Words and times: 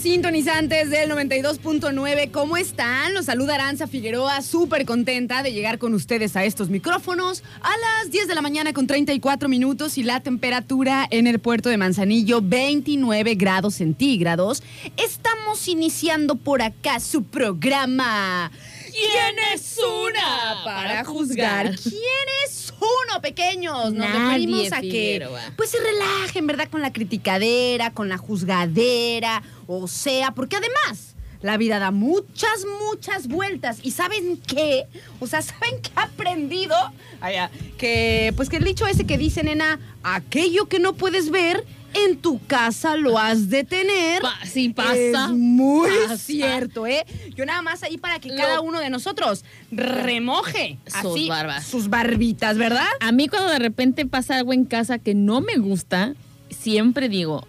Sintonizantes 0.00 0.90
del 0.90 1.10
92.9. 1.10 2.30
¿Cómo 2.30 2.56
están? 2.56 3.14
Los 3.14 3.26
saluda 3.26 3.54
Aranza 3.56 3.86
Figueroa, 3.86 4.42
súper 4.42 4.84
contenta 4.84 5.42
de 5.42 5.52
llegar 5.52 5.78
con 5.78 5.94
ustedes 5.94 6.36
a 6.36 6.44
estos 6.44 6.68
micrófonos 6.68 7.42
a 7.60 7.70
las 7.70 8.10
10 8.10 8.28
de 8.28 8.34
la 8.34 8.42
mañana 8.42 8.72
con 8.72 8.86
34 8.86 9.48
minutos 9.48 9.98
y 9.98 10.02
la 10.04 10.20
temperatura 10.20 11.06
en 11.10 11.26
el 11.26 11.38
puerto 11.40 11.68
de 11.68 11.76
Manzanillo 11.76 12.40
29 12.42 13.34
grados 13.34 13.74
centígrados. 13.76 14.62
Estamos 14.96 15.66
iniciando 15.68 16.36
por 16.36 16.62
acá 16.62 17.00
su 17.00 17.24
programa. 17.24 18.50
¿Quién 18.90 19.36
es 19.54 19.78
una 19.78 20.64
para 20.64 21.04
juzgar? 21.04 21.76
¿Quién 21.76 21.94
es 22.46 22.72
uno, 22.80 23.20
pequeños? 23.20 23.92
Nos 23.92 24.08
Nadie, 24.08 24.18
referimos 24.20 24.72
a 24.72 24.80
que 24.80 24.90
Figueroa. 24.90 25.40
pues 25.56 25.70
se 25.70 25.78
relajen, 25.78 26.46
¿verdad? 26.48 26.68
Con 26.68 26.82
la 26.82 26.92
criticadera, 26.92 27.92
con 27.92 28.08
la 28.08 28.18
juzgadera, 28.18 29.42
o 29.68 29.86
sea, 29.86 30.32
porque 30.32 30.56
además 30.56 31.14
la 31.40 31.56
vida 31.56 31.78
da 31.78 31.92
muchas, 31.92 32.66
muchas 32.90 33.28
vueltas. 33.28 33.78
¿Y 33.84 33.92
saben 33.92 34.38
qué? 34.44 34.86
O 35.20 35.28
sea, 35.28 35.40
¿saben 35.42 35.80
qué 35.80 35.90
he 35.96 36.00
aprendido? 36.00 36.74
Allá, 37.20 37.48
que, 37.78 38.32
pues 38.34 38.48
que 38.48 38.56
el 38.56 38.64
dicho 38.64 38.88
ese 38.88 39.06
que 39.06 39.16
dice, 39.18 39.44
nena, 39.44 39.78
aquello 40.02 40.66
que 40.66 40.80
no 40.80 40.94
puedes 40.94 41.30
ver, 41.30 41.64
en 41.94 42.18
tu 42.18 42.38
casa 42.46 42.96
lo 42.96 43.18
has 43.18 43.48
de 43.50 43.62
tener. 43.64 44.20
Pa- 44.20 44.34
sí 44.44 44.68
pasa. 44.70 44.94
Es 45.26 45.30
muy 45.30 45.88
Pasa. 46.06 46.18
cierto, 46.18 46.86
¿eh? 46.86 47.06
Yo 47.36 47.46
nada 47.46 47.62
más 47.62 47.82
ahí 47.84 47.96
para 47.98 48.18
que 48.18 48.28
Lo- 48.30 48.36
cada 48.36 48.60
uno 48.60 48.80
de 48.80 48.90
nosotros 48.90 49.44
remoje 49.70 50.78
Sus 50.86 50.94
así 50.96 51.28
barbas. 51.28 51.66
sus 51.66 51.88
barbitas, 51.88 52.58
¿verdad? 52.58 52.86
A 53.00 53.12
mí 53.12 53.28
cuando 53.28 53.48
de 53.50 53.58
repente 53.58 54.06
pasa 54.06 54.36
algo 54.36 54.52
en 54.52 54.64
casa 54.64 54.98
que 54.98 55.14
no 55.14 55.40
me 55.40 55.56
gusta, 55.56 56.14
siempre 56.50 57.08
digo, 57.08 57.46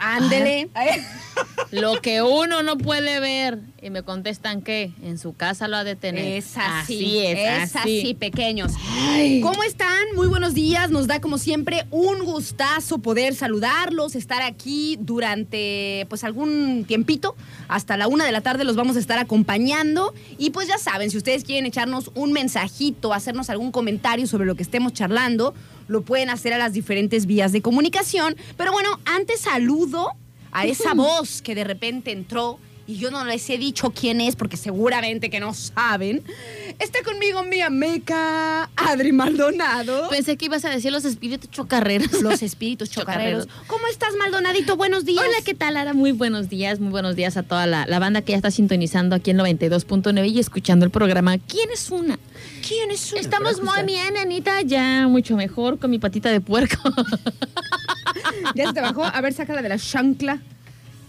Ándele. 0.00 0.68
lo 1.70 2.00
que 2.00 2.22
uno 2.22 2.62
no 2.62 2.76
puede 2.78 3.20
ver. 3.20 3.58
Y 3.80 3.90
me 3.90 4.02
contestan 4.02 4.62
que 4.62 4.92
en 5.02 5.18
su 5.18 5.34
casa 5.34 5.66
lo 5.66 5.76
ha 5.76 5.84
de 5.84 5.96
tener. 5.96 6.24
Es 6.38 6.56
así, 6.56 6.62
Así 6.94 7.18
es, 7.18 7.38
es 7.38 7.76
así, 7.76 8.00
así. 8.00 8.14
pequeños. 8.14 8.72
¿Cómo 9.42 9.62
están? 9.64 10.04
Muy 10.14 10.28
buenos 10.28 10.54
días. 10.54 10.90
Nos 10.90 11.06
da 11.08 11.20
como 11.20 11.38
siempre 11.38 11.84
un 11.90 12.24
gustazo 12.24 12.98
poder 12.98 13.34
saludarlos, 13.34 14.14
estar 14.14 14.42
aquí 14.42 14.98
durante 15.00 16.06
pues 16.08 16.22
algún 16.22 16.84
tiempito. 16.86 17.34
Hasta 17.68 17.96
la 17.96 18.06
una 18.06 18.24
de 18.24 18.32
la 18.32 18.40
tarde 18.40 18.64
los 18.64 18.76
vamos 18.76 18.96
a 18.96 19.00
estar 19.00 19.18
acompañando. 19.18 20.14
Y 20.38 20.50
pues 20.50 20.68
ya 20.68 20.78
saben, 20.78 21.10
si 21.10 21.16
ustedes 21.16 21.42
quieren 21.42 21.66
echarnos 21.66 22.10
un 22.14 22.32
mensajito, 22.32 23.12
hacernos 23.12 23.50
algún 23.50 23.72
comentario 23.72 24.26
sobre 24.26 24.46
lo 24.46 24.54
que 24.54 24.62
estemos 24.62 24.92
charlando, 24.92 25.54
lo 25.88 26.02
pueden 26.02 26.30
hacer 26.30 26.52
a 26.52 26.58
las 26.58 26.72
diferentes 26.72 27.26
vías 27.26 27.52
de 27.52 27.62
comunicación. 27.62 28.36
Pero 28.56 28.72
bueno, 28.72 29.00
antes 29.04 29.40
saludo 29.40 30.12
a 30.52 30.66
esa 30.66 30.94
voz 30.94 31.42
que 31.42 31.54
de 31.54 31.64
repente 31.64 32.12
entró 32.12 32.58
y 32.86 32.96
yo 32.96 33.10
no 33.10 33.24
les 33.24 33.48
he 33.48 33.58
dicho 33.58 33.90
quién 33.90 34.20
es 34.20 34.36
porque 34.36 34.56
seguramente 34.56 35.30
que 35.30 35.40
no 35.40 35.54
saben. 35.54 36.22
Está 36.78 37.02
conmigo 37.02 37.42
mi 37.44 37.60
amiga 37.60 38.70
Adri 38.88 39.12
Maldonado. 39.12 40.08
Pensé 40.10 40.36
que 40.36 40.46
ibas 40.46 40.64
a 40.64 40.70
decir 40.70 40.92
los 40.92 41.04
espíritus 41.04 41.50
chocarreros. 41.50 42.22
los 42.22 42.42
espíritus 42.42 42.90
chocarreros. 42.90 43.44
Chocarreros. 43.44 43.66
¿Cómo 43.68 43.86
estás, 43.86 44.14
Maldonadito? 44.18 44.76
Buenos 44.76 45.04
días. 45.04 45.24
Hola, 45.24 45.36
¿qué 45.44 45.54
tal, 45.54 45.76
Ara? 45.76 45.92
Muy 45.94 46.12
buenos 46.12 46.48
días, 46.48 46.80
muy 46.80 46.90
buenos 46.90 47.16
días 47.16 47.36
a 47.36 47.42
toda 47.42 47.66
la, 47.66 47.86
la 47.86 47.98
banda 47.98 48.22
que 48.22 48.32
ya 48.32 48.36
está 48.36 48.50
sintonizando 48.50 49.16
aquí 49.16 49.30
en 49.30 49.38
92.9 49.38 50.28
y 50.28 50.38
escuchando 50.38 50.84
el 50.84 50.90
programa. 50.90 51.38
¿Quién 51.38 51.70
es 51.72 51.90
una? 51.90 52.18
¿Quién 52.66 52.90
es 52.90 53.12
una 53.12 53.20
Estamos 53.20 53.62
muy 53.62 53.82
bien, 53.84 54.16
Anita, 54.16 54.62
ya 54.62 55.06
mucho 55.08 55.36
mejor 55.36 55.78
con 55.78 55.90
mi 55.90 55.98
patita 55.98 56.30
de 56.30 56.40
puerco. 56.40 56.78
¿Ya 58.54 58.66
se 58.66 58.72
te 58.72 58.80
bajó? 58.80 59.04
A 59.04 59.20
ver, 59.20 59.32
sácala 59.32 59.62
de 59.62 59.68
la 59.68 59.78
chancla. 59.78 60.40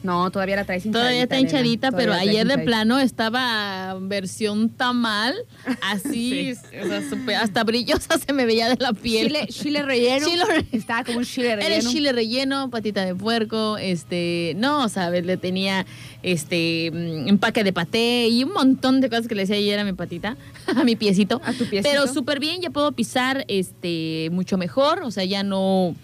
No, 0.03 0.29
todavía 0.31 0.57
la 0.57 0.65
traes 0.65 0.85
hinchadita. 0.85 0.99
Todavía 0.99 1.23
está 1.23 1.39
hinchadita, 1.39 1.89
Todavía 1.91 2.11
pero 2.11 2.21
ayer 2.21 2.45
de 2.45 2.59
plano 2.59 2.99
estaba 2.99 3.97
versión 4.01 4.69
tamal, 4.69 5.33
así, 5.81 6.51
o 6.83 6.87
sea, 6.87 7.01
súper- 7.09 7.35
hasta 7.37 7.63
brillosa 7.63 8.17
se 8.19 8.33
me 8.33 8.45
veía 8.45 8.67
de 8.69 8.75
la 8.83 8.91
piel. 8.93 9.27
Chile, 9.27 9.47
chile 9.49 9.81
relleno. 9.81 10.27
Estaba 10.71 11.03
como 11.05 11.19
un 11.19 11.23
chile 11.25 11.55
relleno. 11.55 11.73
Eres 11.73 11.89
chile 11.89 12.11
relleno, 12.11 12.69
patita 12.69 13.05
de 13.05 13.15
puerco, 13.15 13.77
este, 13.77 14.53
no, 14.57 14.89
sabes, 14.89 15.25
le 15.25 15.37
tenía 15.37 15.85
este 16.21 16.91
mm, 16.91 17.29
empaque 17.29 17.63
de 17.63 17.71
paté 17.73 18.27
y 18.27 18.43
un 18.43 18.53
montón 18.53 18.99
de 19.01 19.09
cosas 19.09 19.27
que 19.27 19.35
le 19.35 19.43
decía 19.43 19.55
ayer 19.55 19.79
a 19.79 19.85
mi 19.85 19.93
patita, 19.93 20.35
a 20.75 20.83
mi 20.83 20.95
piecito. 20.97 21.41
A 21.45 21.53
tu 21.53 21.65
piecito. 21.65 21.89
Pero 21.89 22.07
súper 22.07 22.39
bien, 22.39 22.61
ya 22.61 22.69
puedo 22.69 22.91
pisar 22.91 23.45
este 23.47 24.29
mucho 24.31 24.57
mejor, 24.57 25.01
o 25.03 25.11
sea, 25.11 25.23
ya 25.23 25.43
no 25.43 25.95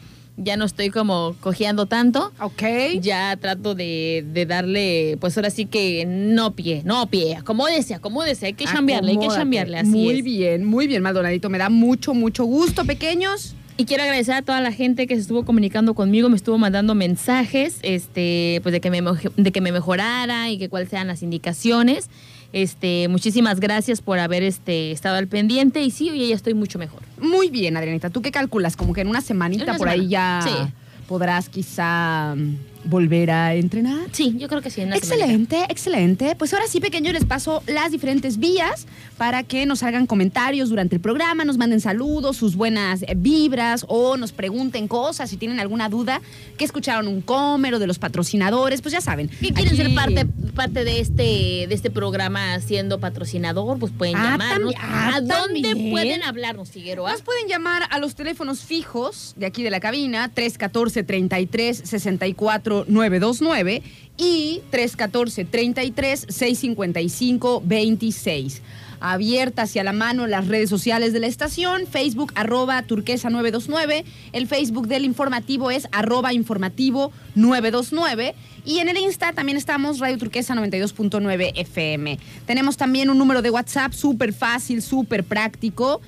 ya 0.42 0.58
no 0.58 0.66
estoy 0.66 0.90
como 0.90 1.36
cojeando 1.40 1.86
tanto. 1.86 2.32
Ok. 2.42 2.64
Ya 3.02 3.38
trato 3.38 3.76
de, 3.76 4.26
de 4.34 4.46
darle, 4.46 5.18
pues 5.20 5.38
ahora 5.38 5.50
sí 5.50 5.66
que 5.66 6.06
no 6.08 6.56
pie, 6.56 6.82
no 6.86 7.08
pie, 7.08 7.36
acomódese, 7.36 7.94
acomódese, 7.94 8.48
hay 8.48 8.54
que 8.54 8.66
chambearle, 8.66 9.12
hay 9.12 9.20
que 9.20 9.28
chambearle, 9.28 9.78
así 9.80 9.90
Muy 9.90 10.20
es. 10.20 10.24
bien, 10.24 10.66
muy 10.66 10.88
bien, 10.88 11.04
Maldonadito. 11.04 11.50
Me 11.50 11.58
da 11.58 11.70
mucho, 11.70 12.14
mucho 12.14 12.46
gusto, 12.46 12.86
pequeños. 12.86 13.56
Y 13.78 13.86
quiero 13.86 14.04
agradecer 14.04 14.34
a 14.34 14.42
toda 14.42 14.60
la 14.60 14.74
gente 14.74 15.08
que 15.08 15.16
se 15.16 15.22
estuvo 15.22 15.46
comunicando 15.46 15.94
conmigo, 15.94 16.28
me 16.28 16.36
estuvo 16.36 16.58
mandando 16.58 16.96
mensajes, 16.96 17.80
este, 17.82 18.60
pues 18.62 18.74
de 18.74 18.82
que 18.82 18.90
me 18.92 19.02
de 19.38 19.52
que 19.54 19.62
me 19.62 19.72
mejorara 19.72 20.50
y 20.50 20.58
que 20.58 20.68
cuáles 20.68 20.90
sean 20.90 21.08
las 21.08 21.24
indicaciones. 21.24 22.10
Este, 22.52 23.08
muchísimas 23.10 23.60
gracias 23.60 24.02
por 24.02 24.18
haber 24.20 24.44
este 24.44 24.92
estado 24.92 25.18
al 25.18 25.28
pendiente 25.28 25.82
y 25.84 25.92
sí, 25.92 26.10
hoy 26.10 26.30
ya 26.30 26.36
estoy 26.36 26.54
mucho 26.56 26.80
mejor. 26.80 27.02
Muy 27.20 27.50
bien, 27.50 27.78
Adrianita. 27.78 28.10
¿Tú 28.10 28.22
qué 28.22 28.32
calculas? 28.32 28.76
Como 28.76 28.94
que 28.94 29.02
en 29.02 29.08
una 29.08 29.22
semanita 29.22 29.66
una 29.66 29.78
por 29.78 29.90
ahí 29.90 30.08
ya. 30.08 30.42
Sí. 30.44 30.74
podrás 31.08 31.50
quizá 31.50 32.36
mm, 32.36 32.56
volver 32.85 33.29
a 33.31 33.56
entrenar. 33.56 34.07
Sí, 34.12 34.35
yo 34.38 34.47
creo 34.47 34.62
que 34.62 34.69
sí. 34.69 34.81
en 34.81 34.88
una 34.88 34.97
semanita. 34.97 35.25
Excelente, 35.25 35.66
excelente. 35.72 36.35
Pues 36.35 36.53
ahora 36.53 36.66
sí, 36.67 36.79
pequeño, 36.79 37.12
les 37.12 37.25
paso 37.25 37.62
las 37.67 37.91
diferentes 37.91 38.38
vías 38.38 38.88
para 39.17 39.44
que 39.44 39.66
nos 39.66 39.84
hagan 39.84 40.06
comentarios 40.07 40.69
durante 40.69 40.95
el 40.95 41.01
programa, 41.01 41.44
nos 41.44 41.57
manden 41.57 41.81
saludos, 41.81 42.38
sus 42.38 42.56
buenas 42.56 43.01
eh, 43.03 43.13
vibras 43.17 43.85
o 43.90 44.16
nos 44.16 44.31
pregunten 44.31 44.88
cosas 44.88 45.29
si 45.29 45.35
tienen 45.37 45.59
alguna 45.59 45.90
duda, 45.90 46.22
que 46.58 46.64
escucharon 46.66 47.08
un 47.08 47.22
comer 47.22 47.73
o 47.73 47.79
de 47.79 47.87
los 47.87 47.99
patrocinadores, 47.99 48.82
pues 48.82 48.93
ya 48.93 49.02
saben. 49.02 49.28
¿Qué 49.28 49.52
quieren 49.53 49.67
Aquí- 49.67 49.75
ser 49.75 49.93
parte, 49.93 50.25
parte 50.55 50.84
de 50.85 51.02
este 51.02 51.66
de 51.67 51.75
este 51.75 51.91
programa 51.91 52.59
siendo 52.61 52.99
patrocinador? 52.99 53.78
Pues 53.78 53.91
pueden 53.91 54.16
Ah, 54.16 54.32
llamarnos. 54.32 54.73
ah, 54.79 55.11
¿A 55.16 55.22
dónde 55.22 55.61
también. 55.61 55.91
pueden 55.91 56.23
hablarnos, 56.23 56.70
Figueroa? 56.72 57.11
Nos 57.11 57.22
pueden 57.22 57.47
llamar 57.49 57.84
a 57.90 57.99
los 57.99 58.16
teléfonos 58.16 58.61
fijos 58.61 59.34
de 59.35 59.46
aquí 59.47 59.64
de 59.64 59.70
la 59.70 59.79
cabina, 59.82 60.29
314 60.34 61.03
33 61.03 61.82
64 61.84 62.69
929 62.88 63.82
y 64.18 64.62
314 64.70 65.46
33 65.46 66.26
655 66.30 67.64
26. 67.66 68.62
Abiertas 69.02 69.74
y 69.76 69.80
a 69.80 69.84
la 69.86 69.94
mano 69.94 70.28
las 70.28 70.50
redes 70.50 70.70
sociales 70.70 71.14
de 71.14 71.22
la 71.22 71.28
estación, 71.28 71.88
Facebook 71.88 72.34
arroba 72.36 72.82
turquesa 72.84 73.30
929, 73.30 74.04
el 74.34 74.46
Facebook 74.46 74.88
del 74.88 75.06
informativo 75.06 75.72
es 75.72 75.88
arroba 75.94 76.34
informativo 76.34 77.14
929 77.36 78.36
y 78.66 78.80
en 78.80 78.90
el 78.90 78.98
Insta 78.98 79.32
también 79.32 79.58
estamos 79.58 80.00
Radio 80.00 80.18
Turquesa 80.18 80.54
92.9 80.54 81.54
FM. 81.56 82.20
Tenemos 82.46 82.76
también 82.76 83.10
un 83.10 83.18
número 83.18 83.42
de 83.42 83.52
WhatsApp 83.52 83.94
súper 83.94 84.34
fácil, 84.34 84.82
súper 84.82 85.24
práctico 85.24 86.02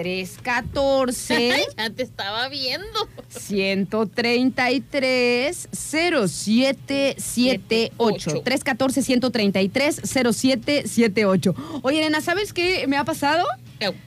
314 0.00 1.66
ya 1.76 1.90
te 1.90 2.02
estaba 2.02 2.48
viendo. 2.48 3.06
133 3.28 5.68
0778 5.72 8.42
314 8.42 9.02
133 9.02 10.00
0778 10.02 11.54
Oye, 11.82 12.00
nena, 12.00 12.22
¿sabes 12.22 12.54
qué 12.54 12.86
me 12.88 12.96
ha 12.96 13.04
pasado? 13.04 13.46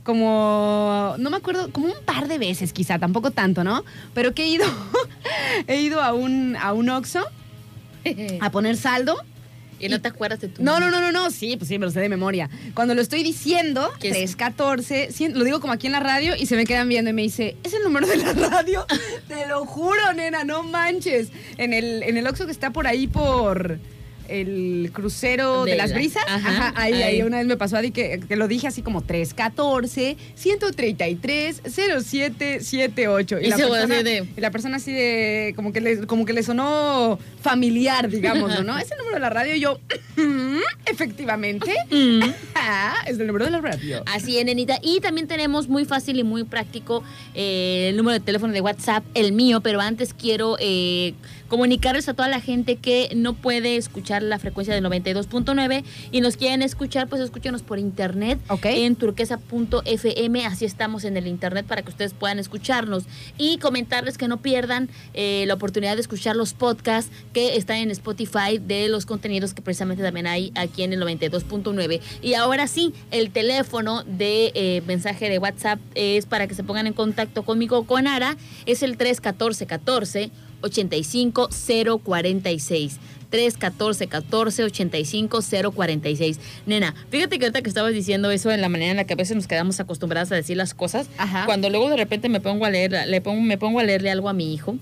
Como, 0.04 1.16
no 1.18 1.30
me 1.30 1.38
acuerdo, 1.38 1.72
como 1.72 1.88
un 1.88 1.96
par 2.06 2.28
de 2.28 2.38
veces 2.38 2.74
quizá, 2.74 3.00
tampoco 3.00 3.32
tanto, 3.32 3.64
¿no? 3.64 3.86
Pero 4.14 4.34
que 4.34 4.44
he 4.44 4.48
ido, 4.48 4.66
he 5.68 5.80
ido 5.80 6.02
a 6.02 6.14
un, 6.14 6.56
a 6.56 6.74
un 6.74 6.90
Oxxo 6.90 7.26
a 8.42 8.52
poner 8.52 8.78
saldo 8.78 9.18
y 9.86 9.90
no 9.90 10.02
te 10.02 10.08
acuerdas 10.08 10.40
de 10.40 10.48
tu 10.48 10.64
no, 10.64 10.80
no, 10.80 10.90
no, 10.90 11.02
no, 11.02 11.12
no, 11.12 11.30
sí, 11.32 11.58
pues 11.58 11.68
sí, 11.68 11.78
me 11.78 11.86
lo 11.86 11.92
sé 11.92 12.00
de 12.00 12.10
memoria. 12.10 12.50
Cuando 12.74 12.96
lo 12.96 13.02
estoy 13.02 13.24
diciendo, 13.24 13.92
¿Qué 14.00 14.10
es? 14.10 14.14
314, 14.14 15.12
sí, 15.12 15.30
lo 15.30 15.44
digo 15.44 15.60
como 15.60 15.74
aquí 15.74 15.88
en 15.88 15.94
la 15.94 16.00
radio 16.00 16.36
y 16.36 16.46
se 16.46 16.56
me 16.56 16.66
quedan 16.66 16.88
viendo 16.90 17.10
y 17.10 17.14
me 17.14 17.22
dice, 17.22 17.58
¿es 17.64 17.74
el 17.74 17.84
número 17.84 18.08
de 18.08 18.18
la 18.18 18.34
radio? 18.34 18.86
Te 19.28 19.48
lo 19.48 19.66
juro, 19.66 20.14
nena, 20.14 20.44
no 20.44 20.64
manches. 20.64 21.30
En 21.58 21.74
el, 21.74 22.04
en 22.04 22.18
el 22.18 22.28
Oxxo 22.28 22.46
que 22.46 22.52
está 22.52 22.72
por 22.72 22.88
ahí 22.88 23.08
por 23.08 23.80
el 24.28 24.90
crucero 24.94 25.66
de, 25.66 25.72
De 25.72 25.78
las 25.78 25.90
la- 25.92 25.96
brisas. 25.96 26.24
ajá, 26.28 26.74
ahí, 26.76 26.94
ahí, 26.94 27.04
ahí. 27.04 27.22
una 27.22 27.38
vez 27.38 27.48
me 27.48 27.58
pasó 27.58 27.78
Adi 27.78 27.92
que, 27.92 28.20
que 28.28 28.36
lo 28.36 28.48
dije 28.48 28.68
así 28.68 28.82
como 28.82 29.02
314 29.02 30.18
133 30.36 31.62
0778. 31.70 33.40
Y 33.42 33.48
la 33.50 33.58
persona, 33.58 33.84
así 33.96 34.04
de- 34.04 34.28
y 34.38 34.42
la 34.42 34.52
persona 34.52 34.78
así 34.78 34.92
de 34.92 35.54
como 35.56 35.74
que 35.74 35.82
le, 35.82 36.06
como 36.08 36.26
que 36.26 36.34
le 36.34 36.44
sonó 36.44 37.20
familiar, 37.42 38.10
digamos, 38.10 38.64
¿no? 38.64 38.78
Es 38.78 38.92
el 38.92 38.98
número 38.98 39.16
de 39.16 39.20
la 39.22 39.30
radio 39.30 39.56
y 39.56 39.60
yo, 39.60 39.80
"Mm, 40.16 40.58
efectivamente. 40.86 41.74
Ah, 42.56 42.96
es 43.08 43.20
el 43.20 43.28
número 43.28 43.46
de 43.46 43.52
la 43.52 43.62
radio. 43.62 44.04
Así 44.06 44.38
es, 44.38 44.46
nenita. 44.46 44.80
Y 44.82 45.00
también 45.02 45.28
tenemos 45.28 45.68
muy 45.68 45.86
fácil 45.86 46.20
y 46.20 46.24
muy 46.24 46.44
práctico 46.44 47.04
eh, 47.34 47.88
el 47.90 47.98
número 47.98 48.14
de 48.20 48.26
teléfono 48.26 48.54
de 48.54 48.62
WhatsApp, 48.62 49.04
el 49.14 49.32
mío, 49.34 49.62
pero 49.62 49.82
antes 49.82 50.14
quiero 50.14 50.56
eh, 50.60 51.14
comunicarles 51.54 52.10
a 52.10 52.16
toda 52.16 52.30
la 52.30 52.42
gente 52.42 52.78
que 52.78 53.12
no 53.16 53.36
puede 53.36 53.78
escuchar 53.78 54.24
la 54.24 54.40
frecuencia 54.40 54.74
del 54.74 54.84
92.9 54.86 55.84
y 56.12 56.22
nos 56.22 56.36
quieren 56.36 56.64
escuchar, 56.64 57.08
pues 57.08 57.22
escúchenos 57.22 57.62
por 57.62 57.78
internet 57.78 58.40
Ok. 58.50 58.66
en 58.66 58.96
turquesa.fm, 58.96 60.46
así 60.48 60.66
estamos 60.66 61.04
en 61.04 61.16
el 61.16 61.28
internet 61.28 61.68
para 61.68 61.84
que 61.84 61.92
ustedes 61.92 62.16
puedan 62.16 62.40
escucharnos 62.40 63.04
y 63.38 63.60
comentarles 63.60 64.18
que 64.18 64.28
no 64.28 64.38
pierdan 64.38 64.90
eh, 65.14 65.44
la 65.46 65.54
oportunidad 65.54 65.94
de 65.94 66.02
escuchar 66.02 66.36
los 66.36 66.56
podcasts 66.56 67.12
que 67.34 67.56
están 67.56 67.78
en 67.78 67.92
Spotify 67.92 68.58
de 68.60 68.90
los 68.90 69.06
contenidos 69.06 69.54
que 69.54 69.62
precisamente 69.62 70.02
también 70.02 70.26
hay 70.26 70.52
aquí 70.56 70.82
en 70.82 70.92
el 70.94 71.04
92.9. 71.04 72.02
Y 72.24 72.34
ahora 72.34 72.66
sí, 72.66 72.96
el 73.12 73.30
teléfono 73.30 74.04
de 74.06 74.52
eh, 74.56 74.82
mensaje 74.88 75.30
de 75.30 75.38
WhatsApp 75.38 75.80
es 75.94 76.26
para 76.26 76.48
que 76.48 76.56
se 76.56 76.64
pongan 76.64 76.88
en 76.88 76.94
contacto 76.94 77.44
conmigo 77.44 77.78
o 77.78 77.84
con 77.84 78.08
Ara, 78.08 78.38
es 78.66 78.82
el 78.82 78.98
314 78.98 79.68
14 79.68 80.32
85 80.64 81.50
046. 82.04 83.00
314 83.30 84.08
14 84.08 84.64
85 84.64 85.40
046. 85.74 86.40
Nena, 86.68 86.94
fíjate 87.10 87.40
que 87.40 87.46
ahorita 87.46 87.64
que 87.64 87.70
estabas 87.70 87.94
diciendo 87.94 88.30
eso 88.30 88.52
en 88.52 88.62
la 88.62 88.70
manera 88.70 88.92
en 88.92 88.98
la 88.98 89.06
que 89.06 89.14
a 89.14 89.16
veces 89.16 89.36
nos 89.36 89.48
quedamos 89.48 89.80
acostumbradas 89.80 90.32
a 90.32 90.36
decir 90.36 90.56
las 90.56 90.76
cosas, 90.76 91.08
Ajá. 91.18 91.46
cuando 91.48 91.72
luego 91.72 91.90
de 91.90 91.98
repente 91.98 92.30
me 92.30 92.40
pongo 92.40 92.66
a 92.66 92.70
leer, 92.70 92.96
le 93.08 93.22
pongo, 93.22 93.42
me 93.42 93.58
pongo 93.58 93.80
a 93.80 93.84
leerle 93.84 94.12
algo 94.12 94.30
a 94.30 94.34
mi 94.34 94.54
hijo, 94.54 94.76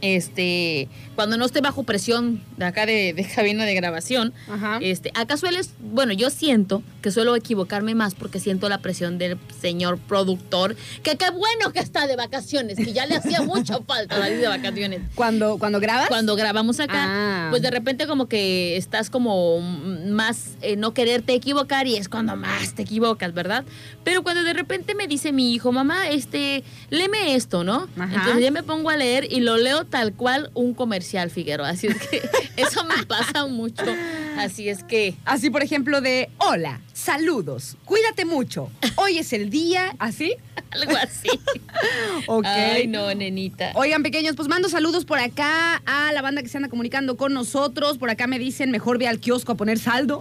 este, 0.00 0.88
cuando 1.14 1.36
no 1.36 1.44
esté 1.44 1.60
bajo 1.60 1.82
presión 1.82 2.42
de 2.56 2.64
acá 2.64 2.86
de, 2.86 3.12
de 3.12 3.24
cabina 3.34 3.64
de 3.64 3.74
grabación, 3.74 4.32
Ajá. 4.50 4.78
este, 4.80 5.10
acá 5.14 5.36
sueles, 5.36 5.70
bueno, 5.80 6.12
yo 6.12 6.30
siento 6.30 6.82
que 7.02 7.10
suelo 7.10 7.34
equivocarme 7.36 7.94
más 7.94 8.14
porque 8.14 8.40
siento 8.40 8.68
la 8.68 8.78
presión 8.78 9.18
del 9.18 9.38
señor 9.60 9.98
productor, 9.98 10.76
que 11.02 11.16
qué 11.16 11.30
bueno 11.30 11.72
que 11.72 11.80
está 11.80 12.06
de 12.06 12.16
vacaciones, 12.16 12.76
que 12.76 12.92
ya 12.92 13.06
le 13.06 13.16
hacía 13.16 13.42
mucha 13.42 13.78
falta 13.86 14.18
David 14.18 14.40
de 14.40 14.48
vacaciones. 14.48 15.00
Cuando, 15.14 15.58
cuando 15.58 15.80
grabas. 15.80 16.08
Cuando 16.08 16.36
grabamos 16.36 16.80
acá, 16.80 17.06
Ah. 17.10 17.46
pues 17.50 17.62
de 17.62 17.70
repente 17.70 18.06
como 18.06 18.26
que 18.26 18.76
estás 18.76 19.10
como 19.10 19.60
más 19.60 20.50
eh, 20.62 20.76
no 20.76 20.92
quererte 20.94 21.32
equivocar 21.34 21.86
y 21.86 21.96
es 21.96 22.08
cuando 22.08 22.36
más 22.36 22.74
te 22.74 22.82
equivocas, 22.82 23.32
¿verdad? 23.32 23.64
Pero 24.04 24.22
cuando 24.22 24.42
de 24.42 24.52
repente 24.52 24.94
me 24.94 25.06
dice 25.06 25.32
mi 25.32 25.54
hijo, 25.54 25.72
mamá, 25.72 26.08
este, 26.08 26.62
léeme 26.90 27.34
esto, 27.34 27.64
¿no? 27.64 27.88
Ajá. 27.98 28.14
Entonces 28.14 28.44
yo 28.44 28.52
me 28.52 28.62
pongo 28.62 28.90
a 28.90 28.96
leer 28.96 29.26
y 29.30 29.40
lo 29.40 29.56
leo 29.56 29.84
tal 29.90 30.12
cual 30.14 30.50
un 30.54 30.74
comercial, 30.74 31.30
Figueroa. 31.30 31.70
Así 31.70 31.86
es 31.86 31.96
que 31.96 32.22
eso 32.56 32.84
me 32.84 33.04
pasa 33.06 33.46
mucho. 33.46 33.84
Así 34.36 34.68
es 34.68 34.84
que 34.84 35.14
Así, 35.24 35.50
por 35.50 35.62
ejemplo, 35.62 36.00
de 36.00 36.30
hola, 36.38 36.80
saludos, 36.92 37.76
cuídate 37.84 38.24
mucho. 38.24 38.70
Hoy 38.96 39.18
es 39.18 39.32
el 39.32 39.50
día, 39.50 39.94
¿así? 39.98 40.34
algo 40.70 40.96
así. 40.96 41.28
Ok. 42.26 42.44
Ay, 42.46 42.86
no, 42.88 43.14
nenita. 43.14 43.70
Oigan, 43.74 44.02
pequeños, 44.02 44.36
pues 44.36 44.48
mando 44.48 44.68
saludos 44.68 45.04
por 45.04 45.18
acá 45.18 45.80
a 45.86 46.12
la 46.12 46.20
banda 46.20 46.42
que 46.42 46.48
se 46.48 46.56
anda 46.58 46.68
comunicando 46.68 47.16
con 47.16 47.32
nosotros. 47.32 47.96
Por 47.96 48.10
acá 48.10 48.26
me 48.26 48.38
dicen, 48.38 48.70
mejor 48.70 48.98
ve 48.98 49.06
al 49.06 49.18
kiosco 49.20 49.52
a 49.52 49.54
poner 49.54 49.78
saldo. 49.78 50.20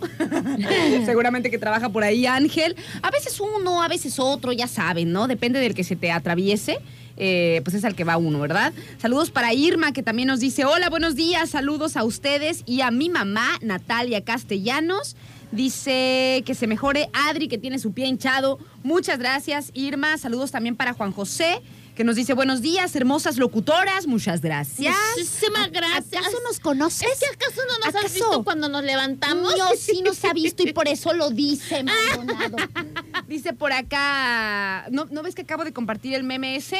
Seguramente 1.05 1.49
que 1.49 1.57
trabaja 1.57 1.89
por 1.89 2.03
ahí 2.03 2.25
Ángel. 2.25 2.75
A 3.01 3.11
veces 3.11 3.39
uno, 3.39 3.83
a 3.83 3.87
veces 3.87 4.19
otro, 4.19 4.51
ya 4.53 4.67
saben, 4.67 5.11
¿no? 5.11 5.27
Depende 5.27 5.59
del 5.59 5.73
que 5.73 5.83
se 5.83 5.95
te 5.95 6.11
atraviese. 6.11 6.79
Eh, 7.17 7.61
pues 7.63 7.75
es 7.75 7.83
al 7.85 7.95
que 7.95 8.03
va 8.03 8.17
uno, 8.17 8.39
¿verdad? 8.39 8.73
Saludos 8.99 9.31
para 9.31 9.53
Irma, 9.53 9.91
que 9.91 10.03
también 10.03 10.27
nos 10.27 10.39
dice, 10.39 10.65
hola, 10.65 10.89
buenos 10.89 11.15
días, 11.15 11.49
saludos 11.49 11.97
a 11.97 12.03
ustedes 12.03 12.63
y 12.65 12.81
a 12.81 12.91
mi 12.91 13.09
mamá, 13.09 13.57
Natalia 13.61 14.23
Castellanos. 14.23 15.15
Dice 15.51 16.43
que 16.45 16.55
se 16.55 16.67
mejore 16.67 17.09
Adri, 17.13 17.47
que 17.47 17.57
tiene 17.57 17.79
su 17.79 17.93
pie 17.93 18.07
hinchado. 18.07 18.59
Muchas 18.83 19.17
gracias, 19.17 19.71
Irma. 19.73 20.17
Saludos 20.17 20.51
también 20.51 20.75
para 20.75 20.93
Juan 20.93 21.13
José, 21.13 21.61
que 21.97 22.03
nos 22.03 22.15
dice 22.15 22.33
buenos 22.33 22.61
días, 22.61 22.95
hermosas 22.95 23.37
locutoras. 23.37 24.05
Muchas 24.05 24.39
gracias. 24.41 24.95
Muchísimas 25.17 25.71
gracias. 25.71 26.21
¿Acaso 26.21 26.37
nos 26.43 26.59
conoces? 26.59 27.09
¿Es 27.11 27.19
que 27.19 27.25
acaso 27.25 27.61
no 27.67 27.77
nos 27.79 27.87
has 27.87 27.95
¿Acaso? 27.95 28.13
visto 28.13 28.43
cuando 28.43 28.69
nos 28.69 28.83
levantamos? 28.83 29.57
No, 29.57 29.69
sí 29.75 30.03
nos 30.03 30.23
ha 30.23 30.31
visto 30.31 30.61
y 30.61 30.73
por 30.73 30.87
eso 30.87 31.13
lo 31.13 31.31
dice, 31.31 31.83
Maldonado. 32.15 32.57
Dice 33.27 33.53
por 33.53 33.73
acá, 33.73 34.85
¿no, 34.91 35.07
¿no 35.09 35.23
ves 35.23 35.33
que 35.33 35.41
acabo 35.41 35.63
de 35.63 35.73
compartir 35.73 36.13
el 36.13 36.23
meme 36.23 36.55
ese? 36.55 36.79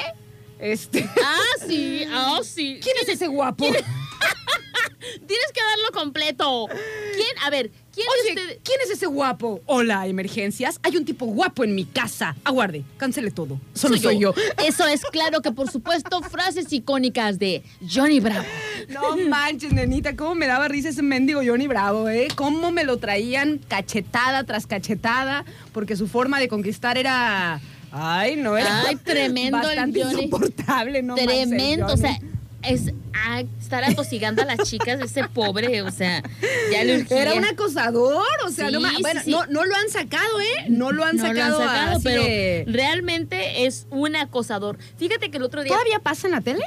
Este, 0.59 1.09
Ah, 1.23 1.65
sí, 1.67 2.03
ah, 2.11 2.39
sí. 2.43 2.79
¿Quién 2.83 2.95
es 3.01 3.09
ese 3.09 3.25
guapo? 3.25 3.65
Tienes 3.67 5.51
que 5.51 5.61
darlo 5.61 5.91
completo. 5.93 6.67
¿Quién? 7.15 7.37
A 7.43 7.49
ver, 7.49 7.71
¿quién 7.97 8.07
Oye, 8.09 8.23
de 8.35 8.41
ustedes? 8.41 8.59
¿quién 8.63 8.79
es 8.83 8.91
ese 8.91 9.07
guapo? 9.07 9.61
Hola, 9.65 10.05
emergencias. 10.07 10.79
Hay 10.83 10.95
un 10.97 11.05
tipo 11.05 11.25
guapo 11.25 11.63
en 11.63 11.73
mi 11.73 11.85
casa. 11.85 12.35
Aguarde, 12.43 12.83
cancele 12.97 13.31
todo. 13.31 13.59
Solo 13.73 13.97
soy, 13.97 14.19
yo. 14.19 14.33
Eso 14.65 14.85
es 14.87 15.01
claro 15.05 15.41
que, 15.41 15.51
por 15.51 15.71
supuesto, 15.71 16.21
frases 16.21 16.71
icónicas 16.71 17.39
de 17.39 17.63
Johnny 17.89 18.19
Bravo. 18.19 18.45
No 18.89 19.17
manches, 19.27 19.73
nenita, 19.73 20.15
cómo 20.15 20.35
me 20.35 20.45
daba 20.47 20.67
risa 20.67 20.89
ese 20.89 21.01
mendigo 21.01 21.41
Johnny 21.45 21.67
Bravo, 21.67 22.07
¿eh? 22.09 22.27
Cómo 22.35 22.71
me 22.71 22.83
lo 22.83 22.97
traían 22.97 23.59
cachetada 23.67 24.43
tras 24.43 24.67
cachetada, 24.67 25.43
porque 25.73 25.95
su 25.95 26.07
forma 26.07 26.39
de 26.39 26.47
conquistar 26.47 26.97
era... 26.97 27.59
Ay, 27.91 28.35
no 28.35 28.57
era... 28.57 28.81
Ay, 28.83 28.95
tremendo 28.97 29.57
el 29.57 29.65
Bastante 29.65 30.03
Johnny. 30.03 30.23
insoportable, 30.25 31.01
¿no? 31.01 31.15
Tremendo. 31.15 31.85
O 31.85 31.89
Johnny. 31.89 32.01
sea, 32.01 32.19
es 32.63 32.91
ah, 33.13 33.43
estar 33.59 33.83
atosigando 33.83 34.41
a 34.41 34.45
las 34.45 34.69
chicas, 34.69 34.99
ese 35.01 35.23
pobre, 35.29 35.81
o 35.81 35.91
sea, 35.91 36.23
ya 36.71 36.83
le 36.83 36.99
urgía. 37.01 37.21
Era 37.21 37.33
un 37.35 37.45
acosador, 37.45 38.23
o 38.45 38.49
sea, 38.49 38.67
Sí, 38.67 38.73
no, 38.73 38.81
bueno, 38.99 39.21
sí. 39.23 39.31
no, 39.31 39.45
no 39.47 39.65
lo 39.65 39.75
han 39.75 39.89
sacado, 39.89 40.41
¿eh? 40.41 40.65
No 40.69 40.91
lo 40.91 41.03
han 41.05 41.17
No 41.17 41.33
lo 41.33 41.43
han 41.43 41.51
sacado, 41.53 41.99
pero 42.03 42.23
de- 42.23 42.65
realmente 42.67 43.65
es 43.65 43.87
un 43.89 44.15
acosador. 44.15 44.77
Fíjate 44.97 45.29
que 45.31 45.37
el 45.37 45.43
otro 45.43 45.63
día, 45.63 45.71
¿Todavía 45.73 45.99
pasa 45.99 46.27
en 46.27 46.31
la 46.33 46.41
tele? 46.41 46.63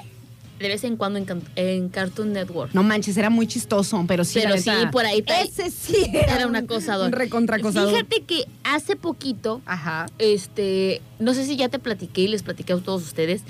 de 0.59 0.69
vez 0.69 0.85
en 0.85 0.99
cuando 0.99 1.19
en, 1.19 1.27
en 1.57 1.89
Cartoon 1.89 2.35
Network. 2.35 2.75
No 2.75 2.83
manches, 2.83 3.17
era 3.17 3.31
muy 3.31 3.47
chistoso, 3.47 4.05
pero 4.07 4.25
sí, 4.27 4.41
Pero 4.43 4.59
sí, 4.59 4.71
por 4.93 5.07
ahí 5.07 5.25
Ese 5.27 5.71
sí 5.71 5.97
era, 6.13 6.37
Era 6.37 6.47
un 6.47 6.55
acosador. 6.55 7.07
Un 7.07 7.13
recontracosador. 7.13 7.91
Fíjate 7.95 8.25
que 8.25 8.45
hace 8.63 8.95
poquito, 8.95 9.63
Ajá. 9.65 10.05
este, 10.19 11.01
no 11.19 11.33
sé 11.33 11.47
si 11.47 11.57
ya 11.57 11.71
te 11.71 11.79
platiqué 11.79 12.21
y 12.21 12.29
les 12.29 12.43
platiqué 12.43 12.75
a 12.75 12.77
todos 12.77 13.03
ustedes, 13.03 13.41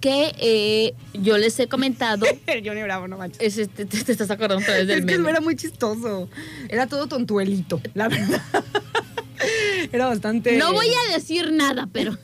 que 0.00 0.34
eh, 0.38 0.94
yo 1.14 1.38
les 1.38 1.58
he 1.60 1.66
comentado. 1.68 2.26
Johnny 2.64 2.82
Bravo, 2.82 3.08
no 3.08 3.18
manches. 3.18 3.40
es 3.40 3.58
este, 3.58 3.84
te, 3.86 4.02
te 4.02 4.12
estás 4.12 4.30
acordando 4.30 4.62
otra 4.62 4.76
vez 4.76 4.86
del 4.86 5.00
Es 5.00 5.04
que 5.06 5.18
meme. 5.18 5.30
era 5.30 5.40
muy 5.40 5.56
chistoso. 5.56 6.28
Era 6.68 6.86
todo 6.86 7.06
tontuelito, 7.06 7.80
la 7.94 8.08
verdad. 8.08 8.42
Era 9.92 10.06
bastante. 10.06 10.56
No 10.56 10.72
voy 10.72 10.88
a 10.88 11.14
decir 11.14 11.52
nada, 11.52 11.88
pero. 11.92 12.16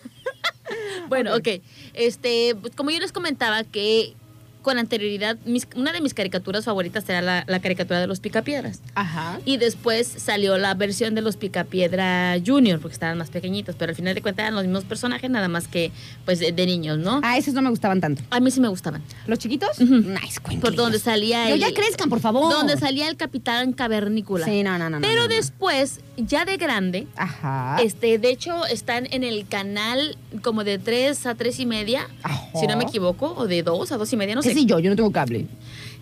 bueno, 1.09 1.37
ok. 1.37 1.49
Este, 1.95 2.55
pues, 2.61 2.75
como 2.75 2.91
yo 2.91 2.99
les 3.01 3.13
comentaba 3.13 3.65
que 3.65 4.15
con 4.63 4.79
anterioridad, 4.79 5.37
mis- 5.45 5.67
una 5.77 5.93
de 5.93 6.01
mis 6.01 6.15
caricaturas 6.15 6.65
favoritas 6.65 7.09
era 7.09 7.21
la, 7.21 7.45
la 7.47 7.61
caricatura 7.61 8.01
de 8.01 8.07
los 8.07 8.21
Picapiedras. 8.21 8.81
Ajá. 8.95 9.41
Y 9.45 9.57
después 9.59 10.07
salió 10.07 10.57
la 10.59 10.75
versión 10.75 11.15
de 11.15 11.21
los 11.23 11.37
Picapiedra 11.37 12.37
Junior, 12.45 12.81
porque 12.81 12.93
estaban 12.95 13.19
más 13.19 13.31
pequeñitos, 13.31 13.75
pero 13.79 13.91
al 13.91 13.97
final 13.97 14.15
de 14.15 14.23
cuentas 14.23 14.45
eran 14.45 14.55
los 14.55 14.65
mismos 14.65 14.85
personajes, 14.85 15.31
nada 15.31 15.49
más 15.49 15.69
que 15.69 15.91
pues 16.25 16.39
de, 16.39 16.53
de 16.53 16.67
niños, 16.67 16.99
¿no? 16.99 17.21
Ah, 17.23 17.37
esos 17.39 17.55
no 17.55 17.63
me 17.63 17.71
gustaban 17.71 18.01
tanto. 18.01 18.23
A 18.31 18.41
mí 18.41 18.51
sí 18.51 18.61
me 18.61 18.69
gustaban. 18.69 19.03
¿Los 19.27 19.39
chiquitos? 19.39 19.79
Ujú. 19.81 19.95
Nice, 19.97 20.41
Por 20.61 20.75
donde 20.75 20.99
salía 20.99 21.51
el. 21.51 21.59
ya 21.61 21.73
crezcan, 21.75 22.09
por 22.09 22.21
favor. 22.21 22.53
Donde 22.53 22.77
salía 22.77 23.09
el 23.09 23.17
Capitán 23.17 23.73
Cavernícola. 23.73 24.45
Sí, 24.47 24.63
no, 24.63 24.79
no, 24.79 24.91
no. 24.91 25.01
no, 25.01 25.07
Pero 25.07 25.23
no, 25.23 25.29
no. 25.29 25.35
después 25.35 26.01
ya 26.17 26.45
de 26.45 26.57
grande. 26.57 27.07
Ajá. 27.17 27.79
Este, 27.83 28.19
de 28.19 28.31
hecho, 28.31 28.67
están 28.67 29.07
en 29.11 29.25
el 29.25 29.47
canal 29.47 30.17
como 30.43 30.65
de 30.65 30.79
3 30.79 31.27
a 31.27 31.35
3 31.35 31.61
y 31.61 31.67
media, 31.67 32.09
Ajá. 32.23 32.49
si 32.59 32.67
no 32.67 32.77
me 32.77 32.85
equivoco, 32.85 33.35
o 33.37 33.47
de 33.47 33.63
2 33.63 33.93
a 33.93 33.97
2 33.97 34.13
y 34.13 34.17
media, 34.17 34.35
no 34.35 34.43
¿Qué 34.43 34.51
sé. 34.51 34.55
sé 34.55 34.65
yo? 34.67 34.79
Yo 34.79 34.91
no 34.91 34.97
tengo 34.97 35.11
cable. 35.13 35.47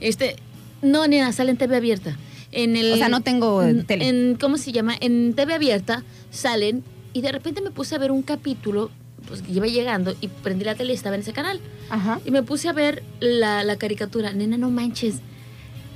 Este, 0.01 0.37
no, 0.83 1.07
nena, 1.07 1.33
sale 1.33 1.51
en 1.51 1.57
TV 1.57 1.77
abierta. 1.77 2.17
En 2.53 2.75
el, 2.77 2.95
O 2.95 2.97
sea, 2.97 3.09
no 3.09 3.21
tengo, 3.21 3.63
eh, 3.63 3.71
en- 3.71 3.87
tele. 3.87 4.09
En, 4.09 4.35
¿Cómo 4.41 4.57
se 4.59 4.73
llama? 4.73 4.95
En 5.01 5.35
TV 5.35 5.55
abierta 5.55 6.03
salen 6.31 6.83
y 7.13 7.21
de 7.21 7.31
repente 7.33 7.61
me 7.61 7.71
puse 7.71 7.95
a 7.95 7.99
ver 7.99 8.11
un 8.11 8.23
capítulo, 8.23 8.91
pues 9.29 9.43
que 9.43 9.53
iba 9.53 9.67
llegando 9.67 10.17
y 10.21 10.27
prendí 10.29 10.65
la 10.65 10.75
tele 10.75 10.93
y 10.93 10.97
estaba 10.97 11.15
en 11.15 11.21
ese 11.23 11.33
canal. 11.33 11.61
Ajá. 11.91 12.21
Y 12.25 12.31
me 12.33 12.43
puse 12.43 12.69
a 12.69 12.73
ver 12.73 13.05
la, 13.21 13.63
la 13.63 13.77
caricatura. 13.77 14.33
Nena, 14.33 14.57
no 14.57 14.71
manches. 14.71 15.17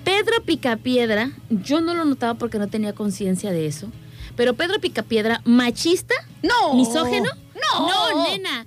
Pedro 0.04 0.42
Picapiedra, 0.44 1.30
yo 1.48 1.80
no 1.80 1.94
lo 1.94 2.04
notaba 2.04 2.34
porque 2.34 2.58
no 2.58 2.68
tenía 2.68 2.92
conciencia 2.92 3.50
de 3.50 3.66
eso. 3.66 3.88
Pero 4.36 4.54
Pedro 4.54 4.80
Picapiedra, 4.80 5.40
machista, 5.44 6.14
No. 6.42 6.74
misógeno. 6.74 7.28
No. 7.54 7.88
No, 7.88 8.28
nena. 8.28 8.66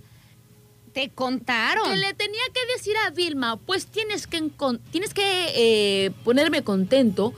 Te 0.93 1.09
contaron. 1.09 1.91
Que 1.91 1.97
le 1.97 2.13
tenía 2.15 2.41
que 2.53 2.73
decir 2.75 2.95
a 3.05 3.11
Vilma, 3.11 3.57
pues 3.57 3.85
tienes 3.85 4.25
que, 4.25 4.49
tienes 4.91 5.13
que 5.13 5.51
eh, 5.55 6.11
ponerme 6.23 6.63
contento 6.63 7.33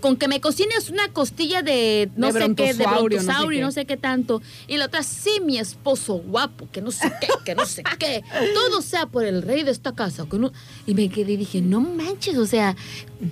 con 0.00 0.16
que 0.16 0.28
me 0.28 0.40
cocines 0.40 0.90
una 0.90 1.08
costilla 1.12 1.62
de 1.62 2.10
no 2.16 2.32
De 2.32 2.40
sé 2.40 2.54
qué, 2.54 2.74
de 2.74 2.84
brontosaurio, 2.86 3.22
no 3.22 3.32
sé 3.32 3.56
qué. 3.56 3.60
no 3.62 3.72
sé 3.72 3.84
qué 3.86 3.96
tanto. 3.96 4.42
Y 4.66 4.76
la 4.76 4.86
otra, 4.86 5.02
sí, 5.02 5.40
mi 5.42 5.56
esposo 5.58 6.14
guapo, 6.18 6.68
que 6.72 6.80
no 6.82 6.90
sé 6.90 7.10
qué, 7.20 7.28
que 7.44 7.54
no 7.54 7.64
sé 7.64 7.82
qué. 7.98 8.22
Todo 8.54 8.82
sea 8.82 9.06
por 9.06 9.24
el 9.24 9.42
rey 9.42 9.62
de 9.62 9.70
esta 9.70 9.94
casa. 9.94 10.26
que 10.30 10.38
no- 10.38 10.52
Y 10.86 10.94
me 10.94 11.08
quedé 11.08 11.32
y 11.32 11.36
dije, 11.36 11.60
no 11.60 11.80
manches, 11.80 12.36
o 12.36 12.46
sea, 12.46 12.76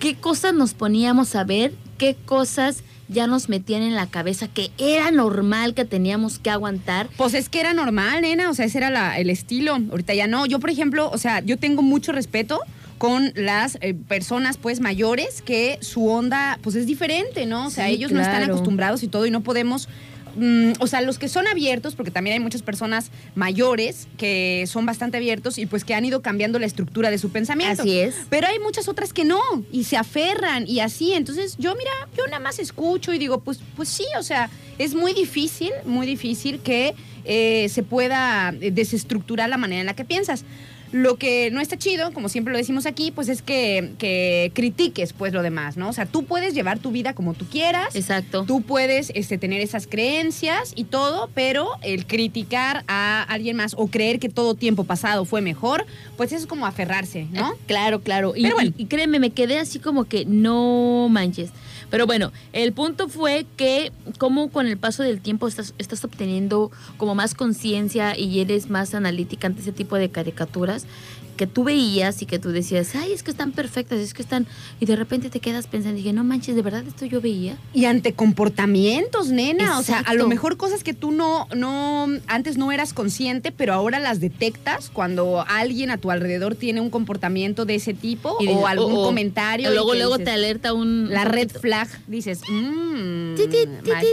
qué 0.00 0.14
cosas 0.16 0.54
nos 0.54 0.72
poníamos 0.72 1.34
a 1.34 1.44
ver, 1.44 1.74
qué 1.98 2.16
cosas 2.24 2.82
ya 3.08 3.26
nos 3.26 3.48
metían 3.48 3.82
en 3.82 3.94
la 3.94 4.06
cabeza 4.06 4.48
que 4.48 4.70
era 4.78 5.10
normal 5.10 5.74
que 5.74 5.84
teníamos 5.84 6.38
que 6.38 6.50
aguantar. 6.50 7.08
Pues 7.16 7.34
es 7.34 7.48
que 7.48 7.60
era 7.60 7.74
normal, 7.74 8.22
nena, 8.22 8.50
o 8.50 8.54
sea, 8.54 8.64
ese 8.64 8.78
era 8.78 8.90
la- 8.90 9.18
el 9.18 9.30
estilo. 9.30 9.74
Ahorita 9.90 10.14
ya 10.14 10.26
no. 10.26 10.46
Yo, 10.46 10.58
por 10.60 10.70
ejemplo, 10.70 11.10
o 11.12 11.18
sea, 11.18 11.40
yo 11.40 11.58
tengo 11.58 11.82
mucho 11.82 12.12
respeto 12.12 12.60
con 12.98 13.32
las 13.34 13.76
eh, 13.80 13.92
personas 13.92 14.56
pues 14.56 14.80
mayores 14.80 15.42
que 15.42 15.78
su 15.82 16.08
onda 16.08 16.58
pues 16.62 16.76
es 16.76 16.86
diferente, 16.86 17.44
¿no? 17.44 17.66
O 17.66 17.70
sea, 17.70 17.88
Sí, 17.88 17.94
ellos 17.94 18.12
no 18.12 18.20
están 18.20 18.42
acostumbrados 18.44 19.02
y 19.02 19.08
todo 19.08 19.26
y 19.26 19.30
no 19.30 19.42
podemos 19.42 19.88
mm, 20.36 20.72
o 20.80 20.86
sea, 20.86 21.00
los 21.00 21.18
que 21.18 21.28
son 21.28 21.46
abiertos, 21.46 21.94
porque 21.94 22.10
también 22.10 22.34
hay 22.34 22.40
muchas 22.40 22.62
personas 22.62 23.10
mayores 23.34 24.08
que 24.16 24.64
son 24.66 24.86
bastante 24.86 25.16
abiertos 25.16 25.58
y 25.58 25.66
pues 25.66 25.84
que 25.84 25.94
han 25.94 26.04
ido 26.04 26.22
cambiando 26.22 26.58
la 26.58 26.66
estructura 26.66 27.10
de 27.10 27.18
su 27.18 27.30
pensamiento. 27.30 27.82
Así 27.82 27.98
es. 27.98 28.14
Pero 28.30 28.46
hay 28.46 28.58
muchas 28.58 28.88
otras 28.88 29.12
que 29.12 29.24
no 29.24 29.40
y 29.72 29.84
se 29.84 29.96
aferran 29.96 30.66
y 30.66 30.80
así. 30.80 31.12
Entonces 31.12 31.56
yo, 31.58 31.74
mira, 31.76 31.90
yo 32.16 32.24
nada 32.26 32.40
más 32.40 32.58
escucho 32.58 33.12
y 33.12 33.18
digo, 33.18 33.40
pues, 33.40 33.60
pues 33.76 33.88
sí, 33.88 34.04
o 34.18 34.22
sea, 34.22 34.50
es 34.78 34.94
muy 34.94 35.12
difícil, 35.14 35.70
muy 35.84 36.06
difícil 36.06 36.60
que 36.60 36.94
eh, 37.24 37.68
se 37.70 37.82
pueda 37.82 38.54
eh, 38.60 38.70
desestructurar 38.70 39.48
la 39.48 39.56
manera 39.56 39.80
en 39.80 39.86
la 39.86 39.94
que 39.94 40.04
piensas. 40.04 40.44
Lo 40.92 41.16
que 41.16 41.50
no 41.50 41.60
está 41.60 41.76
chido, 41.76 42.12
como 42.12 42.28
siempre 42.28 42.52
lo 42.52 42.58
decimos 42.58 42.86
aquí, 42.86 43.10
pues 43.10 43.28
es 43.28 43.42
que, 43.42 43.92
que 43.98 44.52
critiques 44.54 45.12
pues 45.12 45.32
lo 45.32 45.42
demás, 45.42 45.76
¿no? 45.76 45.88
O 45.88 45.92
sea, 45.92 46.06
tú 46.06 46.24
puedes 46.24 46.54
llevar 46.54 46.78
tu 46.78 46.92
vida 46.92 47.14
como 47.14 47.34
tú 47.34 47.46
quieras. 47.46 47.96
Exacto. 47.96 48.44
Tú 48.46 48.62
puedes 48.62 49.10
este, 49.14 49.36
tener 49.38 49.60
esas 49.60 49.86
creencias 49.86 50.72
y 50.76 50.84
todo, 50.84 51.28
pero 51.34 51.68
el 51.82 52.06
criticar 52.06 52.84
a 52.86 53.22
alguien 53.24 53.56
más 53.56 53.74
o 53.76 53.88
creer 53.88 54.18
que 54.20 54.28
todo 54.28 54.54
tiempo 54.54 54.84
pasado 54.84 55.24
fue 55.24 55.40
mejor, 55.40 55.84
pues 56.16 56.30
eso 56.32 56.42
es 56.42 56.46
como 56.46 56.66
aferrarse, 56.66 57.26
¿no? 57.32 57.52
Eh, 57.52 57.56
Claro, 57.66 58.00
claro. 58.00 58.34
Y, 58.36 58.42
Pero 58.42 58.54
bueno. 58.56 58.72
y- 58.76 58.82
y 58.82 58.86
créeme, 58.86 59.18
me 59.18 59.30
quedé 59.30 59.58
así 59.58 59.78
como 59.80 60.04
que 60.04 60.24
no 60.26 61.08
manches. 61.10 61.50
Pero 61.90 62.06
bueno, 62.06 62.32
el 62.52 62.72
punto 62.72 63.08
fue 63.08 63.46
que 63.56 63.92
como 64.18 64.50
con 64.50 64.66
el 64.66 64.76
paso 64.76 65.02
del 65.02 65.20
tiempo 65.20 65.48
estás, 65.48 65.74
estás 65.78 66.04
obteniendo 66.04 66.70
como 66.96 67.14
más 67.14 67.34
conciencia 67.34 68.18
y 68.18 68.40
eres 68.40 68.70
más 68.70 68.94
analítica 68.94 69.46
ante 69.46 69.60
ese 69.60 69.72
tipo 69.72 69.96
de 69.96 70.10
caricaturas 70.10 70.86
que 71.34 71.46
tú 71.46 71.64
veías 71.64 72.22
y 72.22 72.26
que 72.26 72.38
tú 72.38 72.50
decías, 72.50 72.94
ay, 72.94 73.12
es 73.12 73.22
que 73.22 73.30
están 73.30 73.52
perfectas, 73.52 73.98
es 73.98 74.14
que 74.14 74.22
están... 74.22 74.46
Y 74.80 74.86
de 74.86 74.96
repente 74.96 75.30
te 75.30 75.40
quedas 75.40 75.66
pensando, 75.66 75.98
y 75.98 76.02
dije, 76.02 76.12
no 76.12 76.24
manches, 76.24 76.56
¿de 76.56 76.62
verdad 76.62 76.84
esto 76.86 77.04
yo 77.04 77.20
veía? 77.20 77.56
Y 77.72 77.84
ante 77.84 78.12
comportamientos, 78.12 79.28
nena. 79.28 79.78
O 79.78 79.82
sea, 79.82 79.98
a 79.98 80.14
lo 80.14 80.26
mejor 80.26 80.56
cosas 80.56 80.84
que 80.84 80.94
tú 80.94 81.12
no, 81.12 81.46
no, 81.54 82.08
antes 82.26 82.56
no 82.56 82.72
eras 82.72 82.92
consciente, 82.92 83.52
pero 83.52 83.74
ahora 83.74 83.98
las 83.98 84.20
detectas 84.20 84.90
cuando 84.90 85.44
alguien 85.46 85.90
a 85.90 85.98
tu 85.98 86.10
alrededor 86.10 86.54
tiene 86.54 86.80
un 86.80 86.90
comportamiento 86.90 87.64
de 87.64 87.76
ese 87.76 87.94
tipo 87.94 88.38
o 88.38 88.66
algún 88.66 88.92
oh, 88.92 89.00
oh. 89.02 89.04
comentario. 89.04 89.70
Y 89.70 89.74
luego, 89.74 89.94
luego 89.94 90.18
dices, 90.18 90.24
te 90.24 90.30
alerta 90.30 90.72
un... 90.72 91.08
La 91.10 91.24
un 91.24 91.32
red 91.32 91.50
flag, 91.50 91.88
dices, 92.06 92.40
mmm, 92.48 93.34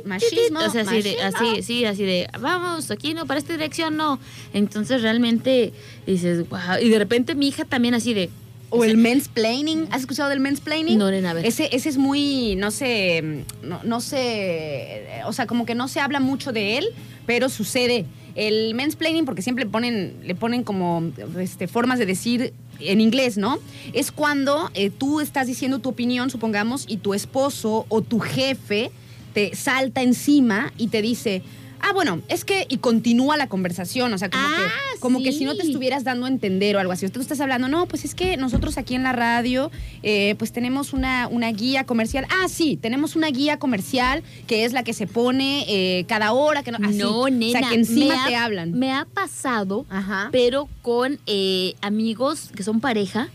machismo. 0.05 0.59
O 0.59 0.69
sea, 0.69 0.81
así 0.81 1.01
de, 1.01 1.17
machismo. 1.17 1.49
así, 1.49 1.63
sí, 1.63 1.85
así 1.85 2.03
de, 2.03 2.29
vamos, 2.39 2.91
aquí 2.91 3.13
no, 3.13 3.25
para 3.25 3.39
esta 3.39 3.53
dirección 3.53 3.97
no. 3.97 4.19
Entonces 4.53 5.01
realmente 5.01 5.73
dices, 6.05 6.47
wow. 6.49 6.79
Y 6.81 6.89
de 6.89 6.99
repente 6.99 7.35
mi 7.35 7.47
hija 7.47 7.65
también 7.65 7.93
así 7.93 8.13
de, 8.13 8.29
O 8.69 8.83
el 8.83 8.97
mansplaining. 8.97 9.87
¿Has 9.91 10.01
escuchado 10.01 10.29
del 10.29 10.39
mansplaining? 10.39 10.97
No, 10.97 11.11
nena, 11.11 11.31
a 11.31 11.33
ver. 11.33 11.45
Ese, 11.45 11.69
ese 11.71 11.89
es 11.89 11.97
muy, 11.97 12.55
no 12.55 12.71
sé, 12.71 13.43
no, 13.63 13.81
no 13.83 14.01
sé, 14.01 15.07
o 15.25 15.33
sea, 15.33 15.45
como 15.45 15.65
que 15.65 15.75
no 15.75 15.87
se 15.87 15.99
habla 15.99 16.19
mucho 16.19 16.51
de 16.51 16.77
él, 16.77 16.85
pero 17.25 17.49
sucede. 17.49 18.05
El 18.33 18.73
mansplaining, 18.75 19.25
porque 19.25 19.41
siempre 19.41 19.65
le 19.65 19.71
ponen, 19.71 20.15
le 20.23 20.35
ponen 20.35 20.63
como 20.63 21.11
este, 21.37 21.67
formas 21.67 21.99
de 21.99 22.05
decir 22.05 22.53
en 22.79 23.01
inglés, 23.01 23.37
¿no? 23.37 23.59
Es 23.93 24.11
cuando 24.11 24.71
eh, 24.73 24.89
tú 24.89 25.19
estás 25.19 25.47
diciendo 25.47 25.79
tu 25.79 25.89
opinión, 25.89 26.29
supongamos, 26.29 26.85
y 26.87 26.97
tu 26.97 27.13
esposo 27.13 27.85
o 27.89 28.01
tu 28.01 28.19
jefe 28.19 28.91
te 29.33 29.55
salta 29.55 30.01
encima 30.01 30.73
y 30.77 30.87
te 30.87 31.01
dice, 31.01 31.41
ah, 31.83 31.93
bueno, 31.93 32.21
es 32.27 32.45
que, 32.45 32.65
y 32.69 32.77
continúa 32.77 33.37
la 33.37 33.47
conversación, 33.47 34.13
o 34.13 34.17
sea, 34.17 34.29
como, 34.29 34.43
Ah, 34.43 34.67
que, 34.93 34.99
como 34.99 35.21
que 35.23 35.31
si 35.31 35.45
no 35.45 35.55
te 35.55 35.63
estuvieras 35.63 36.03
dando 36.03 36.25
a 36.25 36.29
entender 36.29 36.75
o 36.75 36.79
algo 36.79 36.91
así. 36.93 37.07
Tú 37.09 37.19
estás 37.21 37.39
hablando, 37.41 37.67
no, 37.67 37.85
pues 37.87 38.05
es 38.05 38.15
que 38.15 38.37
nosotros 38.37 38.77
aquí 38.77 38.95
en 38.95 39.03
la 39.03 39.11
radio, 39.13 39.71
eh, 40.03 40.35
pues 40.37 40.51
tenemos 40.51 40.93
una, 40.93 41.27
una 41.27 41.51
guía 41.51 41.85
comercial. 41.85 42.25
Ah, 42.29 42.47
sí, 42.49 42.77
tenemos 42.81 43.15
una 43.15 43.27
guía 43.27 43.59
comercial 43.59 44.23
que 44.47 44.65
es 44.65 44.73
la 44.73 44.83
que 44.83 44.93
se 44.93 45.07
pone 45.07 45.65
eh, 45.67 46.05
cada 46.07 46.31
hora. 46.33 46.63
Que 46.63 46.71
no, 46.71 46.77
así. 46.81 46.97
no, 46.97 47.27
nena. 47.29 47.59
O 47.59 47.61
sea, 47.61 47.69
que 47.69 47.75
encima 47.75 48.23
ha- 48.25 48.27
te 48.27 48.35
hablan. 48.35 48.71
Me 48.71 48.91
ha 48.93 49.05
pasado, 49.05 49.85
Ajá. 49.89 50.29
pero 50.31 50.67
con 50.81 51.19
eh, 51.27 51.73
amigos 51.81 52.49
que 52.55 52.63
son 52.63 52.79
pareja, 52.81 53.29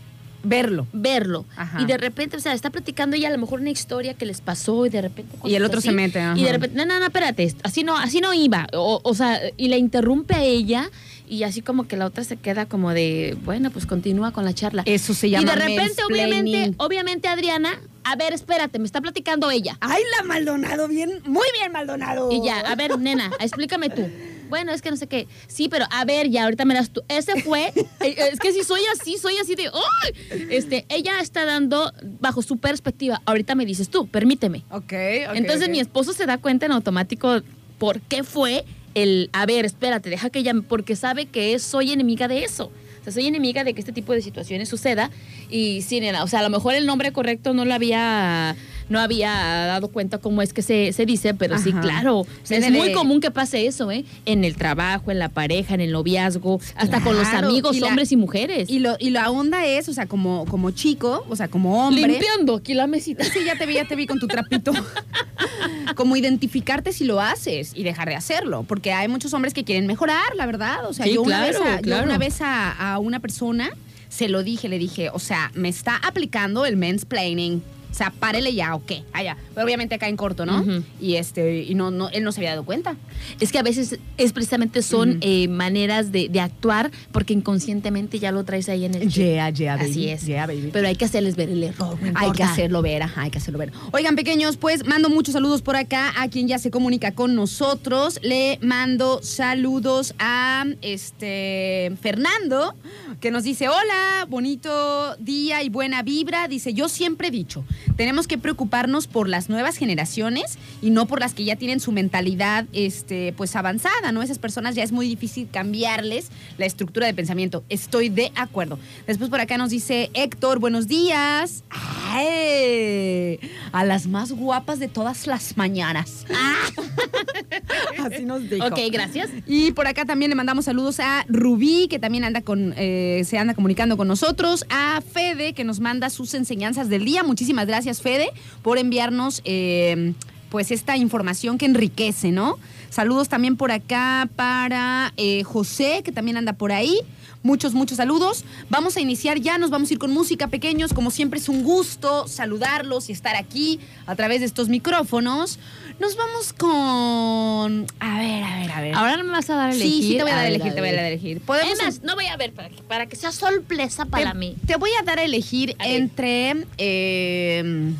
Verlo. 0.47 0.87
verlo. 0.93 1.45
Ajá. 1.55 1.81
Y 1.81 1.85
de 1.85 1.97
repente, 1.97 2.37
o 2.37 2.39
sea, 2.39 2.53
está 2.53 2.69
platicando 2.69 3.15
ella 3.15 3.27
a 3.27 3.31
lo 3.31 3.37
mejor 3.37 3.59
una 3.59 3.69
historia 3.69 4.13
que 4.13 4.25
les 4.25 4.41
pasó 4.41 4.85
y 4.85 4.89
de 4.89 5.01
repente... 5.01 5.37
Y 5.43 5.55
el 5.55 5.63
otro 5.63 5.81
se 5.81 5.91
mete, 5.91 6.19
ajá. 6.19 6.37
Y 6.37 6.43
de 6.43 6.51
repente, 6.53 6.77
no, 6.77 6.85
no, 6.85 6.99
no, 6.99 7.05
espérate, 7.05 7.53
así 7.63 7.83
no, 7.83 7.97
así 7.97 8.21
no 8.21 8.33
iba. 8.33 8.67
O, 8.73 9.01
o 9.03 9.13
sea, 9.13 9.39
y 9.57 9.67
le 9.67 9.77
interrumpe 9.77 10.35
a 10.35 10.43
ella 10.43 10.89
y 11.29 11.43
así 11.43 11.61
como 11.61 11.87
que 11.87 11.97
la 11.97 12.05
otra 12.05 12.23
se 12.23 12.37
queda 12.37 12.65
como 12.65 12.93
de, 12.93 13.37
bueno, 13.43 13.69
pues 13.69 13.85
continúa 13.85 14.31
con 14.31 14.45
la 14.45 14.53
charla. 14.53 14.83
Eso 14.85 15.13
se 15.13 15.27
y 15.27 15.31
llama 15.31 15.55
de 15.55 15.59
repente, 15.59 16.01
obviamente, 16.09 16.73
obviamente 16.77 17.27
Adriana, 17.27 17.81
a 18.03 18.15
ver, 18.15 18.33
espérate, 18.33 18.79
me 18.79 18.85
está 18.85 19.01
platicando 19.01 19.51
ella. 19.51 19.77
Ay, 19.81 20.01
la 20.17 20.23
Maldonado, 20.23 20.87
bien, 20.87 21.21
muy 21.25 21.47
bien, 21.59 21.71
Maldonado. 21.71 22.31
Y 22.31 22.43
ya, 22.43 22.59
a 22.59 22.75
ver, 22.75 22.97
nena, 22.97 23.31
explícame 23.39 23.89
tú. 23.89 24.07
Bueno, 24.49 24.71
es 24.71 24.81
que 24.81 24.89
no 24.89 24.97
sé 24.97 25.07
qué. 25.07 25.27
Sí, 25.47 25.69
pero 25.69 25.85
a 25.91 26.05
ver, 26.05 26.29
ya, 26.29 26.43
ahorita 26.43 26.65
me 26.65 26.73
das 26.73 26.89
tú. 26.89 27.01
Ese 27.07 27.41
fue. 27.41 27.67
eh, 28.01 28.15
Es 28.31 28.39
que 28.39 28.51
si 28.53 28.63
soy 28.63 28.81
así, 28.93 29.17
soy 29.17 29.37
así 29.37 29.55
de. 29.55 29.65
¡Ay! 29.67 30.47
Este, 30.49 30.85
ella 30.89 31.19
está 31.21 31.45
dando 31.45 31.91
bajo 32.19 32.41
su 32.41 32.57
perspectiva. 32.57 33.21
Ahorita 33.25 33.55
me 33.55 33.65
dices 33.65 33.89
tú, 33.89 34.07
permíteme. 34.07 34.63
Ok, 34.69 34.93
ok. 35.29 35.35
Entonces 35.35 35.69
mi 35.69 35.79
esposo 35.79 36.13
se 36.13 36.25
da 36.25 36.37
cuenta 36.37 36.65
en 36.65 36.71
automático 36.71 37.41
por 37.77 38.01
qué 38.01 38.23
fue 38.23 38.65
el. 38.93 39.29
A 39.33 39.45
ver, 39.45 39.65
espérate, 39.65 40.09
deja 40.09 40.29
que 40.29 40.39
ella. 40.39 40.53
Porque 40.67 40.95
sabe 40.95 41.25
que 41.25 41.57
soy 41.59 41.91
enemiga 41.91 42.27
de 42.27 42.43
eso. 42.43 42.71
O 43.01 43.03
sea, 43.03 43.13
soy 43.13 43.27
enemiga 43.27 43.63
de 43.63 43.73
que 43.73 43.79
este 43.79 43.93
tipo 43.93 44.13
de 44.13 44.21
situaciones 44.21 44.69
suceda. 44.69 45.11
Y 45.49 45.81
sí, 45.81 45.99
nena, 45.99 46.23
o 46.23 46.27
sea, 46.27 46.39
a 46.39 46.43
lo 46.43 46.49
mejor 46.49 46.75
el 46.75 46.85
nombre 46.85 47.11
correcto 47.13 47.53
no 47.53 47.63
lo 47.65 47.73
había. 47.73 48.55
No 48.89 48.99
había 48.99 49.31
dado 49.31 49.89
cuenta 49.89 50.17
cómo 50.17 50.41
es 50.41 50.53
que 50.53 50.61
se, 50.61 50.93
se 50.93 51.05
dice, 51.05 51.33
pero 51.33 51.57
sí, 51.57 51.73
claro. 51.73 52.19
O 52.19 52.27
sea, 52.43 52.57
es 52.57 52.71
muy 52.71 52.93
común 52.93 53.19
que 53.19 53.31
pase 53.31 53.67
eso, 53.67 53.91
¿eh? 53.91 54.05
En 54.25 54.43
el 54.45 54.55
trabajo, 54.55 55.11
en 55.11 55.19
la 55.19 55.29
pareja, 55.29 55.73
en 55.73 55.81
el 55.81 55.91
noviazgo, 55.91 56.59
hasta 56.75 57.01
con 57.01 57.15
los 57.17 57.27
amigos, 57.27 57.75
y 57.75 57.79
la- 57.81 57.87
hombres 57.87 58.11
y 58.11 58.15
mujeres. 58.15 58.69
Y, 58.69 58.79
lo, 58.79 58.95
y 58.99 59.09
la 59.09 59.29
onda 59.29 59.65
es, 59.65 59.89
o 59.89 59.93
sea, 59.93 60.05
como, 60.05 60.45
como 60.45 60.71
chico, 60.71 61.25
o 61.29 61.35
sea, 61.35 61.47
como 61.49 61.85
hombre. 61.87 62.07
Limpiando 62.07 62.55
aquí 62.55 62.73
la 62.73 62.87
mesita. 62.87 63.23
Sí, 63.25 63.39
ya 63.45 63.57
te 63.57 63.65
vi, 63.65 63.73
ya 63.75 63.85
te 63.87 63.95
vi 63.95 64.07
con 64.07 64.19
tu 64.19 64.27
trapito. 64.27 64.71
Como 65.95 66.15
identificarte 66.15 66.91
si 66.93 67.05
lo 67.05 67.19
haces 67.21 67.71
y 67.73 67.83
dejar 67.83 68.09
de 68.09 68.15
hacerlo. 68.15 68.63
Porque 68.67 68.91
hay 68.93 69.07
muchos 69.07 69.33
hombres 69.33 69.53
que 69.53 69.63
quieren 69.63 69.87
mejorar, 69.87 70.35
la 70.35 70.45
verdad. 70.45 70.85
O 70.87 70.93
sea, 70.93 71.05
Sí, 71.05 71.13
yo, 71.13 71.21
una 71.23 71.47
claro, 71.49 71.59
vez 71.63 71.73
a, 71.77 71.81
yo 71.81 72.03
una 72.03 72.17
vez 72.17 72.41
a, 72.41 72.93
a 72.93 72.99
una 72.99 73.19
persona 73.19 73.69
se 74.09 74.29
lo 74.29 74.43
dije, 74.43 74.69
le 74.69 74.77
dije, 74.79 75.09
o 75.11 75.19
sea, 75.19 75.51
me 75.55 75.69
está 75.69 75.95
aplicando 75.97 76.65
el 76.65 76.77
mansplaining. 76.77 77.61
Sea, 77.97 78.11
párele 78.11 78.53
ya 78.53 78.75
o 78.75 78.85
qué. 78.85 79.03
Allá. 79.13 79.37
Pero 79.53 79.65
obviamente 79.65 79.95
acá 79.95 80.07
en 80.07 80.17
corto, 80.17 80.45
¿no? 80.45 80.63
Y 81.01 81.15
este, 81.15 81.63
y 81.63 81.75
no, 81.75 81.91
no, 81.91 82.09
él 82.09 82.23
no 82.23 82.31
se 82.31 82.39
había 82.39 82.51
dado 82.51 82.63
cuenta. 82.65 82.95
Es 83.39 83.51
que 83.51 83.59
a 83.59 83.63
veces 83.63 83.99
es 84.17 84.33
precisamente 84.33 84.81
son 84.81 85.17
eh, 85.21 85.47
maneras 85.47 86.11
de, 86.11 86.29
de 86.29 86.39
actuar 86.39 86.91
porque 87.11 87.33
inconscientemente 87.33 88.19
ya 88.19 88.31
lo 88.31 88.43
traes 88.43 88.69
ahí 88.69 88.85
en 88.85 88.95
el. 88.95 89.09
Yeah, 89.09 89.49
yeah, 89.49 89.75
baby. 89.77 89.89
Así 89.89 90.09
es. 90.09 90.25
Yeah, 90.25 90.47
baby. 90.47 90.69
Pero 90.71 90.87
hay 90.87 90.95
que 90.95 91.05
hacerles 91.05 91.35
ver 91.35 91.49
el 91.49 91.63
error. 91.63 91.97
no 92.01 92.11
Hay 92.15 92.31
que 92.31 92.43
hacerlo 92.43 92.81
ver, 92.81 93.03
ajá, 93.03 93.23
hay 93.23 93.31
que 93.31 93.37
hacerlo 93.37 93.59
ver. 93.59 93.71
Oigan, 93.91 94.15
pequeños, 94.15 94.57
pues 94.57 94.85
mando 94.85 95.09
muchos 95.09 95.33
saludos 95.33 95.61
por 95.61 95.75
acá 95.75 96.13
a 96.17 96.27
quien 96.29 96.47
ya 96.47 96.59
se 96.59 96.71
comunica 96.71 97.11
con 97.13 97.35
nosotros. 97.35 98.19
Le 98.21 98.59
mando 98.61 99.21
saludos 99.23 100.13
a 100.19 100.65
este 100.81 101.91
Fernando, 102.01 102.75
que 103.19 103.31
nos 103.31 103.43
dice: 103.43 103.69
Hola, 103.69 104.25
bonito 104.29 105.15
día 105.17 105.63
y 105.63 105.69
buena 105.69 106.03
vibra. 106.03 106.47
Dice: 106.47 106.73
Yo 106.73 106.89
siempre 106.89 107.29
he 107.29 107.31
dicho, 107.31 107.63
tenemos 107.95 108.27
que 108.27 108.37
preocuparnos 108.37 109.07
por 109.07 109.29
las 109.29 109.49
nuevas 109.49 109.77
generaciones 109.77 110.57
y 110.81 110.89
no 110.89 111.05
por 111.05 111.19
las 111.19 111.33
que 111.33 111.43
ya 111.43 111.55
tienen 111.55 111.79
su 111.79 111.91
mentalidad 111.91 112.65
este, 112.73 113.33
pues 113.37 113.55
avanzada, 113.55 114.11
¿no? 114.11 114.21
Esas 114.21 114.39
personas 114.39 114.75
ya 114.75 114.83
es 114.83 114.91
muy 114.91 115.07
difícil 115.07 115.47
cambiarles 115.51 116.29
la 116.57 116.65
estructura 116.65 117.07
de 117.07 117.13
pensamiento. 117.13 117.63
Estoy 117.69 118.09
de 118.09 118.31
acuerdo. 118.35 118.79
Después 119.05 119.29
por 119.29 119.39
acá 119.39 119.57
nos 119.57 119.69
dice 119.69 120.09
Héctor, 120.13 120.59
buenos 120.59 120.87
días. 120.87 121.63
¡Ay! 121.69 123.39
A 123.71 123.85
las 123.85 124.07
más 124.07 124.31
guapas 124.31 124.79
de 124.79 124.87
todas 124.87 125.27
las 125.27 125.57
mañanas. 125.57 126.25
Así 128.03 128.25
nos 128.25 128.49
dijo. 128.49 128.65
Ok, 128.65 128.79
gracias. 128.91 129.29
Y 129.45 129.71
por 129.71 129.87
acá 129.87 130.05
también 130.05 130.29
le 130.29 130.35
mandamos 130.35 130.65
saludos 130.65 130.99
a 130.99 131.25
Rubí, 131.27 131.87
que 131.89 131.99
también 131.99 132.23
anda 132.23 132.41
con, 132.41 132.73
eh, 132.77 133.23
se 133.25 133.37
anda 133.37 133.53
comunicando 133.53 133.97
con 133.97 134.07
nosotros, 134.07 134.65
a 134.69 135.01
Fede, 135.01 135.53
que 135.53 135.63
nos 135.63 135.79
manda 135.79 136.09
sus 136.09 136.33
enseñanzas 136.33 136.89
del 136.89 137.05
día. 137.05 137.23
Muchísimas 137.23 137.67
gracias, 137.67 137.76
Fede, 138.01 138.29
por 138.61 138.77
enviarnos 138.77 139.41
eh, 139.45 140.13
pues 140.49 140.71
esta 140.71 140.97
información 140.97 141.57
que 141.57 141.65
enriquece, 141.65 142.31
¿no? 142.31 142.57
Saludos 142.89 143.29
también 143.29 143.57
por 143.57 143.71
acá 143.71 144.29
para 144.35 145.13
eh, 145.17 145.43
José, 145.43 146.01
que 146.03 146.11
también 146.11 146.37
anda 146.37 146.53
por 146.53 146.71
ahí. 146.71 146.99
Muchos, 147.47 147.73
muchos 147.73 147.95
saludos. 147.95 148.43
Vamos 148.69 148.97
a 148.97 148.99
iniciar 148.99 149.39
ya, 149.39 149.57
nos 149.57 149.69
vamos 149.69 149.89
a 149.89 149.93
ir 149.93 149.99
con 149.99 150.11
música, 150.11 150.49
pequeños. 150.49 150.91
Como 150.91 151.11
siempre 151.11 151.39
es 151.39 151.47
un 151.47 151.63
gusto 151.63 152.27
saludarlos 152.27 153.07
y 153.07 153.13
estar 153.13 153.37
aquí 153.37 153.79
a 154.05 154.17
través 154.17 154.41
de 154.41 154.47
estos 154.47 154.67
micrófonos. 154.67 155.57
Nos 155.97 156.17
vamos 156.17 156.51
con... 156.51 157.87
A 158.01 158.19
ver, 158.19 158.43
a 158.43 158.59
ver, 158.59 158.71
a 158.73 158.81
ver. 158.81 158.95
Ahora 158.95 159.15
no 159.15 159.23
me 159.23 159.31
vas 159.31 159.49
a 159.49 159.55
dar 159.55 159.69
a 159.69 159.73
elegir. 159.73 160.03
Sí, 160.03 160.09
sí 160.09 160.17
te 160.17 160.23
voy 160.23 160.31
a 160.33 160.35
dar 160.35 160.43
a 160.43 160.47
elegir, 160.49 160.73
te 160.73 160.81
voy 160.81 160.89
a 160.89 160.91
dar 160.91 160.99
a 160.99 161.03
ver. 161.03 161.13
elegir. 161.13 161.39
Podemos 161.39 161.71
Es 161.71 161.85
más, 161.85 162.03
no 162.03 162.15
voy 162.15 162.25
a 162.25 162.35
ver 162.35 162.51
para 162.51 162.67
que, 162.67 162.83
para 162.83 163.05
que 163.05 163.15
sea 163.15 163.31
sorpresa 163.31 164.03
para 164.03 164.33
te, 164.33 164.37
mí. 164.37 164.57
Te 164.67 164.75
voy 164.75 164.89
a 164.99 165.03
dar 165.03 165.19
a 165.19 165.23
elegir 165.23 165.73
A 165.79 165.87
entre 165.87 166.65
eh, 166.77 167.93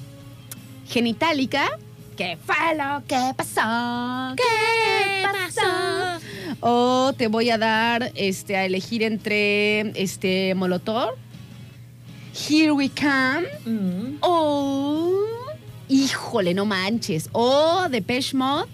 Genitalica, 0.89 1.69
que 2.17 2.37
fue 2.45 2.75
lo 2.75 3.01
que 3.07 3.33
pasó, 3.37 4.35
¿Qué 4.35 5.23
pasó? 5.23 6.19
O 6.59 7.13
te 7.17 7.27
voy 7.27 7.49
a 7.49 7.57
dar 7.57 8.11
este 8.15 8.55
a 8.55 8.65
elegir 8.65 9.03
entre 9.03 9.81
este 10.01 10.53
Molotov, 10.55 11.11
Here 12.49 12.71
We 12.71 12.89
Come, 12.89 13.47
Mm. 13.65 14.17
o 14.21 15.11
híjole, 15.89 16.53
no 16.53 16.65
manches, 16.65 17.29
o 17.31 17.87
Depeche 17.89 18.35
Mode, 18.35 18.69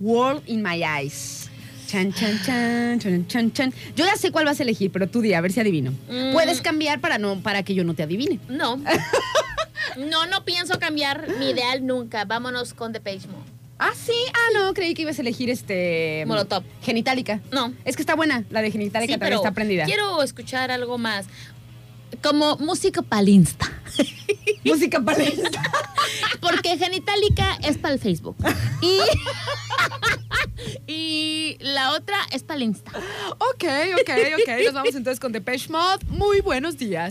World 0.00 0.42
in 0.46 0.62
My 0.62 0.82
Eyes. 0.82 1.48
Chan, 1.86 2.12
chan, 2.12 2.40
chan, 2.44 2.98
chan, 2.98 3.26
chan, 3.28 3.52
chan. 3.52 3.72
Yo 3.94 4.04
ya 4.04 4.16
sé 4.16 4.32
cuál 4.32 4.46
vas 4.46 4.58
a 4.58 4.64
elegir, 4.64 4.90
pero 4.90 5.06
tú 5.06 5.20
di, 5.20 5.32
a 5.32 5.40
ver 5.40 5.52
si 5.52 5.60
adivino. 5.60 5.92
Mm. 6.10 6.32
Puedes 6.32 6.60
cambiar 6.60 7.00
para 7.00 7.18
no 7.18 7.38
para 7.40 7.62
que 7.62 7.74
yo 7.74 7.84
no 7.84 7.94
te 7.94 8.02
adivine. 8.02 8.40
No. 8.48 8.80
No, 9.96 10.26
no 10.26 10.44
pienso 10.44 10.80
cambiar 10.80 11.28
mi 11.38 11.50
ideal 11.50 11.86
nunca. 11.86 12.24
Vámonos 12.24 12.74
con 12.74 12.92
The 12.92 12.98
Page 13.00 13.28
Mode. 13.28 13.53
Ah, 13.78 13.90
sí. 13.94 14.12
Ah, 14.32 14.48
no, 14.54 14.72
creí 14.74 14.94
que 14.94 15.02
ibas 15.02 15.18
a 15.18 15.22
elegir 15.22 15.50
este. 15.50 16.24
Molotov. 16.26 16.62
Genitalica. 16.82 17.40
No. 17.52 17.72
Es 17.84 17.96
que 17.96 18.02
está 18.02 18.14
buena. 18.14 18.44
La 18.50 18.62
de 18.62 18.70
Genitalica 18.70 19.14
Sí, 19.14 19.18
también 19.18 19.38
está 19.38 19.52
prendida. 19.52 19.84
quiero 19.84 20.22
escuchar 20.22 20.70
algo 20.70 20.96
más. 20.98 21.26
Como 22.22 22.56
música 22.58 23.02
para 23.02 23.28
Insta. 23.28 23.70
Música 24.64 25.00
palestra. 25.00 25.60
Porque 26.40 26.78
Genitalica 26.78 27.58
es 27.62 27.76
para 27.76 27.94
el 27.94 28.00
Facebook. 28.00 28.36
Y, 28.80 28.98
y 30.86 31.56
la 31.60 31.92
otra 31.92 32.16
es 32.30 32.42
para 32.44 32.56
el 32.58 32.62
Insta. 32.64 32.92
ok, 33.32 33.64
ok, 34.00 34.10
ok. 34.40 34.64
Nos 34.64 34.74
vamos 34.74 34.94
entonces 34.94 35.18
con 35.20 35.32
Depeche 35.32 35.68
Mode. 35.70 36.04
Muy 36.08 36.40
buenos 36.40 36.78
días. 36.78 37.10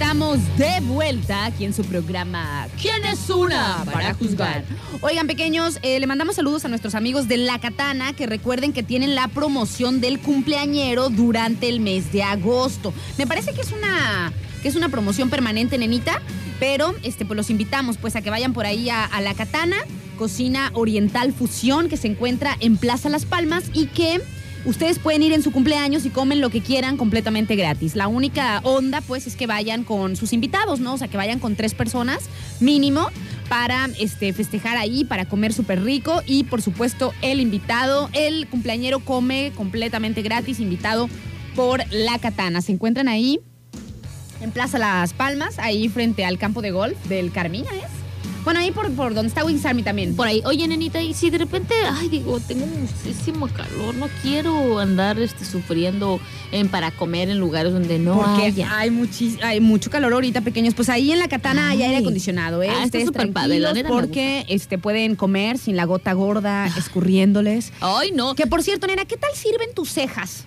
Estamos 0.00 0.38
de 0.56 0.78
vuelta 0.82 1.46
aquí 1.46 1.64
en 1.64 1.74
su 1.74 1.82
programa 1.84 2.68
¿Quién 2.80 3.04
es 3.04 3.28
una 3.28 3.84
para 3.84 4.14
juzgar? 4.14 4.64
Oigan, 5.00 5.26
pequeños, 5.26 5.80
eh, 5.82 5.98
le 5.98 6.06
mandamos 6.06 6.36
saludos 6.36 6.64
a 6.64 6.68
nuestros 6.68 6.94
amigos 6.94 7.26
de 7.26 7.36
La 7.36 7.58
Katana 7.58 8.12
que 8.12 8.28
recuerden 8.28 8.72
que 8.72 8.84
tienen 8.84 9.16
la 9.16 9.26
promoción 9.26 10.00
del 10.00 10.20
cumpleañero 10.20 11.08
durante 11.08 11.68
el 11.68 11.80
mes 11.80 12.12
de 12.12 12.22
agosto. 12.22 12.94
Me 13.18 13.26
parece 13.26 13.52
que 13.52 13.60
es 13.60 13.72
una 13.72 14.32
que 14.62 14.68
es 14.68 14.76
una 14.76 14.88
promoción 14.88 15.30
permanente, 15.30 15.76
nenita, 15.78 16.22
pero 16.60 16.94
este 17.02 17.26
pues 17.26 17.36
los 17.36 17.50
invitamos 17.50 17.96
pues 17.96 18.14
a 18.14 18.22
que 18.22 18.30
vayan 18.30 18.52
por 18.52 18.66
ahí 18.66 18.88
a, 18.90 19.04
a 19.04 19.20
La 19.20 19.34
Katana, 19.34 19.78
cocina 20.16 20.70
oriental 20.74 21.32
fusión 21.32 21.88
que 21.88 21.96
se 21.96 22.06
encuentra 22.06 22.56
en 22.60 22.76
Plaza 22.76 23.08
Las 23.08 23.24
Palmas 23.24 23.64
y 23.74 23.86
que 23.86 24.22
Ustedes 24.68 24.98
pueden 24.98 25.22
ir 25.22 25.32
en 25.32 25.42
su 25.42 25.50
cumpleaños 25.50 26.04
y 26.04 26.10
comen 26.10 26.42
lo 26.42 26.50
que 26.50 26.60
quieran 26.60 26.98
completamente 26.98 27.56
gratis. 27.56 27.96
La 27.96 28.06
única 28.06 28.60
onda, 28.64 29.00
pues, 29.00 29.26
es 29.26 29.34
que 29.34 29.46
vayan 29.46 29.82
con 29.82 30.14
sus 30.14 30.34
invitados, 30.34 30.78
¿no? 30.78 30.92
O 30.92 30.98
sea, 30.98 31.08
que 31.08 31.16
vayan 31.16 31.38
con 31.38 31.56
tres 31.56 31.72
personas 31.72 32.28
mínimo 32.60 33.08
para 33.48 33.88
este, 33.98 34.30
festejar 34.34 34.76
ahí, 34.76 35.06
para 35.06 35.24
comer 35.24 35.54
súper 35.54 35.82
rico. 35.82 36.22
Y, 36.26 36.44
por 36.44 36.60
supuesto, 36.60 37.14
el 37.22 37.40
invitado, 37.40 38.10
el 38.12 38.46
cumpleañero 38.46 39.00
come 39.00 39.52
completamente 39.56 40.20
gratis, 40.20 40.60
invitado 40.60 41.08
por 41.56 41.82
La 41.90 42.18
Katana. 42.18 42.60
Se 42.60 42.72
encuentran 42.72 43.08
ahí 43.08 43.40
en 44.42 44.50
Plaza 44.50 44.78
Las 44.78 45.14
Palmas, 45.14 45.58
ahí 45.58 45.88
frente 45.88 46.26
al 46.26 46.36
campo 46.36 46.60
de 46.60 46.72
golf 46.72 47.02
del 47.08 47.32
Carmina, 47.32 47.70
¿es? 47.74 47.97
Bueno, 48.44 48.60
ahí 48.60 48.70
por, 48.70 48.90
por 48.92 49.12
donde 49.14 49.28
está 49.28 49.44
Wings 49.44 49.64
Army 49.66 49.82
también. 49.82 50.16
Por 50.16 50.26
ahí, 50.26 50.40
oye, 50.46 50.66
nenita, 50.66 51.02
y 51.02 51.12
si 51.12 51.28
de 51.30 51.38
repente, 51.38 51.74
ay, 51.90 52.08
digo, 52.08 52.40
tengo 52.40 52.66
muchísimo 52.66 53.46
calor, 53.48 53.94
no 53.94 54.08
quiero 54.22 54.78
andar 54.78 55.18
este, 55.18 55.44
sufriendo 55.44 56.18
en, 56.52 56.68
para 56.68 56.90
comer 56.90 57.28
en 57.28 57.38
lugares 57.38 57.72
donde 57.72 57.98
no 57.98 58.14
Porque 58.22 58.46
haya. 58.46 58.78
hay, 58.78 58.90
muchis- 58.90 59.42
hay 59.42 59.60
mucho 59.60 59.90
calor 59.90 60.12
ahorita, 60.14 60.40
pequeños. 60.40 60.74
Pues 60.74 60.88
ahí 60.88 61.12
en 61.12 61.18
la 61.18 61.28
katana 61.28 61.68
hay 61.68 61.78
Ay. 61.82 61.88
aire 61.88 61.96
acondicionado, 61.98 62.62
¿eh? 62.62 62.70
Ah, 62.70 62.84
está 62.84 63.00
súper 63.04 63.32
padre, 63.32 63.58
la 63.60 63.74
me 63.74 63.84
porque 63.84 64.46
este, 64.48 64.78
pueden 64.78 65.14
comer 65.16 65.58
sin 65.58 65.76
la 65.76 65.84
gota 65.84 66.12
gorda 66.14 66.66
escurriéndoles. 66.78 67.72
Ay, 67.80 68.12
no. 68.12 68.34
Que 68.34 68.46
por 68.46 68.62
cierto, 68.62 68.86
nena, 68.86 69.04
¿qué 69.04 69.16
tal 69.16 69.30
sirven 69.34 69.74
tus 69.74 69.90
cejas? 69.90 70.44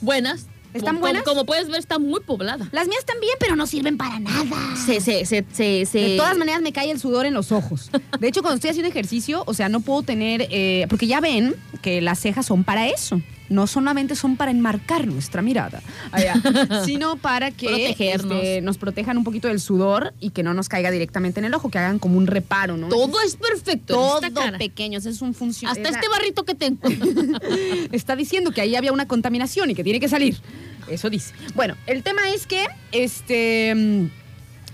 Buenas. 0.00 0.46
¿Están 0.74 0.94
Como- 0.94 1.00
buenas? 1.00 1.22
Como, 1.22 1.44
puedes 1.44 1.68
ver, 1.68 1.78
está 1.78 1.98
muy 1.98 2.20
poblada. 2.20 2.68
Las 2.72 2.88
mías 2.88 3.04
también, 3.04 3.34
pero 3.38 3.56
no 3.56 3.66
sirven 3.66 3.96
para 3.98 4.18
nada. 4.18 4.42
Se, 4.86 5.00
se, 5.00 5.26
se, 5.26 5.44
se, 5.52 5.84
se- 5.86 5.98
De 5.98 6.16
todas 6.16 6.36
maneras 6.38 6.62
me 6.62 6.72
cae 6.72 6.90
el 6.90 6.98
sudor 6.98 7.26
en 7.26 7.34
los 7.34 7.52
ojos. 7.52 7.90
De 8.18 8.28
hecho, 8.28 8.40
cuando 8.42 8.56
estoy 8.56 8.70
haciendo 8.70 8.88
ejercicio, 8.88 9.42
o 9.46 9.54
sea, 9.54 9.68
no 9.68 9.80
puedo 9.80 10.02
tener, 10.02 10.46
eh, 10.50 10.86
porque 10.88 11.06
ya 11.06 11.20
ven 11.20 11.54
que 11.82 12.00
las 12.00 12.18
cejas 12.20 12.46
son 12.46 12.64
para 12.64 12.88
eso. 12.88 13.20
No 13.48 13.66
solamente 13.66 14.16
son 14.16 14.36
para 14.36 14.50
enmarcar 14.50 15.06
nuestra 15.06 15.42
mirada, 15.42 15.82
allá, 16.10 16.34
sino 16.84 17.16
para 17.16 17.50
que 17.50 17.90
este, 17.90 18.60
nos 18.62 18.78
protejan 18.78 19.18
un 19.18 19.24
poquito 19.24 19.48
del 19.48 19.60
sudor 19.60 20.14
y 20.20 20.30
que 20.30 20.42
no 20.42 20.54
nos 20.54 20.68
caiga 20.68 20.90
directamente 20.90 21.40
en 21.40 21.46
el 21.46 21.54
ojo, 21.54 21.70
que 21.70 21.78
hagan 21.78 21.98
como 21.98 22.16
un 22.16 22.26
reparo, 22.26 22.76
¿no? 22.76 22.88
Todo 22.88 23.20
es 23.20 23.36
perfecto. 23.36 23.94
todo 23.94 24.20
pequeños, 24.58 25.04
es 25.06 25.20
un 25.20 25.34
función. 25.34 25.70
Hasta 25.70 25.88
este 25.88 26.08
barrito 26.08 26.44
que 26.44 26.54
tengo. 26.54 26.80
está 27.92 28.16
diciendo 28.16 28.52
que 28.52 28.60
ahí 28.60 28.76
había 28.76 28.92
una 28.92 29.06
contaminación 29.06 29.70
y 29.70 29.74
que 29.74 29.84
tiene 29.84 30.00
que 30.00 30.08
salir. 30.08 30.36
Eso 30.88 31.10
dice. 31.10 31.34
Bueno, 31.54 31.76
el 31.86 32.02
tema 32.02 32.30
es 32.30 32.46
que 32.46 32.66
este 32.90 33.74
mm, 33.74 34.10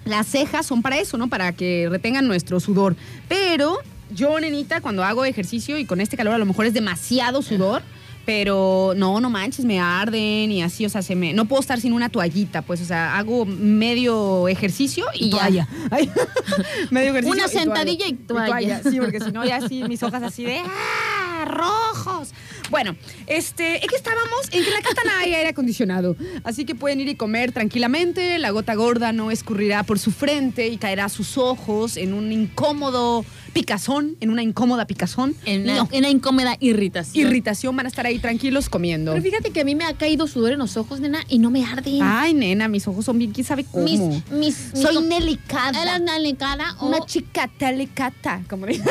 las 0.04 0.26
cejas 0.26 0.66
son 0.66 0.82
para 0.82 0.98
eso, 0.98 1.18
¿no? 1.18 1.28
Para 1.28 1.52
que 1.52 1.88
retengan 1.90 2.26
nuestro 2.26 2.60
sudor. 2.60 2.96
Pero 3.28 3.78
yo, 4.10 4.40
nenita, 4.40 4.80
cuando 4.80 5.04
hago 5.04 5.24
ejercicio 5.24 5.78
y 5.78 5.84
con 5.84 6.00
este 6.00 6.16
calor 6.16 6.34
a 6.34 6.38
lo 6.38 6.46
mejor 6.46 6.66
es 6.66 6.74
demasiado 6.74 7.42
sudor, 7.42 7.82
Pero 8.28 8.92
no, 8.94 9.22
no 9.22 9.30
manches, 9.30 9.64
me 9.64 9.80
arden 9.80 10.52
y 10.52 10.62
así, 10.62 10.84
o 10.84 10.90
sea, 10.90 11.00
se 11.00 11.14
me, 11.16 11.32
no 11.32 11.46
puedo 11.46 11.62
estar 11.62 11.80
sin 11.80 11.94
una 11.94 12.10
toallita, 12.10 12.60
pues, 12.60 12.78
o 12.82 12.84
sea, 12.84 13.16
hago 13.16 13.46
medio 13.46 14.48
ejercicio 14.48 15.06
y, 15.14 15.28
Y 15.28 15.30
ya. 15.30 15.38
toalla. 15.38 15.68
Ay, 15.90 16.10
medio 16.90 17.12
ejercicio. 17.12 17.32
Una 17.32 17.46
y 17.46 17.50
toalla. 17.50 17.60
sentadilla 17.62 18.06
y 18.06 18.12
toalla. 18.12 18.82
Sí, 18.82 19.00
porque 19.00 19.20
si 19.20 19.32
no, 19.32 19.46
ya 19.46 19.56
así, 19.56 19.82
mis 19.84 20.02
hojas 20.02 20.22
así 20.22 20.44
de 20.44 20.58
¡ah! 20.58 21.46
rojos. 21.46 22.34
Bueno, 22.70 22.96
este, 23.26 23.76
es 23.76 23.86
que 23.86 23.96
estábamos 23.96 24.44
en 24.52 24.62
que 24.62 24.68
en 24.68 24.74
la 24.74 24.80
casa 24.82 25.00
no 25.04 25.10
hay 25.20 25.34
aire 25.34 25.48
acondicionado, 25.50 26.16
así 26.44 26.64
que 26.64 26.74
pueden 26.74 27.00
ir 27.00 27.08
y 27.08 27.14
comer 27.14 27.52
tranquilamente, 27.52 28.38
la 28.38 28.50
gota 28.50 28.74
gorda 28.74 29.12
no 29.12 29.30
escurrirá 29.30 29.82
por 29.84 29.98
su 29.98 30.10
frente 30.12 30.68
y 30.68 30.76
caerá 30.76 31.06
a 31.06 31.08
sus 31.08 31.38
ojos 31.38 31.96
en 31.96 32.12
un 32.12 32.30
incómodo 32.32 33.24
picazón, 33.54 34.16
en 34.20 34.30
una 34.30 34.42
incómoda 34.42 34.86
picazón. 34.86 35.34
En 35.44 35.62
una, 35.62 35.74
No, 35.76 35.88
en 35.90 35.98
una 36.00 36.10
incómoda 36.10 36.56
irritación. 36.60 37.26
irritación, 37.26 37.74
van 37.74 37.86
a 37.86 37.88
estar 37.88 38.04
ahí 38.06 38.18
tranquilos 38.18 38.68
comiendo. 38.68 39.12
Pero 39.12 39.22
fíjate 39.24 39.50
que 39.50 39.62
a 39.62 39.64
mí 39.64 39.74
me 39.74 39.84
ha 39.84 39.94
caído 39.94 40.26
sudor 40.26 40.52
en 40.52 40.58
los 40.58 40.76
ojos, 40.76 41.00
nena, 41.00 41.24
y 41.28 41.38
no 41.38 41.50
me 41.50 41.64
arde. 41.64 41.98
Ay, 42.02 42.34
nena, 42.34 42.68
mis 42.68 42.86
ojos 42.86 43.04
son 43.06 43.18
bien, 43.18 43.32
quién 43.32 43.46
sabe 43.46 43.64
cómo. 43.64 43.84
mis, 43.84 44.00
mis, 44.30 44.54
Soy 44.74 45.02
delicada. 45.08 45.82
¿Eres 45.96 46.06
delicada 46.06 46.76
o- 46.80 46.86
Una 46.88 47.04
chica 47.06 47.50
delicata, 47.58 48.42
como 48.48 48.66
dice, 48.66 48.84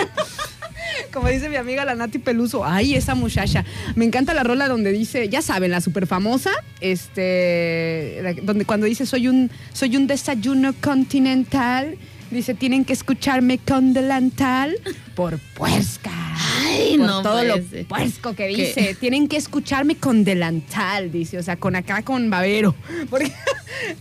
como 1.13 1.29
dice 1.29 1.49
mi 1.49 1.55
amiga 1.55 1.85
la 1.85 1.95
Nati 1.95 2.19
Peluso. 2.19 2.65
Ay, 2.65 2.95
esa 2.95 3.15
muchacha. 3.15 3.65
Me 3.95 4.05
encanta 4.05 4.33
la 4.33 4.43
rola 4.43 4.67
donde 4.67 4.91
dice, 4.91 5.29
ya 5.29 5.41
saben, 5.41 5.71
la 5.71 5.81
super 5.81 6.07
famosa, 6.07 6.51
este, 6.81 8.35
donde 8.43 8.65
cuando 8.65 8.85
dice 8.85 9.05
soy 9.05 9.27
un, 9.27 9.49
soy 9.73 9.95
un 9.97 10.07
desayuno 10.07 10.73
continental, 10.81 11.97
dice 12.31 12.53
tienen 12.53 12.85
que 12.85 12.93
escucharme 12.93 13.57
con 13.57 13.93
delantal 13.93 14.75
por 15.15 15.39
puerca. 15.55 16.11
Ay, 16.59 16.97
por 16.97 17.07
no 17.07 17.21
todo 17.21 17.43
lo 17.43 17.55
puerco 17.87 18.33
que 18.35 18.47
¿Qué? 18.47 18.55
dice. 18.55 18.95
Tienen 18.99 19.27
que 19.27 19.37
escucharme 19.37 19.95
con 19.95 20.23
delantal, 20.23 21.11
dice. 21.11 21.37
O 21.37 21.43
sea, 21.43 21.55
con 21.55 21.75
acá 21.75 22.01
con 22.03 22.29
babero. 22.29 22.75
Porque, 23.09 23.31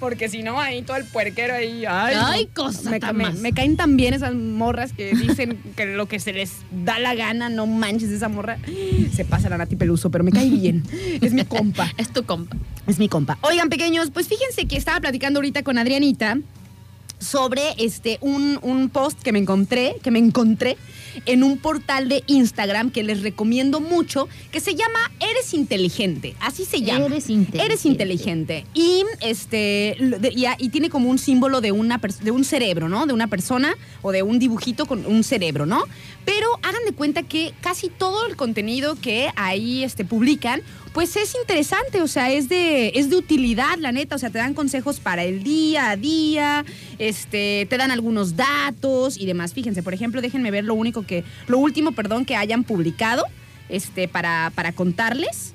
porque 0.01 0.29
si 0.29 0.43
no, 0.43 0.59
ahí 0.61 0.83
todo 0.83 0.97
el 0.97 1.05
puerquero 1.05 1.55
ahí. 1.55 1.85
Ay, 1.87 2.15
Ay, 2.19 2.47
cosa 2.47 2.91
me, 2.91 2.99
tan 3.01 3.17
me- 3.17 3.25
más. 3.25 3.35
me 3.37 3.53
caen 3.53 3.77
tan 3.77 3.97
bien 3.97 4.15
esas 4.15 4.35
morras 4.35 4.93
que 4.93 5.15
dicen 5.15 5.59
que 5.77 5.87
lo 5.87 6.07
que 6.07 6.19
se 6.19 6.33
les 6.33 6.53
da 6.85 6.99
la 6.99 7.15
gana, 7.15 7.49
no 7.51 7.67
manches 7.67 8.11
esa 8.11 8.29
morra. 8.29 8.59
Se 9.15 9.25
pasa 9.25 9.49
la 9.49 9.59
Nati 9.59 9.77
Peluso, 9.77 10.11
pero 10.11 10.25
me 10.25 10.33
cae 10.33 10.49
bien. 10.49 10.83
Es 11.21 11.33
mi 11.33 11.45
compa. 11.45 11.93
Es 11.99 12.11
tu 12.13 12.25
compa. 12.25 12.57
Es 12.87 12.99
mi 12.99 13.09
compa. 13.09 13.39
Oigan, 13.43 13.69
pequeños, 13.69 14.11
pues 14.11 14.29
fíjense 14.29 14.67
que 14.67 14.77
estaba 14.77 15.01
platicando 15.01 15.39
ahorita 15.39 15.63
con 15.63 15.79
Adrianita 15.79 16.39
sobre 17.19 17.63
este 17.79 18.19
un, 18.21 18.59
un 18.63 18.89
post 18.91 19.21
que 19.23 19.33
me 19.33 19.39
encontré, 19.39 19.97
que 20.03 20.11
me 20.11 20.19
encontré 20.19 20.77
en 21.25 21.43
un 21.43 21.59
portal 21.59 22.09
de 22.09 22.23
Instagram 22.27 22.91
que 22.91 23.03
les 23.03 23.23
recomiendo 23.23 23.81
mucho, 23.81 24.29
que 24.53 24.61
se 24.61 24.75
llama 24.75 24.99
Eres 25.21 25.55
Inteligente. 25.55 26.35
Así 26.41 26.65
se 26.65 26.83
llama. 26.83 27.07
Eres 27.07 27.31
inteligente. 27.31 27.65
Eres 27.65 27.87
inteligente. 27.87 28.67
Y 28.75 29.05
este 29.21 29.97
y, 30.35 30.45
y 30.59 30.69
tiene 30.69 30.91
como 30.91 31.09
un 31.09 31.19
símbolo 31.19 31.61
de 31.61 31.73
una 31.73 32.01
de 32.23 32.31
un 32.31 32.45
cerebro, 32.45 32.89
¿no? 32.89 33.07
De 33.07 33.15
una 33.15 33.29
persona 33.29 33.75
o 34.03 34.13
de 34.13 34.23
un 34.23 34.39
dibujito 34.39 34.87
con 34.87 35.07
un 35.07 35.25
cerebro, 35.25 35.67
¿no? 35.67 35.85
Pero 36.25 36.49
hagan 36.63 36.85
de 36.85 36.93
cuenta 36.93 37.23
que 37.23 37.55
casi 37.61 37.89
todo 37.89 38.27
el 38.27 38.37
contenido 38.37 38.97
que 38.97 39.31
ahí 39.37 39.85
este, 39.85 40.05
publican, 40.05 40.61
pues 40.97 41.15
es 41.17 41.35
interesante, 41.35 42.01
o 42.01 42.09
sea, 42.09 42.33
es 42.33 42.49
de, 42.49 42.93
es 42.95 43.11
de 43.11 43.17
utilidad, 43.17 43.77
la 43.79 43.93
neta, 43.93 44.17
o 44.17 44.19
sea, 44.19 44.31
te 44.31 44.39
dan 44.39 44.55
consejos 44.55 44.99
para 44.99 45.25
el 45.25 45.43
día 45.43 45.91
a 45.91 45.97
día, 45.99 46.65
este, 46.99 47.67
te 47.69 47.77
dan 47.77 47.91
algunos 47.91 48.35
datos 48.35 49.19
y 49.19 49.27
demás. 49.27 49.53
Fíjense, 49.53 49.83
por 49.83 49.93
ejemplo, 49.93 50.23
déjenme 50.23 50.51
ver 50.51 50.65
lo 50.65 50.73
único 50.73 51.05
que, 51.05 51.23
lo 51.49 51.59
último, 51.59 51.93
perdón, 51.93 52.25
que 52.25 52.35
hayan 52.35 52.65
publicado, 52.65 53.25
este, 53.69 54.09
para, 54.09 54.51
para 54.55 54.73
contarles. 54.73 55.53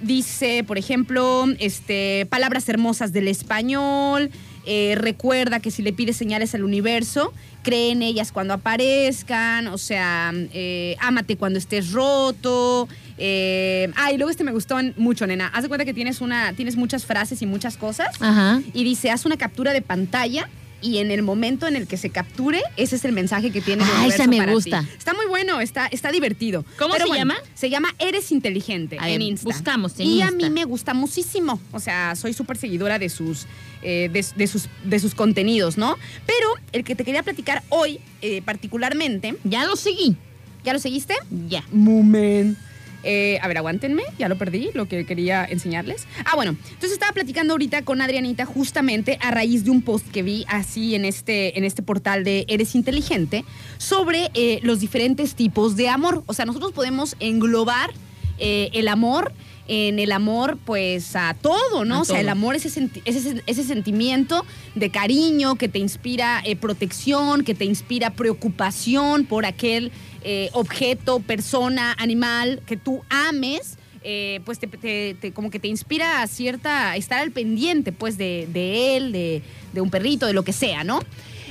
Dice, 0.00 0.64
por 0.64 0.76
ejemplo, 0.76 1.46
este, 1.60 2.26
palabras 2.28 2.68
hermosas 2.68 3.12
del 3.12 3.28
español. 3.28 4.32
eh, 4.66 4.94
recuerda 4.96 5.60
que 5.60 5.70
si 5.70 5.82
le 5.82 5.92
pides 5.92 6.16
señales 6.16 6.54
al 6.54 6.64
universo, 6.64 7.32
cree 7.62 7.92
en 7.92 8.02
ellas 8.02 8.32
cuando 8.32 8.54
aparezcan. 8.54 9.68
O 9.68 9.78
sea, 9.78 10.32
eh, 10.34 10.96
ámate 11.00 11.36
cuando 11.36 11.58
estés 11.58 11.92
roto. 11.92 12.88
Eh, 13.18 13.90
ah, 13.96 14.12
y 14.12 14.16
luego 14.16 14.30
este 14.30 14.44
me 14.44 14.52
gustó 14.52 14.76
mucho, 14.96 15.26
nena. 15.26 15.48
Haz 15.48 15.62
de 15.62 15.68
cuenta 15.68 15.84
que 15.84 15.94
tienes, 15.94 16.20
una, 16.20 16.52
tienes 16.54 16.76
muchas 16.76 17.04
frases 17.06 17.40
y 17.42 17.46
muchas 17.46 17.76
cosas. 17.76 18.08
Ajá. 18.20 18.60
Y 18.72 18.84
dice, 18.84 19.10
haz 19.10 19.24
una 19.24 19.36
captura 19.36 19.72
de 19.72 19.82
pantalla 19.82 20.48
y 20.82 20.98
en 20.98 21.10
el 21.10 21.22
momento 21.22 21.66
en 21.66 21.76
el 21.76 21.86
que 21.86 21.96
se 21.96 22.10
capture, 22.10 22.60
ese 22.76 22.96
es 22.96 23.04
el 23.06 23.12
mensaje 23.12 23.50
que 23.50 23.62
tiene 23.62 23.82
el 23.84 23.88
Ah, 23.88 23.92
universo 24.00 24.22
ese 24.22 24.28
me 24.30 24.36
para 24.36 24.48
ti. 24.50 24.54
gusta. 24.54 24.84
Está 24.98 25.14
muy 25.14 25.24
bueno, 25.26 25.60
está, 25.62 25.86
está 25.86 26.12
divertido. 26.12 26.64
¿Cómo 26.78 26.92
Pero 26.92 27.04
se 27.06 27.08
bueno, 27.08 27.20
llama? 27.22 27.36
Se 27.54 27.70
llama 27.70 27.88
Eres 27.98 28.30
Inteligente 28.32 28.98
A 29.00 29.08
en 29.08 29.14
ver, 29.20 29.22
Insta. 29.28 29.46
buscamos 29.46 29.98
en 29.98 30.06
y 30.08 30.20
a 30.20 30.30
mí 30.30 30.50
me 30.50 30.64
gusta 30.64 30.92
muchísimo. 30.92 31.58
O 31.72 31.80
sea, 31.80 32.14
soy 32.16 32.34
súper 32.34 32.58
seguidora 32.58 32.98
de 32.98 33.08
sus, 33.08 33.46
eh, 33.82 34.10
de, 34.12 34.26
de 34.36 34.46
sus, 34.46 34.68
de 34.84 34.98
sus 34.98 35.14
contenidos, 35.14 35.78
¿no? 35.78 35.96
Pero 36.26 36.48
el 36.72 36.84
que 36.84 36.94
te 36.94 37.04
quería 37.04 37.22
platicar 37.22 37.62
hoy, 37.70 38.00
eh, 38.20 38.42
particularmente, 38.44 39.36
Ya 39.44 39.64
lo 39.64 39.76
seguí. 39.76 40.16
¿ya 40.64 40.72
lo 40.72 40.78
seguiste? 40.78 41.14
Ya. 41.48 41.62
Mumen. 41.72 42.56
Eh, 43.04 43.38
a 43.42 43.48
ver, 43.48 43.58
aguántenme, 43.58 44.02
ya 44.18 44.28
lo 44.28 44.36
perdí, 44.36 44.70
lo 44.74 44.88
que 44.88 45.04
quería 45.04 45.44
enseñarles. 45.44 46.06
Ah, 46.24 46.36
bueno, 46.36 46.56
entonces 46.62 46.92
estaba 46.92 47.12
platicando 47.12 47.54
ahorita 47.54 47.82
con 47.82 48.00
Adrianita 48.00 48.46
justamente 48.46 49.18
a 49.20 49.30
raíz 49.30 49.64
de 49.64 49.70
un 49.70 49.82
post 49.82 50.10
que 50.10 50.22
vi 50.22 50.44
así 50.48 50.94
en 50.94 51.04
este, 51.04 51.58
en 51.58 51.64
este 51.64 51.82
portal 51.82 52.24
de 52.24 52.44
Eres 52.48 52.74
Inteligente 52.74 53.44
sobre 53.78 54.30
eh, 54.34 54.60
los 54.62 54.80
diferentes 54.80 55.34
tipos 55.34 55.76
de 55.76 55.88
amor. 55.88 56.22
O 56.26 56.34
sea, 56.34 56.46
nosotros 56.46 56.72
podemos 56.72 57.16
englobar 57.20 57.92
eh, 58.38 58.70
el 58.72 58.88
amor 58.88 59.32
en 59.66 59.98
el 59.98 60.12
amor, 60.12 60.58
pues 60.64 61.16
a 61.16 61.34
todo, 61.40 61.84
¿no? 61.84 61.96
A 61.96 62.00
o 62.00 62.04
sea, 62.04 62.20
el 62.20 62.28
amor 62.28 62.54
es 62.54 62.66
ese, 62.66 62.90
ese, 63.04 63.42
ese 63.46 63.64
sentimiento 63.64 64.44
de 64.74 64.90
cariño 64.90 65.54
que 65.54 65.68
te 65.68 65.78
inspira 65.78 66.42
eh, 66.44 66.56
protección, 66.56 67.44
que 67.44 67.54
te 67.54 67.64
inspira 67.64 68.10
preocupación 68.10 69.24
por 69.24 69.46
aquel 69.46 69.90
eh, 70.24 70.50
objeto, 70.52 71.20
persona, 71.20 71.94
animal 71.98 72.62
que 72.66 72.76
tú 72.76 73.02
ames. 73.08 73.76
eh, 74.04 74.40
pues 74.44 74.58
te, 74.58 75.32
como 75.32 75.50
que 75.50 75.58
te 75.58 75.68
inspira 75.68 76.22
a 76.22 76.26
cierta, 76.26 76.94
estar 76.94 77.20
al 77.20 77.30
pendiente 77.30 77.90
pues 77.90 78.18
de, 78.18 78.46
de 78.52 78.96
él, 78.96 79.12
de, 79.12 79.42
de 79.72 79.80
un 79.80 79.88
perrito, 79.90 80.26
de 80.26 80.34
lo 80.34 80.42
que 80.42 80.52
sea, 80.52 80.84
¿no? 80.84 81.00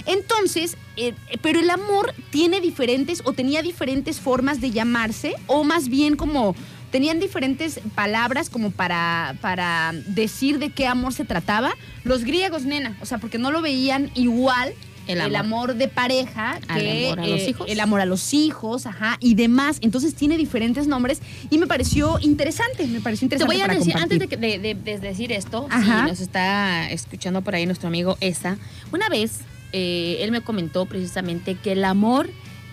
Entonces, 0.05 0.77
eh, 0.97 1.13
pero 1.41 1.59
el 1.59 1.69
amor 1.69 2.13
tiene 2.29 2.61
diferentes 2.61 3.21
o 3.25 3.33
tenía 3.33 3.61
diferentes 3.61 4.19
formas 4.19 4.61
de 4.61 4.71
llamarse 4.71 5.33
o 5.47 5.63
más 5.63 5.87
bien 5.89 6.15
como 6.15 6.55
tenían 6.91 7.19
diferentes 7.19 7.79
palabras 7.95 8.51
como 8.51 8.69
para, 8.69 9.35
para 9.41 9.91
decir 10.07 10.59
de 10.59 10.69
qué 10.69 10.85
amor 10.85 11.13
se 11.13 11.25
trataba. 11.25 11.75
Los 12.03 12.23
griegos, 12.23 12.65
nena, 12.65 12.95
o 13.01 13.05
sea, 13.05 13.17
porque 13.17 13.39
no 13.39 13.49
lo 13.51 13.61
veían 13.61 14.11
igual 14.13 14.73
El 15.07 15.19
el 15.19 15.35
amor. 15.35 15.75
de 15.75 15.87
pareja 15.89 16.59
que 16.75 17.07
amor 17.07 17.19
a 17.19 17.27
los 17.27 17.41
eh, 17.41 17.49
hijos. 17.49 17.67
el 17.69 17.79
amor 17.79 18.01
a 18.01 18.05
los 18.05 18.33
hijos, 18.33 18.85
ajá, 18.85 19.17
y 19.19 19.35
demás. 19.35 19.77
Entonces 19.81 20.15
tiene 20.15 20.37
diferentes 20.37 20.87
nombres 20.87 21.21
y 21.49 21.57
me 21.57 21.67
pareció 21.67 22.19
interesante, 22.21 22.87
me 22.87 23.01
pareció 23.01 23.27
Te 23.27 23.35
interesante 23.35 23.53
voy 23.53 23.61
a 23.61 23.65
para 23.67 23.79
decir, 23.79 23.93
compartir. 23.93 24.21
antes 24.23 24.39
de, 24.39 24.47
de- 24.47 24.59
de- 24.59 24.75
de 24.75 24.99
decir 24.99 25.31
esto, 25.31 25.67
Ajá. 25.69 26.03
si 26.05 26.09
nos 26.11 26.19
está 26.21 26.89
escuchando 26.89 27.41
por 27.41 27.53
ahí 27.55 27.65
nuestro 27.65 27.87
amigo 27.89 28.17
Esa, 28.21 28.57
una 28.93 29.09
vez 29.09 29.39
eh, 29.73 30.19
él 30.21 30.31
me 30.31 30.41
comentó 30.41 30.85
precisamente 30.85 31.55
que 31.55 31.71
el 31.73 31.83
amor 31.83 32.29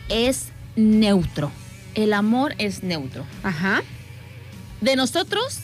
es 0.08 0.48
neutro. 0.76 1.50
El 1.94 2.12
amor 2.12 2.54
es 2.58 2.82
neutro. 2.84 3.24
Ajá. 3.42 3.82
De 4.80 4.94
nosotros 4.96 5.58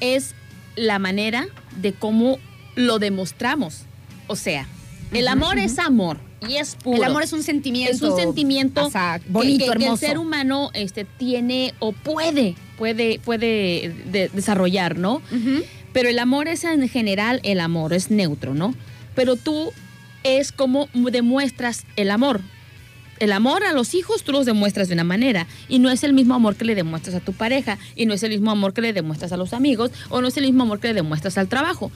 es 0.00 0.34
la 0.76 0.98
manera 0.98 1.46
de 1.80 1.92
cómo 1.92 2.38
lo 2.76 2.98
demostramos. 2.98 3.82
O 4.28 4.36
sea, 4.36 4.66
el 5.12 5.28
amor 5.28 5.58
es 5.58 5.78
amor 5.78 6.18
y 6.48 6.56
es 6.56 6.74
puro. 6.76 6.96
El 6.96 7.04
amor 7.04 7.22
es 7.22 7.32
un 7.32 7.42
sentimiento. 7.42 7.94
Es 7.94 8.02
un 8.02 8.16
sentimiento 8.16 8.86
o 8.86 8.90
sea, 8.90 9.18
que- 9.18 9.28
bonito, 9.30 9.64
que, 9.64 9.70
que 9.78 9.84
hermoso. 9.84 9.92
el 9.92 9.98
ser 10.10 10.18
humano 10.18 10.70
este, 10.74 11.04
tiene 11.04 11.74
o 11.78 11.92
puede, 11.92 12.54
puede, 12.78 13.20
puede 13.20 13.94
de- 14.10 14.28
desarrollar, 14.32 14.96
¿no? 14.98 15.22
Pero 15.92 16.08
el 16.08 16.18
amor 16.18 16.48
es 16.48 16.64
en 16.64 16.88
general 16.88 17.40
el 17.44 17.60
amor, 17.60 17.92
es 17.92 18.10
neutro, 18.10 18.54
¿no? 18.54 18.74
Pero 19.14 19.36
tú 19.36 19.70
es 20.24 20.52
como 20.52 20.88
demuestras 20.94 21.84
el 21.96 22.10
amor. 22.10 22.40
El 23.18 23.30
amor 23.30 23.62
a 23.62 23.72
los 23.72 23.94
hijos 23.94 24.24
tú 24.24 24.32
los 24.32 24.46
demuestras 24.46 24.88
de 24.88 24.94
una 24.94 25.04
manera 25.04 25.46
y 25.68 25.78
no 25.78 25.90
es 25.90 26.02
el 26.02 26.12
mismo 26.12 26.34
amor 26.34 26.56
que 26.56 26.64
le 26.64 26.74
demuestras 26.74 27.14
a 27.14 27.20
tu 27.20 27.32
pareja 27.32 27.78
y 27.94 28.06
no 28.06 28.14
es 28.14 28.22
el 28.24 28.30
mismo 28.30 28.50
amor 28.50 28.72
que 28.72 28.80
le 28.80 28.92
demuestras 28.92 29.30
a 29.32 29.36
los 29.36 29.52
amigos 29.52 29.92
o 30.08 30.20
no 30.20 30.26
es 30.28 30.36
el 30.38 30.44
mismo 30.44 30.64
amor 30.64 30.80
que 30.80 30.88
le 30.88 30.94
demuestras 30.94 31.38
al 31.38 31.46
trabajo. 31.48 31.92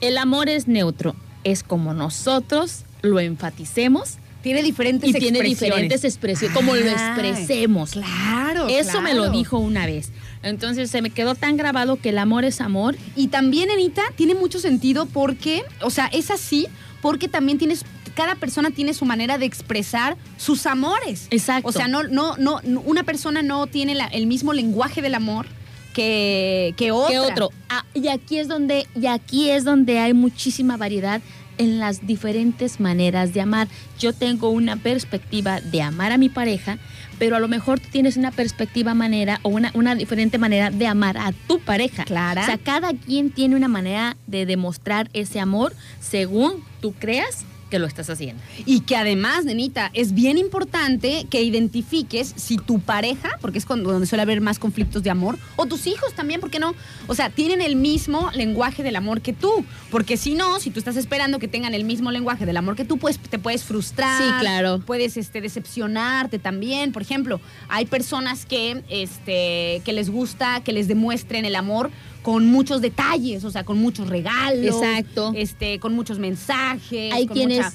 El 0.00 0.16
amor 0.16 0.48
es 0.48 0.66
neutro, 0.66 1.14
es 1.52 1.62
como 1.62 1.94
nosotros 1.94 2.82
lo 3.02 3.20
enfaticemos 3.20 4.18
Tiene 4.42 4.62
diferentes 4.62 5.10
y 5.10 5.12
tiene 5.14 5.40
diferentes 5.42 6.04
expresiones, 6.04 6.56
como 6.56 6.74
lo 6.76 6.86
expresemos. 6.86 7.92
Claro. 7.92 8.68
Eso 8.68 9.00
me 9.00 9.14
lo 9.14 9.30
dijo 9.30 9.58
una 9.58 9.86
vez. 9.86 10.10
Entonces 10.42 10.90
se 10.90 11.02
me 11.02 11.10
quedó 11.10 11.34
tan 11.34 11.56
grabado 11.56 11.96
que 11.96 12.10
el 12.10 12.18
amor 12.18 12.44
es 12.44 12.60
amor 12.60 12.96
Y 13.16 13.28
también, 13.28 13.70
Anita, 13.70 14.02
tiene 14.16 14.34
mucho 14.34 14.58
sentido 14.60 15.06
porque, 15.06 15.62
o 15.82 15.90
sea, 15.90 16.06
es 16.06 16.30
así 16.30 16.66
porque 17.02 17.28
también 17.28 17.58
tienes, 17.58 17.84
cada 18.14 18.34
persona 18.36 18.70
tiene 18.70 18.94
su 18.94 19.04
manera 19.04 19.38
de 19.38 19.46
expresar 19.46 20.16
sus 20.36 20.66
amores. 20.66 21.26
Exacto. 21.30 21.68
O 21.68 21.72
sea, 21.72 21.86
no, 21.88 22.02
no, 22.04 22.36
no, 22.38 22.60
no- 22.64 22.80
una 22.80 23.02
persona 23.02 23.42
no 23.42 23.66
tiene 23.66 23.94
la- 23.94 24.06
el 24.06 24.26
mismo 24.26 24.52
lenguaje 24.52 25.02
del 25.02 25.14
amor 25.14 25.46
que, 25.96 26.74
que 26.76 26.92
otra. 26.92 27.10
¿Qué 27.10 27.18
otro? 27.18 27.50
Ah, 27.70 27.86
y 27.94 28.08
aquí 28.08 28.38
es 28.38 28.48
donde, 28.48 28.86
y 28.94 29.06
aquí 29.06 29.48
es 29.48 29.64
donde 29.64 29.98
hay 29.98 30.12
muchísima 30.12 30.76
variedad 30.76 31.22
en 31.56 31.78
las 31.78 32.06
diferentes 32.06 32.80
maneras 32.80 33.32
de 33.32 33.40
amar. 33.40 33.66
Yo 33.98 34.12
tengo 34.12 34.50
una 34.50 34.76
perspectiva 34.76 35.62
de 35.62 35.80
amar 35.80 36.12
a 36.12 36.18
mi 36.18 36.28
pareja, 36.28 36.76
pero 37.18 37.34
a 37.34 37.40
lo 37.40 37.48
mejor 37.48 37.80
tú 37.80 37.88
tienes 37.90 38.18
una 38.18 38.30
perspectiva 38.30 38.92
manera 38.92 39.40
o 39.42 39.48
una, 39.48 39.70
una 39.72 39.94
diferente 39.94 40.36
manera 40.36 40.70
de 40.70 40.86
amar 40.86 41.16
a 41.16 41.32
tu 41.32 41.60
pareja. 41.60 42.04
Clara. 42.04 42.42
O 42.42 42.44
sea, 42.44 42.58
cada 42.58 42.92
quien 42.92 43.30
tiene 43.30 43.56
una 43.56 43.68
manera 43.68 44.18
de 44.26 44.44
demostrar 44.44 45.08
ese 45.14 45.40
amor 45.40 45.72
según 45.98 46.62
tú 46.82 46.92
creas 46.92 47.46
que 47.70 47.78
lo 47.78 47.86
estás 47.86 48.10
haciendo. 48.10 48.42
Y 48.64 48.80
que 48.80 48.96
además, 48.96 49.44
nenita, 49.44 49.90
es 49.94 50.12
bien 50.14 50.38
importante 50.38 51.26
que 51.30 51.42
identifiques 51.42 52.32
si 52.36 52.56
tu 52.56 52.80
pareja, 52.80 53.38
porque 53.40 53.58
es 53.58 53.66
cuando, 53.66 53.90
donde 53.90 54.06
suele 54.06 54.22
haber 54.22 54.40
más 54.40 54.58
conflictos 54.58 55.02
de 55.02 55.10
amor, 55.10 55.38
o 55.56 55.66
tus 55.66 55.86
hijos 55.86 56.14
también, 56.14 56.40
¿por 56.40 56.50
qué 56.50 56.58
no? 56.58 56.74
O 57.06 57.14
sea, 57.14 57.30
tienen 57.30 57.60
el 57.60 57.76
mismo 57.76 58.30
lenguaje 58.32 58.82
del 58.82 58.96
amor 58.96 59.20
que 59.20 59.32
tú. 59.32 59.64
Porque 59.90 60.16
si 60.16 60.34
no, 60.34 60.60
si 60.60 60.70
tú 60.70 60.78
estás 60.78 60.96
esperando 60.96 61.38
que 61.38 61.48
tengan 61.48 61.74
el 61.74 61.84
mismo 61.84 62.10
lenguaje 62.10 62.46
del 62.46 62.56
amor 62.56 62.76
que 62.76 62.84
tú, 62.84 62.98
pues 62.98 63.18
te 63.18 63.38
puedes 63.38 63.64
frustrar. 63.64 64.22
Sí, 64.22 64.28
claro. 64.40 64.80
Puedes 64.84 65.16
este, 65.16 65.40
decepcionarte 65.40 66.38
también. 66.38 66.92
Por 66.92 67.02
ejemplo, 67.02 67.40
hay 67.68 67.86
personas 67.86 68.46
que, 68.46 68.82
este, 68.88 69.82
que 69.84 69.92
les 69.92 70.10
gusta 70.10 70.60
que 70.64 70.72
les 70.72 70.88
demuestren 70.88 71.44
el 71.44 71.56
amor 71.56 71.90
con 72.26 72.44
muchos 72.46 72.80
detalles, 72.80 73.44
o 73.44 73.52
sea, 73.52 73.62
con 73.62 73.78
muchos 73.78 74.08
regalos. 74.08 74.82
Exacto. 74.82 75.32
Este, 75.36 75.78
con 75.78 75.94
muchos 75.94 76.18
mensajes. 76.18 77.12
Hay 77.14 77.24
con 77.28 77.36
quienes- 77.36 77.58
mucha- 77.64 77.72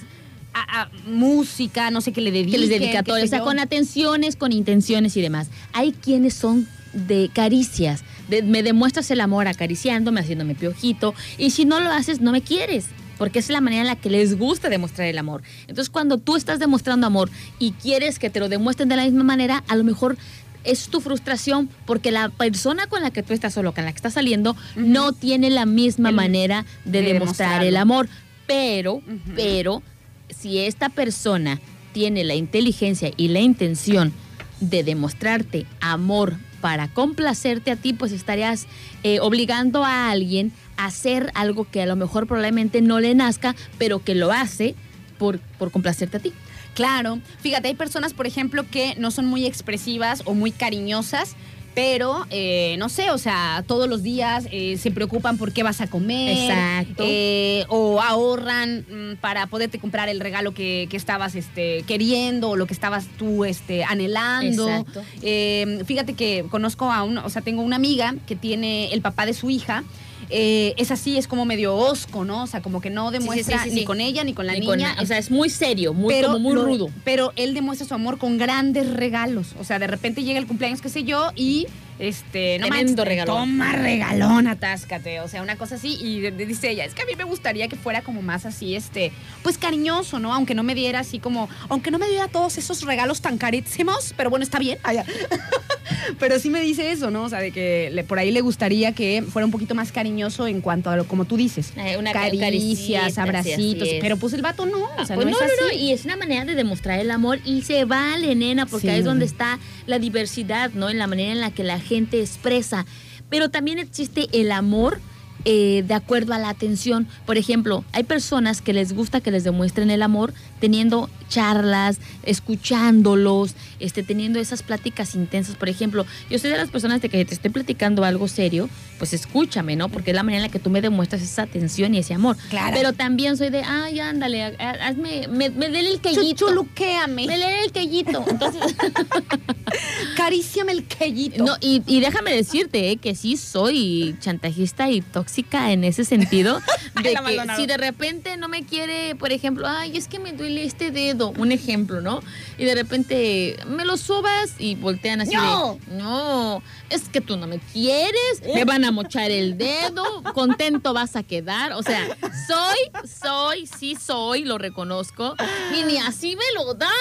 a- 0.54 0.82
a- 0.82 0.90
música, 1.08 1.90
no 1.90 2.02
sé 2.02 2.12
qué 2.12 2.20
le 2.20 2.32
dediquen. 2.32 2.52
que 2.52 2.58
les 2.68 2.70
dedica 2.70 2.98
qué 3.02 3.04
todo, 3.12 3.16
sé 3.20 3.24
o 3.24 3.28
sea, 3.28 3.38
yo. 3.40 3.46
con 3.46 3.60
atenciones, 3.60 4.36
con 4.36 4.52
intenciones 4.52 5.16
y 5.16 5.22
demás. 5.22 5.48
Hay 5.72 5.94
quienes 5.94 6.34
son 6.34 6.68
de 6.92 7.30
caricias, 7.34 8.04
de- 8.28 8.44
me 8.44 8.62
demuestras 8.62 9.10
el 9.12 9.22
amor 9.22 9.48
acariciándome, 9.48 10.20
haciéndome 10.20 10.54
piojito, 10.54 11.14
y 11.38 11.52
si 11.52 11.64
no 11.64 11.80
lo 11.80 11.90
haces, 11.90 12.20
no 12.20 12.34
me 12.34 12.42
quieres. 12.42 12.88
Porque 13.18 13.40
es 13.40 13.50
la 13.50 13.62
manera 13.62 13.84
en 13.84 13.88
la 13.88 13.96
que 13.96 14.10
les 14.10 14.38
gusta 14.38 14.68
demostrar 14.68 15.08
el 15.08 15.18
amor. 15.18 15.44
Entonces, 15.70 15.90
cuando 15.90 16.18
tú 16.18 16.36
estás 16.36 16.60
demostrando 16.60 17.08
amor 17.08 17.30
y 17.58 17.72
quieres 17.72 18.20
que 18.20 18.30
te 18.30 18.42
lo 18.42 18.50
demuestren 18.50 18.90
de 18.90 18.98
la 18.98 19.04
misma 19.06 19.24
manera, 19.24 19.64
a 19.70 19.76
lo 19.78 19.86
mejor 19.86 20.18
es 20.64 20.88
tu 20.90 21.02
frustración 21.02 21.70
porque 21.86 22.12
la 22.12 22.30
persona 22.30 22.88
con 22.88 23.02
la 23.02 23.12
que 23.12 23.24
tú 23.24 23.34
estás 23.34 23.58
o 23.58 23.74
con 23.74 23.86
la 23.86 23.92
que 23.92 23.98
estás 23.98 24.14
saliendo 24.14 24.56
no 24.76 25.14
tiene 25.14 25.50
la 25.50 25.66
misma 25.66 26.10
El- 26.10 26.16
manera 26.16 26.66
de, 26.86 27.02
de 27.02 27.14
demostrar 27.14 27.64
el 27.64 27.78
amor. 27.78 28.08
Pero, 28.48 29.02
pero, 29.36 29.82
si 30.30 30.60
esta 30.60 30.90
persona 30.90 31.60
tiene 31.94 32.24
la 32.24 32.36
inteligencia 32.36 33.12
y 33.18 33.30
la 33.30 33.40
intención 33.40 34.14
de 34.60 34.84
demostrarte 34.84 35.66
amor 35.80 36.36
para 36.60 36.88
complacerte 36.90 37.72
a 37.72 37.76
ti, 37.76 37.94
pues 37.94 38.12
estarías 38.12 38.68
eh, 39.04 39.20
obligando 39.20 39.84
a 39.84 40.12
alguien 40.12 40.52
a 40.78 40.86
hacer 40.86 41.32
algo 41.34 41.66
que 41.70 41.82
a 41.82 41.86
lo 41.86 41.96
mejor 41.96 42.28
probablemente 42.28 42.82
no 42.82 43.00
le 43.00 43.16
nazca, 43.16 43.56
pero 43.78 44.04
que 44.04 44.16
lo 44.16 44.32
hace 44.32 44.76
por, 45.18 45.40
por 45.40 45.72
complacerte 45.72 46.18
a 46.18 46.20
ti. 46.20 46.34
Claro. 46.74 47.20
Fíjate, 47.40 47.68
hay 47.70 47.76
personas, 47.76 48.14
por 48.14 48.28
ejemplo, 48.28 48.66
que 48.70 48.96
no 48.98 49.12
son 49.12 49.26
muy 49.26 49.46
expresivas 49.46 50.22
o 50.26 50.34
muy 50.34 50.52
cariñosas. 50.52 51.36
Pero, 51.74 52.26
eh, 52.32 52.76
no 52.80 52.90
sé, 52.90 53.12
o 53.12 53.18
sea, 53.18 53.64
todos 53.66 53.88
los 53.88 54.04
días 54.04 54.46
eh, 54.52 54.78
se 54.78 54.92
preocupan 54.92 55.38
por 55.38 55.54
qué 55.54 55.64
vas 55.64 55.80
a 55.80 55.88
comer. 55.88 56.38
Exacto. 56.38 57.04
eh, 57.08 57.66
o 57.70 58.02
ahorran 58.02 58.86
mm, 58.90 59.16
para 59.22 59.48
poderte 59.48 59.80
comprar 59.80 60.10
el 60.10 60.20
regalo 60.20 60.54
que, 60.54 60.88
que 60.90 60.98
estabas 60.98 61.36
este, 61.36 61.84
queriendo 61.84 62.50
o 62.50 62.56
lo 62.58 62.68
que 62.68 62.74
estabas 62.74 63.06
tú 63.18 63.46
este, 63.46 63.86
anhelando. 63.86 64.68
Exacto. 64.68 65.86
Fíjate 65.86 66.14
que 66.14 66.46
conozco 66.50 66.92
a 66.92 67.04
una, 67.04 67.26
o 67.26 67.30
sea, 67.30 67.42
tengo 67.42 67.62
una 67.62 67.78
amiga 67.78 68.16
que 68.28 68.36
tiene 68.36 68.92
el 68.92 69.02
papá 69.02 69.26
de 69.26 69.34
su 69.34 69.50
hija. 69.50 69.86
Eh, 70.32 70.74
es 70.78 70.92
así, 70.92 71.18
es 71.18 71.28
como 71.28 71.46
medio 71.46 71.76
osco, 71.76 72.26
¿no? 72.26 72.44
O 72.44 72.48
sea, 72.48 72.62
como 72.62 72.82
que 72.82 72.90
no 72.90 73.12
demuestra 73.12 73.64
sí, 73.64 73.70
sí, 73.70 73.76
ni 73.76 73.86
con 73.86 74.00
ella 74.02 74.24
ni 74.24 74.34
con 74.34 74.48
la 74.48 74.54
Ni 74.54 74.62
niña. 74.62 74.96
o 75.02 75.06
sea, 75.06 75.18
es 75.18 75.30
muy 75.32 75.50
serio, 75.50 75.94
muy, 75.94 76.14
pero 76.14 76.28
como 76.30 76.40
muy 76.40 76.54
lo- 76.56 76.66
rudo. 76.66 76.90
Pero 77.04 77.34
él 77.36 77.54
demuestra 77.54 77.88
su 77.88 77.94
amor 77.94 78.18
con 78.18 78.38
grandes 78.38 78.90
regalos. 78.92 79.50
O 79.60 79.64
sea, 79.64 79.80
de 79.80 79.88
repente 79.88 80.24
llega 80.24 80.40
el 80.40 80.48
cumpleaños, 80.48 80.82
qué 80.82 80.90
sé 80.90 81.04
yo, 81.04 81.32
y 81.36 81.68
este, 82.02 82.58
no 82.60 82.68
Tremendo 82.68 83.04
manches, 83.04 83.06
regalón. 83.06 83.36
Toma 83.38 83.72
regalón, 83.74 84.48
atáscate. 84.48 85.20
O 85.22 85.28
sea, 85.28 85.42
una 85.42 85.56
cosa 85.56 85.76
así. 85.76 85.98
Y 86.02 86.20
dice 86.32 86.70
ella, 86.72 86.84
es 86.86 86.94
que 86.94 87.04
a 87.04 87.06
mí 87.06 87.14
me 87.18 87.24
gustaría 87.24 87.68
que 87.68 87.76
fuera 87.76 88.02
como 88.02 88.22
más 88.22 88.46
así, 88.46 88.76
este, 88.76 89.12
pues 89.44 89.58
cariñoso, 89.58 90.20
¿no? 90.20 90.34
Aunque 90.34 90.56
no 90.56 90.64
me 90.64 90.76
diera 90.76 91.00
así 91.00 91.20
como, 91.20 91.48
aunque 91.70 91.92
no 91.92 92.00
me 92.00 92.08
diera 92.08 92.28
todos 92.28 92.58
esos 92.58 92.82
regalos 92.84 93.22
tan 93.22 93.38
carísimos, 93.38 94.14
pero 94.18 94.30
bueno, 94.30 94.44
está 94.44 94.60
bien. 94.60 94.78
Ya. 94.94 95.06
pero 96.20 96.40
sí 96.40 96.50
me 96.50 96.60
dice 96.62 96.92
eso, 96.92 97.12
¿no? 97.12 97.24
O 97.24 97.30
sea, 97.30 97.40
de 97.40 97.52
que 97.52 97.90
le- 97.92 98.04
por 98.04 98.20
ahí 98.20 98.32
le 98.32 98.42
gustaría 98.42 98.92
que 98.94 99.22
fuera 99.28 99.46
un 99.46 99.52
poquito 99.52 99.76
más 99.76 99.92
cariñoso 99.92 100.48
en 100.48 100.62
cuanto 100.62 100.90
a 100.90 100.96
lo 100.96 101.06
como 101.06 101.26
tú 101.26 101.38
dices. 101.38 101.74
Eh, 101.78 101.98
una 101.98 102.12
ca- 102.14 102.22
Caricias, 102.32 103.14
sí, 103.14 103.20
abracitos. 103.20 103.84
así 103.84 103.96
es. 103.98 104.02
pero 104.02 104.18
pues 104.18 104.34
el 104.34 104.42
vato 104.42 104.66
no. 104.66 104.86
O 104.98 105.06
sea, 105.06 105.16
Pues 105.16 105.28
no, 105.28 105.32
no, 105.32 105.38
es 105.46 105.52
no, 105.60 105.62
no, 105.66 105.68
así. 105.68 105.76
y 105.78 105.92
es 105.92 106.06
una 106.06 106.16
manera 106.18 106.46
de 106.46 106.56
demostrar 106.56 107.00
el 107.00 107.12
amor 107.12 107.40
y 107.46 107.62
se 107.64 107.86
vale, 107.86 108.34
nena, 108.36 108.66
porque 108.66 108.88
Sí. 108.88 108.90
ahí 108.94 109.00
es 109.00 109.06
donde 109.06 109.26
está 109.26 109.60
la 109.86 110.00
diversidad, 110.00 110.72
¿no? 110.74 110.90
En 110.90 110.98
la 110.98 111.08
manera 111.08 111.32
en 111.32 111.42
la 111.42 111.52
que 111.52 111.64
la 111.64 111.80
gente 111.80 111.91
expresa. 111.96 112.86
Pero 113.30 113.50
también 113.50 113.80
existe 113.80 114.28
el 114.34 114.52
amor 114.52 115.00
eh, 115.46 115.84
de 115.88 115.94
acuerdo 115.94 116.34
a 116.34 116.40
la 116.40 116.50
atención. 116.50 117.08
Por 117.26 117.38
ejemplo, 117.38 117.84
hay 117.94 118.04
personas 118.04 118.62
que 118.62 118.74
les 118.74 118.94
gusta 118.94 119.22
que 119.22 119.32
les 119.32 119.44
demuestren 119.44 119.90
el 119.90 120.04
amor 120.04 120.34
teniendo 120.62 121.10
charlas, 121.28 121.98
escuchándolos, 122.24 123.56
este, 123.80 124.04
teniendo 124.04 124.40
esas 124.40 124.64
pláticas 124.64 125.16
intensas. 125.16 125.56
Por 125.56 125.70
ejemplo, 125.70 126.06
yo 126.30 126.40
soy 126.40 126.50
de 126.52 126.58
las 126.58 126.70
personas 126.70 127.02
de 127.02 127.10
que 127.10 127.24
te 127.26 127.34
estoy 127.34 127.50
platicando 127.52 128.04
algo 128.04 128.28
serio, 128.28 128.70
pues 129.00 129.14
escúchame, 129.14 129.76
¿no? 129.76 129.90
Porque 129.90 130.12
es 130.12 130.16
la 130.16 130.24
manera 130.24 130.44
en 130.46 130.48
la 130.50 130.52
que 130.52 130.60
tú 130.60 130.70
me 130.70 130.82
demuestras 130.82 131.22
esa 131.22 131.44
atención 131.44 131.94
y 131.96 132.00
ese 132.00 132.14
amor. 132.14 132.38
Claro. 132.50 132.74
Pero 132.76 132.94
también 132.94 133.38
soy 133.38 133.50
de, 133.50 133.64
ay, 133.64 134.00
ándale, 134.00 134.44
ha- 134.44 134.88
hazme, 134.88 135.28
me, 135.30 135.50
me 135.50 135.70
dele 135.70 135.92
el 135.92 136.02
quellito. 136.02 136.46
Chuchuluquéame. 136.48 137.26
Me 137.28 137.38
dele 137.38 137.64
el 137.66 137.72
quellito. 137.72 138.24
Entonces, 138.30 138.62
Caríciame 140.18 140.74
el 140.74 140.84
quellito. 140.84 141.44
no, 141.44 141.56
y, 141.62 141.82
y 141.88 142.02
déjame 142.02 142.34
decirte 142.36 142.92
eh, 142.92 142.98
que 142.98 143.16
sí 143.16 143.38
soy 143.38 144.16
chantajista 144.20 144.90
y 144.90 145.02
tóxica 145.02 145.72
en 145.72 145.84
ese 145.86 146.04
sentido. 146.06 146.60
De 147.02 147.14
que 147.14 147.56
si 147.56 147.66
de 147.66 147.78
repente 147.78 148.36
no 148.38 148.48
me 148.50 148.64
quiere, 148.64 149.16
por 149.16 149.32
ejemplo, 149.32 149.66
ay, 149.68 149.96
es 149.98 150.08
que 150.08 150.20
me 150.20 150.34
duele 150.34 150.51
este 150.58 150.92
dedo, 150.92 151.34
un 151.38 151.52
ejemplo, 151.52 152.02
¿no? 152.02 152.22
Y 152.58 152.66
de 152.66 152.76
repente 152.76 153.58
me 153.68 153.86
lo 153.86 153.98
subas 153.98 154.54
y 154.58 154.76
voltean 154.76 155.22
así 155.22 155.36
¡No! 155.36 155.80
de, 155.88 155.96
no, 155.96 156.64
es 156.90 157.10
que 157.10 157.22
tú 157.22 157.38
no 157.38 157.48
me 157.48 157.60
quieres, 157.60 158.42
me 158.54 158.66
van 158.66 158.86
a 158.86 158.92
mochar 158.92 159.32
el 159.32 159.58
dedo, 159.58 160.04
contento 160.34 160.94
vas 160.94 161.16
a 161.16 161.24
quedar. 161.24 161.74
O 161.74 161.84
sea, 161.84 162.06
soy, 162.48 163.08
soy, 163.08 163.68
sí 163.68 163.96
soy, 163.96 164.44
lo 164.44 164.58
reconozco, 164.58 165.36
y 165.78 165.84
ni 165.84 165.98
así 165.98 166.36
me 166.36 166.44
lo 166.56 166.74
dan. 166.74 166.92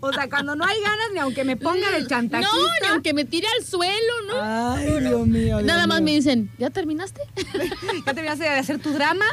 O 0.00 0.12
sea, 0.12 0.28
cuando 0.28 0.54
no 0.54 0.64
hay 0.64 0.80
ganas, 0.80 1.06
ni 1.12 1.18
aunque 1.20 1.44
me 1.44 1.56
ponga 1.56 1.90
de 1.90 2.06
chantajista. 2.06 2.56
No, 2.56 2.68
ni 2.82 2.88
aunque 2.88 3.12
me 3.12 3.24
tire 3.24 3.46
al 3.58 3.64
suelo, 3.64 4.22
¿no? 4.28 4.34
Ay, 4.42 5.00
Dios 5.00 5.26
mío. 5.26 5.58
Dios 5.58 5.64
Nada 5.64 5.86
más 5.86 6.02
me 6.02 6.12
dicen, 6.12 6.50
¿ya 6.58 6.70
terminaste? 6.70 7.22
¿Ya 8.06 8.14
terminaste 8.14 8.44
de 8.44 8.50
hacer 8.50 8.78
tu 8.78 8.92
drama? 8.92 9.24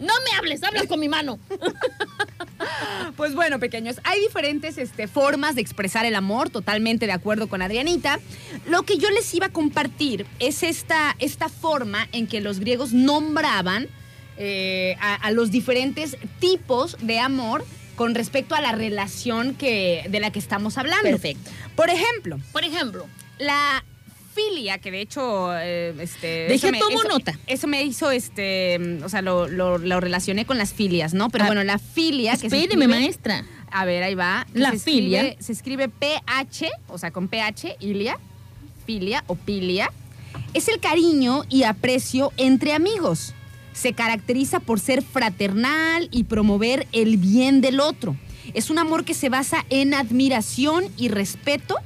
No 0.00 0.12
me 0.24 0.36
hables, 0.38 0.62
hablas 0.62 0.86
con 0.86 1.00
mi 1.00 1.08
mano. 1.08 1.38
Pues 3.16 3.34
bueno, 3.34 3.58
pequeños, 3.58 4.00
hay 4.04 4.20
diferentes 4.20 4.78
este, 4.78 5.08
formas 5.08 5.54
de 5.54 5.60
expresar 5.60 6.06
el 6.06 6.14
amor, 6.14 6.50
totalmente 6.50 7.06
de 7.06 7.12
acuerdo 7.12 7.48
con 7.48 7.62
Adrianita. 7.62 8.20
Lo 8.66 8.82
que 8.82 8.98
yo 8.98 9.10
les 9.10 9.32
iba 9.34 9.46
a 9.46 9.50
compartir 9.50 10.26
es 10.38 10.62
esta, 10.62 11.16
esta 11.18 11.48
forma 11.48 12.08
en 12.12 12.26
que 12.26 12.40
los 12.40 12.60
griegos 12.60 12.92
nombraban 12.92 13.88
eh, 14.36 14.96
a, 15.00 15.14
a 15.14 15.30
los 15.30 15.50
diferentes 15.50 16.16
tipos 16.38 16.96
de 17.00 17.18
amor 17.18 17.64
con 17.96 18.14
respecto 18.14 18.54
a 18.54 18.60
la 18.60 18.72
relación 18.72 19.54
que, 19.54 20.06
de 20.08 20.20
la 20.20 20.30
que 20.30 20.38
estamos 20.38 20.78
hablando. 20.78 21.10
Perfecto. 21.10 21.50
Por 21.74 21.90
ejemplo, 21.90 22.38
Por 22.52 22.64
ejemplo, 22.64 23.06
la 23.38 23.84
filia, 24.48 24.78
que 24.78 24.90
de 24.90 25.00
hecho, 25.00 25.50
eh, 25.58 25.94
este... 26.00 26.46
Me- 26.70 26.78
tomo 26.78 27.00
eso- 27.00 27.08
nota. 27.08 27.38
Eso 27.46 27.66
me 27.66 27.82
hizo, 27.82 28.10
este, 28.10 28.78
mm, 28.78 29.04
o 29.04 29.08
sea, 29.08 29.20
lo, 29.22 29.48
lo- 29.48 29.78
lo 29.78 30.00
relacioné 30.00 30.44
con 30.46 30.58
las 30.58 30.72
filias, 30.72 31.14
¿no? 31.14 31.28
Pero 31.30 31.44
Ah, 31.44 31.46
bueno, 31.48 31.64
la 31.64 31.78
filia 31.78 32.36
que 32.36 32.46
espéreme, 32.46 32.84
escribe- 32.84 32.88
maestra. 32.88 33.44
A 33.70 33.84
ver, 33.84 34.02
ahí 34.02 34.14
va. 34.14 34.46
que 34.52 34.58
La 34.60 34.70
se 34.70 34.76
escribe- 34.76 34.84
filia. 35.00 35.36
Se 35.40 35.52
escribe 35.52 35.88
PH, 35.88 36.70
o 36.88 36.98
sea, 36.98 37.10
con 37.10 37.28
PH, 37.28 37.76
ilia, 37.80 38.18
filia 38.86 39.24
o 39.26 39.34
pilia. 39.34 39.90
Es 40.54 40.68
el 40.68 40.78
cariño 40.80 41.44
y 41.48 41.64
aprecio 41.64 42.32
entre 42.36 42.72
amigos. 42.72 43.34
Se 43.72 43.92
caracteriza 43.92 44.60
por 44.60 44.80
ser 44.80 45.02
fraternal 45.02 46.08
y 46.10 46.24
promover 46.24 46.86
el 46.92 47.16
bien 47.16 47.60
del 47.60 47.80
otro. 47.80 48.16
Es 48.54 48.70
un 48.70 48.78
amor 48.78 49.04
que 49.04 49.14
se 49.14 49.28
basa 49.28 49.64
en 49.70 49.92
admiración 49.94 50.84
y 50.96 51.08
respeto 51.08 51.76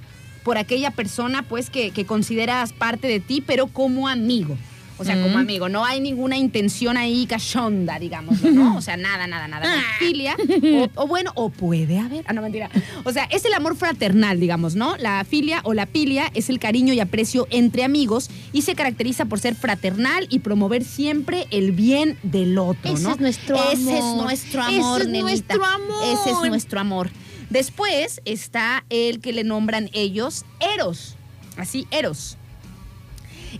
por 0.44 0.58
aquella 0.58 0.90
persona, 0.90 1.42
pues, 1.42 1.70
que, 1.70 1.90
que 1.90 2.04
consideras 2.04 2.72
parte 2.72 3.06
de 3.08 3.20
ti, 3.20 3.42
pero 3.46 3.66
como 3.68 4.08
amigo. 4.08 4.56
O 4.98 5.04
sea, 5.04 5.20
como 5.20 5.38
amigo, 5.38 5.68
no 5.68 5.84
hay 5.84 5.98
ninguna 5.98 6.36
intención 6.36 6.96
ahí 6.96 7.26
cachonda, 7.26 7.98
digamos, 7.98 8.40
¿no? 8.42 8.76
O 8.76 8.80
sea, 8.82 8.96
nada, 8.96 9.26
nada, 9.26 9.48
nada. 9.48 9.64
La 9.74 9.82
filia, 9.98 10.36
o, 10.94 11.02
o 11.02 11.06
bueno, 11.08 11.32
o 11.34 11.50
puede 11.50 11.98
haber. 11.98 12.24
Ah, 12.28 12.32
no, 12.32 12.40
mentira. 12.40 12.70
O 13.02 13.10
sea, 13.10 13.24
es 13.24 13.44
el 13.44 13.52
amor 13.54 13.74
fraternal, 13.74 14.38
digamos, 14.38 14.76
¿no? 14.76 14.96
La 14.98 15.24
filia 15.24 15.60
o 15.64 15.74
la 15.74 15.86
pilia 15.86 16.30
es 16.34 16.50
el 16.50 16.60
cariño 16.60 16.92
y 16.94 17.00
aprecio 17.00 17.48
entre 17.50 17.82
amigos 17.82 18.30
y 18.52 18.62
se 18.62 18.76
caracteriza 18.76 19.24
por 19.24 19.40
ser 19.40 19.56
fraternal 19.56 20.28
y 20.30 20.38
promover 20.38 20.84
siempre 20.84 21.48
el 21.50 21.72
bien 21.72 22.16
del 22.22 22.56
otro, 22.56 22.94
Ese 22.94 23.02
¿no? 23.02 23.10
es 23.12 23.18
nuestro 23.18 23.56
Ese 23.72 23.94
es 23.98 24.04
amor. 24.04 24.22
nuestro 24.24 24.62
Ese 24.68 24.76
amor, 24.78 25.00
es 25.00 25.08
nenita. 25.08 25.22
nuestro 25.24 25.64
amor. 25.64 26.04
Ese 26.20 26.30
es 26.30 26.48
nuestro 26.48 26.78
amor. 26.80 27.10
Después 27.52 28.22
está 28.24 28.86
el 28.88 29.20
que 29.20 29.34
le 29.34 29.44
nombran 29.44 29.90
ellos 29.92 30.46
Eros. 30.74 31.16
Así, 31.58 31.86
Eros. 31.90 32.38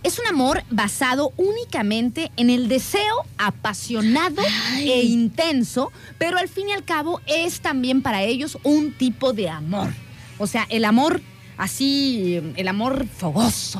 Es 0.01 0.17
un 0.17 0.25
amor 0.25 0.63
basado 0.71 1.31
únicamente 1.37 2.31
en 2.35 2.49
el 2.49 2.69
deseo 2.69 3.23
apasionado 3.37 4.41
e 4.79 5.03
intenso, 5.03 5.91
pero 6.17 6.39
al 6.39 6.49
fin 6.49 6.69
y 6.69 6.71
al 6.71 6.83
cabo 6.83 7.21
es 7.27 7.59
también 7.59 8.01
para 8.01 8.23
ellos 8.23 8.57
un 8.63 8.93
tipo 8.93 9.31
de 9.31 9.49
amor. 9.49 9.93
O 10.39 10.47
sea, 10.47 10.65
el 10.69 10.85
amor 10.85 11.21
así, 11.57 12.41
el 12.55 12.67
amor 12.67 13.05
fogoso, 13.07 13.79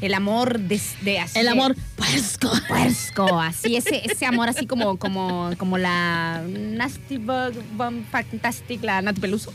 el 0.00 0.14
amor 0.14 0.58
de, 0.60 0.80
de 1.02 1.18
así 1.18 1.38
El 1.38 1.48
amor 1.48 1.76
puersco. 1.96 2.50
puersco, 2.68 3.40
así, 3.40 3.76
ese, 3.76 4.02
ese 4.04 4.26
amor 4.26 4.48
así 4.48 4.66
como, 4.66 4.98
como, 4.98 5.50
como 5.58 5.78
la 5.78 6.42
Nasty 6.48 7.18
Bug, 7.18 7.54
Bum 7.76 8.04
Fantastic, 8.10 8.82
la 8.82 9.02
Nati 9.02 9.20
Peluso. 9.20 9.52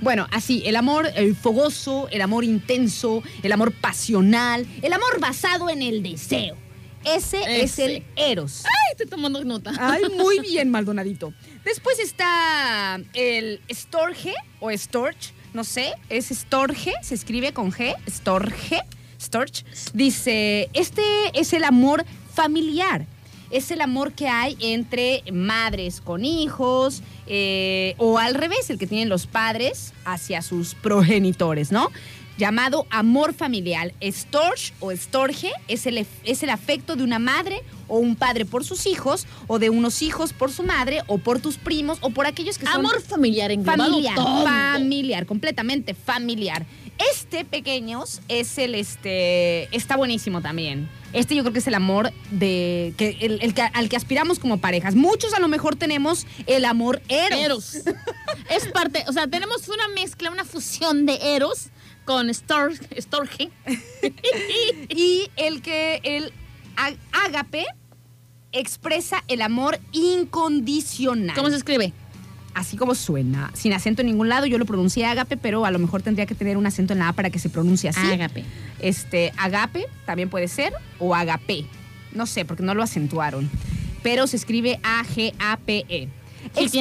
Bueno, 0.00 0.26
así, 0.30 0.62
el 0.66 0.76
amor 0.76 1.10
el 1.14 1.34
fogoso, 1.34 2.08
el 2.10 2.20
amor 2.20 2.44
intenso, 2.44 3.22
el 3.42 3.52
amor 3.52 3.72
pasional, 3.72 4.66
el 4.82 4.92
amor 4.92 5.20
basado 5.20 5.68
en 5.70 5.82
el 5.82 6.02
deseo. 6.02 6.56
Ese, 7.04 7.62
es 7.62 7.78
el 7.78 8.04
Eros. 8.14 8.62
Ay, 8.66 8.92
estoy 8.92 9.06
tomando 9.06 9.42
nota. 9.42 9.72
Ay, 9.78 10.02
muy 10.18 10.38
bien, 10.50 10.70
Maldonadito. 10.70 11.32
Después 11.64 11.98
está 11.98 13.00
el 13.14 13.60
Storge 13.70 14.34
o 14.60 14.70
Storch, 14.70 15.32
no 15.54 15.64
sé, 15.64 15.94
es 16.08 16.28
Storge, 16.28 16.92
se 17.02 17.14
escribe 17.14 17.52
con 17.52 17.72
G, 17.72 17.96
Storge, 18.08 18.82
Storch. 19.20 19.64
Dice, 19.92 20.70
este 20.72 21.02
es 21.34 21.52
el 21.52 21.64
amor 21.64 22.04
familiar. 22.34 23.06
Es 23.50 23.72
el 23.72 23.80
amor 23.80 24.12
que 24.12 24.28
hay 24.28 24.56
entre 24.60 25.24
madres 25.32 26.00
con 26.00 26.24
hijos 26.24 27.02
eh, 27.26 27.94
o 27.98 28.18
al 28.18 28.34
revés, 28.34 28.70
el 28.70 28.78
que 28.78 28.86
tienen 28.86 29.08
los 29.08 29.26
padres 29.26 29.92
hacia 30.04 30.40
sus 30.40 30.74
progenitores, 30.76 31.72
¿no? 31.72 31.90
Llamado 32.38 32.86
amor 32.90 33.34
familiar. 33.34 33.92
Storch 34.02 34.72
o 34.78 34.92
Storge 34.92 35.50
es 35.68 35.84
el, 35.86 36.06
es 36.24 36.42
el 36.42 36.50
afecto 36.50 36.94
de 36.96 37.02
una 37.02 37.18
madre 37.18 37.60
o 37.88 37.98
un 37.98 38.14
padre 38.16 38.46
por 38.46 38.64
sus 38.64 38.86
hijos 38.86 39.26
o 39.48 39.58
de 39.58 39.68
unos 39.68 40.00
hijos 40.00 40.32
por 40.32 40.50
su 40.50 40.62
madre 40.62 41.02
o 41.08 41.18
por 41.18 41.40
tus 41.40 41.58
primos 41.58 41.98
o 42.00 42.10
por 42.10 42.26
aquellos 42.26 42.56
que 42.56 42.66
son 42.66 42.76
Amor 42.76 43.02
familiar 43.02 43.50
englobado 43.50 43.90
familiar, 43.90 44.14
todo. 44.14 44.44
familiar, 44.44 45.26
completamente 45.26 45.92
familiar. 45.92 46.64
Este, 47.12 47.44
pequeños, 47.44 48.20
es 48.28 48.58
el, 48.58 48.74
este, 48.74 49.74
está 49.74 49.96
buenísimo 49.96 50.40
también. 50.42 50.88
Este 51.12 51.34
yo 51.34 51.42
creo 51.42 51.52
que 51.52 51.58
es 51.60 51.66
el 51.66 51.74
amor 51.74 52.12
de, 52.30 52.92
que, 52.96 53.16
el, 53.20 53.40
el 53.42 53.54
que- 53.54 53.62
al 53.62 53.88
que 53.88 53.96
aspiramos 53.96 54.38
como 54.38 54.58
parejas. 54.58 54.94
Muchos 54.94 55.32
a 55.34 55.40
lo 55.40 55.48
mejor 55.48 55.76
tenemos 55.76 56.26
el 56.46 56.64
amor 56.64 57.00
eros. 57.08 57.38
Eros. 57.38 57.76
es 58.50 58.68
parte, 58.68 59.04
o 59.08 59.12
sea, 59.12 59.26
tenemos 59.28 59.68
una 59.68 59.88
mezcla, 59.88 60.30
una 60.30 60.44
fusión 60.44 61.06
de 61.06 61.18
Eros 61.34 61.68
con 62.04 62.28
Stor, 62.30 62.72
Storge. 62.98 63.50
Y 64.88 65.30
el 65.36 65.62
que 65.62 66.00
el 66.04 66.32
ágape 67.12 67.64
expresa 68.52 69.22
el 69.28 69.42
amor 69.42 69.78
incondicional. 69.92 71.36
¿Cómo 71.36 71.50
se 71.50 71.56
escribe? 71.56 71.92
Así 72.54 72.76
como 72.76 72.94
suena, 72.94 73.50
sin 73.54 73.72
acento 73.72 74.02
en 74.02 74.08
ningún 74.08 74.28
lado. 74.28 74.46
Yo 74.46 74.58
lo 74.58 74.66
pronuncié 74.66 75.06
ágape, 75.06 75.36
pero 75.36 75.64
a 75.64 75.70
lo 75.70 75.78
mejor 75.78 76.02
tendría 76.02 76.26
que 76.26 76.34
tener 76.34 76.56
un 76.56 76.66
acento 76.66 76.92
en 76.92 76.98
la 76.98 77.08
A 77.08 77.12
para 77.12 77.30
que 77.30 77.38
se 77.38 77.48
pronuncie 77.48 77.90
así. 77.90 78.00
Ágape. 78.00 78.44
Este, 78.80 79.32
agape 79.36 79.86
también 80.04 80.28
puede 80.28 80.48
ser, 80.48 80.72
o 80.98 81.14
agape. 81.14 81.64
No 82.12 82.26
sé, 82.26 82.44
porque 82.44 82.62
no 82.62 82.74
lo 82.74 82.82
acentuaron. 82.82 83.48
Pero 84.02 84.26
se 84.26 84.36
escribe 84.36 84.80
A-G-A-P-E. 84.82 86.08
Sí, 86.68 86.80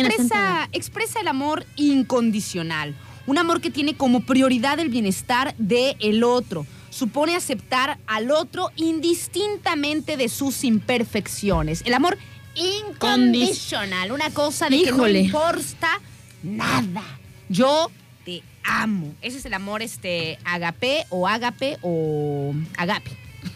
expresa 0.72 1.20
el 1.20 1.28
amor 1.28 1.66
incondicional. 1.76 2.96
Un 3.28 3.38
amor 3.38 3.62
que 3.62 3.70
tiene 3.70 3.94
como 3.94 4.22
prioridad 4.22 4.80
el 4.80 4.90
bienestar 4.90 5.54
del 5.58 5.96
el 6.00 6.24
otro. 6.24 6.66
Supone 6.90 7.36
aceptar 7.36 8.00
al 8.08 8.32
otro 8.32 8.72
indistintamente 8.76 10.18
de 10.18 10.30
sus 10.30 10.64
imperfecciones. 10.64 11.84
El 11.86 11.94
amor 11.94 12.18
incondicional. 12.60 14.12
Una 14.12 14.30
cosa 14.32 14.70
de 14.70 14.76
Híjole. 14.78 15.14
que 15.14 15.20
no 15.20 15.26
importa 15.26 16.00
nada. 16.44 17.04
Yo 17.50 17.90
te 18.26 18.44
amo. 18.64 19.14
Ese 19.22 19.38
es 19.38 19.46
el 19.46 19.54
amor 19.54 19.82
este 19.82 20.38
agape 20.46 21.06
o 21.10 21.28
agape 21.28 21.78
o 21.82 22.54
agape. 22.78 23.12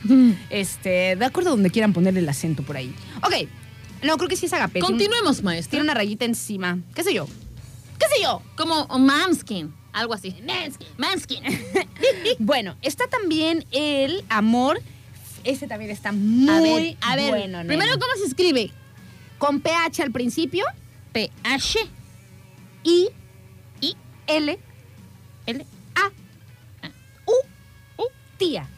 Este, 0.50 1.16
de 1.16 1.26
acuerdo 1.26 1.50
a 1.50 1.54
donde 1.54 1.70
quieran 1.70 1.94
ponerle 1.94 2.22
el 2.22 2.30
acento 2.30 2.63
por 2.63 2.78
ahí. 2.78 2.94
Ok. 3.24 3.48
No, 4.04 4.18
creo 4.18 4.30
que 4.30 4.36
sí 4.36 4.46
es 4.48 4.54
agape. 4.54 4.74
Tiene 4.74 4.88
Continuemos, 4.88 5.44
maestra. 5.44 5.72
Tiene 5.72 5.84
una 5.84 5.94
rayita 5.94 6.26
encima. 6.26 6.80
¿Qué 6.94 7.04
sé 7.04 7.13
yo? 7.13 7.28
¿Qué 8.00 8.06
sé 8.13 8.22
yo? 8.22 8.42
Como 8.58 8.86
Manskin, 9.00 9.74
algo 9.94 10.13
así. 10.13 10.36
Manskin. 10.46 10.88
Manskin. 10.98 11.44
Bueno, 12.39 12.76
está 12.82 13.08
también 13.08 13.66
el 13.72 14.24
amor. 14.30 14.82
Este 15.44 15.68
también 15.68 15.92
está 15.92 16.12
muy 16.12 16.50
a 16.50 16.60
ver, 16.60 16.98
a 17.02 17.16
ver. 17.16 17.30
bueno. 17.30 17.68
primero, 17.68 17.94
¿cómo 17.94 18.13
se 18.18 18.26
escribe? 18.26 18.72
Con 19.43 19.60
PH 19.60 20.01
al 20.03 20.12
principio 20.12 20.63
P-H. 21.12 21.79
y 22.84 23.10
I. 23.82 23.93
L 24.25 24.58
L. 25.45 25.65
A 25.95 26.12
U 27.25 27.34
U 27.97 28.06
tía. 28.38 28.69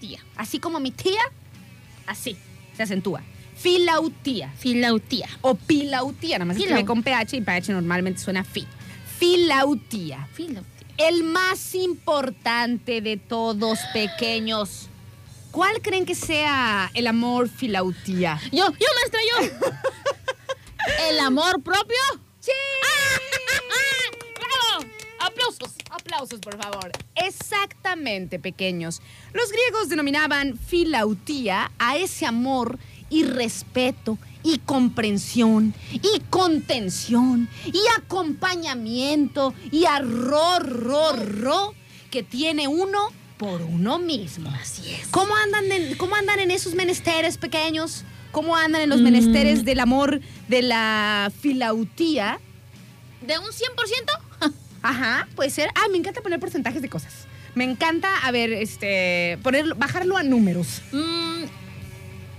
Tía. 0.00 0.18
Así 0.34 0.58
como 0.58 0.80
mi 0.80 0.90
tía, 0.90 1.20
así 2.08 2.36
se 2.76 2.82
acentúa. 2.82 3.22
Filautía 3.54 4.50
Filautía. 4.58 5.28
o 5.42 5.54
pilautía, 5.54 6.38
nada 6.38 6.46
más 6.46 6.56
Filau. 6.56 6.70
escribe 6.72 6.86
con 6.86 7.04
PH 7.04 7.36
y 7.36 7.40
PH 7.42 7.72
normalmente 7.72 8.20
suena 8.20 8.42
fi. 8.42 8.66
Filautía. 9.20 10.26
Filautía. 10.32 10.88
El 10.96 11.22
más 11.22 11.72
importante 11.76 13.00
de 13.00 13.16
todos 13.16 13.78
pequeños. 13.92 14.88
¿Cuál 15.54 15.80
creen 15.80 16.04
que 16.04 16.16
sea 16.16 16.90
el 16.94 17.06
amor 17.06 17.48
filautía? 17.48 18.40
Yo, 18.50 18.66
yo, 18.72 18.86
maestra, 18.96 19.20
yo. 19.30 19.68
¿El 21.08 21.20
amor 21.20 21.62
propio? 21.62 21.96
¡Sí! 22.40 22.50
¡Bravo! 24.34 24.90
¡Aplausos! 25.20 25.76
Aplausos, 25.90 26.40
por 26.40 26.60
favor. 26.60 26.90
Exactamente, 27.14 28.40
pequeños. 28.40 29.00
Los 29.32 29.52
griegos 29.52 29.88
denominaban 29.88 30.58
filautía 30.58 31.70
a 31.78 31.98
ese 31.98 32.26
amor 32.26 32.76
y 33.08 33.22
respeto 33.22 34.18
y 34.42 34.58
comprensión 34.58 35.72
y 35.92 36.18
contención 36.30 37.48
y 37.66 37.80
acompañamiento 37.96 39.54
y 39.70 39.84
arro, 39.84 40.58
ro, 40.58 41.12
ro 41.12 41.74
que 42.10 42.24
tiene 42.24 42.66
uno 42.66 43.12
por 43.44 43.62
uno 43.62 43.98
mismo. 43.98 44.50
Así 44.60 44.82
es. 44.90 45.06
¿Cómo 45.08 45.34
andan 45.36 45.70
en, 45.70 45.94
cómo 45.96 46.16
andan 46.16 46.40
en 46.40 46.50
esos 46.50 46.74
menesteres 46.74 47.36
pequeños? 47.38 48.04
¿Cómo 48.32 48.56
andan 48.56 48.82
en 48.82 48.88
los 48.88 49.00
Mm. 49.00 49.04
menesteres 49.04 49.64
del 49.64 49.80
amor 49.80 50.20
de 50.48 50.62
la 50.62 51.30
filautía? 51.40 52.40
¿De 53.26 53.38
un 53.38 53.46
100%? 53.46 54.52
Ajá, 54.82 55.28
puede 55.36 55.50
ser. 55.50 55.68
Ah, 55.74 55.86
me 55.90 55.98
encanta 55.98 56.20
poner 56.20 56.40
porcentajes 56.40 56.82
de 56.82 56.88
cosas. 56.88 57.12
Me 57.54 57.64
encanta, 57.64 58.08
a 58.24 58.30
ver, 58.32 58.52
este, 58.52 59.38
ponerlo, 59.42 59.74
bajarlo 59.76 60.16
a 60.16 60.22
números. 60.24 60.82
Mm, 60.92 61.44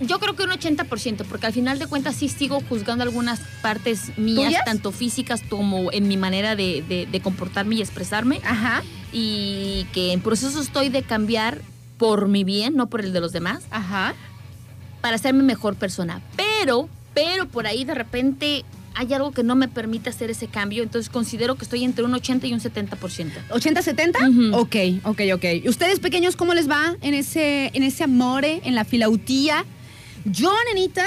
yo 0.00 0.18
creo 0.18 0.36
que 0.36 0.42
un 0.42 0.50
80%, 0.50 1.24
porque 1.24 1.46
al 1.46 1.52
final 1.54 1.78
de 1.78 1.86
cuentas 1.86 2.16
sí 2.16 2.28
sigo 2.28 2.60
juzgando 2.68 3.02
algunas 3.02 3.40
partes 3.62 4.16
mías, 4.18 4.48
¿Tuyas? 4.48 4.64
tanto 4.66 4.92
físicas 4.92 5.42
como 5.48 5.90
en 5.90 6.06
mi 6.06 6.18
manera 6.18 6.54
de, 6.54 6.84
de- 6.86 7.06
de 7.10 7.20
comportarme 7.20 7.76
y 7.76 7.80
expresarme, 7.80 8.40
Ajá, 8.44 8.82
y 9.18 9.86
que 9.94 10.12
en 10.12 10.20
proceso 10.20 10.60
estoy 10.60 10.90
de 10.90 11.02
cambiar 11.02 11.62
por 11.96 12.28
mi 12.28 12.44
bien, 12.44 12.76
no 12.76 12.90
por 12.90 13.00
el 13.00 13.14
de 13.14 13.20
los 13.20 13.32
demás, 13.32 13.64
ajá. 13.70 14.14
para 15.00 15.16
hacerme 15.16 15.42
mejor 15.42 15.74
persona. 15.74 16.20
Pero, 16.36 16.90
pero 17.14 17.48
por 17.48 17.66
ahí 17.66 17.84
de 17.84 17.94
repente 17.94 18.66
hay 18.94 19.14
algo 19.14 19.32
que 19.32 19.42
no 19.42 19.54
me 19.54 19.68
permite 19.68 20.10
hacer 20.10 20.30
ese 20.30 20.48
cambio, 20.48 20.82
entonces 20.82 21.08
considero 21.08 21.54
que 21.54 21.64
estoy 21.64 21.84
entre 21.84 22.04
un 22.04 22.12
80 22.12 22.46
y 22.46 22.52
un 22.52 22.60
70%. 22.60 23.30
¿80-70? 23.48 24.28
Ujú. 24.28 24.56
Ok, 24.58 24.76
ok, 25.04 25.20
ok. 25.34 25.44
¿Y 25.64 25.68
ustedes 25.70 25.98
pequeños 25.98 26.36
cómo 26.36 26.52
les 26.52 26.68
va 26.68 26.94
en 27.00 27.14
ese, 27.14 27.70
en 27.72 27.84
ese 27.84 28.04
amore, 28.04 28.60
en 28.64 28.74
la 28.74 28.84
filautía? 28.84 29.64
Yo, 30.26 30.52
nenita, 30.74 31.06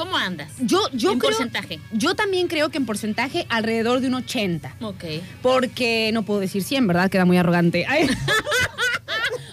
¿Cómo 0.00 0.16
andas? 0.16 0.48
Yo, 0.60 0.80
yo 0.94 1.12
¿En 1.12 1.18
creo, 1.18 1.32
porcentaje? 1.32 1.78
Yo 1.92 2.14
también 2.14 2.48
creo 2.48 2.70
que 2.70 2.78
en 2.78 2.86
porcentaje 2.86 3.44
alrededor 3.50 4.00
de 4.00 4.06
un 4.06 4.14
80. 4.14 4.76
Ok. 4.80 5.04
Porque 5.42 6.08
no 6.14 6.22
puedo 6.22 6.40
decir 6.40 6.64
100, 6.64 6.86
¿verdad? 6.86 7.10
Queda 7.10 7.26
muy 7.26 7.36
arrogante. 7.36 7.86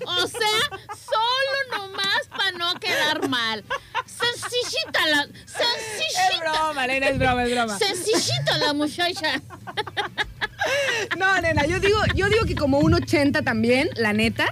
O 0.07 0.25
sea, 0.25 0.79
solo 0.95 1.57
nomás 1.77 2.27
para 2.29 2.51
no 2.57 2.79
quedar 2.79 3.27
mal. 3.27 3.65
Sencillita 4.05 5.05
la... 5.11 5.23
Sencillita. 5.45 6.27
Es 6.31 6.39
broma, 6.39 6.87
nena, 6.87 7.09
es 7.09 7.19
broma, 7.19 7.43
es 7.43 7.51
broma. 7.51 7.77
Sencillita 7.77 8.57
la 8.57 8.73
muchacha. 8.73 9.41
No, 11.17 11.39
nena, 11.39 11.65
yo 11.65 11.79
digo, 11.79 11.97
yo 12.13 12.27
digo 12.29 12.45
que 12.45 12.55
como 12.55 12.79
un 12.79 12.93
80 12.93 13.41
también, 13.41 13.89
la 13.95 14.11
neta. 14.11 14.47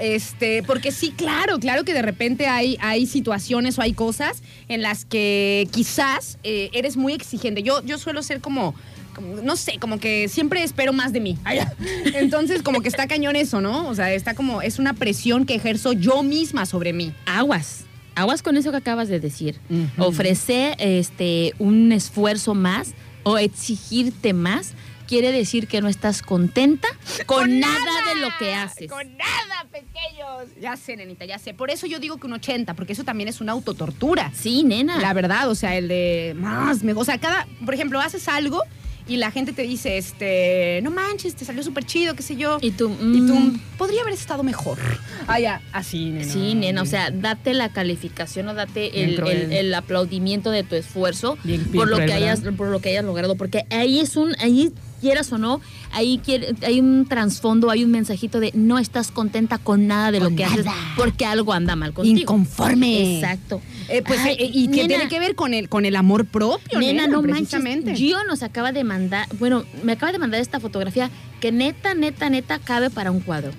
Este, 0.00 0.62
porque 0.62 0.92
sí, 0.92 1.12
claro, 1.16 1.58
claro 1.58 1.84
que 1.84 1.92
de 1.92 2.02
repente 2.02 2.46
hay, 2.46 2.76
hay 2.80 3.06
situaciones 3.06 3.78
o 3.78 3.82
hay 3.82 3.92
cosas 3.92 4.42
en 4.68 4.82
las 4.82 5.04
que 5.04 5.68
quizás 5.72 6.38
eh, 6.42 6.70
eres 6.72 6.96
muy 6.96 7.12
exigente. 7.12 7.62
Yo, 7.62 7.82
yo 7.84 7.98
suelo 7.98 8.22
ser 8.22 8.40
como, 8.40 8.74
como, 9.14 9.36
no 9.42 9.56
sé, 9.56 9.78
como 9.78 9.98
que 9.98 10.28
siempre 10.28 10.62
espero 10.62 10.92
más 10.92 11.12
de 11.12 11.20
mí. 11.20 11.38
Entonces, 12.14 12.62
como 12.62 12.80
que 12.80 12.88
está 12.88 13.06
cañón 13.06 13.36
eso, 13.36 13.60
¿no? 13.60 13.88
O 13.88 13.94
sea, 13.94 14.12
está 14.12 14.34
como, 14.34 14.62
es 14.62 14.78
una 14.78 14.94
presión 14.94 15.46
que 15.46 15.54
ejerzo 15.54 15.92
yo 15.92 16.22
misma 16.22 16.66
sobre 16.66 16.92
mí. 16.92 17.12
Aguas. 17.26 17.84
Aguas 18.14 18.42
con 18.42 18.56
eso 18.56 18.72
que 18.72 18.78
acabas 18.78 19.08
de 19.08 19.20
decir. 19.20 19.60
Ofrecer 19.96 20.74
este, 20.80 21.54
un 21.60 21.92
esfuerzo 21.92 22.54
más 22.54 22.94
o 23.22 23.38
exigirte 23.38 24.32
más 24.32 24.72
quiere 25.08 25.32
decir 25.32 25.66
que 25.66 25.80
no 25.80 25.88
estás 25.88 26.22
contenta 26.22 26.86
con, 27.26 27.58
nada, 27.58 27.74
de 28.14 28.20
lo 28.20 28.28
que 28.38 28.54
haces. 28.54 28.88
Con 28.90 29.16
nada, 29.16 29.66
pequeños. 29.72 30.48
Ya 30.60 30.76
sé, 30.76 30.96
nenita, 30.96 31.24
ya 31.24 31.38
sé. 31.38 31.54
Por 31.54 31.70
eso 31.70 31.86
yo 31.86 31.98
digo 31.98 32.18
que 32.18 32.26
un 32.26 32.34
80, 32.34 32.74
porque 32.74 32.92
eso 32.92 33.04
también 33.04 33.28
es 33.28 33.40
una 33.40 33.52
autotortura. 33.52 34.30
Sí, 34.38 34.62
nena. 34.64 34.98
La 35.00 35.12
verdad, 35.14 35.48
o 35.50 35.54
sea, 35.54 35.76
el 35.76 35.88
de 35.88 36.34
más, 36.38 36.82
me, 36.84 36.92
o 36.92 37.04
sea, 37.04 37.18
cada, 37.18 37.48
por 37.64 37.74
ejemplo, 37.74 37.98
haces 38.00 38.28
algo 38.28 38.62
y 39.06 39.16
la 39.16 39.30
gente 39.30 39.54
te 39.54 39.62
dice, 39.62 39.96
este, 39.96 40.80
no 40.82 40.90
manches, 40.90 41.34
te 41.34 41.46
salió 41.46 41.62
súper 41.62 41.84
chido, 41.84 42.14
qué 42.14 42.22
sé 42.22 42.36
yo. 42.36 42.58
Y 42.60 42.72
tú, 42.72 42.90
Y 43.00 43.26
tú, 43.26 43.34
mm. 43.34 43.60
podría 43.78 44.02
haber 44.02 44.12
estado 44.12 44.42
mejor. 44.42 44.78
Ah, 45.26 45.40
ya, 45.40 45.62
así, 45.72 46.10
nena. 46.10 46.30
Sí, 46.30 46.54
nena, 46.54 46.82
o 46.82 46.86
sea, 46.86 47.10
date 47.10 47.54
la 47.54 47.70
calificación 47.72 48.48
o 48.48 48.54
date 48.54 49.02
el, 49.04 49.16
cruel. 49.16 49.44
el- 49.44 49.52
el 49.52 49.74
aplaudimiento 49.74 50.50
de 50.50 50.62
tu 50.62 50.74
esfuerzo 50.74 51.38
Bien- 51.42 51.64
por 51.72 51.88
lo 51.88 51.96
que 51.96 52.12
hayas 52.12 52.40
por 52.56 52.68
lo 52.68 52.80
que 52.82 52.90
hayas 52.90 53.04
logrado, 53.04 53.34
porque 53.36 53.64
ahí 53.70 53.98
es 54.00 54.14
un 54.16 54.34
ahí 54.40 54.72
quieras 55.00 55.32
o 55.32 55.38
no, 55.38 55.60
ahí 55.92 56.20
quiere- 56.24 56.54
hay 56.66 56.80
un 56.80 57.06
trasfondo, 57.08 57.70
hay 57.70 57.84
un 57.84 57.90
mensajito 57.90 58.40
de 58.40 58.50
no 58.54 58.78
estás 58.78 59.10
contenta 59.10 59.58
con 59.58 59.86
nada 59.86 60.10
de 60.10 60.18
Con 60.20 60.30
lo 60.30 60.36
que 60.36 60.44
haces 60.44 60.66
porque 60.96 61.24
algo 61.26 61.52
anda 61.52 61.76
mal 61.76 61.92
contigo. 61.92 62.18
Inconforme. 62.20 63.16
Exacto. 63.16 63.60
Eh, 63.88 64.02
pues, 64.06 64.20
Ay, 64.20 64.36
eh, 64.38 64.50
y 64.52 64.68
que 64.68 64.86
tiene 64.86 65.08
que 65.08 65.18
ver 65.20 65.34
con 65.34 65.54
el, 65.54 65.68
con 65.68 65.84
el 65.86 65.96
amor 65.96 66.26
propio, 66.26 66.78
Nena, 66.78 67.02
nena, 67.02 67.06
no 67.08 67.22
precisamente. 67.22 67.86
manches. 67.90 67.98
Gio 67.98 68.18
nos 68.24 68.42
acaba 68.42 68.72
de 68.72 68.84
mandar, 68.84 69.26
bueno, 69.38 69.64
me 69.82 69.92
acaba 69.92 70.12
de 70.12 70.18
mandar 70.18 70.40
esta 70.40 70.60
fotografía 70.60 71.10
que 71.40 71.52
neta, 71.52 71.94
neta, 71.94 72.28
neta 72.30 72.58
cabe 72.58 72.90
para 72.90 73.10
un 73.10 73.20
cuadro. 73.20 73.52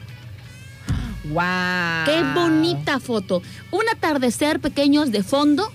Wow. 1.25 2.05
Qué 2.05 2.23
bonita 2.33 2.99
foto. 2.99 3.41
Un 3.71 3.81
atardecer 3.93 4.59
pequeños 4.59 5.11
de 5.11 5.21
fondo 5.23 5.71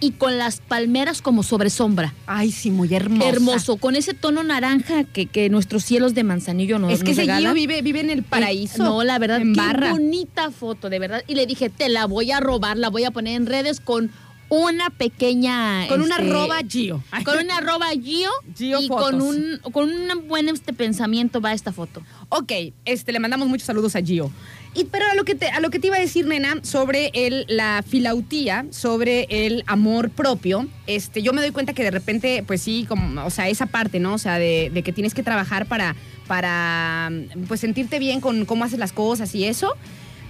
y 0.00 0.12
con 0.12 0.38
las 0.38 0.60
palmeras 0.60 1.22
como 1.22 1.42
sobre 1.42 1.70
sombra. 1.70 2.14
Ay, 2.26 2.52
sí, 2.52 2.70
muy 2.70 2.92
hermosa. 2.94 3.28
Hermoso, 3.28 3.76
con 3.76 3.96
ese 3.96 4.14
tono 4.14 4.42
naranja 4.42 5.04
que, 5.04 5.26
que 5.26 5.48
nuestros 5.48 5.84
cielos 5.84 6.14
de 6.14 6.24
manzanillo 6.24 6.78
nos 6.78 6.92
Es 6.92 7.02
que 7.02 7.10
nos 7.10 7.18
ese 7.18 7.36
Gio 7.36 7.54
vive, 7.54 7.82
vive 7.82 8.00
en 8.00 8.10
el 8.10 8.22
paraíso. 8.22 8.82
No, 8.82 9.04
la 9.04 9.18
verdad, 9.18 9.40
en 9.40 9.54
qué 9.54 9.60
barra. 9.60 9.90
bonita 9.90 10.50
foto, 10.50 10.90
de 10.90 10.98
verdad. 10.98 11.22
Y 11.26 11.34
le 11.34 11.46
dije, 11.46 11.70
te 11.70 11.88
la 11.88 12.06
voy 12.06 12.30
a 12.30 12.40
robar, 12.40 12.76
la 12.76 12.90
voy 12.90 13.04
a 13.04 13.10
poner 13.10 13.36
en 13.36 13.46
redes 13.46 13.80
con 13.80 14.10
una 14.48 14.90
pequeña... 14.90 15.88
Con 15.88 16.02
una 16.02 16.16
este, 16.16 16.30
arroba 16.30 16.58
Gio. 16.68 17.02
Con 17.24 17.38
una 17.38 17.56
arroba 17.56 17.88
Gio, 17.90 18.30
Gio 18.56 18.80
y 18.80 18.86
Fotos. 18.86 19.10
con 19.10 19.22
un, 19.22 19.60
con 19.72 19.90
un 19.90 20.28
buen 20.28 20.48
este 20.48 20.72
pensamiento 20.72 21.40
va 21.40 21.52
esta 21.52 21.72
foto. 21.72 22.02
Ok, 22.28 22.52
este, 22.84 23.12
le 23.12 23.18
mandamos 23.18 23.48
muchos 23.48 23.66
saludos 23.66 23.96
a 23.96 24.00
Gio. 24.02 24.30
Y, 24.76 24.84
pero 24.84 25.06
a 25.06 25.14
lo, 25.14 25.24
que 25.24 25.34
te, 25.34 25.48
a 25.48 25.60
lo 25.60 25.70
que 25.70 25.78
te 25.78 25.86
iba 25.86 25.96
a 25.96 26.00
decir, 26.00 26.26
nena, 26.26 26.58
sobre 26.62 27.10
el, 27.14 27.46
la 27.48 27.82
filautía, 27.86 28.66
sobre 28.70 29.26
el 29.30 29.64
amor 29.66 30.10
propio, 30.10 30.66
este, 30.86 31.22
yo 31.22 31.32
me 31.32 31.40
doy 31.40 31.50
cuenta 31.50 31.72
que 31.72 31.82
de 31.82 31.90
repente, 31.90 32.44
pues 32.46 32.60
sí, 32.60 32.84
como, 32.86 33.24
o 33.24 33.30
sea, 33.30 33.48
esa 33.48 33.66
parte, 33.66 34.00
¿no? 34.00 34.14
O 34.14 34.18
sea, 34.18 34.38
de, 34.38 34.70
que 34.84 34.92
tienes 34.92 35.14
que 35.14 35.22
trabajar 35.22 35.64
para, 35.64 35.96
para, 36.26 37.10
pues 37.48 37.60
sentirte 37.60 37.98
bien 37.98 38.20
con 38.20 38.44
cómo 38.44 38.64
haces 38.64 38.78
las 38.78 38.92
cosas 38.92 39.34
y 39.34 39.44
eso. 39.44 39.74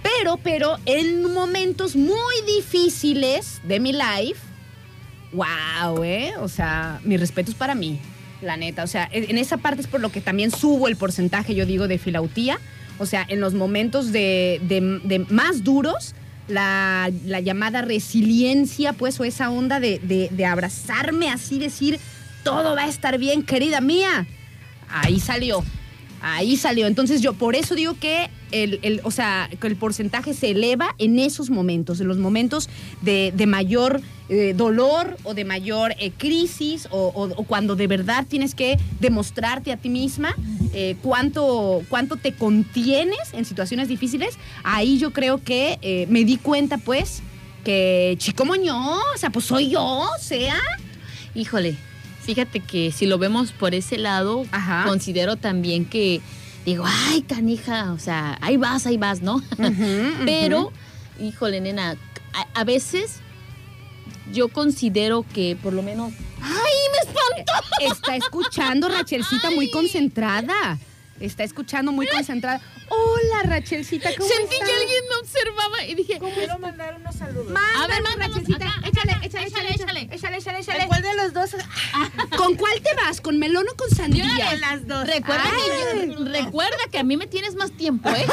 Pero, 0.01 0.37
pero, 0.37 0.77
en 0.85 1.33
momentos 1.33 1.97
muy 1.97 2.35
difíciles 2.45 3.61
de 3.67 3.81
mi 3.81 3.91
life, 3.91 4.39
wow, 5.33 6.03
¿eh? 6.05 6.33
O 6.39 6.47
sea, 6.47 7.01
mis 7.03 7.19
respetos 7.19 7.53
para 7.53 7.75
mí, 7.75 7.99
la 8.41 8.55
neta. 8.55 8.83
O 8.83 8.87
sea, 8.87 9.09
en 9.11 9.37
esa 9.37 9.57
parte 9.57 9.81
es 9.81 9.87
por 9.87 9.99
lo 9.99 10.09
que 10.09 10.21
también 10.21 10.51
subo 10.51 10.87
el 10.87 10.95
porcentaje, 10.95 11.53
yo 11.53 11.65
digo, 11.65 11.89
de 11.89 11.97
filautía. 11.97 12.61
O 12.99 13.05
sea, 13.05 13.25
en 13.27 13.39
los 13.39 13.53
momentos 13.53 14.11
de, 14.11 14.59
de- 14.63 15.25
más 15.29 15.63
duros, 15.63 16.15
la, 16.47 17.09
la 17.25 17.39
llamada 17.39 17.81
resiliencia, 17.81 18.93
pues, 18.93 19.19
o 19.19 19.23
esa 19.23 19.49
onda 19.49 19.79
de- 19.79 19.99
de 20.31 20.45
abrazarme 20.45 21.29
así, 21.29 21.59
decir, 21.59 21.99
todo 22.43 22.75
va 22.75 22.83
a 22.83 22.87
estar 22.87 23.17
bien, 23.17 23.43
querida 23.43 23.81
mía. 23.81 24.25
Ahí 24.89 25.19
salió. 25.19 25.63
Ahí 26.21 26.55
salió. 26.57 26.87
Entonces 26.87 27.21
yo 27.21 27.33
por 27.33 27.55
eso 27.55 27.75
digo 27.75 27.95
que 27.99 28.29
el, 28.51 28.79
el- 28.81 29.01
o 29.03 29.11
sea, 29.11 29.49
el 29.61 29.75
porcentaje 29.75 30.33
se 30.33 30.51
eleva 30.51 30.95
en 30.97 31.19
esos 31.19 31.49
momentos, 31.49 31.99
en 32.01 32.07
los 32.07 32.17
momentos 32.17 32.69
de, 33.01 33.33
de 33.35 33.45
mayor 33.47 34.01
eh, 34.29 34.53
dolor 34.55 35.17
o 35.23 35.33
de 35.33 35.45
mayor 35.45 35.93
eh, 35.99 36.11
crisis 36.17 36.87
o, 36.91 37.11
o- 37.15 37.33
o 37.33 37.43
cuando 37.43 37.75
de 37.75 37.87
verdad 37.87 38.25
tienes 38.27 38.55
que 38.55 38.77
demostrarte 38.99 39.71
a 39.71 39.77
ti 39.77 39.89
misma 39.89 40.35
eh, 40.73 40.95
cuánto, 41.01 41.83
cuánto 41.89 42.17
te 42.17 42.33
contienes 42.33 43.19
en 43.33 43.45
situaciones 43.45 43.87
difíciles. 43.87 44.37
Ahí 44.63 44.97
yo 44.97 45.11
creo 45.11 45.41
que 45.43 46.07
me 46.09 46.23
di 46.25 46.37
cuenta 46.37 46.77
pues 46.77 47.21
que 47.63 48.15
chico 48.17 48.45
moño, 48.45 48.75
o 48.97 49.17
sea, 49.17 49.29
pues 49.29 49.45
soy 49.45 49.69
yo, 49.69 49.83
o 49.83 50.09
sea. 50.21 50.55
Híjole, 51.35 51.75
fíjate 52.23 52.59
que 52.61 52.91
si 52.91 53.05
lo 53.05 53.17
vemos 53.17 53.51
por 53.51 53.73
ese 53.75 53.97
lado, 53.97 54.45
Ajá. 54.51 54.83
considero 54.87 55.35
también 55.35 55.85
que 55.85 56.21
digo, 56.67 56.83
ay, 56.85 57.21
canija, 57.21 57.93
o 57.93 57.97
sea, 57.99 58.37
ahí 58.41 58.57
vas, 58.57 58.85
ahí 58.85 58.97
vas, 58.97 59.21
¿no? 59.21 59.41
Pero, 60.25 60.73
híjole, 61.17 61.61
nena, 61.61 61.95
a, 62.33 62.59
a 62.59 62.63
veces 62.65 63.21
yo 64.33 64.49
considero 64.49 65.25
que 65.33 65.57
por 65.63 65.71
lo 65.71 65.81
menos. 65.81 66.11
¡Ay, 66.41 66.73
me 66.91 67.09
espantó! 67.09 67.95
Está 67.95 68.17
escuchando 68.17 68.89
Rachelcita 68.89 69.49
muy 69.51 69.71
concentrada. 69.71 70.77
Está 71.21 71.45
escuchando 71.45 71.93
muy 71.93 72.05
concentrada. 72.05 72.59
Hola, 72.89 73.43
Rachelcita, 73.43 74.09
¿cómo 74.17 74.27
Sentí 74.29 74.55
estás? 74.55 74.69
que 74.69 74.75
alguien 74.75 75.03
me 75.09 75.15
observaba 75.17 75.83
y 75.85 75.95
dije, 75.95 76.19
Quiero 76.33 76.57
mandar 76.59 76.95
unos 76.99 77.15
saludos. 77.15 77.53
A 77.81 77.87
ver, 77.87 78.01
mándanos 78.01 78.37
Rachelcita. 78.37 78.65
acá, 78.69 78.87
Échale, 78.87 79.11
acá, 79.13 79.25
échale, 79.25 79.45
échale, 79.47 79.69
échale, 79.69 79.99
échale. 80.01 80.15
échale, 80.15 80.37
échale, 80.37 80.57
¿A 80.57 80.61
échale. 80.61 80.87
¿Cuál 80.87 81.01
de 81.01 81.15
los 81.15 81.33
dos? 81.33 81.51
¿Con 82.37 82.55
cuál 82.55 82.81
te 82.81 82.93
vas? 82.95 83.19
¿Con 83.21 83.37
melón 83.39 83.65
o 83.71 83.75
con 83.75 83.89
sandía? 83.89 84.25
De 84.51 84.57
las 84.57 84.87
dos. 84.87 85.05
recuerda, 85.07 85.43
que 85.43 85.99
Ay. 86.01 86.15
recuerda 86.43 86.77
que 86.91 86.97
a 86.99 87.03
mí 87.03 87.17
me 87.17 87.27
tienes 87.27 87.55
más 87.55 87.71
tiempo, 87.71 88.09
¿eh? 88.09 88.25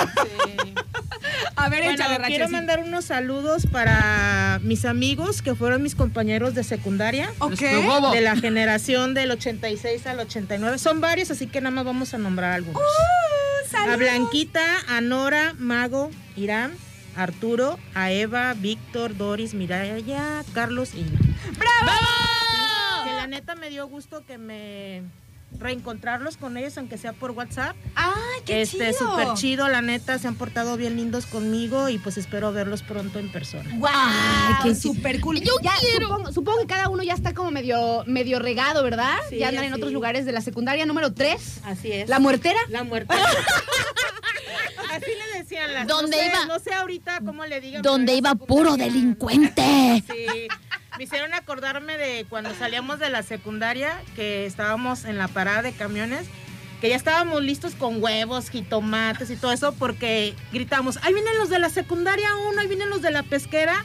A 1.56 1.68
ver, 1.68 1.82
Bueno, 1.84 1.94
échale, 2.04 2.24
quiero 2.26 2.48
mandar 2.48 2.80
unos 2.80 3.06
saludos 3.06 3.66
para 3.70 4.60
mis 4.62 4.84
amigos 4.84 5.42
que 5.42 5.54
fueron 5.54 5.82
mis 5.82 5.94
compañeros 5.94 6.54
de 6.54 6.62
secundaria. 6.64 7.32
Ok. 7.38 7.58
De 8.12 8.20
la 8.20 8.36
generación 8.36 9.14
del 9.14 9.30
86 9.32 10.06
al 10.06 10.20
89. 10.20 10.78
Son 10.78 11.00
varios, 11.00 11.30
así 11.30 11.46
que 11.46 11.60
nada 11.60 11.74
más 11.74 11.84
vamos 11.84 12.14
a 12.14 12.18
nombrar 12.18 12.52
algunos. 12.52 12.82
A 13.76 13.96
Blanquita, 13.96 14.64
a 14.88 15.00
Nora, 15.00 15.54
Mago, 15.58 16.10
Irán, 16.36 16.72
Arturo, 17.16 17.78
a 17.94 18.10
Eva, 18.10 18.54
Víctor, 18.54 19.16
Doris, 19.16 19.54
Miraya, 19.54 20.44
Carlos 20.52 20.94
y 20.94 21.00
Ina. 21.00 21.18
Que 23.04 23.12
la 23.12 23.26
neta 23.26 23.54
me 23.54 23.70
dio 23.70 23.86
gusto 23.86 24.24
que 24.26 24.38
me 24.38 25.02
reencontrarlos 25.58 26.36
con 26.36 26.56
ellos, 26.56 26.76
aunque 26.78 26.98
sea 26.98 27.12
por 27.12 27.30
WhatsApp. 27.32 27.76
Ay, 27.94 28.12
qué 28.44 28.62
este, 28.62 28.92
chido. 28.92 29.10
súper 29.10 29.34
chido, 29.34 29.68
la 29.68 29.82
neta, 29.82 30.18
se 30.18 30.28
han 30.28 30.34
portado 30.34 30.76
bien 30.76 30.96
lindos 30.96 31.26
conmigo 31.26 31.88
y 31.88 31.98
pues 31.98 32.18
espero 32.18 32.52
verlos 32.52 32.82
pronto 32.82 33.18
en 33.18 33.30
persona. 33.30 33.68
Wow, 33.76 33.88
Ay, 33.92 34.54
qué 34.62 34.74
súper 34.74 35.20
cool. 35.20 35.40
Yo 35.40 35.54
Ya, 35.62 35.72
quiero. 35.80 36.08
Supongo, 36.08 36.32
supongo 36.32 36.60
que 36.60 36.66
cada 36.66 36.88
uno 36.88 37.02
ya 37.02 37.14
está 37.14 37.34
como 37.34 37.50
medio, 37.50 38.04
medio 38.06 38.38
regado, 38.38 38.82
¿verdad? 38.82 39.16
Sí, 39.30 39.38
ya 39.38 39.48
andan 39.48 39.64
en 39.64 39.74
otros 39.74 39.92
lugares 39.92 40.24
de 40.26 40.32
la 40.32 40.40
secundaria 40.40 40.86
número 40.86 41.12
3. 41.12 41.60
Así 41.64 41.92
es. 41.92 42.08
¿La 42.08 42.18
muertera? 42.18 42.58
La 42.68 42.84
muerte. 42.84 43.14
Así 44.90 45.10
le 45.10 45.38
decían 45.38 45.72
las. 45.74 45.86
¿Dónde 45.86 46.16
no 46.16 46.22
sé, 46.22 46.26
iba? 46.28 46.46
No 46.46 46.58
sé 46.60 46.72
ahorita 46.74 47.20
cómo 47.24 47.44
le 47.46 47.60
digan. 47.60 47.82
Donde 47.82 48.14
iba 48.14 48.34
puro 48.34 48.76
delincuente. 48.76 50.02
Sí. 50.06 50.48
Me 50.98 51.04
hicieron 51.04 51.34
acordarme 51.34 51.96
de 51.98 52.24
cuando 52.28 52.54
salíamos 52.54 52.98
de 52.98 53.10
la 53.10 53.22
secundaria, 53.22 54.00
que 54.14 54.46
estábamos 54.46 55.04
en 55.04 55.18
la 55.18 55.28
parada 55.28 55.62
de 55.62 55.72
camiones, 55.72 56.26
que 56.80 56.88
ya 56.88 56.96
estábamos 56.96 57.42
listos 57.42 57.74
con 57.74 58.02
huevos, 58.02 58.50
jitomates 58.50 59.30
y 59.30 59.36
todo 59.36 59.52
eso, 59.52 59.74
porque 59.74 60.34
gritamos, 60.52 60.98
ahí 61.02 61.12
vienen 61.12 61.36
los 61.38 61.48
de 61.48 61.58
la 61.58 61.70
secundaria 61.70 62.28
1, 62.50 62.60
ahí 62.60 62.66
vienen 62.68 62.90
los 62.90 63.02
de 63.02 63.10
la 63.10 63.22
pesquera. 63.22 63.84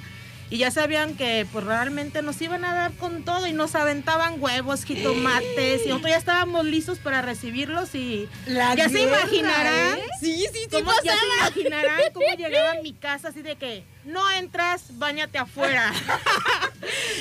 Y 0.52 0.58
ya 0.58 0.72
sabían 0.72 1.16
que 1.16 1.46
pues 1.54 1.64
realmente 1.64 2.24
nos 2.24 2.42
iban 2.42 2.66
a 2.66 2.74
dar 2.74 2.92
con 2.94 3.24
todo 3.24 3.46
y 3.46 3.54
nos 3.54 3.76
aventaban 3.76 4.42
huevos, 4.42 4.84
jitomates 4.84 5.86
y 5.86 5.90
nosotros 5.90 6.10
ya 6.10 6.18
estábamos 6.18 6.66
listos 6.66 6.98
para 6.98 7.22
recibirlos 7.22 7.94
y 7.94 8.28
ya 8.76 8.90
se 8.90 9.04
imaginarán 9.04 10.00
Sí, 10.20 10.44
sí, 10.52 10.68
cómo, 10.72 10.92
ya 11.04 11.14
se 11.16 11.26
imaginarán 11.38 12.00
cómo 12.14 12.26
llegaba 12.36 12.72
a 12.72 12.82
mi 12.82 12.94
casa 12.94 13.28
así 13.28 13.44
de 13.44 13.58
que 13.58 13.84
no 14.06 14.30
entras, 14.32 14.98
bañate 14.98 15.38
afuera. 15.38 15.92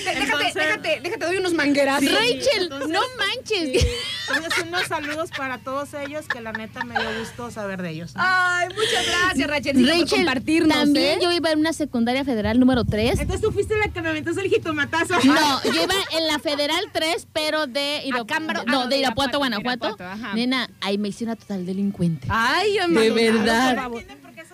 Déjate, 0.05 0.23
Entonces- 0.25 0.55
déjate, 0.55 1.01
déjate, 1.03 1.25
doy 1.27 1.37
unos 1.37 1.53
manguerazos. 1.53 2.09
Sí, 2.09 2.15
Rachel, 2.15 2.63
entonces- 2.63 2.89
no 2.89 3.01
manches. 3.19 3.87
Entonces, 4.35 4.65
unos 4.67 4.83
saludos 4.87 5.31
para 5.37 5.59
todos 5.59 5.93
ellos, 5.95 6.27
que 6.29 6.41
la 6.41 6.53
neta 6.53 6.85
me 6.85 6.99
dio 6.99 7.19
gusto 7.19 7.51
saber 7.51 7.83
de 7.83 7.91
ellos. 7.91 8.13
Ay, 8.15 8.69
muchas 8.69 9.07
gracias, 9.07 9.49
Rachel, 9.51 9.77
por 9.81 9.89
Rachel, 9.89 10.09
compartirnos. 10.09 10.77
también 10.79 11.19
¿eh? 11.19 11.23
yo 11.23 11.33
iba 11.33 11.51
en 11.51 11.59
una 11.59 11.73
secundaria 11.73 12.25
federal 12.25 12.59
número 12.61 12.85
3. 12.85 13.21
Entonces 13.21 13.41
tú 13.43 13.53
fuiste 13.53 13.77
la 13.79 13.89
que 13.89 14.01
me 14.01 14.09
aventó 14.11 14.31
el 14.31 14.49
jitomatazo. 14.49 15.15
No, 15.25 15.63
yo 15.65 15.83
iba 15.83 15.95
en 16.13 16.27
la 16.27 16.39
Federal 16.39 16.85
3, 16.93 17.27
pero 17.33 17.67
de, 17.67 18.03
Iro- 18.07 18.25
Acámbaro- 18.27 18.65
no, 18.67 18.81
ah, 18.81 18.85
no, 18.85 18.89
de 18.89 18.89
de 18.97 18.99
Irapuato, 18.99 19.39
Guanajuato. 19.39 19.89
Irapuato, 19.89 20.05
ajá. 20.05 20.35
Nena, 20.35 20.71
ahí 20.81 20.97
me 20.99 21.09
hice 21.09 21.25
una 21.25 21.37
total 21.37 21.67
delincuente. 21.67 22.27
Ay, 22.31 22.79
De 22.89 23.11
verdad. 23.11 23.75
por 23.75 23.83
favor. 23.83 24.05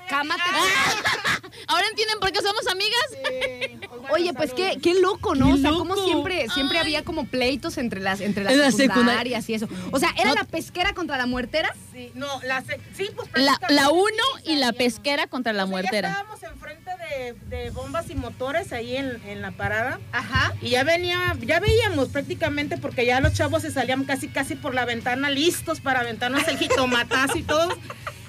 ¿Entienden 0.08 0.38
por 0.38 0.42
qué 0.42 0.42
soy 0.42 0.68
Cámate. 0.68 1.50
¿Ahora 1.68 1.86
entienden 1.88 2.20
por 2.20 2.32
qué 2.32 2.40
somos 2.42 2.66
amigas? 2.66 3.00
Sí. 3.10 3.78
Pues 3.88 4.12
Oye, 4.12 4.34
pues 4.34 4.52
qué, 4.52 4.78
qué 4.82 4.94
loco, 5.00 5.34
¿no? 5.34 5.46
Qué 5.46 5.52
o 5.54 5.56
sea, 5.56 5.70
como 5.70 5.96
siempre, 5.96 6.46
siempre 6.50 6.78
había 6.78 7.04
como 7.04 7.26
pleitos 7.26 7.78
entre 7.78 8.00
las, 8.00 8.20
entre 8.20 8.44
las 8.44 8.52
En 8.52 8.58
la 8.60 8.70
secundarias 8.70 9.48
y 9.48 9.54
eso. 9.54 9.66
O 9.92 9.98
sea, 9.98 10.10
¿era 10.16 10.30
No. 10.30 10.34
la 10.34 10.44
pesquera 10.44 10.92
contra 10.94 11.16
la 11.16 11.26
muertera? 11.26 11.74
Sí, 11.92 12.10
no, 12.14 12.26
la 12.42 12.62
sí, 12.94 13.08
pues 13.16 13.28
La, 13.34 13.52
la 13.52 13.58
prácticamente 13.58 13.92
1 13.92 14.10
sí, 14.44 14.52
y 14.52 14.56
la 14.56 14.72
pesquera 14.72 15.26
contra 15.26 15.52
la 15.52 15.64
O 15.64 15.66
sea, 15.66 15.76
Ya 15.76 15.82
muertera. 15.82 16.08
estábamos 16.10 16.42
enfrente 16.42 16.83
de, 17.18 17.32
de 17.56 17.70
bombas 17.70 18.10
y 18.10 18.14
motores 18.14 18.72
ahí 18.72 18.96
en, 18.96 19.20
en 19.26 19.42
la 19.42 19.50
parada. 19.52 20.00
Ajá. 20.12 20.54
Y 20.60 20.70
ya 20.70 20.84
venía, 20.84 21.36
ya 21.40 21.60
veíamos 21.60 22.08
prácticamente 22.08 22.76
porque 22.78 23.06
ya 23.06 23.20
los 23.20 23.32
chavos 23.34 23.62
se 23.62 23.70
salían 23.70 24.04
casi 24.04 24.28
casi 24.28 24.54
por 24.54 24.74
la 24.74 24.84
ventana 24.84 25.30
listos 25.30 25.80
para 25.80 26.00
aventarnos 26.00 26.46
el 26.48 26.58
jitomatazo 26.58 27.38
y 27.38 27.42
todo. 27.42 27.68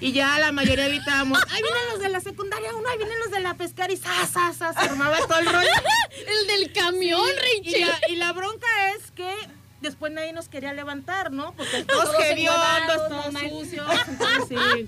Y 0.01 0.11
ya 0.11 0.37
la 0.39 0.51
mayoría 0.51 0.87
gritábamos, 0.89 1.39
ahí 1.51 1.61
vienen 1.61 1.81
los 1.91 1.99
de 2.01 2.09
la 2.09 2.19
secundaria 2.19 2.75
uno, 2.75 2.87
ahí 2.89 2.97
vienen 2.97 3.17
los 3.19 3.31
de 3.31 3.39
la 3.39 3.53
pescar 3.53 3.89
y 3.91 3.97
sa, 3.97 4.11
sa, 4.27 4.53
sa, 4.53 4.73
se 4.73 4.79
armaba 4.89 5.17
todo 5.25 5.39
el 5.39 5.45
rollo. 5.45 5.69
El 6.27 6.47
del 6.47 6.73
camión, 6.73 7.21
Y 7.63 7.69
Rachel. 7.71 7.87
la, 7.87 7.99
y 8.09 8.15
la 8.17 8.33
bronca 8.33 8.67
es 8.95 9.11
que 9.11 9.33
después 9.81 10.11
nadie 10.11 10.33
nos 10.33 10.49
quería 10.49 10.73
levantar, 10.73 11.31
¿no? 11.31 11.53
Porque 11.53 11.83
todos 11.85 12.11
Todos 12.11 12.23
hediondos, 12.25 13.07
todos 13.07 13.33
no 13.33 13.39
sucios. 13.49 13.87
Sí. 14.49 14.85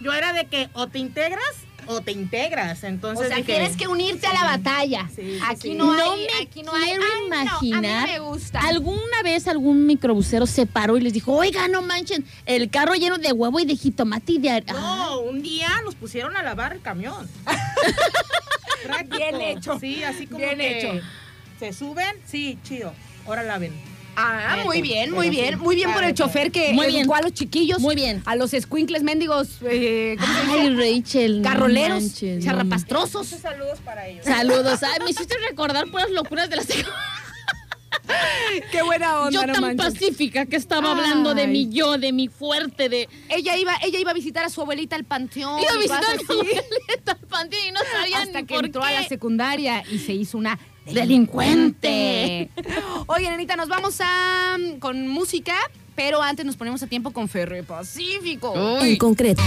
Yo 0.00 0.12
era 0.12 0.32
de 0.34 0.46
que 0.46 0.68
o 0.74 0.88
te 0.88 0.98
integras 0.98 1.54
o 1.88 2.00
te 2.00 2.12
integras. 2.12 2.84
Entonces 2.84 3.26
O 3.26 3.28
sea, 3.28 3.36
dije, 3.38 3.52
tienes 3.54 3.76
que 3.76 3.88
unirte 3.88 4.26
a 4.26 4.32
la 4.34 4.44
batalla. 4.44 5.08
Sí, 5.14 5.22
sí, 5.22 5.38
aquí 5.46 5.68
sí. 5.70 5.74
no 5.74 5.86
No 5.96 6.12
hay, 6.12 6.20
me 6.20 6.42
aquí 6.42 6.62
no 6.62 6.72
hay. 6.72 6.94
no, 6.96 7.26
imaginar. 7.26 8.04
a 8.04 8.06
mí 8.06 8.12
me 8.12 8.18
gusta. 8.20 8.60
¿Alguna 8.60 9.22
vez 9.24 9.48
algún 9.48 9.86
microbusero 9.86 10.46
se 10.46 10.66
paró 10.66 10.96
y 10.96 11.00
les 11.00 11.12
dijo, 11.12 11.32
oiga, 11.34 11.66
no 11.68 11.82
manchen, 11.82 12.24
el 12.46 12.70
carro 12.70 12.94
lleno 12.94 13.18
de 13.18 13.32
huevo 13.32 13.58
y 13.60 13.64
de 13.64 13.74
jitomate 13.76 14.32
y 14.32 14.38
de... 14.38 14.50
ar-". 14.50 14.64
Ah, 14.68 15.06
No, 15.10 15.20
un 15.20 15.42
día 15.42 15.68
nos 15.84 15.94
pusieron 15.94 16.36
a 16.36 16.42
lavar 16.42 16.72
el 16.74 16.80
camión. 16.82 17.28
Bien 19.10 19.40
hecho. 19.40 19.78
Sí, 19.80 20.02
así 20.04 20.26
como 20.26 20.38
Bien 20.38 20.58
que 20.58 20.78
hecho. 20.78 21.06
Se 21.58 21.72
suben, 21.72 22.16
sí, 22.24 22.58
chido. 22.62 22.92
Ahora 23.26 23.42
laven. 23.42 23.72
Ah, 24.20 24.58
muy 24.64 24.82
bien, 24.82 25.12
muy 25.12 25.30
bien. 25.30 25.54
sí, 25.54 25.56
Muy 25.60 25.76
bien 25.76 25.92
por 25.92 26.02
el 26.02 26.12
chofer 26.12 26.50
que 26.50 26.72
Muy 26.72 26.86
bien. 26.88 27.02
educó 27.02 27.14
a 27.14 27.22
los 27.22 27.32
chiquillos. 27.32 27.78
Muy 27.78 27.94
bien. 27.94 28.20
A 28.26 28.34
los 28.34 28.50
squinkles 28.50 29.02
mendigos. 29.04 29.48
Eh, 29.62 30.16
¿cómo? 30.18 30.54
Ay, 30.54 30.74
Rachel. 30.74 31.40
no 31.42 31.48
Carroleros, 31.48 32.02
manches, 32.02 32.44
charrapastrosos. 32.44 33.28
Saludos 33.28 33.78
para 33.84 34.08
ellos. 34.08 34.24
Saludos. 34.24 34.82
Ay, 34.82 35.00
me 35.04 35.10
hiciste 35.10 35.36
recordar 35.48 35.86
puras 35.90 36.10
locuras 36.10 36.50
de 36.50 36.56
la 36.56 36.62
secundaria. 36.62 36.94
Qué 38.72 38.82
buena 38.82 39.20
onda, 39.20 39.30
Yo 39.40 39.46
no 39.46 39.52
tan 39.52 39.62
manches. 39.62 39.92
pacífica 39.94 40.46
que 40.46 40.56
estaba 40.56 40.90
hablando 40.92 41.34
de 41.34 41.46
mi 41.46 41.68
yo, 41.68 41.98
de 41.98 42.12
mi 42.12 42.28
fuerte, 42.28 42.88
de... 42.88 43.08
Ella 43.28 43.56
iba, 43.56 43.74
ella 43.82 43.98
iba 43.98 44.10
a 44.10 44.14
visitar 44.14 44.44
a 44.44 44.48
su 44.50 44.60
abuelita 44.62 44.96
al 44.96 45.04
panteón. 45.04 45.60
Iba 45.60 45.72
a 45.72 45.76
visitar 45.76 46.04
a 46.04 46.12
así, 46.12 46.24
abuelita 46.30 47.12
al 47.12 47.18
panteón 47.28 47.62
y 47.68 47.72
no 47.72 47.80
sabía 47.92 48.22
hasta 48.22 48.40
ni 48.40 48.46
que 48.46 48.54
por 48.54 48.66
entró 48.66 48.82
qué. 48.82 48.88
a 48.88 49.00
la 49.02 49.08
secundaria 49.08 49.84
y 49.90 49.98
se 49.98 50.12
hizo 50.12 50.38
una 50.38 50.58
Delincuente. 50.92 52.50
Oye, 53.06 53.30
nenita, 53.30 53.56
nos 53.56 53.68
vamos 53.68 54.00
a 54.00 54.56
con 54.80 55.08
música, 55.08 55.54
pero 55.94 56.22
antes 56.22 56.44
nos 56.46 56.56
ponemos 56.56 56.82
a 56.82 56.86
tiempo 56.86 57.10
con 57.10 57.28
Ferre 57.28 57.62
Pacífico. 57.62 58.54
En 58.80 58.96
concreto. 58.96 59.42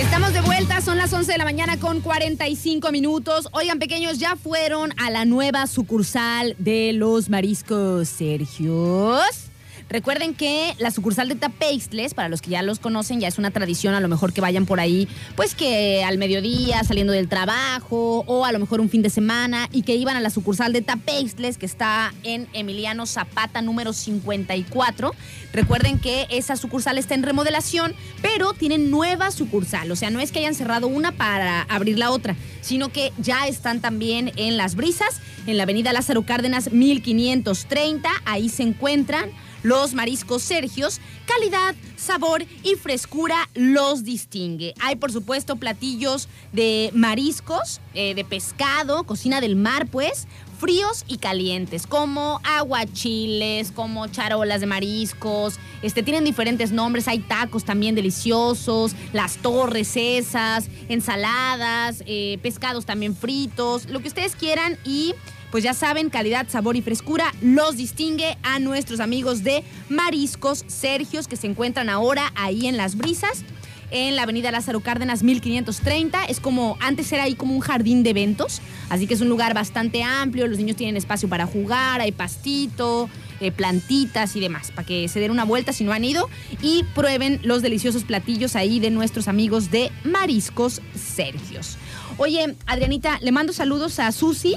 Estamos 0.00 0.32
de 0.32 0.40
vuelta, 0.42 0.80
son 0.80 0.98
las 0.98 1.12
11 1.12 1.32
de 1.32 1.38
la 1.38 1.44
mañana 1.44 1.78
con 1.78 2.00
45 2.00 2.92
minutos. 2.92 3.48
Oigan, 3.52 3.78
pequeños, 3.78 4.18
ya 4.18 4.36
fueron 4.36 4.92
a 4.98 5.10
la 5.10 5.24
nueva 5.24 5.66
sucursal 5.66 6.54
de 6.58 6.92
los 6.92 7.28
mariscos 7.28 8.08
Sergios. 8.08 9.45
Recuerden 9.88 10.34
que 10.34 10.74
la 10.78 10.90
sucursal 10.90 11.28
de 11.28 11.36
Tapeixtles, 11.36 12.12
para 12.12 12.28
los 12.28 12.42
que 12.42 12.50
ya 12.50 12.62
los 12.62 12.80
conocen, 12.80 13.20
ya 13.20 13.28
es 13.28 13.38
una 13.38 13.52
tradición 13.52 13.94
a 13.94 14.00
lo 14.00 14.08
mejor 14.08 14.32
que 14.32 14.40
vayan 14.40 14.66
por 14.66 14.80
ahí, 14.80 15.06
pues 15.36 15.54
que 15.54 16.02
al 16.02 16.18
mediodía 16.18 16.82
saliendo 16.82 17.12
del 17.12 17.28
trabajo 17.28 18.24
o 18.26 18.44
a 18.44 18.50
lo 18.50 18.58
mejor 18.58 18.80
un 18.80 18.90
fin 18.90 19.02
de 19.02 19.10
semana 19.10 19.68
y 19.70 19.82
que 19.82 19.94
iban 19.94 20.16
a 20.16 20.20
la 20.20 20.30
sucursal 20.30 20.72
de 20.72 20.82
Tapeixtles 20.82 21.56
que 21.56 21.66
está 21.66 22.12
en 22.24 22.48
Emiliano 22.52 23.06
Zapata 23.06 23.62
número 23.62 23.92
54. 23.92 25.14
Recuerden 25.52 26.00
que 26.00 26.26
esa 26.30 26.56
sucursal 26.56 26.98
está 26.98 27.14
en 27.14 27.22
remodelación, 27.22 27.94
pero 28.22 28.54
tienen 28.54 28.90
nueva 28.90 29.30
sucursal, 29.30 29.90
o 29.92 29.96
sea, 29.96 30.10
no 30.10 30.18
es 30.18 30.32
que 30.32 30.40
hayan 30.40 30.54
cerrado 30.54 30.88
una 30.88 31.12
para 31.12 31.62
abrir 31.62 31.96
la 31.96 32.10
otra, 32.10 32.34
sino 32.60 32.90
que 32.90 33.12
ya 33.18 33.46
están 33.46 33.80
también 33.80 34.32
en 34.34 34.56
Las 34.56 34.74
Brisas, 34.74 35.20
en 35.46 35.56
la 35.56 35.62
avenida 35.62 35.92
Lázaro 35.92 36.26
Cárdenas 36.26 36.72
1530, 36.72 38.10
ahí 38.24 38.48
se 38.48 38.64
encuentran 38.64 39.30
los 39.66 39.94
mariscos 39.94 40.44
Sergios, 40.44 41.00
calidad, 41.26 41.74
sabor 41.96 42.44
y 42.62 42.76
frescura 42.76 43.48
los 43.54 44.04
distingue. 44.04 44.74
Hay, 44.80 44.94
por 44.94 45.10
supuesto, 45.10 45.56
platillos 45.56 46.28
de 46.52 46.90
mariscos, 46.94 47.80
eh, 47.92 48.14
de 48.14 48.24
pescado, 48.24 49.02
cocina 49.02 49.40
del 49.40 49.56
mar, 49.56 49.88
pues, 49.90 50.28
fríos 50.60 51.04
y 51.08 51.18
calientes, 51.18 51.88
como 51.88 52.40
aguachiles, 52.44 53.72
como 53.72 54.06
charolas 54.06 54.60
de 54.60 54.66
mariscos. 54.66 55.58
Este, 55.82 56.04
tienen 56.04 56.22
diferentes 56.22 56.70
nombres, 56.70 57.08
hay 57.08 57.18
tacos 57.18 57.64
también 57.64 57.96
deliciosos, 57.96 58.92
las 59.12 59.36
torres 59.38 59.96
esas, 59.96 60.68
ensaladas, 60.88 62.04
eh, 62.06 62.38
pescados 62.40 62.86
también 62.86 63.16
fritos, 63.16 63.86
lo 63.90 64.00
que 64.00 64.06
ustedes 64.06 64.36
quieran 64.36 64.78
y 64.84 65.12
pues 65.56 65.64
ya 65.64 65.72
saben, 65.72 66.10
calidad, 66.10 66.46
sabor 66.50 66.76
y 66.76 66.82
frescura 66.82 67.32
los 67.40 67.78
distingue 67.78 68.36
a 68.42 68.58
nuestros 68.58 69.00
amigos 69.00 69.42
de 69.42 69.64
Mariscos 69.88 70.66
Sergios 70.66 71.28
que 71.28 71.36
se 71.36 71.46
encuentran 71.46 71.88
ahora 71.88 72.30
ahí 72.34 72.66
en 72.66 72.76
Las 72.76 72.94
Brisas. 72.94 73.42
En 73.90 74.16
la 74.16 74.24
avenida 74.24 74.50
Lázaro 74.50 74.80
Cárdenas 74.80 75.22
1530. 75.22 76.26
Es 76.26 76.40
como, 76.40 76.76
antes 76.78 77.10
era 77.10 77.22
ahí 77.22 77.34
como 77.34 77.54
un 77.54 77.60
jardín 77.60 78.02
de 78.02 78.10
eventos. 78.10 78.60
Así 78.90 79.06
que 79.06 79.14
es 79.14 79.22
un 79.22 79.30
lugar 79.30 79.54
bastante 79.54 80.02
amplio. 80.02 80.46
Los 80.46 80.58
niños 80.58 80.76
tienen 80.76 80.98
espacio 80.98 81.26
para 81.26 81.46
jugar, 81.46 82.02
hay 82.02 82.12
pastito, 82.12 83.08
eh, 83.40 83.50
plantitas 83.50 84.36
y 84.36 84.40
demás. 84.40 84.72
Para 84.72 84.86
que 84.86 85.08
se 85.08 85.20
den 85.20 85.30
una 85.30 85.44
vuelta 85.44 85.72
si 85.72 85.84
no 85.84 85.92
han 85.92 86.04
ido. 86.04 86.28
Y 86.60 86.84
prueben 86.94 87.40
los 87.42 87.62
deliciosos 87.62 88.04
platillos 88.04 88.56
ahí 88.56 88.78
de 88.78 88.90
nuestros 88.90 89.26
amigos 89.26 89.70
de 89.70 89.90
Mariscos 90.04 90.82
Sergios. 90.94 91.78
Oye, 92.18 92.54
Adrianita, 92.66 93.18
le 93.20 93.32
mando 93.32 93.52
saludos 93.52 93.98
a 93.98 94.10
Susi 94.12 94.54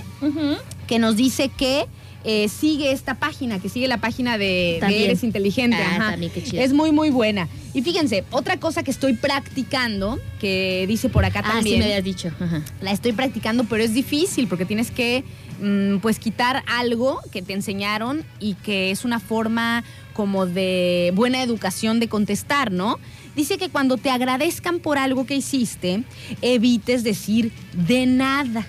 que 0.87 0.99
nos 0.99 1.15
dice 1.15 1.49
que 1.49 1.85
eh, 2.25 2.49
sigue 2.49 2.91
esta 2.91 3.15
página, 3.15 3.59
que 3.59 3.69
sigue 3.69 3.87
la 3.87 3.97
página 3.97 4.37
de, 4.37 4.79
de. 4.85 5.05
Eres 5.05 5.23
Inteligente. 5.23 5.77
Ah, 5.77 5.95
ajá. 5.95 6.11
también, 6.11 6.31
qué 6.33 6.43
chido. 6.43 6.61
Es 6.61 6.73
muy, 6.73 6.91
muy 6.91 7.09
buena. 7.09 7.47
Y 7.73 7.81
fíjense, 7.81 8.25
otra 8.31 8.57
cosa 8.59 8.83
que 8.83 8.91
estoy 8.91 9.13
practicando, 9.13 10.19
que 10.39 10.85
dice 10.87 11.07
por 11.09 11.23
acá 11.23 11.39
Ah, 11.39 11.49
sí 11.49 11.55
también, 11.55 11.79
me 11.79 11.85
habías 11.85 12.03
dicho. 12.03 12.31
Ajá. 12.39 12.61
la 12.81 12.91
estoy 12.91 13.13
practicando, 13.13 13.63
pero 13.65 13.83
es 13.83 13.93
difícil 13.93 14.47
porque 14.47 14.65
tienes 14.65 14.91
que, 14.91 15.23
mm, 15.61 15.99
pues, 15.99 16.19
quitar 16.19 16.63
algo 16.67 17.21
que 17.31 17.41
te 17.41 17.53
enseñaron 17.53 18.25
y 18.39 18.55
que 18.55 18.91
es 18.91 19.05
una 19.05 19.19
forma 19.19 19.83
como 20.13 20.45
de 20.45 21.13
buena 21.15 21.41
educación 21.41 22.01
de 22.01 22.09
contestar, 22.09 22.71
¿no? 22.71 22.99
Dice 23.39 23.57
que 23.57 23.69
cuando 23.69 23.95
te 23.95 24.09
agradezcan 24.09 24.79
por 24.79 24.97
algo 24.97 25.25
que 25.25 25.33
hiciste, 25.33 26.03
evites 26.41 27.05
decir 27.05 27.53
de 27.71 28.05
nada. 28.05 28.67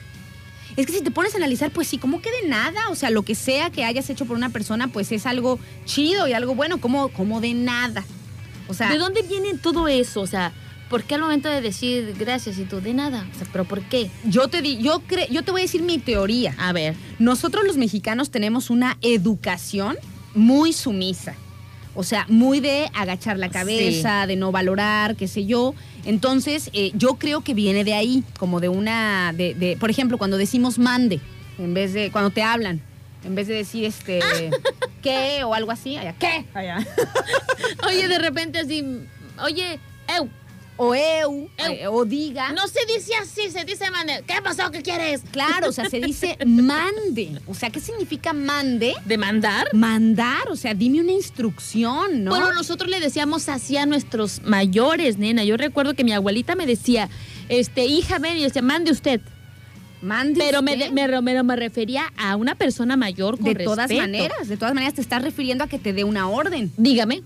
Es 0.77 0.87
que 0.87 0.93
si 0.93 1.01
te 1.03 1.11
pones 1.11 1.35
a 1.35 1.39
analizar, 1.39 1.73
pues 1.73 1.89
sí, 1.89 1.99
¿cómo 1.99 2.23
que 2.23 2.31
de 2.31 2.49
nada? 2.49 2.89
O 2.91 2.95
sea, 2.95 3.11
lo 3.11 3.25
que 3.25 3.35
sea 3.35 3.71
que 3.71 3.83
hayas 3.85 4.09
hecho 4.11 4.27
por 4.27 4.37
una 4.37 4.51
persona, 4.51 4.87
pues 4.87 5.11
es 5.11 5.27
algo 5.27 5.59
chido 5.87 6.29
y 6.29 6.35
algo 6.35 6.55
bueno, 6.55 6.79
como, 6.81 7.09
como 7.09 7.41
de 7.41 7.53
nada. 7.53 8.05
O 8.69 8.75
sea, 8.75 8.91
¿De 8.93 8.99
dónde 8.99 9.23
viene 9.23 9.55
todo 9.59 9.89
eso? 9.89 10.21
O 10.21 10.27
sea, 10.29 10.53
¿por 10.89 11.03
qué 11.03 11.17
al 11.17 11.23
momento 11.23 11.49
de 11.49 11.61
decir 11.61 12.15
gracias 12.17 12.57
y 12.59 12.63
tú 12.65 12.81
de 12.81 12.95
nada? 12.95 13.27
O 13.35 13.39
sea, 13.39 13.49
¿pero 13.51 13.65
por 13.65 13.83
qué? 13.83 14.09
yo 14.25 14.47
te 14.47 14.63
di, 14.63 14.79
yo 14.79 15.03
cre- 15.09 15.29
yo 15.31 15.43
te 15.43 15.51
voy 15.51 15.63
a 15.63 15.65
decir 15.65 15.83
mi 15.83 15.99
teoría. 15.99 16.55
A 16.59 16.73
ver. 16.73 16.95
Nosotros 17.19 17.65
los 17.67 17.77
mexicanos 17.77 18.31
tenemos 18.31 18.71
una 18.71 18.97
educación 19.03 19.97
muy 20.33 20.73
sumisa. 20.73 21.35
O 21.95 22.05
sea, 22.05 22.25
muy 22.29 22.61
de 22.61 22.89
agachar 22.95 23.37
la 23.39 23.49
cabeza, 23.49 24.27
de 24.27 24.37
no 24.37 24.53
valorar, 24.53 25.17
qué 25.17 25.27
sé 25.29 25.45
yo. 25.47 25.75
Entonces, 26.05 26.71
eh, 26.73 26.93
yo 26.95 27.17
creo 27.17 27.41
que 27.43 27.53
viene 27.55 27.83
de 27.85 27.95
ahí, 27.95 28.23
como 28.39 28.61
de 28.61 28.69
una, 28.69 29.33
de, 29.37 29.55
de- 29.55 29.77
por 29.77 29.91
ejemplo, 29.91 30.17
cuando 30.19 30.37
decimos 30.37 30.79
mande, 30.79 31.21
en 31.59 31.75
vez 31.75 31.93
de, 31.93 32.11
cuando 32.11 32.31
te 32.31 32.43
hablan, 32.43 32.81
en 33.25 33.35
vez 33.35 33.49
de 33.49 33.55
decir 33.55 33.85
este, 33.85 34.21
¿qué? 35.03 35.43
o 35.45 35.53
algo 35.53 35.73
así, 35.73 35.97
allá, 35.97 36.15
¿qué? 36.19 36.45
Allá. 36.55 36.79
Oye, 37.87 38.09
de 38.09 38.19
repente 38.19 38.61
así, 38.61 38.85
oye, 39.43 39.79
ew, 40.17 40.29
o 40.83 40.95
eu, 40.95 41.49
Eu. 41.59 41.93
o 41.95 42.05
diga. 42.05 42.53
No 42.53 42.67
se 42.67 42.81
dice 42.87 43.13
así, 43.17 43.51
se 43.51 43.65
dice 43.65 43.91
mande. 43.91 44.23
¿Qué 44.27 44.41
pasó? 44.43 44.71
¿Qué 44.71 44.83
quieres? 44.83 45.21
Claro, 45.31 45.69
o 45.69 45.73
sea, 45.73 45.89
se 45.91 46.01
dice 46.01 46.37
mande. 46.47 47.39
O 47.47 47.55
sea, 47.55 47.71
¿qué 47.71 47.81
significa 47.81 48.33
mande? 48.33 48.95
¿Demandar? 49.05 49.69
Mandar, 49.75 50.49
o 50.51 50.57
sea, 50.57 50.73
dime 50.75 51.01
una 51.01 51.13
instrucción, 51.13 52.25
¿no? 52.25 52.31
Bueno, 52.31 52.53
nosotros 52.55 52.89
le 52.91 53.01
decíamos 53.01 53.49
así 53.49 53.77
a 53.77 53.85
nuestros 53.87 54.43
mayores, 54.43 55.19
nena. 55.19 55.45
Yo 55.45 55.57
recuerdo 55.57 55.95
que 55.95 56.05
mi 56.05 56.13
abuelita 56.13 56.55
me 56.57 56.67
decía, 56.67 57.09
este, 57.49 57.85
hija, 57.85 58.19
ven, 58.19 58.37
y 58.39 58.43
decía, 58.43 58.63
mande 58.63 58.91
usted. 58.93 59.21
mande. 60.03 60.41
Pero 60.41 60.63
me, 60.63 60.73
usted. 60.73 60.91
me, 60.93 61.09
me- 61.09 61.43
me 61.43 61.57
refería 61.57 62.05
a 62.17 62.37
una 62.37 62.55
persona 62.55 62.97
mayor 62.97 63.37
con 63.39 63.53
de 63.53 63.65
todas 63.65 63.91
maneras, 63.93 64.49
de 64.49 64.57
todas 64.57 64.73
maneras 64.75 64.95
te 64.95 65.03
estás 65.03 65.21
refiriendo 65.23 65.65
a 65.65 65.67
que 65.69 65.79
te 65.79 65.93
dé 65.93 66.05
una 66.05 66.29
orden. 66.29 66.73
Dígame, 66.79 67.23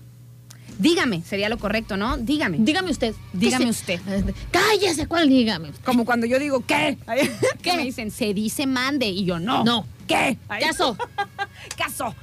Dígame, 0.79 1.21
sería 1.23 1.49
lo 1.49 1.57
correcto, 1.57 1.97
¿no? 1.97 2.17
Dígame. 2.17 2.57
dígame 2.59 2.91
usted. 2.91 3.13
Dígame 3.33 3.65
¿Qué 3.65 3.71
usted. 3.71 3.99
se- 4.05 4.33
Cállese, 4.51 5.07
¿cuál 5.07 5.29
dígame? 5.29 5.71
Como 5.83 6.05
cuando 6.05 6.25
yo 6.25 6.37
digo, 6.39 6.63
¿qué? 6.65 6.97
¿Qué? 7.07 7.31
¿Qué? 7.61 7.77
Me 7.77 7.83
dicen, 7.83 8.11
se 8.11 8.33
dice 8.33 8.67
mande. 8.67 9.07
Y 9.07 9.25
yo, 9.25 9.39
no. 9.39 9.63
No. 9.63 9.85
¿Qué? 10.07 10.37
Caso. 10.59 10.95
Caso. 11.77 12.13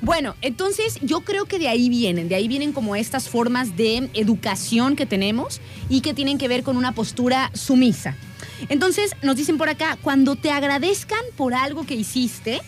Bueno, 0.00 0.36
entonces 0.42 0.98
yo 1.02 1.22
creo 1.22 1.46
que 1.46 1.58
de 1.58 1.68
ahí 1.68 1.88
vienen, 1.88 2.28
de 2.28 2.36
ahí 2.36 2.46
vienen 2.46 2.72
como 2.72 2.94
estas 2.94 3.28
formas 3.28 3.76
de 3.76 4.08
educación 4.14 4.94
que 4.94 5.06
tenemos 5.06 5.60
y 5.88 6.02
que 6.02 6.14
tienen 6.14 6.38
que 6.38 6.46
ver 6.46 6.62
con 6.62 6.76
una 6.76 6.92
postura 6.92 7.50
sumisa. 7.54 8.16
Entonces 8.68 9.16
nos 9.22 9.34
dicen 9.34 9.58
por 9.58 9.68
acá, 9.68 9.98
cuando 10.02 10.36
te 10.36 10.50
agradezcan 10.52 11.20
por 11.36 11.52
algo 11.52 11.84
que 11.84 11.94
hiciste, 11.96 12.60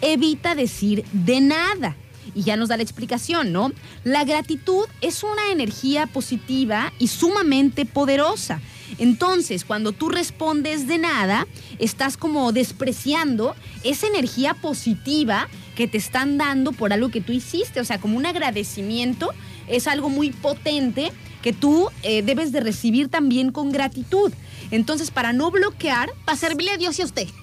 evita 0.00 0.56
decir 0.56 1.04
de 1.12 1.40
nada. 1.40 1.94
Y 2.36 2.42
ya 2.42 2.56
nos 2.56 2.68
da 2.68 2.76
la 2.76 2.82
explicación, 2.82 3.50
¿no? 3.50 3.72
La 4.04 4.24
gratitud 4.24 4.86
es 5.00 5.24
una 5.24 5.50
energía 5.50 6.06
positiva 6.06 6.92
y 6.98 7.08
sumamente 7.08 7.86
poderosa. 7.86 8.60
Entonces, 8.98 9.64
cuando 9.64 9.92
tú 9.92 10.10
respondes 10.10 10.86
de 10.86 10.98
nada, 10.98 11.46
estás 11.78 12.16
como 12.16 12.52
despreciando 12.52 13.56
esa 13.84 14.06
energía 14.06 14.54
positiva 14.54 15.48
que 15.74 15.88
te 15.88 15.98
están 15.98 16.38
dando 16.38 16.72
por 16.72 16.92
algo 16.92 17.08
que 17.08 17.22
tú 17.22 17.32
hiciste. 17.32 17.80
O 17.80 17.84
sea, 17.84 17.98
como 17.98 18.18
un 18.18 18.26
agradecimiento 18.26 19.30
es 19.66 19.88
algo 19.88 20.10
muy 20.10 20.30
potente 20.30 21.12
que 21.42 21.54
tú 21.54 21.88
eh, 22.02 22.22
debes 22.22 22.52
de 22.52 22.60
recibir 22.60 23.08
también 23.08 23.50
con 23.50 23.72
gratitud. 23.72 24.30
Entonces, 24.70 25.10
para 25.10 25.32
no 25.32 25.50
bloquear, 25.50 26.10
Para 26.26 26.36
servirle 26.36 26.72
a 26.72 26.76
Dios 26.76 26.98
y 26.98 27.02
a 27.02 27.06
usted. 27.06 27.28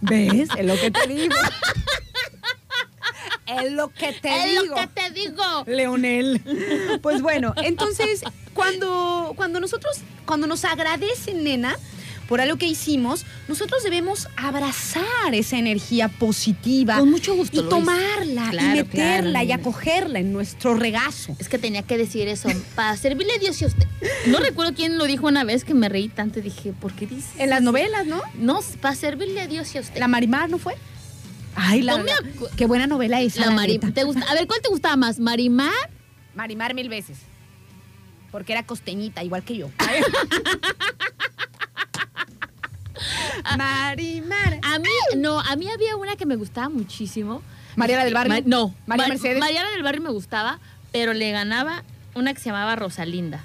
¿ves? 0.00 0.48
Es 0.56 0.66
lo 0.66 0.78
que 0.78 0.90
te 0.90 1.06
digo. 1.06 1.34
Es 3.46 3.72
lo 3.72 3.88
que 3.88 4.12
te 4.12 4.28
es 4.44 4.60
digo. 4.62 4.74
lo 4.74 4.74
que 4.76 4.86
te 4.88 5.10
digo. 5.10 5.64
Leonel. 5.66 6.40
Pues 7.02 7.20
bueno, 7.22 7.54
entonces, 7.62 8.22
cuando, 8.54 9.32
cuando 9.36 9.60
nosotros, 9.60 9.98
cuando 10.26 10.46
nos 10.46 10.64
agradecen, 10.64 11.42
nena, 11.44 11.76
por 12.28 12.40
algo 12.40 12.56
que 12.56 12.66
hicimos, 12.66 13.26
nosotros 13.48 13.82
debemos 13.82 14.28
abrazar 14.36 15.34
esa 15.34 15.58
energía 15.58 16.08
positiva. 16.08 16.98
Con 16.98 17.10
mucho 17.10 17.34
gusto, 17.34 17.56
Y 17.56 17.60
Luis. 17.60 17.68
tomarla, 17.70 18.48
Claro, 18.50 18.80
y 18.80 18.82
meterla, 18.84 19.30
claro, 19.40 19.46
y 19.48 19.52
acogerla 19.52 20.18
en 20.20 20.32
nuestro 20.32 20.74
regazo. 20.74 21.36
Es 21.38 21.48
que 21.48 21.58
tenía 21.58 21.82
que 21.82 21.98
decir 21.98 22.28
eso, 22.28 22.48
para 22.74 22.96
servirle 22.96 23.34
a 23.34 23.38
Dios 23.38 23.60
y 23.60 23.64
a 23.64 23.68
usted. 23.68 23.86
No 24.26 24.38
recuerdo 24.38 24.72
quién 24.74 24.96
lo 24.96 25.04
dijo 25.04 25.26
una 25.26 25.44
vez 25.44 25.64
que 25.64 25.74
me 25.74 25.88
reí 25.90 26.08
tanto 26.08 26.38
y 26.38 26.42
dije, 26.42 26.72
¿por 26.72 26.92
qué 26.94 27.06
dices? 27.06 27.32
En 27.38 27.50
las 27.50 27.60
novelas, 27.60 28.06
¿no? 28.06 28.22
No, 28.38 28.60
para 28.80 28.94
servirle 28.94 29.40
a 29.40 29.46
Dios 29.46 29.74
y 29.74 29.78
a 29.78 29.80
usted. 29.82 29.98
La 29.98 30.08
Marimar, 30.08 30.48
¿no 30.48 30.58
fue? 30.58 30.74
Ay, 31.54 31.82
la, 31.82 31.98
No 31.98 32.04
me 32.04 32.10
la- 32.10 32.16
acu- 32.18 32.48
qué 32.56 32.66
buena 32.66 32.86
novela 32.86 33.20
esa. 33.20 33.40
La 33.40 33.46
la 33.46 33.52
Mari- 33.52 33.74
neta. 33.74 33.90
¿te 33.92 34.04
gusta? 34.04 34.22
A 34.30 34.34
ver, 34.34 34.46
¿cuál 34.46 34.60
te 34.62 34.68
gustaba 34.68 34.96
más? 34.96 35.18
¿Marimar? 35.18 35.72
Marimar 36.34 36.74
mil 36.74 36.88
veces. 36.88 37.18
Porque 38.30 38.52
era 38.52 38.62
costeñita, 38.64 39.22
igual 39.22 39.42
que 39.44 39.56
yo. 39.56 39.70
Marimar. 43.58 44.60
A 44.62 44.78
mí, 44.78 44.88
no, 45.16 45.40
a 45.40 45.56
mí 45.56 45.68
había 45.70 45.96
una 45.96 46.16
que 46.16 46.26
me 46.26 46.36
gustaba 46.36 46.68
muchísimo. 46.68 47.42
Mariana 47.76 48.04
del 48.04 48.14
Barrio. 48.14 48.34
Ma- 48.34 48.40
no. 48.44 48.74
María 48.86 49.04
Ma- 49.04 49.08
Mercedes. 49.14 49.38
Mariana 49.40 49.70
del 49.70 49.82
Barrio 49.82 50.02
me 50.02 50.10
gustaba, 50.10 50.58
pero 50.92 51.12
le 51.12 51.30
ganaba 51.30 51.82
una 52.14 52.32
que 52.34 52.40
se 52.40 52.46
llamaba 52.50 52.76
Rosalinda. 52.76 53.42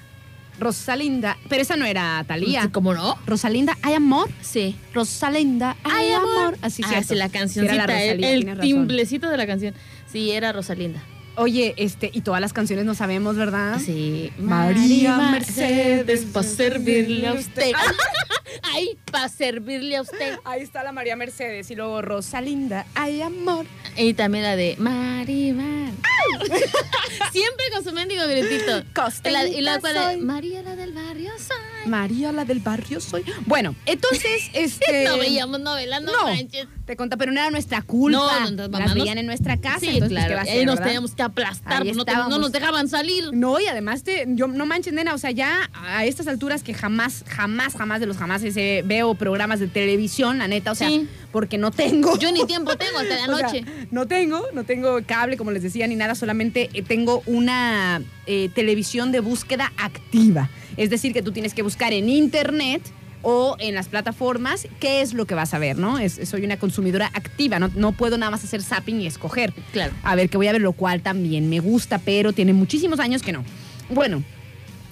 Rosalinda. 0.58 1.38
Pero 1.48 1.62
esa 1.62 1.76
no 1.76 1.84
era 1.84 2.24
Talía. 2.26 2.70
¿Cómo 2.72 2.94
no? 2.94 3.18
Rosalinda, 3.26 3.76
hay 3.82 3.94
amor. 3.94 4.30
Sí. 4.40 4.76
Rosalinda, 4.92 5.76
hay, 5.84 6.12
amor. 6.12 6.56
Así 6.62 6.82
ah, 6.84 6.88
cierto. 6.88 7.08
sí, 7.08 7.14
la 7.14 7.28
cancioncita, 7.28 7.74
era 7.74 7.86
la 7.86 8.02
el, 8.02 8.10
Rosalía, 8.10 8.30
el 8.32 8.46
razón. 8.46 8.60
timblecito 8.60 9.30
de 9.30 9.36
la 9.36 9.46
canción. 9.46 9.74
Sí, 10.10 10.30
era 10.30 10.52
Rosalinda. 10.52 11.02
Oye, 11.36 11.74
este, 11.76 12.10
y 12.12 12.22
todas 12.22 12.40
las 12.40 12.52
canciones 12.52 12.84
no 12.84 12.96
sabemos, 12.96 13.36
¿verdad? 13.36 13.78
Sí. 13.78 14.32
María 14.38 15.18
Mercedes, 15.30 16.26
para 16.32 16.46
servirle 16.46 17.28
a 17.28 17.34
usted. 17.34 17.72
Ay. 18.62 18.88
Ay, 18.88 18.98
para 19.10 19.28
servirle 19.28 19.96
a 19.96 20.02
usted. 20.02 20.38
Ahí 20.44 20.62
está 20.62 20.82
la 20.84 20.92
María 20.92 21.16
Mercedes 21.16 21.70
y 21.70 21.74
luego 21.74 22.00
Rosalinda, 22.02 22.86
hay 22.94 23.20
amor. 23.22 23.66
Y 23.96 24.14
también 24.14 24.44
la 24.44 24.54
de 24.56 24.76
Marimar. 24.78 25.92
Siempre 27.32 27.64
con 27.72 27.84
su 27.84 27.92
mendigo 27.92 28.22
gritito. 28.26 28.82
La- 29.24 29.46
y 29.46 29.60
la 29.60 29.80
cual 29.80 29.94
soy. 29.94 30.16
María 30.18 30.62
la 30.62 30.76
del 30.76 30.92
barrio 30.92 31.30
soy. 31.38 31.56
María, 31.90 32.32
la 32.32 32.44
del 32.44 32.60
barrio 32.60 33.00
soy. 33.00 33.24
Bueno, 33.46 33.74
entonces, 33.86 34.50
este. 34.52 35.04
No 35.04 35.18
veíamos 35.18 35.60
novelas, 35.60 36.02
no, 36.02 36.12
manches. 36.24 36.66
te 36.86 36.96
conta, 36.96 37.16
pero 37.16 37.32
no 37.32 37.40
era 37.40 37.50
nuestra 37.50 37.82
culpa. 37.82 38.18
No, 38.50 38.50
no, 38.68 38.68
Las 38.78 38.86
nos- 38.88 38.94
veían 38.94 39.18
en 39.18 39.26
nuestra 39.26 39.56
casa. 39.58 39.80
Sí, 39.80 39.88
entonces, 39.90 40.08
¿qué 40.18 40.26
claro. 40.26 40.34
va 40.36 40.40
a 40.40 40.44
ahí 40.44 40.64
nos 40.64 40.74
verdad? 40.76 40.84
teníamos 40.86 41.14
que 41.14 41.22
aplastar, 41.22 41.82
Ahí 41.82 41.88
pues, 41.88 41.96
no, 41.96 42.04
te- 42.04 42.14
no 42.14 42.38
nos 42.38 42.52
dejaban 42.52 42.88
salir. 42.88 43.30
No, 43.32 43.58
y 43.60 43.66
además 43.66 44.02
te, 44.02 44.24
yo 44.28 44.46
no 44.48 44.66
manches, 44.66 44.92
nena, 44.92 45.14
o 45.14 45.18
sea, 45.18 45.30
ya 45.30 45.70
a 45.74 46.04
estas 46.04 46.26
alturas 46.28 46.62
que 46.62 46.74
jamás, 46.74 47.24
jamás, 47.28 47.74
jamás 47.74 48.00
de 48.00 48.06
los 48.06 48.16
jamás 48.16 48.37
ese, 48.42 48.82
veo 48.84 49.14
programas 49.14 49.60
de 49.60 49.68
televisión, 49.68 50.38
la 50.38 50.48
neta, 50.48 50.72
o 50.72 50.74
sea, 50.74 50.88
Sí. 50.88 51.06
porque 51.32 51.58
no 51.58 51.70
tengo. 51.70 52.18
Yo 52.18 52.30
ni 52.32 52.44
tiempo 52.46 52.76
tengo 52.78 52.98
hasta 52.98 53.26
la 53.26 53.34
O 53.34 53.38
sea, 53.38 53.46
noche. 53.48 53.64
no 53.90 54.06
tengo, 54.06 54.42
no 54.54 54.64
tengo 54.64 54.98
cable, 55.06 55.36
como 55.36 55.50
les 55.50 55.62
decía, 55.62 55.86
ni 55.86 55.96
nada, 55.96 56.14
solamente 56.14 56.70
eh, 56.74 56.82
tengo 56.82 57.22
una 57.26 58.02
eh, 58.26 58.50
televisión 58.54 59.12
de 59.12 59.20
búsqueda 59.20 59.72
activa. 59.76 60.50
Es 60.76 60.90
decir, 60.90 61.12
que 61.12 61.22
tú 61.22 61.32
tienes 61.32 61.54
que 61.54 61.62
buscar 61.62 61.92
en 61.92 62.08
internet 62.08 62.82
o 63.22 63.56
en 63.58 63.74
las 63.74 63.88
plataformas 63.88 64.68
qué 64.78 65.00
es 65.02 65.12
lo 65.12 65.26
que 65.26 65.34
vas 65.34 65.52
a 65.52 65.58
ver, 65.58 65.76
¿no? 65.76 65.98
Es, 65.98 66.20
soy 66.24 66.44
una 66.44 66.56
consumidora 66.56 67.10
activa, 67.14 67.58
no, 67.58 67.68
no 67.74 67.90
puedo 67.92 68.16
nada 68.16 68.30
más 68.30 68.44
hacer 68.44 68.62
zapping 68.62 69.00
y 69.00 69.06
escoger. 69.08 69.52
Claro. 69.72 69.92
A 70.04 70.14
ver, 70.14 70.30
que 70.30 70.36
voy 70.36 70.46
a 70.46 70.52
ver, 70.52 70.60
lo 70.60 70.72
cual 70.72 71.02
también 71.02 71.50
me 71.50 71.58
gusta, 71.58 71.98
pero 71.98 72.32
tiene 72.32 72.52
muchísimos 72.52 73.00
años 73.00 73.22
que 73.22 73.32
no. 73.32 73.44
Bueno, 73.90 74.22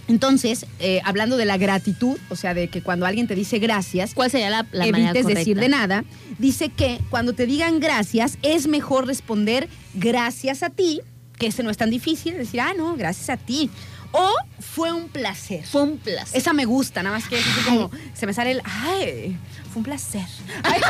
entonces, 0.09 0.67
eh, 0.79 1.01
hablando 1.05 1.37
de 1.37 1.45
la 1.45 1.57
gratitud, 1.57 2.19
o 2.29 2.37
sea, 2.37 2.55
de 2.55 2.69
que 2.69 2.83
cuando 2.83 3.07
alguien 3.07 3.27
te 3.27 3.35
dice 3.35 3.59
gracias, 3.59 4.15
¿Cuál 4.15 4.31
sería 4.31 4.51
la, 4.51 4.67
la 4.73 4.87
manera 4.87 5.11
evites 5.11 5.23
correcta? 5.23 5.39
decir 5.41 5.59
de 5.59 5.69
nada, 5.69 6.05
dice 6.39 6.69
que 6.69 7.01
cuando 7.11 7.33
te 7.33 7.47
digan 7.47 7.81
gracias, 7.81 8.39
es 8.43 8.69
mejor 8.69 9.07
responder 9.07 9.69
gracias 9.95 10.63
a 10.63 10.71
ti, 10.71 11.01
que 11.39 11.49
ese 11.49 11.63
no 11.63 11.71
es 11.71 11.77
tan 11.77 11.91
difícil, 11.91 12.37
decir, 12.37 12.61
ah, 12.61 12.73
no, 12.77 12.97
gracias 12.97 13.31
a 13.31 13.37
ti. 13.37 13.71
O 14.13 14.33
fue 14.61 14.93
un 14.93 15.09
placer. 15.09 15.67
Fue 15.67 15.83
un 15.83 15.99
placer. 15.99 16.39
Esa 16.39 16.53
me 16.53 16.65
gusta, 16.65 17.03
nada 17.03 17.17
más 17.17 17.29
que 17.29 17.39
es 17.39 17.47
así 17.47 17.61
como, 17.63 17.91
se 18.15 18.27
me 18.27 18.33
sale 18.33 18.53
el, 18.53 18.63
ay, 18.65 19.37
fue 19.71 19.81
un 19.81 19.85
placer. 19.85 20.25
Ay, 20.63 20.81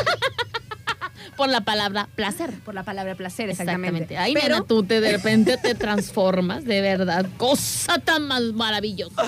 Por 1.35 1.49
la 1.49 1.61
palabra 1.61 2.07
placer. 2.15 2.51
por 2.63 2.73
la 2.73 2.83
palabra 2.83 3.15
placer, 3.15 3.49
exactamente. 3.49 4.03
Exactamente. 4.03 4.17
Ahí, 4.17 4.33
Pero, 4.33 4.63
tú 4.63 4.83
te, 4.83 5.01
de 5.01 5.11
repente 5.11 5.57
te 5.57 5.75
transformas, 5.75 6.65
de 6.65 6.81
verdad. 6.81 7.25
Cosa 7.37 7.99
tan 7.99 8.27
más 8.27 8.41
maravillosa. 8.53 9.23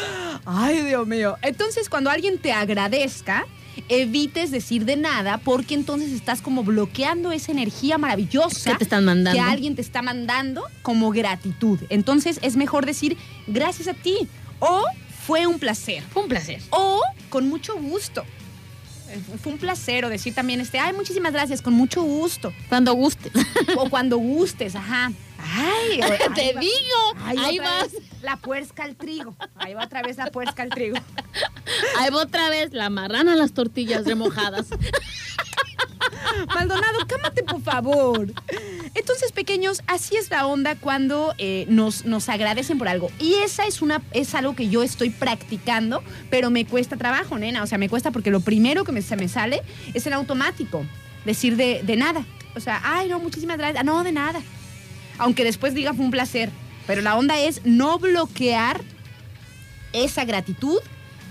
Ay, 0.46 0.82
Dios 0.84 1.06
mío. 1.08 1.38
Entonces, 1.42 1.90
cuando 1.90 2.10
alguien 2.10 2.38
te 2.38 2.52
agradezca, 2.52 3.46
evites 3.88 4.52
decir 4.52 4.86
de 4.86 4.98
nada 4.98 5.38
porque 5.38 5.74
entonces 5.74 6.12
estás 6.12 6.42
como 6.42 6.64
bloqueando 6.64 7.32
esa 7.32 7.52
energía 7.54 7.98
maravillosa 7.98 8.72
¿Qué 8.72 8.78
te 8.78 8.84
están 8.84 9.06
mandando? 9.06 9.40
que 9.40 9.40
alguien 9.40 9.76
te 9.76 9.82
está 9.82 10.02
mandando 10.02 10.64
como 10.82 11.12
gratitud. 11.12 11.80
Entonces, 11.90 12.40
es 12.42 12.56
mejor 12.58 12.86
decir 12.86 13.18
gracias 13.48 13.88
a 13.88 13.94
ti 13.94 14.28
o 14.60 14.84
fue 15.26 15.48
un 15.48 15.60
placer 15.60 16.04
Fue 16.12 16.24
un 16.24 16.30
placer. 16.30 16.62
o 16.72 17.02
con 17.30 17.48
mucho 17.48 17.76
gusto. 17.78 18.26
Fue 19.42 19.54
un 19.54 19.58
placer 19.60 20.06
o 20.06 20.10
decir 20.10 20.34
también 20.36 20.60
este, 20.62 20.80
ay, 20.80 20.94
muchísimas 20.94 21.34
gracias, 21.34 21.62
con 21.62 21.74
mucho 21.74 22.02
gusto. 22.04 22.54
Cuando 22.70 22.94
gustes. 22.94 23.32
O 23.78 23.90
cuando 23.90 24.18
gustes, 24.18 24.76
ajá. 24.76 25.12
Ay, 25.38 26.02
o- 26.02 26.34
Te 26.34 26.42
ahí 26.42 26.54
digo. 26.60 27.26
Ahí, 27.26 27.60
vas. 27.60 27.90
La 28.22 28.36
puerca 28.38 28.84
al 28.84 28.96
trigo. 28.96 29.36
Ahí 29.56 29.74
va 29.74 29.86
otra 29.86 30.02
vez 30.02 30.18
la 30.18 30.28
puerca 30.28 30.64
al 30.64 30.70
trigo. 30.70 30.98
Ahí 31.98 32.10
va 32.12 32.22
otra 32.24 32.50
vez 32.50 32.74
la 32.74 32.90
marrana 32.90 33.34
a 33.34 33.36
las 33.36 33.54
tortillas 33.54 34.06
remojadas. 34.06 34.68
Maldonado, 36.54 37.00
cámate, 37.08 37.44
por 37.44 37.62
favor. 37.62 38.28
Entonces, 38.96 39.32
pequeños, 39.32 39.82
así 39.88 40.16
es 40.16 40.30
la 40.30 40.46
onda 40.48 40.76
cuando 40.76 41.34
eh, 41.38 41.66
nos, 41.70 42.06
nos 42.06 42.30
agradecen 42.30 42.78
por 42.78 42.88
algo. 42.88 43.12
Y 43.20 43.36
esa 43.36 43.66
es, 43.66 43.82
una, 43.82 44.02
es 44.12 44.34
algo 44.36 44.56
que 44.56 44.70
yo 44.70 44.84
estoy 44.84 45.10
practicando, 45.10 46.04
pero 46.30 46.50
me 46.50 46.66
cuesta 46.66 46.98
trabajo, 46.98 47.38
nena. 47.38 47.64
O 47.64 47.68
sea, 47.68 47.78
me 47.78 47.90
cuesta 47.90 48.12
porque 48.12 48.32
lo 48.32 48.40
primero 48.42 48.84
que 48.84 48.92
me- 48.92 49.02
se 49.02 49.16
me 49.16 49.28
sale 49.28 49.62
es 49.94 50.06
el 50.08 50.14
automático. 50.14 50.86
Decir 51.26 51.56
de, 51.56 51.82
de 51.84 51.96
nada. 51.98 52.26
O 52.56 52.60
sea, 52.60 52.82
ay, 52.84 53.10
no, 53.10 53.20
muchísimas 53.20 53.58
gracias. 53.58 53.82
Ah, 53.82 53.84
no, 53.84 54.04
de 54.04 54.12
nada. 54.12 54.42
Aunque 55.18 55.44
después 55.44 55.74
diga 55.74 55.94
fue 55.94 56.06
un 56.06 56.12
placer. 56.12 56.50
Pero 56.90 57.04
la 57.04 57.16
onda 57.16 57.40
es 57.40 57.62
no 57.66 58.00
bloquear 58.00 58.82
esa 59.94 60.26
gratitud 60.26 60.80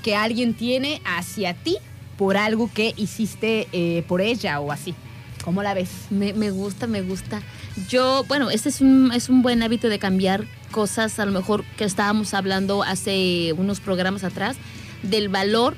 que 0.04 0.14
alguien 0.14 0.54
tiene 0.54 1.02
hacia 1.04 1.52
ti 1.52 1.78
por 2.16 2.36
algo 2.36 2.70
que 2.72 2.94
hiciste 2.96 3.66
eh, 3.72 4.04
por 4.06 4.20
ella 4.20 4.60
o 4.60 4.70
así. 4.70 4.94
¿Cómo 5.42 5.64
la 5.64 5.74
ves? 5.74 5.90
Me, 6.10 6.32
me 6.32 6.52
gusta, 6.52 6.86
me 6.86 7.02
gusta. 7.02 7.42
Yo, 7.88 8.24
bueno, 8.28 8.50
este 8.50 8.68
es 8.68 8.80
un, 8.80 9.10
es 9.12 9.28
un 9.28 9.42
buen 9.42 9.60
hábito 9.64 9.88
de 9.88 9.98
cambiar 9.98 10.44
cosas, 10.70 11.18
a 11.18 11.26
lo 11.26 11.32
mejor 11.32 11.64
que 11.76 11.82
estábamos 11.82 12.34
hablando 12.34 12.84
hace 12.84 13.52
unos 13.58 13.80
programas 13.80 14.22
atrás, 14.22 14.56
del 15.02 15.28
valor 15.28 15.76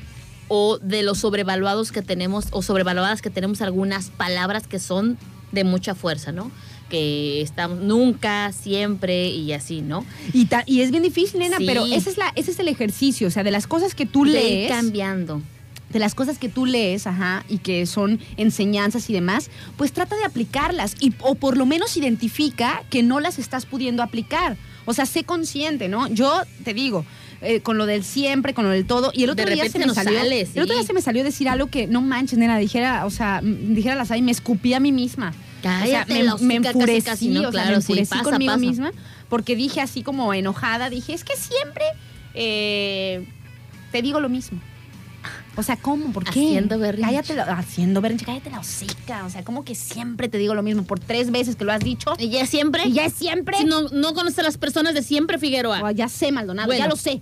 o 0.48 0.76
de 0.76 1.02
los 1.02 1.20
sobrevaluados 1.20 1.90
que 1.90 2.02
tenemos 2.02 2.48
o 2.50 2.60
sobrevaluadas 2.60 3.22
que 3.22 3.30
tenemos 3.30 3.62
algunas 3.62 4.10
palabras 4.10 4.66
que 4.66 4.78
son 4.78 5.16
de 5.52 5.64
mucha 5.64 5.94
fuerza, 5.94 6.32
¿no? 6.32 6.50
Que 6.90 7.40
estamos 7.40 7.78
nunca, 7.80 8.52
siempre 8.52 9.28
y 9.30 9.52
así, 9.52 9.80
¿no? 9.80 10.04
Y, 10.34 10.46
ta- 10.46 10.64
y 10.66 10.80
es 10.82 10.90
bien 10.90 11.02
difícil, 11.04 11.38
nena, 11.40 11.56
Sí. 11.58 11.64
pero 11.66 11.86
ese 11.86 12.10
es, 12.10 12.18
la, 12.18 12.32
ese 12.36 12.50
es 12.50 12.58
el 12.58 12.68
ejercicio, 12.68 13.28
o 13.28 13.30
sea, 13.30 13.44
de 13.44 13.50
las 13.52 13.66
cosas 13.66 13.94
que 13.94 14.04
tú 14.06 14.24
De 14.24 14.30
ir 14.30 14.34
lees. 14.36 14.70
cambiando. 14.72 15.40
de 15.92 15.98
las 15.98 16.14
cosas 16.14 16.38
que 16.38 16.48
tú 16.48 16.66
lees, 16.66 17.08
ajá, 17.08 17.44
y 17.48 17.58
que 17.58 17.84
son 17.84 18.20
enseñanzas 18.36 19.10
y 19.10 19.12
demás, 19.12 19.50
pues 19.76 19.90
trata 19.92 20.14
de 20.16 20.24
aplicarlas 20.24 20.94
y, 21.00 21.12
o 21.18 21.34
por 21.34 21.56
lo 21.56 21.66
menos 21.66 21.96
identifica 21.96 22.84
que 22.90 23.02
no 23.02 23.18
las 23.18 23.40
estás 23.40 23.66
pudiendo 23.66 24.00
aplicar. 24.04 24.56
O 24.84 24.92
sea, 24.94 25.04
sé 25.04 25.24
consciente, 25.24 25.88
¿no? 25.88 26.06
Yo 26.06 26.42
te 26.62 26.74
digo, 26.74 27.04
eh, 27.42 27.58
con 27.60 27.76
lo 27.76 27.86
del 27.86 28.04
siempre, 28.04 28.54
con 28.54 28.64
lo 28.66 28.70
del 28.70 28.84
todo, 28.86 29.10
y 29.12 29.24
el 29.24 29.30
otro 29.30 29.44
De 29.46 29.52
día 29.54 29.68
se 29.68 29.80
me 29.80 29.92
salió, 29.92 30.16
sale, 30.20 30.42
el 30.54 30.62
otro 30.62 30.76
día 30.76 30.84
se 30.86 30.92
me 30.92 31.02
salió 31.02 31.24
decir 31.24 31.48
algo 31.48 31.66
que 31.66 31.88
no 31.88 32.02
manches, 32.02 32.38
nena, 32.38 32.56
dijera, 32.58 33.04
o 33.04 33.10
sea, 33.10 33.40
dijera 33.42 33.96
las 33.96 34.16
y 34.16 34.22
me 34.22 34.30
escupí 34.30 34.74
a 34.74 34.78
mí 34.80 34.92
misma. 34.92 35.34
Cállate 35.62 36.12
o 36.12 36.14
sea, 36.16 36.24
la 36.24 36.36
me, 36.36 36.60
me 36.60 36.68
hocica, 36.68 36.72
casi, 36.72 36.78
enfurecí, 36.80 37.02
casi, 37.06 37.28
¿no? 37.28 37.48
o 37.48 37.52
sea, 37.52 37.62
me 37.64 37.68
sí, 37.68 37.74
enfurecí 37.74 38.10
pasa, 38.10 38.22
conmigo 38.24 38.52
pasa. 38.52 38.58
misma 38.58 38.92
porque 39.30 39.56
dije 39.56 39.80
así 39.80 40.02
como 40.02 40.34
enojada, 40.34 40.90
dije, 40.90 41.14
es 41.14 41.24
que 41.24 41.36
siempre 41.36 41.84
eh, 42.34 43.26
te 43.92 44.02
digo 44.02 44.20
lo 44.20 44.28
mismo. 44.28 44.60
O 45.56 45.62
sea, 45.62 45.76
¿cómo? 45.76 46.12
¿Por 46.12 46.24
qué? 46.24 46.30
Haciendo 46.30 46.78
berrinche. 46.78 47.06
Cállate 47.10 47.34
la, 47.34 47.42
haciendo 47.44 48.00
berrinche, 48.00 48.24
cállate 48.24 48.50
la 48.50 48.60
hocica. 48.60 49.24
O 49.24 49.30
sea, 49.30 49.44
¿cómo 49.44 49.64
que 49.64 49.74
siempre 49.74 50.28
te 50.28 50.38
digo 50.38 50.54
lo 50.54 50.62
mismo? 50.62 50.84
Por 50.84 51.00
tres 51.00 51.30
veces 51.30 51.56
que 51.56 51.64
lo 51.64 51.72
has 51.72 51.80
dicho. 51.80 52.14
¿Y 52.18 52.28
ya 52.30 52.46
siempre? 52.46 52.86
Y 52.86 52.92
ya 52.92 53.10
siempre. 53.10 53.58
Si 53.58 53.64
no, 53.64 53.82
no 53.90 54.14
conoces 54.14 54.38
a 54.38 54.42
las 54.42 54.58
personas 54.58 54.94
de 54.94 55.02
siempre, 55.02 55.38
Figueroa. 55.38 55.80
Oh, 55.82 55.90
ya 55.90 56.08
sé, 56.08 56.32
Maldonado, 56.32 56.66
Bueno, 56.68 56.84
ya 56.84 56.88
lo 56.88 56.96
sé. 56.96 57.20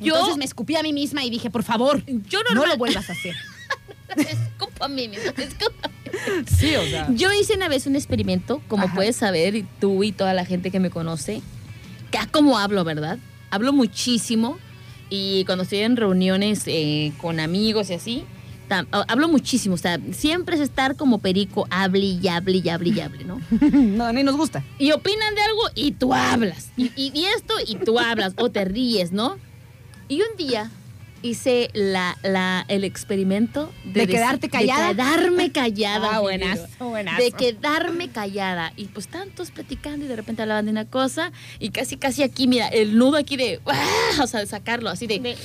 yo- 0.00 0.14
Entonces 0.14 0.36
me 0.38 0.44
escupí 0.44 0.76
a 0.76 0.82
mí 0.82 0.92
misma 0.92 1.24
y 1.24 1.30
dije, 1.30 1.50
por 1.50 1.62
favor, 1.62 2.02
Yo 2.06 2.40
no 2.54 2.64
lo 2.66 2.76
vuelvas 2.76 3.08
a 3.10 3.12
hacer. 3.12 3.34
Escupa 4.16 4.84
a 4.84 4.88
mí 4.88 5.08
misma, 5.08 5.32
escupa. 5.36 5.90
sí, 6.46 6.74
o 6.76 6.82
sea. 6.84 7.08
Yo 7.14 7.32
hice 7.32 7.54
una 7.54 7.68
vez 7.68 7.86
un 7.86 7.96
experimento, 7.96 8.62
como 8.68 8.84
Ajá. 8.84 8.94
puedes 8.94 9.16
saber, 9.16 9.54
y 9.56 9.66
tú 9.80 10.04
y 10.04 10.12
toda 10.12 10.34
la 10.34 10.44
gente 10.44 10.70
que 10.70 10.80
me 10.80 10.90
conoce, 10.90 11.42
que 12.10 12.18
a 12.18 12.26
cómo 12.26 12.58
hablo, 12.58 12.84
¿verdad? 12.84 13.18
Hablo 13.50 13.72
muchísimo 13.72 14.58
y 15.10 15.44
cuando 15.44 15.64
estoy 15.64 15.80
en 15.80 15.96
reuniones 15.96 16.62
eh, 16.66 17.12
con 17.20 17.38
amigos 17.40 17.90
y 17.90 17.94
así, 17.94 18.24
tam- 18.68 18.86
ha- 18.92 19.04
hablo 19.08 19.28
muchísimo. 19.28 19.74
O 19.74 19.78
sea, 19.78 19.98
siempre 20.12 20.54
es 20.56 20.60
estar 20.62 20.96
como 20.96 21.18
perico, 21.18 21.66
hable 21.70 22.00
y 22.00 22.28
hable 22.28 22.58
y 22.64 22.68
hable 22.68 22.90
y 22.90 23.00
hable, 23.00 23.24
¿no? 23.24 23.40
No, 23.72 24.12
ni 24.12 24.22
nos 24.22 24.36
gusta. 24.36 24.64
Y 24.78 24.92
opinan 24.92 25.34
de 25.34 25.42
algo 25.42 25.62
y 25.74 25.92
tú 25.92 26.14
hablas. 26.14 26.70
Y, 26.76 26.84
y- 26.96 27.12
y 27.14 27.24
esto 27.36 27.54
y 27.66 27.76
tú 27.76 27.98
hablas 27.98 28.34
o 28.36 28.50
te 28.50 28.64
ríes, 28.64 29.12
¿no? 29.12 29.36
Y 30.08 30.20
un 30.22 30.36
día 30.36 30.70
hice 31.22 31.70
la, 31.72 32.16
la, 32.22 32.64
el 32.68 32.84
experimento 32.84 33.72
¿De 33.84 34.06
quedarte 34.06 34.48
callada? 34.48 34.88
De 34.88 34.94
quedarme 34.94 35.52
callada. 35.52 36.06
Ah, 36.16 36.20
vida. 36.20 36.20
buenazo. 36.20 36.68
De 37.18 37.30
quedarme 37.32 38.08
callada. 38.10 38.72
Y 38.76 38.86
pues 38.86 39.08
tantos 39.08 39.50
platicando 39.50 40.04
y 40.04 40.08
de 40.08 40.16
repente 40.16 40.42
hablaban 40.42 40.64
de 40.64 40.72
una 40.72 40.84
cosa 40.84 41.32
y 41.58 41.70
casi, 41.70 41.96
casi 41.96 42.22
aquí, 42.22 42.46
mira, 42.48 42.68
el 42.68 42.98
nudo 42.98 43.16
aquí 43.16 43.36
de, 43.36 43.60
¡ah! 43.66 44.22
o 44.22 44.26
sea, 44.26 44.40
de 44.40 44.46
sacarlo 44.46 44.90
así 44.90 45.06
de... 45.06 45.36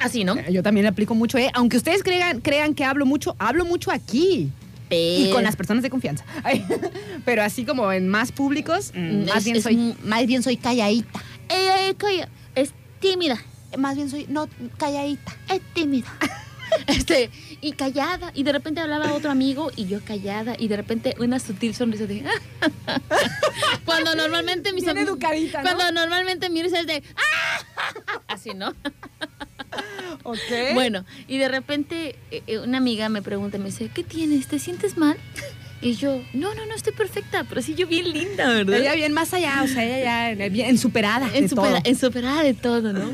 Así, 0.00 0.22
¿no? 0.22 0.36
Yo 0.48 0.62
también 0.62 0.84
le 0.84 0.90
aplico 0.90 1.14
mucho, 1.16 1.38
¿eh? 1.38 1.50
Aunque 1.54 1.76
ustedes 1.76 2.04
crean, 2.04 2.40
crean 2.40 2.74
que 2.74 2.84
hablo 2.84 3.04
mucho, 3.04 3.34
hablo 3.40 3.64
mucho 3.64 3.90
aquí. 3.90 4.48
Y 4.90 5.30
con 5.32 5.42
las 5.42 5.56
personas 5.56 5.82
de 5.82 5.90
confianza. 5.90 6.24
Pero 7.24 7.42
así 7.42 7.64
como 7.64 7.92
en 7.92 8.08
más 8.08 8.30
públicos, 8.32 8.92
mm, 8.94 8.98
Mm, 9.00 9.24
más, 9.26 9.36
es- 9.38 9.44
bien 9.44 9.62
soy, 9.62 9.94
más 10.04 10.26
bien 10.26 10.42
soy 10.42 10.56
calladita. 10.56 11.20
Eh, 11.48 11.88
eh, 11.90 11.94
calla, 11.96 12.28
es 12.54 12.70
tímida. 13.00 13.38
Más 13.76 13.96
bien 13.96 14.08
soy, 14.10 14.26
no, 14.28 14.48
calladita. 14.78 15.36
es 15.52 15.60
tímida. 15.74 16.08
Este, 16.86 17.30
y 17.62 17.72
callada. 17.72 18.30
Y 18.34 18.42
de 18.42 18.52
repente 18.52 18.80
hablaba 18.80 19.14
otro 19.14 19.30
amigo 19.30 19.70
y 19.74 19.86
yo 19.86 20.00
callada. 20.04 20.54
Y 20.58 20.68
de 20.68 20.76
repente 20.76 21.14
una 21.18 21.38
sutil 21.40 21.74
sonrisa 21.74 22.06
de. 22.06 22.22
cuando 23.86 24.14
normalmente 24.14 24.72
mis 24.74 24.84
Bien 24.84 24.98
am- 24.98 25.04
educadita, 25.04 25.62
¿no? 25.62 25.64
Cuando 25.64 25.92
normalmente 26.00 26.50
mi 26.50 26.62
risa 26.62 26.80
es 26.80 26.86
de. 26.86 27.02
Así, 28.28 28.50
¿no? 28.54 28.74
Ok. 30.24 30.38
Bueno, 30.74 31.04
y 31.26 31.38
de 31.38 31.48
repente 31.48 32.16
eh, 32.30 32.42
eh, 32.46 32.58
una 32.58 32.78
amiga 32.78 33.08
me 33.08 33.22
pregunta, 33.22 33.56
me 33.58 33.66
dice, 33.66 33.88
¿qué 33.92 34.02
tienes? 34.04 34.46
¿Te 34.46 34.58
sientes 34.58 34.96
mal? 34.98 35.16
Y 35.80 35.94
yo, 35.94 36.20
no, 36.34 36.54
no, 36.54 36.66
no, 36.66 36.74
estoy 36.74 36.92
perfecta, 36.92 37.44
pero 37.48 37.62
sí 37.62 37.74
yo 37.74 37.86
bien 37.86 38.12
linda, 38.12 38.46
¿verdad? 38.48 38.78
Ella 38.80 38.94
bien 38.94 39.12
más 39.12 39.32
allá, 39.32 39.62
o 39.62 39.68
sea, 39.68 39.84
ella 39.84 40.04
ya 40.04 40.30
en- 40.44 40.52
bien 40.52 40.68
en 40.70 40.78
superada. 40.78 41.26
en, 41.34 41.44
de 41.44 41.48
supera- 41.48 41.78
todo. 41.78 41.80
en 41.84 41.96
superada 41.96 42.42
de 42.42 42.54
todo, 42.54 42.92
¿no? 42.92 43.10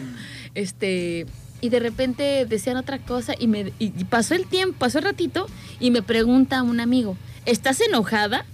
Este, 0.55 1.27
y 1.61 1.69
de 1.69 1.81
repente 1.81 2.47
decían 2.47 2.77
otra 2.77 2.99
cosa 2.99 3.35
y 3.39 3.47
me 3.47 3.73
y 3.79 3.91
pasó 4.05 4.35
el 4.35 4.47
tiempo, 4.47 4.79
pasó 4.79 4.99
el 4.99 5.05
ratito 5.05 5.47
y 5.81 5.91
me 5.91 6.03
pregunta 6.03 6.63
un 6.63 6.81
amigo, 6.81 7.17
¿estás 7.47 7.81
enojada? 7.81 8.45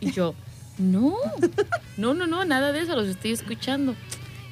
Y 0.00 0.12
yo, 0.12 0.34
no, 0.78 1.16
no, 1.96 2.14
no, 2.14 2.26
no, 2.26 2.44
nada 2.44 2.72
de 2.72 2.80
eso, 2.80 2.96
los 2.96 3.08
estoy 3.08 3.32
escuchando. 3.32 3.94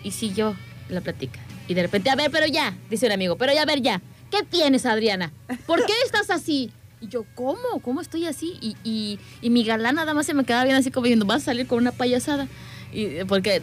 Y 0.03 0.13
si 0.13 0.33
yo 0.33 0.55
la 0.89 1.01
platica. 1.01 1.41
Y 1.69 1.75
de 1.75 1.83
repente, 1.83 2.11
a 2.11 2.17
ver, 2.17 2.31
pero 2.31 2.47
ya, 2.47 2.77
dice 2.91 3.07
un 3.07 3.13
amigo, 3.13 3.37
pero 3.37 3.53
ya, 3.53 3.63
a 3.63 3.67
ver, 3.67 3.83
ya, 3.83 4.01
¿qué 4.31 4.43
tienes, 4.45 4.87
Adriana? 4.87 5.33
¿Por 5.67 5.85
qué 5.85 5.93
estás 6.05 6.31
así? 6.31 6.71
Y 7.01 7.09
yo, 7.09 7.25
¿cómo? 7.35 7.81
¿Cómo 7.83 8.01
estoy 8.01 8.27
así? 8.27 8.57
Y, 8.61 8.77
y, 8.85 9.19
y 9.43 9.51
mi 9.51 9.65
galán 9.65 9.97
nada 9.97 10.15
más 10.15 10.27
se 10.27 10.35
me 10.35 10.45
quedaba 10.45 10.65
bien 10.65 10.77
así 10.77 10.91
como 10.91 11.05
diciendo, 11.05 11.27
vas 11.27 11.43
a 11.43 11.47
salir 11.47 11.67
con 11.67 11.79
una 11.79 11.93
payasada. 11.93 12.47
Y, 12.93 13.25
porque 13.25 13.63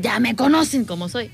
ya 0.00 0.20
me 0.20 0.36
conocen 0.36 0.84
como 0.84 1.08
soy. 1.08 1.30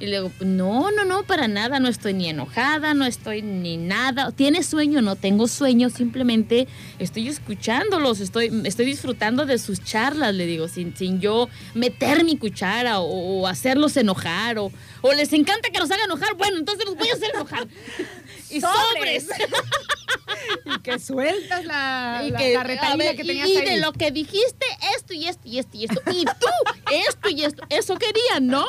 Y 0.00 0.06
le 0.06 0.16
digo, 0.16 0.32
no, 0.40 0.90
no, 0.90 1.04
no, 1.04 1.22
para 1.22 1.46
nada, 1.46 1.78
no 1.78 1.88
estoy 1.88 2.14
ni 2.14 2.28
enojada, 2.28 2.94
no 2.94 3.04
estoy 3.06 3.42
ni 3.42 3.76
nada. 3.76 4.32
¿Tienes 4.32 4.66
sueño? 4.66 5.00
No 5.02 5.14
tengo 5.14 5.46
sueño, 5.46 5.88
simplemente 5.88 6.66
estoy 6.98 7.28
escuchándolos, 7.28 8.20
estoy, 8.20 8.50
estoy 8.64 8.86
disfrutando 8.86 9.46
de 9.46 9.58
sus 9.58 9.82
charlas, 9.84 10.34
le 10.34 10.46
digo, 10.46 10.66
sin, 10.66 10.96
sin 10.96 11.20
yo 11.20 11.48
meter 11.74 12.24
mi 12.24 12.36
cuchara 12.36 12.98
o, 12.98 13.42
o 13.42 13.46
hacerlos 13.46 13.96
enojar 13.96 14.58
o, 14.58 14.72
o 15.00 15.12
les 15.12 15.32
encanta 15.32 15.70
que 15.70 15.78
los 15.78 15.90
haga 15.90 16.04
enojar, 16.04 16.34
bueno, 16.34 16.58
entonces 16.58 16.84
los 16.84 16.96
voy 16.96 17.08
a 17.08 17.12
hacer 17.14 17.30
enojar. 17.34 17.68
Y 18.56 18.60
sobres. 18.60 19.26
Y 20.66 20.78
que 20.80 20.98
sueltas 20.98 21.64
la, 21.64 22.22
Y 22.26 22.30
la, 22.30 22.38
que, 22.38 22.54
la 22.54 22.96
ver, 22.96 23.16
que 23.16 23.22
y- 23.22 23.26
tenías 23.26 23.48
y, 23.48 23.56
ahí. 23.56 23.64
de 23.64 23.76
lo 23.78 23.92
que 23.92 24.10
dijiste, 24.10 24.66
esto 24.96 25.12
y 25.14 25.26
esto 25.26 25.42
y 25.46 25.58
esto 25.58 25.76
y 25.76 25.84
esto. 25.84 26.00
Y 26.10 26.24
tú, 26.24 26.46
esto 27.08 27.28
y 27.30 27.44
esto. 27.44 27.62
Eso 27.70 27.96
querían, 27.96 28.46
¿no? 28.46 28.64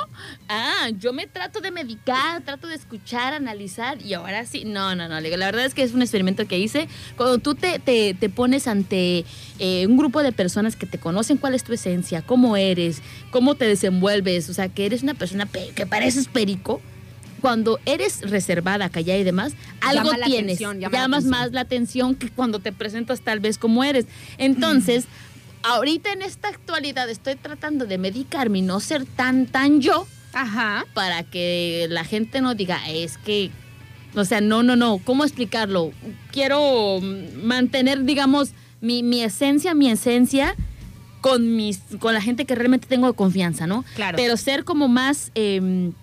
Ah, 0.48 0.90
yo 0.98 1.12
me 1.14 1.28
trato 1.28 1.60
de 1.62 1.72
medicar, 1.72 2.42
trato 2.44 2.68
de 2.68 2.76
escuchar, 2.76 3.34
analizar 3.34 4.02
y 4.02 4.14
ahora 4.14 4.46
sí. 4.46 4.64
No, 4.66 4.96
no, 4.96 5.08
no. 5.10 5.20
La 5.20 5.46
verdad 5.46 5.66
es 5.66 5.74
que 5.74 5.84
es 5.84 5.94
un 5.94 6.02
experimento 6.02 6.48
que 6.48 6.60
hice. 6.60 6.88
Cuando 7.18 7.38
tú 7.40 7.56
te, 7.56 7.80
te- 7.80 8.14
te 8.14 8.30
pones 8.30 8.68
ante 8.68 9.26
eh, 9.60 9.86
un 9.88 9.98
grupo 9.98 10.24
de 10.24 10.32
personas 10.32 10.76
que 10.76 10.86
te 10.86 10.98
conocen 11.00 11.38
cuál 11.38 11.56
es 11.56 11.64
tu 11.64 11.74
esencia, 11.74 12.22
cómo 12.22 12.58
eres, 12.58 13.02
cómo 13.32 13.56
te 13.56 13.66
desenvuelves, 13.66 14.50
o 14.50 14.54
sea, 14.54 14.70
que 14.70 14.86
eres 14.86 15.04
una 15.04 15.14
persona 15.14 15.46
pe- 15.46 15.72
que 15.76 15.86
pareces 15.86 16.28
perico. 16.28 16.82
Cuando 17.42 17.80
eres 17.86 18.22
reservada, 18.22 18.90
callada 18.90 19.20
y 19.20 19.24
demás, 19.24 19.54
algo 19.82 20.12
Llama 20.12 20.26
tienes. 20.26 20.56
atención, 20.58 20.80
llama 20.80 20.92
la 20.98 21.02
llamas 21.04 21.18
atención. 21.26 21.42
más 21.42 21.52
la 21.52 21.62
atención 21.62 22.16
que 22.16 22.30
cuando 22.30 22.60
te 22.60 22.72
presentas 22.72 23.22
tal 23.22 23.40
vez 23.40 23.58
como 23.58 23.84
eres. 23.84 24.06
Entonces, 24.38 25.06
ahorita 25.64 26.12
en 26.14 26.22
esta 26.22 26.48
actualidad 26.48 27.10
estoy 27.10 27.36
tratando 27.36 27.86
de 27.86 27.98
medicarme 27.98 28.60
y 28.60 28.62
no 28.62 28.80
ser 28.80 29.06
tan, 29.06 29.48
tan 29.48 29.82
yo 29.82 30.08
Ajá. 30.34 30.86
para 30.94 31.24
que 31.24 31.88
la 31.90 32.04
gente 32.04 32.42
no 32.42 32.56
diga, 32.56 32.80
es 32.90 33.18
que, 33.18 33.52
o 34.16 34.26
sea, 34.26 34.42
no, 34.42 34.64
no, 34.64 34.76
no, 34.76 35.00
¿cómo 35.04 35.24
explicarlo? 35.24 35.92
Quiero 36.32 37.00
mantener, 37.02 38.04
digamos, 38.06 38.52
mi, 38.82 39.04
mi 39.04 39.22
esencia, 39.22 39.74
mi 39.74 39.90
esencia 39.90 40.56
con, 41.22 41.56
mis, 41.56 41.82
con 42.00 42.14
la 42.14 42.22
gente 42.22 42.46
que 42.46 42.54
realmente 42.56 42.88
tengo 42.88 43.12
confianza, 43.14 43.66
¿no? 43.66 43.84
Claro. 43.96 44.16
Pero 44.16 44.38
ser 44.38 44.64
como 44.64 44.88
más 44.88 45.32
em, 45.34 45.94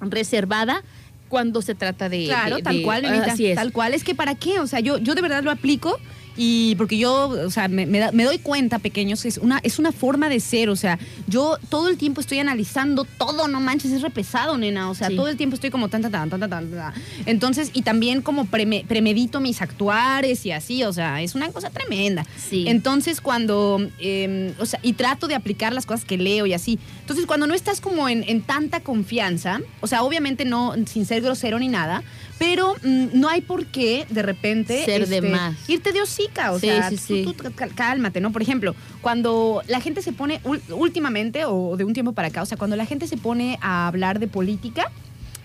reservada 0.00 0.82
cuando 1.28 1.62
se 1.62 1.74
trata 1.74 2.08
de... 2.08 2.26
Claro, 2.26 2.56
de- 2.56 2.62
tal 2.62 2.76
de- 2.78 2.82
cual, 2.82 3.04
Así 3.04 3.46
es. 3.46 3.54
Tal 3.56 3.72
cual. 3.72 3.94
Es 3.94 4.02
que 4.04 4.14
para 4.14 4.34
qué, 4.34 4.58
o 4.60 4.66
sea, 4.66 4.80
yo, 4.80 4.98
yo 4.98 5.14
de 5.14 5.22
verdad 5.22 5.42
lo 5.44 5.50
aplico 5.50 5.98
Y 6.36 6.74
porque 6.76 6.96
yo, 6.98 7.28
o 7.28 7.50
sea, 7.50 7.68
me, 7.68 7.86
me 7.86 7.98
da- 7.98 8.12
me 8.12 8.24
doy 8.24 8.38
cuenta, 8.38 8.78
pequeños, 8.78 9.22
que 9.22 9.28
es 9.28 9.38
una, 9.38 9.60
es 9.62 9.78
una 9.78 9.92
forma 9.92 10.28
de 10.28 10.40
ser. 10.40 10.68
O 10.70 10.76
sea, 10.76 10.98
yo 11.26 11.58
todo 11.68 11.88
el 11.88 11.96
tiempo 11.96 12.20
estoy 12.20 12.38
analizando 12.38 13.04
todo, 13.04 13.48
no 13.48 13.60
manches, 13.60 13.92
es 13.92 14.02
re 14.02 14.10
pesado, 14.10 14.56
nena. 14.58 14.90
O 14.90 14.94
sea, 14.94 15.08
Sí. 15.08 15.16
todo 15.16 15.28
el 15.28 15.36
tiempo 15.36 15.54
estoy 15.54 15.70
como 15.70 15.88
tan, 15.88 16.02
tan, 16.02 16.12
tan, 16.12 16.30
tan, 16.30 16.40
tan, 16.40 16.50
tan, 16.50 16.70
tan. 16.70 16.94
Entonces, 17.26 17.70
y 17.74 17.82
también 17.82 18.22
como 18.22 18.46
preme- 18.46 18.84
premedito 18.86 19.40
mis 19.40 19.60
actuares 19.62 20.46
y 20.46 20.52
así, 20.52 20.82
o 20.84 20.92
sea, 20.92 21.20
es 21.22 21.34
una 21.34 21.50
cosa 21.50 21.70
tremenda. 21.70 22.24
Sí. 22.38 22.64
Entonces, 22.68 23.20
cuando, 23.20 23.86
eh, 23.98 24.54
o 24.58 24.66
sea, 24.66 24.80
y 24.82 24.92
trato 24.94 25.28
de 25.28 25.34
aplicar 25.34 25.72
las 25.72 25.86
cosas 25.86 26.04
que 26.04 26.16
leo 26.16 26.46
y 26.46 26.52
así. 26.54 26.78
Entonces, 27.00 27.26
cuando 27.26 27.46
no 27.46 27.54
estás 27.54 27.80
como 27.80 28.08
en, 28.08 28.24
en 28.28 28.42
tanta 28.42 28.80
confianza, 28.80 29.60
o 29.80 29.86
sea, 29.86 30.02
obviamente 30.02 30.44
no, 30.44 30.74
sin 30.86 31.04
ser 31.06 31.22
grosero 31.22 31.58
ni 31.58 31.68
nada, 31.68 32.02
pero 32.40 32.74
mm, 32.82 33.08
no 33.12 33.28
hay 33.28 33.42
por 33.42 33.66
qué 33.66 34.06
de 34.08 34.22
repente 34.22 34.82
Ser 34.86 35.06
de 35.06 35.20
más. 35.20 35.56
irte 35.68 35.92
de 35.92 36.00
hocica, 36.00 36.52
o 36.52 36.58
Sí, 36.58 36.66
sea, 36.68 36.88
sí, 36.88 36.96
tú- 36.96 37.02
sí. 37.02 37.22
tú 37.36 37.52
cal- 37.54 37.74
cálmate, 37.74 38.20
¿no? 38.22 38.32
Por 38.32 38.40
ejemplo, 38.40 38.74
cuando 39.02 39.62
la 39.68 39.80
gente 39.80 40.00
se 40.00 40.12
pone, 40.12 40.40
últimamente 40.70 41.44
o 41.44 41.76
de 41.76 41.84
un 41.84 41.92
tiempo 41.92 42.12
para 42.14 42.28
acá, 42.28 42.40
o 42.42 42.46
sea, 42.46 42.56
cuando 42.56 42.76
la 42.76 42.86
gente 42.86 43.06
se 43.06 43.18
pone 43.18 43.58
a 43.60 43.86
hablar 43.86 44.18
de 44.20 44.26
política, 44.26 44.90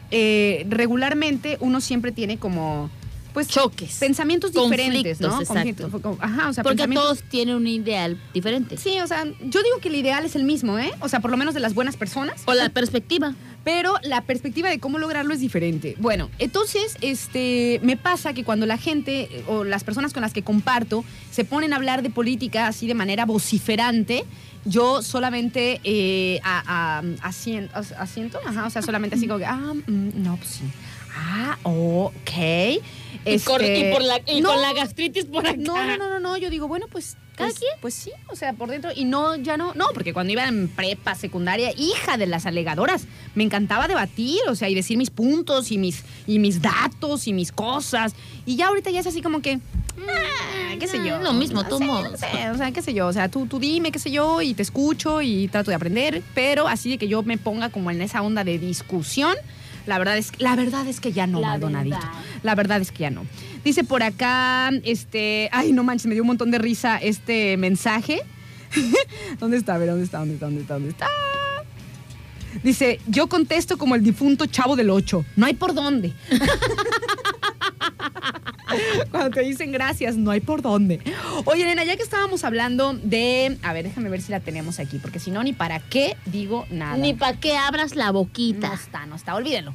eh, 0.10 0.66
regularmente 0.70 1.58
uno 1.60 1.82
siempre 1.82 2.12
tiene 2.14 2.38
como, 2.38 2.90
pues, 3.34 3.50
Choques. 3.50 3.98
pensamientos 4.00 4.54
diferentes, 4.54 5.20
¿no? 5.20 5.42
Exacto. 5.42 6.18
Ajá, 6.22 6.48
o 6.50 6.54
sea, 6.54 6.64
Porque 6.64 6.88
todos 6.88 7.24
tienen 7.24 7.56
un 7.56 7.68
ideal 7.68 8.18
diferente. 8.34 8.78
Sí, 8.78 9.00
o 9.02 9.08
sea, 9.08 9.26
yo 9.26 9.62
digo 9.64 9.80
que 9.82 9.90
el 9.90 9.96
ideal 9.96 10.24
es 10.26 10.36
el 10.38 10.46
mismo, 10.46 10.80
¿eh? 10.80 10.92
O 11.02 11.10
sea, 11.10 11.20
por 11.20 11.32
lo 11.32 11.36
menos 11.38 11.54
de 11.54 11.60
las 11.60 11.74
buenas 11.74 11.98
personas. 11.98 12.42
O 12.46 12.54
la 12.54 12.70
perspectiva. 12.70 13.36
Pero 13.66 13.96
la 14.04 14.22
perspectiva 14.22 14.70
de 14.70 14.80
cómo 14.80 14.98
lograrlo 15.00 15.34
es 15.34 15.42
diferente. 15.42 15.96
Bueno, 15.98 16.30
entonces, 16.40 16.96
este, 17.02 17.80
me 17.84 17.98
pasa 17.98 18.32
que 18.34 18.44
cuando 18.46 18.66
la 18.66 18.78
gente 18.78 19.22
eh, 19.30 19.44
o 19.48 19.64
las 19.66 19.84
personas 19.84 20.14
con 20.14 20.22
las 20.22 20.32
que 20.34 20.44
comparto 20.44 21.04
se 21.32 21.44
ponen 21.44 21.74
a 21.74 21.76
hablar 21.76 22.02
de 22.04 22.10
política 22.12 22.68
así 22.68 22.86
de 22.88 22.94
manera 22.94 23.26
vociferante, 23.26 24.24
yo 24.66 25.02
solamente 25.02 25.82
eh, 25.84 26.40
a- 26.44 27.00
a- 27.00 27.02
asien- 27.28 27.70
as- 27.74 27.92
asiento, 27.94 28.40
ajá, 28.46 28.66
o 28.66 28.70
sea, 28.70 28.82
solamente 28.84 29.16
así 29.16 29.26
como 29.28 29.40
que, 29.40 29.46
ah, 29.46 29.74
mm, 29.88 30.10
no, 30.24 30.38
pues 30.38 30.50
sí. 30.50 30.64
Ah, 31.18 31.58
ok. 31.64 32.32
Y, 32.38 32.82
Este, 33.26 33.92
por 33.92 34.04
la, 34.04 34.20
y 34.28 34.42
no, 34.42 34.50
con 34.50 34.62
la 34.62 34.74
gastritis 34.74 35.26
por 35.26 35.48
acá. 35.48 35.56
no, 35.58 35.84
no, 35.86 35.98
no, 35.98 36.10
no, 36.10 36.20
no, 36.20 36.38
yo 36.38 36.50
digo, 36.50 36.68
bueno, 36.68 36.86
pues 36.92 37.18
¿Cada 37.36 37.50
pues, 37.50 37.60
quien? 37.60 37.72
Pues 37.82 37.94
sí, 37.94 38.12
o 38.30 38.36
sea, 38.36 38.54
por 38.54 38.70
dentro. 38.70 38.92
Y 38.96 39.04
no, 39.04 39.36
ya 39.36 39.58
no, 39.58 39.74
no, 39.74 39.88
porque 39.94 40.14
cuando 40.14 40.32
iba 40.32 40.48
en 40.48 40.70
prepa, 40.70 41.16
secundaria, 41.16 41.72
hija 41.78 42.18
de 42.18 42.28
las 42.28 42.46
alegadoras, 42.46 43.06
me 43.36 43.44
encantaba 43.44 43.88
debatir, 43.88 44.40
o 44.48 44.56
sea, 44.56 44.70
y 44.70 44.76
decir 44.76 44.98
mis 44.98 45.10
puntos 45.10 45.72
y 45.72 45.78
mis, 45.78 46.04
y 46.28 46.40
mis 46.40 46.62
datos 46.62 47.28
y 47.28 47.34
mis 47.34 47.52
cosas. 47.52 48.14
Y 48.46 48.56
ya 48.56 48.68
ahorita 48.68 48.90
ya 48.90 49.02
es 49.02 49.08
así 49.08 49.22
como 49.22 49.42
que, 49.42 49.60
ah, 50.00 50.76
qué 50.80 50.88
sé 50.88 50.98
yo. 50.98 51.18
es 51.18 51.22
lo 51.22 51.34
mismo, 51.34 51.64
no 51.64 51.68
todos 51.68 51.80
sé, 51.80 51.86
no 51.86 52.18
sé, 52.18 52.50
o 52.52 52.58
sea, 52.58 52.72
qué 52.72 52.82
sé 52.82 52.94
yo, 52.94 53.08
o 53.08 53.14
sea, 53.14 53.30
tú, 53.30 53.48
tú 53.48 53.60
dime, 53.60 53.92
qué 53.92 54.00
sé 54.00 54.12
yo, 54.12 54.42
y 54.42 54.54
te 54.54 54.62
escucho 54.62 55.22
y 55.22 55.48
trato 55.50 55.72
de 55.72 55.76
aprender, 55.76 56.24
pero 56.34 56.68
así 56.68 56.92
de 56.92 56.98
que 56.98 57.08
yo 57.08 57.24
me 57.24 57.38
ponga 57.38 57.70
como 57.70 57.92
en 57.92 58.02
esa 58.02 58.22
onda 58.22 58.44
de 58.44 58.60
discusión. 58.60 59.36
La 59.86 60.00
verdad 60.00 60.18
es, 60.18 60.32
la 60.40 60.56
verdad 60.56 60.88
es 60.88 61.00
que 61.00 61.12
ya 61.12 61.28
no, 61.28 61.40
La 61.40 61.50
Maldonadito. 61.50 61.98
verdad. 61.98 62.12
La 62.42 62.56
verdad 62.56 62.82
es 62.82 62.92
que 62.92 63.00
ya 63.00 63.12
no. 63.12 63.26
Dice 63.66 63.84
por 63.84 64.04
acá, 64.04 64.70
este, 64.84 65.50
ay, 65.52 65.74
no 65.74 65.84
manches, 65.84 66.06
me 66.06 66.14
dio 66.14 66.22
un 66.22 66.28
montón 66.28 66.52
de 66.52 66.60
risa 66.60 66.98
este 66.98 67.58
mensaje. 67.58 68.22
¿Dónde 69.40 69.58
está? 69.58 69.74
A 69.74 69.80
ver, 69.80 69.90
¿dónde 69.90 70.06
está? 70.06 70.20
¿Dónde 70.20 70.36
está? 70.36 70.46
¿Dónde 70.46 70.62
está? 70.62 70.74
¿Dónde 70.76 70.90
está? 70.92 71.08
Dice, 72.64 73.00
yo 73.08 73.28
contesto 73.28 73.80
como 73.80 73.96
el 73.96 74.04
difunto 74.04 74.46
chavo 74.46 74.76
del 74.76 74.92
8. 74.92 75.26
No 75.36 75.48
hay 75.48 75.56
por 75.56 75.74
dónde. 75.74 76.14
Cuando 79.12 79.30
te 79.32 79.42
dicen 79.42 79.72
gracias, 79.72 80.16
no 80.18 80.32
hay 80.32 80.40
por 80.40 80.62
dónde. 80.62 81.00
Oye, 81.46 81.66
nena, 81.66 81.84
ya 81.84 81.96
que 81.96 82.04
estábamos 82.04 82.44
hablando 82.44 82.94
de. 82.94 83.58
A 83.64 83.74
ver, 83.74 83.86
déjame 83.86 84.10
ver 84.10 84.22
si 84.22 84.32
la 84.32 84.40
tenemos 84.40 84.80
aquí, 84.80 84.98
porque 85.00 85.20
si 85.20 85.32
no, 85.32 85.44
ni 85.44 85.54
para 85.54 85.80
qué 85.80 86.16
digo 86.26 86.66
nada. 86.70 86.98
Ni 86.98 87.14
para 87.14 87.40
que 87.40 87.56
abras 87.58 87.96
la 87.96 88.08
No 88.08 88.14
boquita. 88.14 88.74
está, 88.74 89.06
no 89.06 89.16
está, 89.16 89.36
olvídenlo. 89.36 89.74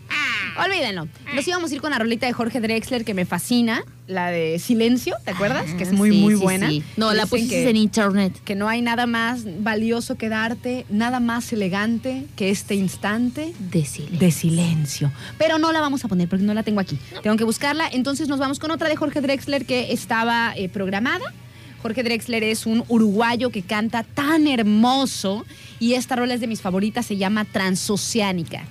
Olvídenlo. 0.65 1.09
Nos 1.35 1.47
íbamos 1.47 1.71
a 1.71 1.75
ir 1.75 1.81
con 1.81 1.91
la 1.91 1.99
rolita 1.99 2.27
de 2.27 2.33
Jorge 2.33 2.61
Drexler 2.61 3.05
que 3.05 3.15
me 3.15 3.25
fascina, 3.25 3.85
la 4.11 4.31
de 4.31 4.59
Silencio, 4.59 5.17
¿te 5.25 5.31
acuerdas? 5.31 5.67
que 5.75 5.85
es 5.85 5.93
muy, 5.93 6.11
Ah, 6.11 6.13
Sí, 6.13 6.19
muy 6.21 6.35
sí, 6.35 6.41
buena. 6.43 6.69
sí. 6.69 6.83
No, 6.97 7.15
la 7.15 7.27
pusiste 7.27 7.55
que- 7.63 7.71
en 7.71 7.77
internet. 7.77 8.35
que 8.45 8.55
no 8.55 8.69
hay 8.69 8.83
nada 8.83 9.07
más 9.07 9.45
valioso 9.63 10.17
que 10.17 10.29
darte, 10.29 10.85
nada 10.91 11.21
más 11.21 11.53
elegante 11.53 12.27
que 12.37 12.51
este 12.51 12.75
instante 12.75 13.53
de 13.71 14.31
silencio. 14.31 15.13
Pero 15.39 15.59
no 15.59 15.73
la 15.73 15.81
vamos 15.81 16.05
a 16.05 16.09
poner 16.09 16.29
porque 16.29 16.45
no 16.45 16.53
la 16.55 16.63
tengo 16.63 16.81
aquí. 16.81 16.99
Tengo 17.23 17.37
que 17.37 17.45
buscarla. 17.45 17.89
Entonces 17.93 18.29
nos 18.29 18.39
vamos 18.39 18.59
con 18.59 18.71
otra 18.71 18.89
de 18.89 18.97
Jorge 18.97 19.21
Drexler 19.21 19.65
que 19.65 19.93
estaba 19.93 20.53
eh, 20.57 20.69
programada. 20.69 21.25
Jorge 21.83 22.03
Drexler 22.03 22.45
es 22.45 22.67
un 22.67 22.85
uruguayo 22.89 23.51
que 23.51 23.63
canta 23.63 24.03
tan 24.03 24.47
hermoso 24.47 25.47
y 25.79 25.95
esta 25.95 26.15
rola 26.17 26.35
es 26.35 26.41
de 26.41 26.47
mis 26.47 26.61
favoritas, 26.61 27.07
se 27.07 27.17
llama 27.17 27.45
Transoceánica. 27.47 28.65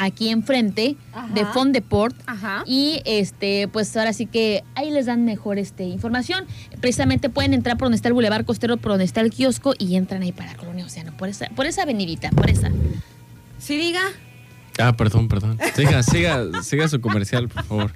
aquí 0.00 0.28
enfrente 0.28 0.96
Ajá. 1.12 1.26
de 1.34 1.44
Fondeport. 1.46 2.14
Ajá. 2.26 2.62
Y 2.66 3.00
este, 3.04 3.66
pues 3.68 3.96
ahora 3.96 4.12
sí 4.12 4.26
que 4.26 4.62
ahí 4.76 4.90
les 4.90 5.06
dan 5.06 5.24
mejor 5.24 5.58
este 5.58 5.84
información. 5.84 6.44
Precisamente 6.80 7.28
pueden 7.30 7.52
entrar 7.54 7.76
por 7.76 7.86
donde 7.86 7.96
está 7.96 8.08
el 8.08 8.14
Boulevard 8.14 8.44
Costero, 8.44 8.76
por 8.76 8.92
donde 8.92 9.04
está 9.04 9.20
el 9.22 9.30
kiosco, 9.30 9.74
y 9.78 9.96
entran 9.96 10.22
ahí 10.22 10.30
para 10.32 10.52
la 10.52 10.56
Colonia 10.58 10.84
Océano, 10.86 11.16
por 11.16 11.28
esa, 11.28 11.48
por 11.56 11.66
esa 11.66 11.82
avenidita, 11.82 12.30
por 12.30 12.48
esa. 12.48 12.70
Sí, 13.58 13.76
diga. 13.76 14.02
Ah, 14.80 14.96
perdón, 14.96 15.26
perdón. 15.26 15.58
Siga, 15.74 16.04
siga, 16.04 16.62
siga 16.62 16.86
su 16.86 17.00
comercial, 17.00 17.48
por 17.48 17.64
favor. 17.64 17.92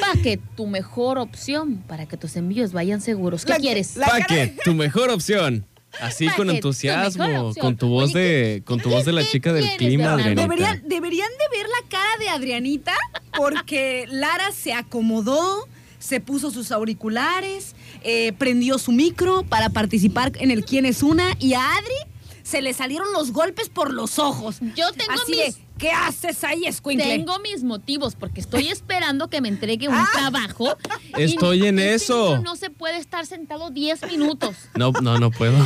Packet, 0.00 0.40
tu 0.56 0.66
mejor 0.66 1.18
opción 1.18 1.84
para 1.86 2.06
que 2.06 2.16
tus 2.16 2.36
envíos 2.36 2.72
vayan 2.72 3.02
seguros. 3.02 3.44
¿Qué 3.44 3.52
La- 3.52 3.58
quieres? 3.58 3.96
la- 3.98 4.06
Packet, 4.06 4.62
tu 4.64 4.72
mejor 4.74 5.10
opción. 5.10 5.66
Así 6.00 6.26
con 6.36 6.46
tu 6.48 6.54
entusiasmo, 6.54 7.52
con 7.60 7.76
tu 7.76 7.88
voz 7.88 8.12
de, 8.12 8.62
con 8.64 8.80
tu 8.80 8.90
voz 8.90 9.04
de 9.04 9.12
la 9.12 9.26
chica 9.26 9.52
del 9.52 9.68
clima? 9.76 10.14
Adrianita. 10.14 10.42
Deberían, 10.42 10.82
deberían 10.88 11.28
de 11.30 11.58
ver 11.58 11.66
la 11.68 11.88
cara 11.88 12.16
de 12.18 12.28
Adrianita 12.28 12.94
porque 13.36 14.06
Lara 14.08 14.52
se 14.52 14.72
acomodó, 14.72 15.68
se 15.98 16.20
puso 16.20 16.50
sus 16.50 16.72
auriculares, 16.72 17.74
eh, 18.02 18.32
prendió 18.38 18.78
su 18.78 18.92
micro 18.92 19.42
para 19.44 19.68
participar 19.70 20.32
en 20.36 20.50
el 20.50 20.64
Quién 20.64 20.86
es 20.86 21.02
una 21.02 21.36
y 21.38 21.54
a 21.54 21.76
Adri 21.76 21.94
se 22.42 22.60
le 22.60 22.74
salieron 22.74 23.12
los 23.12 23.32
golpes 23.32 23.68
por 23.68 23.92
los 23.92 24.18
ojos. 24.18 24.56
Yo 24.74 24.90
tengo 24.92 25.12
Así 25.12 25.32
mis- 25.32 25.54
de, 25.56 25.62
¿qué 25.82 25.90
haces 25.90 26.44
ahí, 26.44 26.64
escuincle? 26.64 27.04
Tengo 27.06 27.38
mis 27.40 27.62
motivos 27.64 28.14
porque 28.14 28.40
estoy 28.40 28.68
esperando 28.68 29.28
que 29.28 29.40
me 29.40 29.48
entregue 29.48 29.88
un 29.88 29.94
Ah. 29.94 30.08
trabajo. 30.14 30.76
y 31.18 31.22
Estoy 31.22 31.66
en 31.66 31.78
este 31.78 31.94
eso. 31.94 32.38
No 32.40 32.56
se 32.56 32.70
puede 32.70 32.96
estar 32.98 33.26
sentado 33.26 33.70
10 33.70 34.06
minutos. 34.06 34.56
No, 34.76 34.92
no, 35.02 35.18
no 35.18 35.30
puedo. 35.30 35.56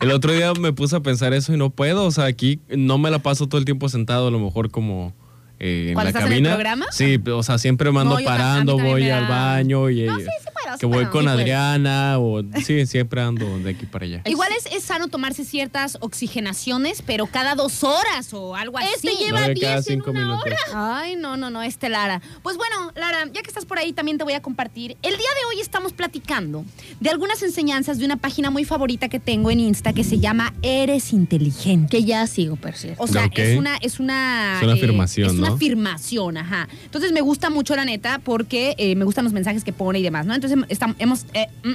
El 0.00 0.10
otro 0.10 0.32
día 0.32 0.52
me 0.54 0.72
puse 0.72 0.96
a 0.96 1.00
pensar 1.00 1.32
eso 1.32 1.52
y 1.54 1.56
no 1.56 1.70
puedo. 1.70 2.04
O 2.04 2.10
sea, 2.10 2.24
aquí 2.24 2.60
no 2.68 2.98
me 2.98 3.10
la 3.10 3.18
paso 3.20 3.46
todo 3.46 3.58
el 3.58 3.64
tiempo 3.64 3.88
sentado, 3.88 4.28
a 4.28 4.30
lo 4.30 4.38
mejor 4.40 4.70
como 4.70 5.12
eh, 5.60 5.88
en 5.88 5.94
¿Cuando 5.94 6.04
la 6.12 6.18
estás 6.18 6.22
en 6.22 6.26
el 6.28 6.32
cabina. 6.44 6.50
programa? 6.54 6.86
Sí, 6.90 7.20
o 7.32 7.42
sea, 7.42 7.58
siempre 7.58 7.90
me 7.92 8.00
ando 8.00 8.18
No, 8.18 8.24
parando, 8.24 8.78
voy 8.78 9.08
al 9.10 9.26
baño 9.26 9.90
y 9.90 10.02
No, 10.06 10.18
eh, 10.18 10.22
sí, 10.24 10.30
sí 10.40 10.48
puedo, 10.52 10.74
sí 10.74 10.80
que 10.80 10.86
voy 10.86 11.06
con 11.06 11.22
Sí. 11.24 11.28
Adriana 11.28 12.18
o 12.18 12.42
sí, 12.64 12.86
siempre 12.86 13.20
ando 13.20 13.58
de 13.58 13.70
aquí 13.70 13.86
para 13.86 14.04
allá. 14.04 14.22
Igual 14.26 14.50
es, 14.58 14.66
es 14.72 14.84
sano 14.84 15.08
tomarse 15.08 15.44
ciertas 15.44 15.98
oxigenaciones, 16.00 17.02
pero 17.04 17.26
cada 17.26 17.54
dos 17.54 17.82
horas 17.84 18.32
o 18.32 18.54
algo 18.54 18.78
así. 18.78 18.88
Este 18.94 19.10
lleva 19.24 19.40
No, 19.40 19.48
de 19.48 19.54
cada 19.54 19.74
10 19.76 19.86
en 19.88 19.94
cinco 19.94 20.10
una 20.10 20.20
minutos. 20.20 20.44
hora. 20.46 20.98
Ay, 21.00 21.16
no, 21.16 21.36
no, 21.36 21.50
no, 21.50 21.62
este 21.62 21.88
Lara. 21.88 22.20
Pues 22.42 22.56
bueno, 22.56 22.92
Lara, 22.94 23.24
ya 23.32 23.42
que 23.42 23.48
estás 23.48 23.64
por 23.66 23.78
ahí, 23.78 23.92
también 23.92 24.18
te 24.18 24.24
voy 24.24 24.34
a 24.34 24.42
compartir. 24.42 24.96
El 25.02 25.10
día 25.16 25.28
de 25.40 25.44
hoy 25.56 25.60
estamos 25.60 25.92
platicando 25.92 26.64
de 27.00 27.10
algunas 27.10 27.42
enseñanzas 27.42 27.98
de 27.98 28.04
una 28.04 28.16
página 28.16 28.50
muy 28.50 28.64
favorita 28.64 29.08
que 29.08 29.18
tengo 29.20 29.50
en 29.50 29.60
Insta 29.60 29.92
que 29.92 30.04
se 30.04 30.18
llama 30.18 30.54
Eres 30.62 31.12
Inteligente. 31.12 31.96
Que 31.96 32.04
ya 32.04 32.26
sigo, 32.26 32.56
por 32.56 32.74
cierto. 32.74 33.02
O 33.02 33.06
sea, 33.06 33.28
es 33.34 33.58
una, 33.58 33.76
es 33.78 33.98
una. 34.00 34.56
Es 34.58 34.62
una 34.62 34.72
afirmación, 34.74 35.30
Es 35.30 35.47
afirmación, 35.54 36.36
ajá. 36.36 36.68
Entonces 36.84 37.12
me 37.12 37.20
gusta 37.20 37.50
mucho 37.50 37.74
la 37.76 37.84
neta 37.84 38.20
porque 38.22 38.74
eh, 38.78 38.94
me 38.96 39.04
gustan 39.04 39.24
los 39.24 39.32
mensajes 39.32 39.64
que 39.64 39.72
pone 39.72 39.98
y 39.98 40.02
demás, 40.02 40.26
¿no? 40.26 40.34
Entonces 40.34 40.58
estam- 40.68 40.94
hemos. 40.98 41.24
eh, 41.34 41.46
mm, 41.64 41.72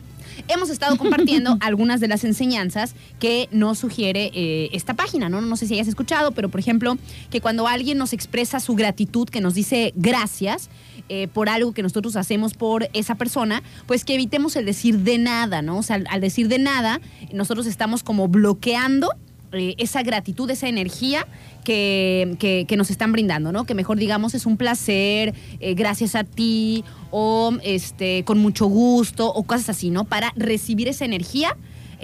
Hemos 0.47 0.71
estado 0.71 0.97
compartiendo 0.97 1.57
algunas 1.61 1.99
de 1.99 2.07
las 2.07 2.23
enseñanzas 2.23 2.95
que 3.19 3.47
nos 3.51 3.77
sugiere 3.77 4.31
eh, 4.33 4.69
esta 4.73 4.95
página, 4.95 5.29
¿no? 5.29 5.41
No 5.41 5.55
sé 5.55 5.67
si 5.67 5.75
hayas 5.75 5.87
escuchado, 5.87 6.31
pero 6.31 6.49
por 6.49 6.59
ejemplo, 6.59 6.97
que 7.29 7.39
cuando 7.39 7.67
alguien 7.67 7.97
nos 7.99 8.13
expresa 8.13 8.59
su 8.59 8.73
gratitud, 8.73 9.29
que 9.29 9.41
nos 9.41 9.53
dice 9.53 9.93
gracias 9.95 10.69
eh, 11.07 11.27
por 11.27 11.49
algo 11.49 11.73
que 11.73 11.83
nosotros 11.83 12.15
hacemos 12.15 12.55
por 12.55 12.89
esa 12.93 13.13
persona, 13.15 13.61
pues 13.85 14.03
que 14.05 14.15
evitemos 14.15 14.55
el 14.55 14.65
decir 14.65 14.99
de 14.99 15.19
nada, 15.19 15.61
¿no? 15.61 15.77
O 15.77 15.83
sea, 15.83 15.97
al, 15.97 16.07
al 16.09 16.19
decir 16.21 16.47
de 16.47 16.57
nada, 16.57 16.99
nosotros 17.31 17.67
estamos 17.67 18.01
como 18.01 18.27
bloqueando 18.27 19.09
eh, 19.53 19.75
esa 19.77 20.03
gratitud, 20.03 20.49
esa 20.49 20.67
energía 20.67 21.27
que, 21.63 22.35
que- 22.39 22.65
que 22.67 22.77
nos 22.77 22.89
están 22.89 23.11
brindando, 23.11 23.51
¿no? 23.51 23.65
Que 23.65 23.75
mejor 23.75 23.97
digamos 23.97 24.33
es 24.33 24.45
un 24.45 24.57
placer, 24.57 25.33
eh, 25.59 25.73
gracias 25.75 26.15
a 26.15 26.23
ti, 26.23 26.83
o 27.11 27.53
este, 27.63 28.23
con 28.25 28.39
mucho 28.39 28.65
gusto, 28.65 29.31
o 29.31 29.43
cosas 29.43 29.69
así, 29.69 29.89
¿no? 29.89 30.05
Para 30.05 30.33
recibir 30.35 30.87
esa 30.87 31.05
energía 31.05 31.55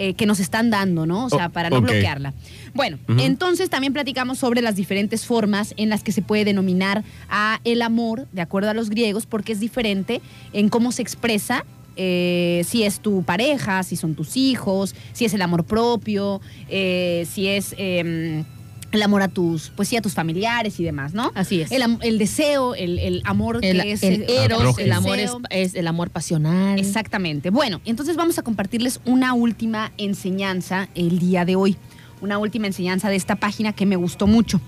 eh, 0.01 0.13
que 0.13 0.25
nos 0.25 0.39
están 0.39 0.69
dando, 0.69 1.05
¿no? 1.05 1.25
O 1.25 1.29
sea, 1.29 1.47
Oh, 1.47 1.49
para 1.51 1.69
no 1.69 1.77
bloquearla. 1.81 2.33
Bueno, 2.73 2.99
entonces 3.19 3.69
también 3.69 3.91
platicamos 3.91 4.37
sobre 4.39 4.61
las 4.61 4.75
diferentes 4.77 5.25
formas 5.25 5.73
en 5.75 5.89
las 5.89 6.03
que 6.03 6.13
se 6.13 6.21
puede 6.21 6.45
denominar 6.45 7.03
a 7.29 7.59
el 7.65 7.81
amor, 7.81 8.27
de 8.31 8.41
acuerdo 8.41 8.69
a 8.69 8.73
los 8.73 8.89
griegos, 8.89 9.25
porque 9.25 9.51
es 9.51 9.59
diferente 9.59 10.21
en 10.53 10.69
cómo 10.69 10.93
se 10.93 11.01
expresa 11.01 11.65
eh, 12.01 12.63
si 12.65 12.83
es 12.83 13.01
tu 13.01 13.23
pareja, 13.23 13.83
si 13.83 13.97
son 13.97 14.15
tus 14.15 14.37
hijos, 14.37 14.95
si 15.11 15.25
es 15.25 15.33
el 15.33 15.41
amor 15.41 15.65
propio, 15.65 16.39
eh, 16.69 17.27
si 17.29 17.47
es 17.47 17.75
eh, 17.77 18.45
el 18.91 19.01
amor 19.03 19.21
a 19.21 19.27
tus, 19.27 19.71
pues 19.75 19.89
sí, 19.89 19.97
a 19.97 20.01
tus 20.01 20.13
familiares 20.13 20.79
y 20.79 20.83
demás, 20.83 21.13
¿no? 21.13 21.31
Así 21.35 21.61
es. 21.61 21.71
El, 21.71 21.97
el 22.01 22.17
deseo, 22.17 22.73
el, 22.73 22.97
el 22.99 23.21
amor 23.25 23.59
El, 23.61 23.81
que 23.81 23.91
es 23.91 24.03
el 24.03 24.23
eh, 24.23 24.45
eros, 24.45 24.79
el 24.79 24.91
amor 24.91 25.19
es, 25.19 25.31
es 25.49 25.75
el 25.75 25.87
amor 25.87 26.09
pasional. 26.09 26.79
Exactamente. 26.79 27.49
Bueno, 27.49 27.81
entonces 27.85 28.15
vamos 28.15 28.39
a 28.39 28.43
compartirles 28.43 29.01
una 29.05 29.33
última 29.33 29.91
enseñanza 29.97 30.87
el 30.95 31.19
día 31.19 31.45
de 31.45 31.55
hoy. 31.55 31.75
Una 32.21 32.37
última 32.37 32.67
enseñanza 32.67 33.09
de 33.09 33.15
esta 33.15 33.35
página 33.35 33.73
que 33.73 33.85
me 33.85 33.95
gustó 33.95 34.27
mucho. 34.27 34.59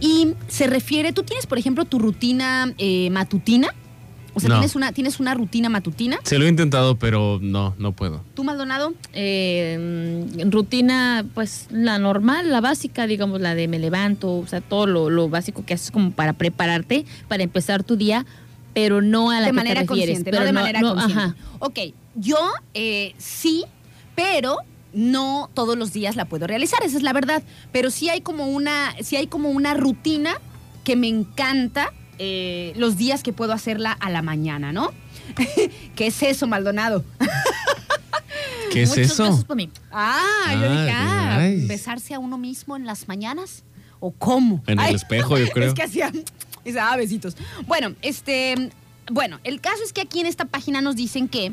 Y 0.00 0.28
se 0.48 0.66
refiere, 0.66 1.12
tú 1.12 1.24
tienes, 1.24 1.46
por 1.46 1.58
ejemplo, 1.58 1.84
tu 1.84 1.98
rutina 1.98 2.72
eh, 2.78 3.10
matutina. 3.10 3.74
O 4.36 4.40
sea, 4.40 4.50
No. 4.50 4.56
tienes, 4.56 4.76
una, 4.76 4.92
tienes 4.92 5.18
una 5.18 5.32
rutina 5.32 5.70
matutina. 5.70 6.18
Se 6.22 6.38
lo 6.38 6.44
he 6.44 6.48
intentado, 6.50 6.96
pero 6.98 7.38
no, 7.40 7.74
no 7.78 7.92
puedo. 7.92 8.20
¿Tú, 8.34 8.44
Maldonado? 8.44 8.92
Eh, 9.14 10.26
mm, 10.36 10.50
rutina, 10.50 11.24
pues 11.34 11.68
la 11.70 11.98
normal, 11.98 12.50
la 12.50 12.60
básica, 12.60 13.06
digamos, 13.06 13.40
la 13.40 13.54
de 13.54 13.66
me 13.66 13.78
levanto, 13.78 14.34
o 14.36 14.46
sea, 14.46 14.60
todo 14.60 14.86
lo, 14.86 15.08
lo 15.08 15.30
básico 15.30 15.64
que 15.64 15.72
haces 15.72 15.90
como 15.90 16.10
para 16.10 16.34
prepararte, 16.34 17.06
para 17.28 17.42
empezar 17.44 17.82
tu 17.82 17.96
día, 17.96 18.26
pero 18.74 19.00
no 19.00 19.30
a 19.30 19.36
la 19.40 19.40
de 19.40 19.46
que 19.46 19.52
manera 19.54 19.80
te 19.80 19.86
refieres. 19.86 20.16
consciente, 20.18 20.30
pero 20.30 20.40
no 20.42 20.46
de 20.46 20.52
manera 20.52 20.80
consciente. 20.82 21.18
Ajá. 21.18 21.36
Ok, 21.60 21.78
yo 22.14 22.38
eh, 22.74 23.14
sí, 23.16 23.64
pero 24.14 24.58
no 24.92 25.48
todos 25.54 25.78
los 25.78 25.94
días 25.94 26.14
la 26.14 26.26
puedo 26.26 26.46
realizar, 26.46 26.80
esa 26.84 26.98
es 26.98 27.02
la 27.02 27.14
verdad. 27.14 27.42
Pero 27.72 27.90
sí 27.90 28.10
hay 28.10 28.20
como 28.20 28.48
una, 28.48 28.94
sí 29.02 29.16
hay 29.16 29.28
como 29.28 29.48
una 29.50 29.72
rutina 29.72 30.34
que 30.84 30.94
me 30.94 31.08
encanta 31.08 31.92
eh, 32.18 32.72
los 32.76 32.96
días 32.96 33.22
que 33.22 33.32
puedo 33.32 33.52
hacerla 33.52 33.92
a 33.92 34.10
la 34.10 34.22
mañana, 34.22 34.72
¿no? 34.72 34.92
¿Qué 35.96 36.06
es 36.08 36.22
eso, 36.22 36.46
Maldonado? 36.46 37.04
¿Qué 38.72 38.82
es 38.82 38.90
Muchos 38.90 39.04
eso? 39.12 39.24
besos 39.24 39.44
para 39.44 39.56
mí. 39.56 39.70
Ah, 39.90 40.50
yo 40.52 40.70
dije, 40.70 40.90
ah, 40.92 41.38
besarse 41.66 42.14
a 42.14 42.18
uno 42.18 42.36
mismo 42.38 42.76
en 42.76 42.84
las 42.86 43.08
mañanas. 43.08 43.64
¿O 44.00 44.10
cómo? 44.10 44.62
En 44.66 44.78
el 44.78 44.86
Ay, 44.86 44.94
espejo, 44.94 45.38
yo 45.38 45.48
creo. 45.54 45.68
Es 45.68 45.74
que 45.74 45.82
hacía. 45.82 46.12
Daba 46.64 46.96
besitos. 46.96 47.36
Bueno, 47.66 47.94
este. 48.02 48.70
Bueno, 49.10 49.38
el 49.44 49.60
caso 49.60 49.82
es 49.84 49.92
que 49.92 50.00
aquí 50.02 50.20
en 50.20 50.26
esta 50.26 50.44
página 50.46 50.80
nos 50.82 50.96
dicen 50.96 51.28
que 51.28 51.52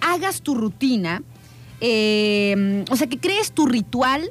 hagas 0.00 0.42
tu 0.42 0.54
rutina. 0.54 1.22
eh, 1.80 2.84
o 2.90 2.96
sea, 2.96 3.08
que 3.08 3.18
crees 3.18 3.50
tu 3.52 3.66
ritual 3.66 4.30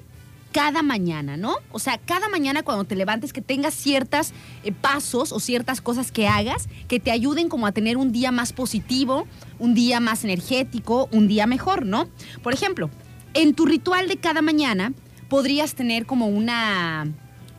cada 0.52 0.82
mañana, 0.84 1.38
¿no? 1.38 1.56
O 1.72 1.80
sea, 1.80 1.98
cada 1.98 2.30
mañana 2.30 2.64
cuando 2.64 2.84
te 2.84 2.96
levantes 2.96 3.34
que 3.34 3.42
tengas 3.42 3.74
ciertos 3.74 4.34
pasos 4.82 5.32
o 5.32 5.40
ciertas 5.40 5.82
cosas 5.82 6.12
que 6.12 6.28
hagas 6.28 6.68
que 6.88 7.00
te 7.00 7.12
ayuden 7.12 7.50
como 7.50 7.68
a 7.68 7.72
tener 7.72 7.98
un 7.98 8.12
día 8.12 8.32
más 8.32 8.54
positivo, 8.54 9.28
un 9.60 9.74
día 9.74 10.00
más 10.00 10.24
energético, 10.24 11.08
un 11.12 11.28
día 11.28 11.48
mejor, 11.48 11.86
¿no? 11.86 12.08
Por 12.44 12.54
ejemplo, 12.54 12.90
en 13.34 13.54
tu 13.54 13.66
ritual 13.66 14.08
de 14.08 14.18
cada 14.18 14.42
mañana 14.42 14.94
podrías 15.30 15.76
tener 15.76 16.06
como 16.06 16.28
una, 16.28 17.08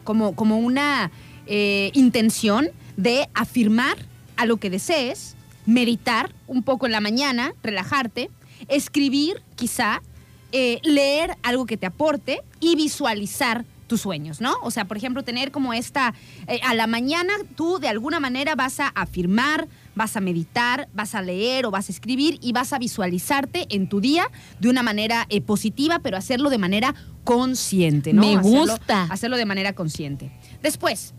como, 0.05 0.37
como 0.37 0.59
una 0.59 1.11
eh, 1.47 1.91
intención 1.95 2.69
de 2.97 3.29
afirmar 3.35 3.97
a 4.37 4.45
lo 4.47 4.59
que 4.59 4.71
desees, 4.71 5.37
meditar 5.67 6.35
un 6.47 6.63
poco 6.63 6.87
en 6.87 6.93
la 6.93 7.01
mañana, 7.01 7.55
relajarte, 7.63 8.31
escribir 8.69 9.43
quizá, 9.57 10.03
eh, 10.53 10.79
leer 10.85 11.37
algo 11.43 11.67
que 11.67 11.77
te 11.77 11.87
aporte 11.87 12.41
y 12.61 12.77
visualizar 12.77 13.65
tus 13.87 14.01
sueños, 14.03 14.41
¿no? 14.41 14.55
O 14.63 14.71
sea, 14.71 14.87
por 14.87 14.97
ejemplo, 14.97 15.23
tener 15.23 15.51
como 15.51 15.75
esta, 15.75 16.15
eh, 16.47 16.61
a 16.63 16.75
la 16.75 16.87
mañana 16.87 17.33
tú 17.57 17.79
de 17.79 17.89
alguna 17.89 18.21
manera 18.21 18.55
vas 18.55 18.81
a 18.81 18.89
afirmar, 18.89 19.69
vas 19.95 20.17
a 20.17 20.21
meditar, 20.21 20.89
vas 20.95 21.15
a 21.15 21.21
leer 21.21 21.67
o 21.67 21.71
vas 21.71 21.91
a 21.91 21.93
escribir 21.93 22.39
y 22.41 22.53
vas 22.53 22.73
a 22.73 22.79
visualizarte 22.79 23.67
en 23.69 23.89
tu 23.89 24.01
día 24.01 24.31
de 24.61 24.71
una 24.71 24.83
manera 24.83 25.27
eh, 25.29 25.43
positiva, 25.43 25.99
pero 25.99 26.17
hacerlo 26.17 26.49
de 26.49 26.57
manera 26.59 26.95
consciente, 27.25 28.13
¿no? 28.15 28.23
Me 28.23 28.37
Hacerlo- 28.37 28.73
gusta. 28.73 29.03
hacerlo 29.11 29.37
de 29.37 29.45
manera 29.45 29.75
consciente. 29.75 30.31
Después, 30.63 31.13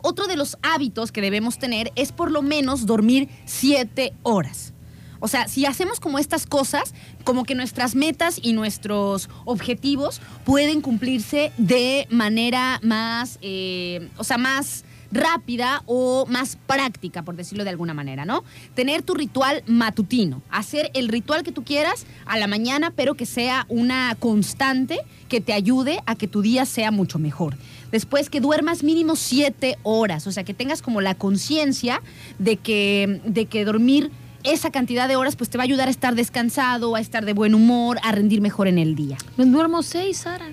otro 0.00 0.28
de 0.28 0.36
los 0.36 0.56
hábitos 0.62 1.10
que 1.10 1.20
debemos 1.20 1.58
tener 1.58 1.90
es 1.96 2.12
por 2.12 2.30
lo 2.30 2.42
menos 2.42 2.86
dormir 2.86 3.28
siete 3.44 4.12
horas. 4.22 4.72
O 5.20 5.28
sea, 5.28 5.48
si 5.48 5.66
hacemos 5.66 6.00
como 6.00 6.18
estas 6.18 6.46
cosas, 6.46 6.94
como 7.24 7.44
que 7.44 7.54
nuestras 7.54 7.94
metas 7.94 8.38
y 8.42 8.52
nuestros 8.52 9.28
objetivos 9.44 10.20
pueden 10.44 10.80
cumplirse 10.80 11.52
de 11.58 12.06
manera 12.10 12.80
más, 12.82 13.38
eh, 13.42 14.08
o 14.16 14.24
sea, 14.24 14.38
más 14.38 14.84
rápida 15.10 15.82
o 15.86 16.26
más 16.26 16.56
práctica, 16.66 17.22
por 17.22 17.36
decirlo 17.36 17.64
de 17.64 17.70
alguna 17.70 17.94
manera, 17.94 18.24
¿no? 18.24 18.44
Tener 18.74 19.02
tu 19.02 19.14
ritual 19.14 19.62
matutino, 19.66 20.42
hacer 20.50 20.90
el 20.94 21.08
ritual 21.08 21.42
que 21.42 21.52
tú 21.52 21.64
quieras 21.64 22.06
a 22.26 22.38
la 22.38 22.46
mañana, 22.46 22.92
pero 22.94 23.14
que 23.14 23.26
sea 23.26 23.64
una 23.68 24.16
constante 24.18 25.00
que 25.28 25.40
te 25.40 25.52
ayude 25.52 26.00
a 26.06 26.14
que 26.14 26.28
tu 26.28 26.42
día 26.42 26.66
sea 26.66 26.90
mucho 26.90 27.18
mejor. 27.18 27.56
Después 27.90 28.28
que 28.28 28.40
duermas 28.40 28.82
mínimo 28.82 29.16
siete 29.16 29.78
horas, 29.82 30.26
o 30.26 30.32
sea, 30.32 30.44
que 30.44 30.54
tengas 30.54 30.82
como 30.82 31.00
la 31.00 31.14
conciencia 31.14 32.02
de 32.38 32.56
que, 32.56 33.22
de 33.24 33.46
que 33.46 33.64
dormir 33.64 34.10
esa 34.44 34.70
cantidad 34.70 35.08
de 35.08 35.16
horas 35.16 35.36
pues 35.36 35.50
te 35.50 35.58
va 35.58 35.64
a 35.64 35.66
ayudar 35.66 35.88
a 35.88 35.90
estar 35.90 36.14
descansado, 36.14 36.94
a 36.94 37.00
estar 37.00 37.24
de 37.24 37.32
buen 37.32 37.54
humor, 37.54 37.98
a 38.02 38.12
rendir 38.12 38.40
mejor 38.40 38.68
en 38.68 38.78
el 38.78 38.94
día. 38.94 39.16
Me 39.36 39.44
duermo 39.44 39.82
seis, 39.82 40.18
Sara. 40.18 40.46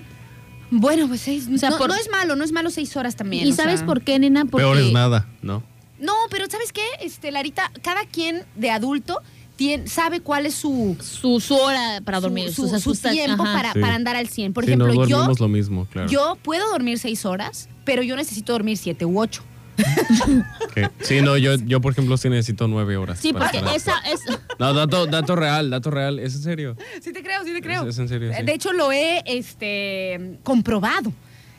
Bueno, 0.70 1.06
pues 1.06 1.20
seis, 1.20 1.48
O 1.52 1.58
sea, 1.58 1.70
no, 1.70 1.78
por- 1.78 1.88
no 1.88 1.94
es 1.94 2.10
malo, 2.10 2.34
no 2.34 2.42
es 2.44 2.50
malo 2.52 2.70
seis 2.70 2.96
horas 2.96 3.14
también. 3.16 3.46
¿Y 3.46 3.52
sabes 3.52 3.78
sea. 3.80 3.86
por 3.86 4.02
qué, 4.02 4.18
nena? 4.18 4.44
Porque 4.44 4.64
Peor 4.64 4.78
es 4.78 4.92
nada, 4.92 5.28
¿no? 5.42 5.62
No, 6.00 6.12
pero 6.30 6.46
¿sabes 6.50 6.72
qué? 6.72 6.82
Este, 7.00 7.30
Larita, 7.30 7.70
cada 7.82 8.04
quien 8.04 8.42
de 8.56 8.70
adulto 8.70 9.22
tiene, 9.54 9.86
sabe 9.86 10.20
cuál 10.20 10.44
es 10.44 10.54
su, 10.54 10.96
su, 11.00 11.40
su 11.40 11.54
hora 11.54 12.00
para 12.04 12.20
dormir. 12.20 12.52
su, 12.52 12.68
su 12.68 12.78
sus- 12.80 13.00
tiempo 13.00 13.44
para, 13.44 13.72
Sí. 13.72 13.80
para 13.80 13.94
andar 13.94 14.16
al 14.16 14.28
100. 14.28 14.52
Por 14.52 14.64
sí, 14.64 14.70
ejemplo, 14.72 14.88
no 14.92 15.06
yo, 15.06 15.16
dormimos 15.18 15.40
lo 15.40 15.48
mismo, 15.48 15.86
claro. 15.86 16.08
yo 16.10 16.36
puedo 16.42 16.68
dormir 16.70 16.98
seis 16.98 17.24
horas, 17.24 17.68
pero 17.84 18.02
yo 18.02 18.16
necesito 18.16 18.52
dormir 18.52 18.76
siete 18.76 19.04
u 19.06 19.18
ocho. 19.20 19.42
¿Qué? 20.74 20.88
Sí, 21.00 21.20
no, 21.20 21.36
yo, 21.36 21.56
yo 21.56 21.80
por 21.80 21.92
ejemplo 21.92 22.16
sí 22.16 22.28
necesito 22.28 22.68
nueve 22.68 22.96
horas. 22.96 23.18
Sí, 23.18 23.32
para 23.32 23.50
porque 23.50 23.76
esa 23.76 23.94
es... 24.10 24.20
No, 24.58 24.72
dato, 24.72 25.06
dato 25.06 25.36
real, 25.36 25.70
dato 25.70 25.90
real, 25.90 26.18
es 26.18 26.34
en 26.34 26.42
serio. 26.42 26.76
Sí 27.00 27.12
te 27.12 27.22
creo, 27.22 27.44
sí 27.44 27.52
te 27.52 27.60
creo. 27.60 27.82
Es, 27.82 27.90
es 27.90 27.98
en 27.98 28.08
serio, 28.08 28.32
sí. 28.36 28.42
De 28.42 28.54
hecho, 28.54 28.72
lo 28.72 28.92
he 28.92 29.22
este, 29.26 30.38
comprobado. 30.42 31.12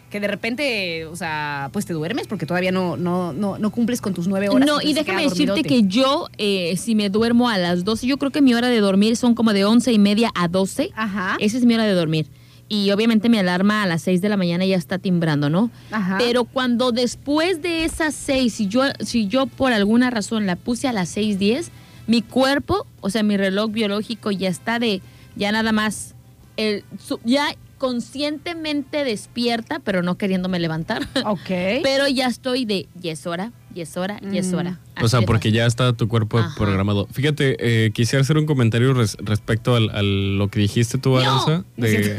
Que 0.10 0.22
de 0.22 0.28
repente, 0.30 1.06
o 1.06 1.18
sea, 1.18 1.70
pues 1.74 1.86
te 1.86 1.92
duermes 1.92 2.28
porque 2.28 2.46
todavía 2.46 2.72
no, 2.72 2.96
no, 2.96 3.34
no, 3.34 3.58
no 3.60 3.72
cumples 3.72 4.00
con 4.00 4.14
tus 4.14 4.26
nueve 4.28 4.48
horas. 4.48 4.66
No, 4.66 4.82
y 4.82 4.94
déjame 4.94 5.24
decirte 5.24 5.64
que 5.64 5.84
yo, 5.84 6.30
eh, 6.38 6.78
si 6.78 6.96
me 6.96 7.10
duermo 7.10 7.50
a 7.50 7.58
las 7.58 7.84
12, 7.84 8.08
yo 8.08 8.18
creo 8.18 8.32
que 8.32 8.42
mi 8.42 8.54
hora 8.54 8.70
de 8.70 8.80
dormir 8.80 9.18
son 9.18 9.36
como 9.36 9.52
de 9.52 9.66
once 9.66 9.92
y 9.92 10.00
media 10.00 10.32
a 10.34 10.48
12. 10.48 10.92
Ajá. 10.96 11.36
Esa 11.42 11.58
es 11.58 11.66
mi 11.66 11.74
hora 11.74 11.84
de 11.84 11.92
dormir. 11.92 12.28
Y 12.70 12.92
obviamente 12.92 13.30
mi 13.30 13.38
alarma 13.38 13.84
a 13.84 13.88
las 13.88 14.02
6 14.04 14.22
de 14.22 14.30
la 14.30 14.38
mañana 14.38 14.66
ya 14.66 14.76
está 14.76 14.98
timbrando, 14.98 15.50
¿no? 15.50 15.72
Ajá. 15.92 16.18
Pero 16.18 16.44
cuando 16.44 16.92
después 16.92 17.62
de 17.62 17.86
esas 17.86 18.14
6, 18.16 18.54
si 18.54 18.68
yo, 18.68 18.84
si 19.00 19.28
yo 19.28 19.48
por 19.48 19.74
alguna 19.74 20.10
razón 20.10 20.46
la 20.46 20.56
puse 20.56 20.88
a 20.88 20.94
las 20.94 21.16
6.10, 21.16 21.70
mi 22.08 22.22
cuerpo, 22.22 22.86
o 23.02 23.10
sea, 23.10 23.24
mi 23.24 23.38
reloj 23.38 23.72
biológico 23.72 24.32
ya 24.32 24.50
está 24.50 24.80
de, 24.80 25.02
ya 25.36 25.52
nada 25.52 25.72
más, 25.72 26.16
el, 26.58 26.84
ya 27.24 27.56
conscientemente 27.78 29.04
despierta, 29.04 29.80
pero 29.80 30.02
no 30.02 30.18
queriéndome 30.18 30.60
levantar. 30.60 31.08
Ok. 31.26 31.50
pero 31.84 32.08
ya 32.08 32.28
estoy 32.28 32.66
de, 32.66 32.88
y 33.02 33.10
es 33.10 33.28
hora, 33.28 33.52
y 33.78 33.82
es 33.82 33.96
hora, 33.96 34.20
y 34.32 34.38
es 34.40 34.52
hora. 34.54 34.80
O 35.02 35.08
sea, 35.08 35.22
porque 35.22 35.50
fácil. 35.50 35.54
ya 35.54 35.66
está 35.68 35.94
tu 35.94 36.08
cuerpo 36.08 36.40
Ajá. 36.40 36.56
programado. 36.58 37.08
Fíjate, 37.12 37.56
eh, 37.60 37.92
quisiera 37.92 38.22
hacer 38.22 38.38
un 38.38 38.46
comentario 38.48 38.94
res- 38.96 39.16
respecto 39.20 39.76
al, 39.76 39.92
a 39.92 40.02
lo 40.02 40.48
que 40.50 40.60
dijiste 40.60 40.98
tú, 40.98 41.18
Aranza, 41.18 41.64
de, 41.78 42.18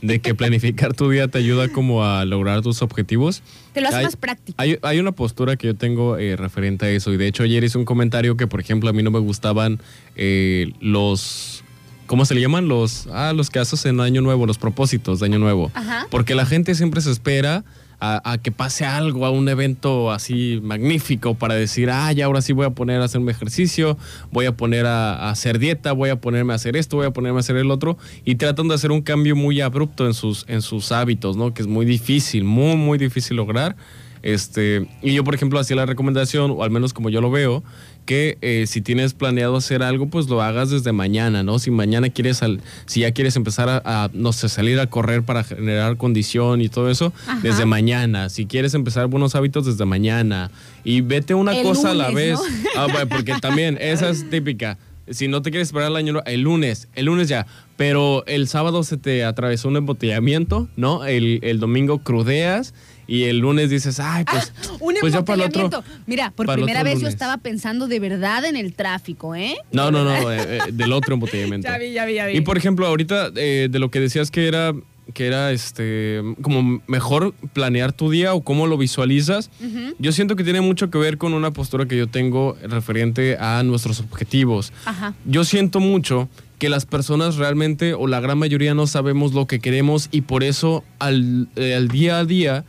de 0.00 0.18
que 0.20 0.34
planificar 0.34 0.94
tu 0.94 1.10
día 1.10 1.26
te 1.28 1.38
ayuda 1.38 1.68
como 1.68 2.04
a 2.04 2.24
lograr 2.24 2.62
tus 2.62 2.80
objetivos. 2.82 3.42
Te 3.72 3.80
lo 3.80 3.88
hace 3.88 3.96
Hay- 3.98 4.04
más 4.04 4.16
práctico. 4.16 4.54
Hay, 4.60 4.78
hay 4.82 5.00
una 5.00 5.10
postura 5.12 5.56
que 5.56 5.66
yo 5.66 5.74
tengo 5.74 6.16
eh, 6.16 6.36
referente 6.36 6.86
a 6.86 6.90
eso 6.90 7.12
y 7.12 7.16
de 7.16 7.26
hecho 7.26 7.42
ayer 7.42 7.64
hice 7.64 7.76
un 7.78 7.84
comentario 7.84 8.36
que, 8.36 8.46
por 8.46 8.60
ejemplo, 8.60 8.88
a 8.88 8.92
mí 8.92 9.02
no 9.02 9.10
me 9.10 9.18
gustaban 9.18 9.80
eh, 10.16 10.72
los... 10.80 11.62
¿Cómo 12.06 12.26
se 12.26 12.34
le 12.34 12.42
llaman? 12.42 12.68
Los, 12.68 13.06
ah, 13.12 13.32
los 13.34 13.48
que 13.48 13.58
haces 13.58 13.86
en 13.86 13.98
Año 13.98 14.20
Nuevo, 14.20 14.44
los 14.46 14.58
propósitos 14.58 15.20
de 15.20 15.26
Año 15.26 15.38
Nuevo. 15.38 15.70
Ajá. 15.74 16.06
Porque 16.10 16.34
la 16.34 16.44
gente 16.44 16.74
siempre 16.74 17.00
se 17.00 17.10
espera 17.10 17.64
a, 18.00 18.38
que 18.42 18.52
pase 18.52 18.84
algo, 18.84 19.26
a 19.26 19.30
un 19.30 19.48
evento 19.48 20.12
así 20.12 20.60
magnífico 20.62 21.34
para 21.34 21.54
decir, 21.54 21.90
ah, 21.90 22.12
ya 22.12 22.26
ahora 22.26 22.42
sí 22.42 22.52
voy 22.52 22.66
a 22.66 22.70
poner 22.70 23.00
a 23.00 23.04
hacer 23.04 23.20
un 23.20 23.28
ejercicio, 23.28 23.96
voy 24.30 24.46
a 24.46 24.56
poner 24.56 24.86
a, 24.86 25.14
a 25.14 25.30
hacer 25.30 25.58
dieta, 25.58 25.92
voy 25.92 26.10
a 26.10 26.20
ponerme 26.20 26.52
a 26.52 26.56
hacer 26.56 26.76
esto, 26.76 26.96
voy 26.96 27.06
a 27.06 27.10
ponerme 27.10 27.38
a 27.38 27.40
hacer 27.40 27.56
el 27.56 27.70
otro, 27.70 27.96
y 28.24 28.34
tratan 28.34 28.68
de 28.68 28.74
hacer 28.74 28.90
un 28.90 29.02
cambio 29.02 29.36
muy 29.36 29.60
abrupto 29.60 30.06
en 30.06 30.14
sus, 30.14 30.44
en 30.48 30.62
sus 30.62 30.92
hábitos, 30.92 31.36
¿no? 31.36 31.54
Que 31.54 31.62
es 31.62 31.68
muy 31.68 31.86
difícil, 31.86 32.44
muy, 32.44 32.76
muy 32.76 32.98
difícil 32.98 33.36
lograr. 33.36 33.76
Este, 34.24 34.86
y 35.02 35.12
yo, 35.12 35.22
por 35.22 35.34
ejemplo, 35.34 35.58
hacía 35.60 35.76
la 35.76 35.84
recomendación, 35.84 36.50
o 36.50 36.64
al 36.64 36.70
menos 36.70 36.94
como 36.94 37.10
yo 37.10 37.20
lo 37.20 37.30
veo, 37.30 37.62
que 38.06 38.38
eh, 38.40 38.64
si 38.66 38.80
tienes 38.80 39.12
planeado 39.12 39.54
hacer 39.56 39.82
algo, 39.82 40.06
pues 40.08 40.28
lo 40.30 40.40
hagas 40.40 40.70
desde 40.70 40.92
mañana, 40.92 41.42
¿no? 41.42 41.58
Si 41.58 41.70
mañana 41.70 42.08
quieres, 42.08 42.42
al- 42.42 42.62
si 42.86 43.00
ya 43.00 43.12
quieres 43.12 43.36
empezar 43.36 43.68
a, 43.68 43.82
a, 43.84 44.10
no 44.14 44.32
sé, 44.32 44.48
salir 44.48 44.80
a 44.80 44.86
correr 44.86 45.22
para 45.24 45.44
generar 45.44 45.98
condición 45.98 46.62
y 46.62 46.70
todo 46.70 46.90
eso, 46.90 47.12
Ajá. 47.26 47.38
desde 47.42 47.66
mañana. 47.66 48.30
Si 48.30 48.46
quieres 48.46 48.72
empezar 48.72 49.08
buenos 49.08 49.34
hábitos, 49.34 49.66
desde 49.66 49.84
mañana. 49.84 50.50
Y 50.84 51.02
vete 51.02 51.34
una 51.34 51.54
El 51.54 51.62
cosa 51.62 51.90
a 51.90 51.94
la 51.94 52.10
vez. 52.10 52.38
¿no? 52.38 52.70
Ah, 52.76 52.86
bueno, 52.90 53.06
porque 53.10 53.34
también, 53.42 53.76
esa 53.78 54.08
es 54.08 54.28
típica. 54.30 54.78
Si 55.10 55.28
no 55.28 55.42
te 55.42 55.50
quieres 55.50 55.68
esperar 55.68 55.90
el 55.90 55.96
año, 55.96 56.22
el 56.24 56.40
lunes, 56.40 56.88
el 56.94 57.04
lunes 57.06 57.28
ya. 57.28 57.46
Pero 57.76 58.24
el 58.26 58.48
sábado 58.48 58.84
se 58.84 58.96
te 58.96 59.22
atravesó 59.22 59.68
un 59.68 59.76
embotellamiento, 59.76 60.66
¿no? 60.76 61.04
El, 61.04 61.40
el 61.42 61.58
domingo 61.60 61.98
crudeas 61.98 62.72
y 63.06 63.24
el 63.24 63.38
lunes 63.38 63.70
dices, 63.70 64.00
ay, 64.00 64.24
pues, 64.24 64.52
Un 64.80 64.94
pues 65.00 65.12
ya 65.12 65.24
para 65.24 65.42
el 65.42 65.48
otro. 65.48 65.62
embotellamiento. 65.62 66.02
Mira, 66.06 66.30
por 66.30 66.52
primera 66.52 66.82
vez 66.82 67.00
yo 67.00 67.08
estaba 67.08 67.38
pensando 67.38 67.86
de 67.88 68.00
verdad 68.00 68.44
en 68.44 68.56
el 68.56 68.72
tráfico, 68.74 69.34
¿eh? 69.34 69.56
No, 69.72 69.90
no, 69.90 70.04
no, 70.04 70.32
eh, 70.32 70.58
eh, 70.58 70.60
del 70.72 70.92
otro 70.92 71.14
embotellamiento. 71.14 71.68
Ya 71.74 71.78
vi, 71.78 71.92
ya 71.92 72.04
vi, 72.04 72.14
ya 72.14 72.26
vi. 72.26 72.36
Y 72.36 72.40
por 72.42 72.56
ejemplo, 72.56 72.86
ahorita 72.86 73.30
eh, 73.36 73.68
de 73.70 73.78
lo 73.78 73.90
que 73.90 74.00
decías 74.00 74.30
que 74.30 74.46
era 74.48 74.72
que 75.12 75.26
era 75.26 75.52
este 75.52 76.22
como 76.40 76.80
mejor 76.86 77.34
planear 77.52 77.92
tu 77.92 78.10
día 78.10 78.32
o 78.32 78.42
cómo 78.42 78.66
lo 78.66 78.78
visualizas. 78.78 79.50
Yo 79.98 80.12
siento 80.12 80.34
que 80.34 80.44
tiene 80.44 80.62
mucho 80.62 80.88
que 80.90 80.96
ver 80.96 81.18
con 81.18 81.34
una 81.34 81.50
postura 81.50 81.86
que 81.86 81.96
yo 81.96 82.06
tengo 82.06 82.56
referente 82.62 83.36
a 83.38 83.62
nuestros 83.64 84.00
objetivos. 84.00 84.72
Ajá. 84.86 85.14
Yo 85.26 85.44
siento 85.44 85.80
mucho 85.80 86.30
que 86.58 86.70
las 86.70 86.86
personas 86.86 87.36
realmente 87.36 87.92
o 87.92 88.06
la 88.06 88.20
gran 88.20 88.38
mayoría 88.38 88.72
no 88.72 88.86
sabemos 88.86 89.34
lo 89.34 89.46
que 89.46 89.60
queremos 89.60 90.08
y 90.10 90.22
por 90.22 90.42
eso 90.42 90.84
al, 90.98 91.48
al 91.56 91.88
día 91.88 92.20
a 92.20 92.24
día 92.24 92.64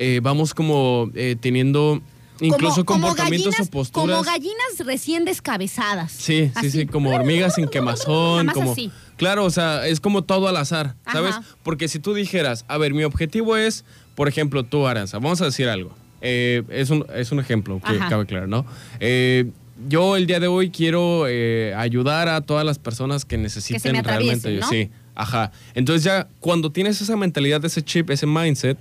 eh, 0.00 0.20
vamos 0.22 0.54
como 0.54 1.10
eh, 1.14 1.36
teniendo 1.38 2.00
incluso 2.40 2.86
comportamientos 2.86 3.52
gallinas, 3.52 3.68
o 3.68 3.70
posturas. 3.70 4.16
Como 4.16 4.24
gallinas 4.24 4.78
recién 4.78 5.26
descabezadas. 5.26 6.10
Sí, 6.10 6.46
sí, 6.46 6.52
Así. 6.54 6.70
sí, 6.70 6.86
como 6.86 7.10
hormigas 7.14 7.54
sin 7.54 7.68
quemazón, 7.68 8.48
como 8.48 8.72
así. 8.72 8.90
Claro, 9.16 9.44
o 9.44 9.50
sea, 9.50 9.86
es 9.86 10.00
como 10.00 10.22
todo 10.22 10.48
al 10.48 10.56
azar, 10.56 10.96
¿sabes? 11.12 11.34
Ajá. 11.34 11.44
Porque 11.62 11.86
si 11.86 11.98
tú 11.98 12.14
dijeras, 12.14 12.64
a 12.68 12.78
ver, 12.78 12.94
mi 12.94 13.04
objetivo 13.04 13.58
es, 13.58 13.84
por 14.14 14.26
ejemplo, 14.26 14.64
tú, 14.64 14.86
Aranza, 14.86 15.18
vamos 15.18 15.42
a 15.42 15.44
decir 15.44 15.68
algo. 15.68 15.94
Eh, 16.22 16.62
es, 16.70 16.88
un, 16.88 17.04
es 17.14 17.30
un 17.30 17.38
ejemplo 17.38 17.78
que 17.80 17.96
Ajá. 17.96 18.08
cabe 18.08 18.24
claro, 18.24 18.46
¿no? 18.46 18.64
Eh, 19.00 19.50
yo 19.88 20.16
el 20.16 20.26
día 20.26 20.40
de 20.40 20.46
hoy 20.46 20.70
quiero 20.70 21.26
eh, 21.28 21.74
ayudar 21.76 22.28
a 22.28 22.40
todas 22.40 22.64
las 22.64 22.78
personas 22.78 23.26
que 23.26 23.36
necesiten 23.36 24.02
realmente. 24.02 24.58
¿no? 24.58 24.68
Sí, 24.68 24.90
ajá. 25.14 25.52
Entonces 25.74 26.04
ya 26.04 26.28
cuando 26.40 26.70
tienes 26.70 27.00
esa 27.00 27.16
mentalidad, 27.16 27.64
ese 27.64 27.82
chip, 27.82 28.10
ese 28.10 28.26
mindset, 28.26 28.78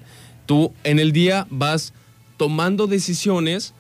tú 0.49 0.73
en 0.83 0.97
el 0.97 1.11
día 1.11 1.45
vas 1.51 1.93
tomando 2.35 2.87
decisiones 2.87 3.75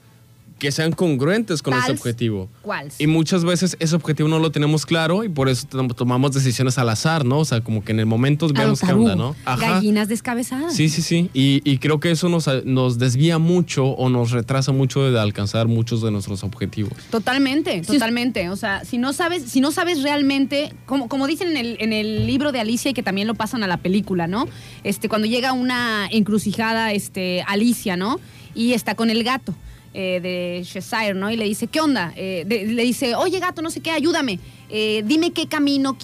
que 0.59 0.71
sean 0.71 0.91
congruentes 0.91 1.61
con 1.61 1.73
ese 1.73 1.91
objetivo. 1.93 2.49
cuals. 2.61 2.99
Y 2.99 3.07
muchas 3.07 3.43
veces 3.45 3.77
ese 3.79 3.95
objetivo 3.95 4.29
no 4.29 4.39
lo 4.39 4.51
tenemos 4.51 4.85
claro 4.85 5.23
y 5.23 5.29
por 5.29 5.49
eso 5.49 5.65
tom- 5.67 5.87
tomamos 5.87 6.33
decisiones 6.33 6.77
al 6.77 6.89
azar, 6.89 7.25
¿no? 7.25 7.39
O 7.39 7.45
sea, 7.45 7.61
como 7.61 7.83
que 7.83 7.91
en 7.93 7.99
el 7.99 8.05
momento 8.05 8.47
vemos 8.49 8.81
qué 8.81 8.91
onda, 8.91 9.15
¿no? 9.15 9.35
Gallinas 9.45 10.07
descabezadas. 10.09 10.75
Sí, 10.75 10.89
sí, 10.89 11.01
sí. 11.01 11.29
Y, 11.33 11.61
y 11.63 11.77
creo 11.79 11.99
que 11.99 12.11
eso 12.11 12.29
nos, 12.29 12.47
nos 12.65 12.99
desvía 12.99 13.37
mucho 13.39 13.85
o 13.87 14.09
nos 14.09 14.31
retrasa 14.31 14.71
mucho 14.71 15.09
de 15.09 15.19
alcanzar 15.19 15.67
muchos 15.67 16.01
de 16.01 16.11
nuestros 16.11 16.43
objetivos. 16.43 16.93
Totalmente, 17.09 17.81
totalmente. 17.81 18.49
O 18.49 18.55
sea, 18.55 18.83
si 18.85 18.97
no 18.97 19.13
sabes, 19.13 19.43
si 19.43 19.61
no 19.61 19.71
sabes 19.71 20.03
realmente, 20.03 20.73
como, 20.85 21.07
como 21.07 21.25
dicen 21.27 21.49
en 21.49 21.57
el, 21.57 21.77
en 21.79 21.93
el 21.93 22.27
libro 22.27 22.51
de 22.51 22.59
Alicia 22.59 22.91
y 22.91 22.93
que 22.93 23.03
también 23.03 23.27
lo 23.27 23.35
pasan 23.35 23.63
a 23.63 23.67
la 23.67 23.77
película, 23.77 24.27
¿no? 24.27 24.47
Este, 24.83 25.07
cuando 25.07 25.27
llega 25.27 25.53
una 25.53 26.07
encrucijada, 26.11 26.91
este, 26.91 27.43
Alicia, 27.47 27.95
¿no? 27.95 28.19
Y 28.55 28.73
está 28.73 28.95
con 28.95 29.09
el 29.09 29.23
gato. 29.23 29.53
Eh, 29.93 30.19
de 30.21 30.61
Cheshire, 30.65 31.13
¿no? 31.13 31.31
Y 31.31 31.37
le 31.37 31.45
dice, 31.45 31.67
¿qué 31.67 31.81
onda? 31.81 32.13
Eh, 32.15 32.43
de- 32.47 32.65
le 32.67 32.83
dice, 32.83 33.15
oye 33.15 33.39
gato, 33.39 33.61
no 33.61 33.69
sé 33.71 33.81
qué, 33.81 33.91
ayúdame. 33.91 34.39
Eh, 34.69 35.03
dime 35.05 35.31
qué 35.31 35.47
camino 35.47 35.97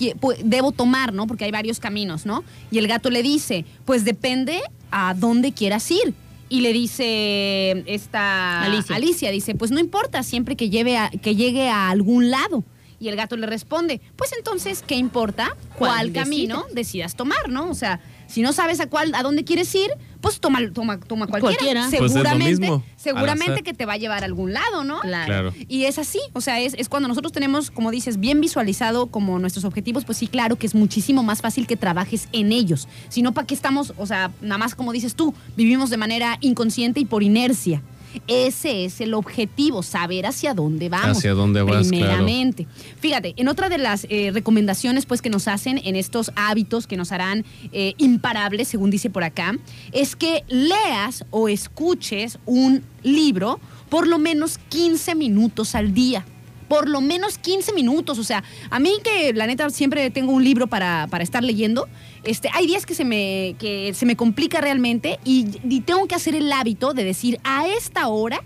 debo 0.43 0.71
tomar, 0.71 1.13
¿no? 1.13 1.27
Porque 1.27 1.45
hay 1.45 1.51
varios 1.51 1.79
caminos, 1.79 2.25
¿no? 2.25 2.43
Y 2.71 2.79
el 2.79 2.87
gato 2.87 3.09
le 3.09 3.21
dice, 3.23 3.63
pues 3.85 4.03
depende 4.05 4.59
a 4.91 5.13
dónde 5.13 5.51
quieras 5.53 5.89
ir. 5.91 6.13
Y 6.49 6.61
le 6.61 6.73
dice 6.73 7.83
esta 7.87 8.63
Alicia. 8.63 8.95
Alicia 8.95 9.31
dice, 9.31 9.55
pues 9.55 9.71
no 9.71 9.79
importa, 9.79 10.23
siempre 10.23 10.55
que, 10.55 10.69
lleve 10.69 10.97
a- 10.97 11.09
que 11.09 11.35
llegue 11.35 11.69
a 11.69 11.89
algún 11.89 12.29
lado. 12.31 12.63
Y 12.99 13.09
el 13.09 13.15
gato 13.17 13.35
le 13.35 13.45
responde, 13.45 13.99
pues 14.15 14.31
entonces, 14.37 14.83
¿qué 14.85 14.95
importa 14.95 15.55
¿Cuál 15.77 16.11
cuál 16.11 16.11
camino 16.13 16.55
decidas? 16.59 16.75
decidas 16.75 17.15
tomar, 17.15 17.49
no? 17.49 17.69
O 17.69 17.73
sea, 17.73 17.99
si 18.27 18.41
no 18.41 18.53
sabes 18.53 18.79
a 18.79 18.87
cuál, 18.87 19.13
a 19.15 19.21
dónde 19.21 19.43
quieres 19.43 19.73
ir, 19.75 19.89
pues 20.29 20.39
toma, 20.39 20.59
toma, 20.73 20.99
toma 20.99 21.27
cualquiera. 21.27 21.55
Cualquiera. 21.57 21.87
Pues 21.89 22.11
es 22.11 22.17
lo 22.17 22.23
Seguramente, 22.23 22.83
seguramente 22.97 23.63
que 23.63 23.73
te 23.73 23.85
va 23.85 23.93
a 23.93 23.97
llevar 23.97 24.23
a 24.23 24.25
algún 24.25 24.53
lado, 24.53 24.83
¿no? 24.83 24.99
Claro. 25.01 25.25
Claro. 25.25 25.53
Y 25.67 25.85
es 25.85 25.99
así, 25.99 26.19
o 26.33 26.41
sea, 26.41 26.59
es, 26.59 26.73
es 26.77 26.89
cuando 26.89 27.07
nosotros 27.07 27.31
tenemos, 27.31 27.71
como 27.71 27.91
dices, 27.91 28.19
bien 28.19 28.41
visualizado 28.41 29.07
como 29.07 29.39
nuestros 29.39 29.65
objetivos, 29.65 30.05
pues 30.05 30.17
sí, 30.17 30.27
claro 30.27 30.55
que 30.55 30.67
es 30.67 30.75
muchísimo 30.75 31.23
más 31.23 31.41
fácil 31.41 31.67
que 31.67 31.75
trabajes 31.75 32.27
en 32.31 32.51
ellos. 32.51 32.87
Si 33.09 33.21
no, 33.21 33.33
¿para 33.33 33.47
qué 33.47 33.53
estamos? 33.53 33.93
O 33.97 34.05
sea, 34.05 34.31
nada 34.41 34.57
más 34.57 34.75
como 34.75 34.91
dices 34.91 35.15
tú, 35.15 35.33
vivimos 35.55 35.89
de 35.89 35.97
manera 35.97 36.37
inconsciente 36.41 36.99
y 36.99 37.05
por 37.05 37.23
inercia. 37.23 37.81
Ese 38.27 38.85
es 38.85 39.01
el 39.01 39.13
objetivo, 39.13 39.83
saber 39.83 40.25
hacia 40.25 40.53
dónde 40.53 40.89
vamos. 40.89 41.17
Hacia 41.17 41.33
dónde 41.33 41.61
vas, 41.61 41.87
claro. 41.87 41.89
Primeramente. 41.89 42.67
Fíjate, 42.99 43.33
en 43.37 43.47
otra 43.47 43.69
de 43.69 43.77
las 43.77 44.05
eh, 44.09 44.31
recomendaciones 44.33 45.05
pues, 45.05 45.21
que 45.21 45.29
nos 45.29 45.47
hacen 45.47 45.79
en 45.83 45.95
estos 45.95 46.31
hábitos 46.35 46.87
que 46.87 46.97
nos 46.97 47.11
harán 47.11 47.45
eh, 47.71 47.93
imparables, 47.97 48.67
según 48.67 48.89
dice 48.89 49.09
por 49.09 49.23
acá, 49.23 49.57
es 49.91 50.15
que 50.15 50.43
leas 50.47 51.25
o 51.31 51.49
escuches 51.49 52.39
un 52.45 52.83
libro 53.03 53.59
por 53.89 54.07
lo 54.07 54.17
menos 54.17 54.59
15 54.69 55.15
minutos 55.15 55.75
al 55.75 55.93
día. 55.93 56.25
Por 56.67 56.89
lo 56.89 57.01
menos 57.01 57.37
15 57.37 57.73
minutos. 57.73 58.17
O 58.19 58.23
sea, 58.23 58.43
a 58.69 58.79
mí 58.79 58.93
que 59.03 59.33
la 59.33 59.47
neta 59.47 59.69
siempre 59.69 60.09
tengo 60.09 60.31
un 60.31 60.43
libro 60.43 60.67
para, 60.67 61.07
para 61.09 61.23
estar 61.23 61.43
leyendo, 61.43 61.87
este, 62.23 62.49
hay 62.53 62.65
días 62.67 62.85
que 62.85 62.95
se 62.95 63.05
me, 63.05 63.55
que 63.59 63.93
se 63.93 64.05
me 64.05 64.15
complica 64.15 64.61
realmente 64.61 65.19
y, 65.23 65.45
y 65.69 65.81
tengo 65.81 66.07
que 66.07 66.15
hacer 66.15 66.35
el 66.35 66.51
hábito 66.51 66.93
de 66.93 67.03
decir, 67.03 67.39
a 67.43 67.67
esta 67.67 68.07
hora 68.07 68.41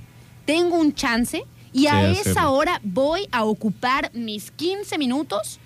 tengo 0.46 0.78
un 0.78 0.94
chance 0.94 1.44
y 1.72 1.88
a 1.88 2.14
Sí, 2.14 2.20
esa 2.20 2.32
hacerlo. 2.32 2.54
hora 2.54 2.82
voy 2.84 3.28
a 3.32 3.44
ocupar 3.46 4.12
mis 4.14 4.52
15 4.52 4.98
minutos, 4.98 5.60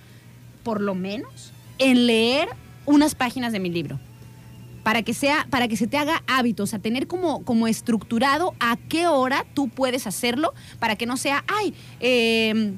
por 0.64 0.82
lo 0.82 0.94
menos, 0.96 1.52
en 1.80 2.06
leer 2.08 2.50
unas 2.86 3.16
páginas 3.16 3.54
de 3.54 3.60
mi 3.60 3.70
libro. 3.70 4.00
Para 4.84 5.02
que, 5.04 5.14
sea, 5.14 5.48
para 5.50 5.68
que 5.68 5.78
se 5.78 5.88
te 5.88 5.98
haga 5.98 6.24
hábito, 6.28 6.64
o 6.64 6.68
sea, 6.68 6.80
tener 6.80 7.08
como, 7.08 7.44
como 7.46 7.68
estructurado 7.68 8.54
a 8.60 8.78
qué 8.90 9.08
hora 9.08 9.46
tú 9.54 9.70
puedes 9.70 10.08
hacerlo, 10.08 10.54
para 10.80 10.98
que 10.98 11.06
no 11.06 11.16
sea, 11.16 11.46
ay, 11.48 11.74
eh, 12.02 12.74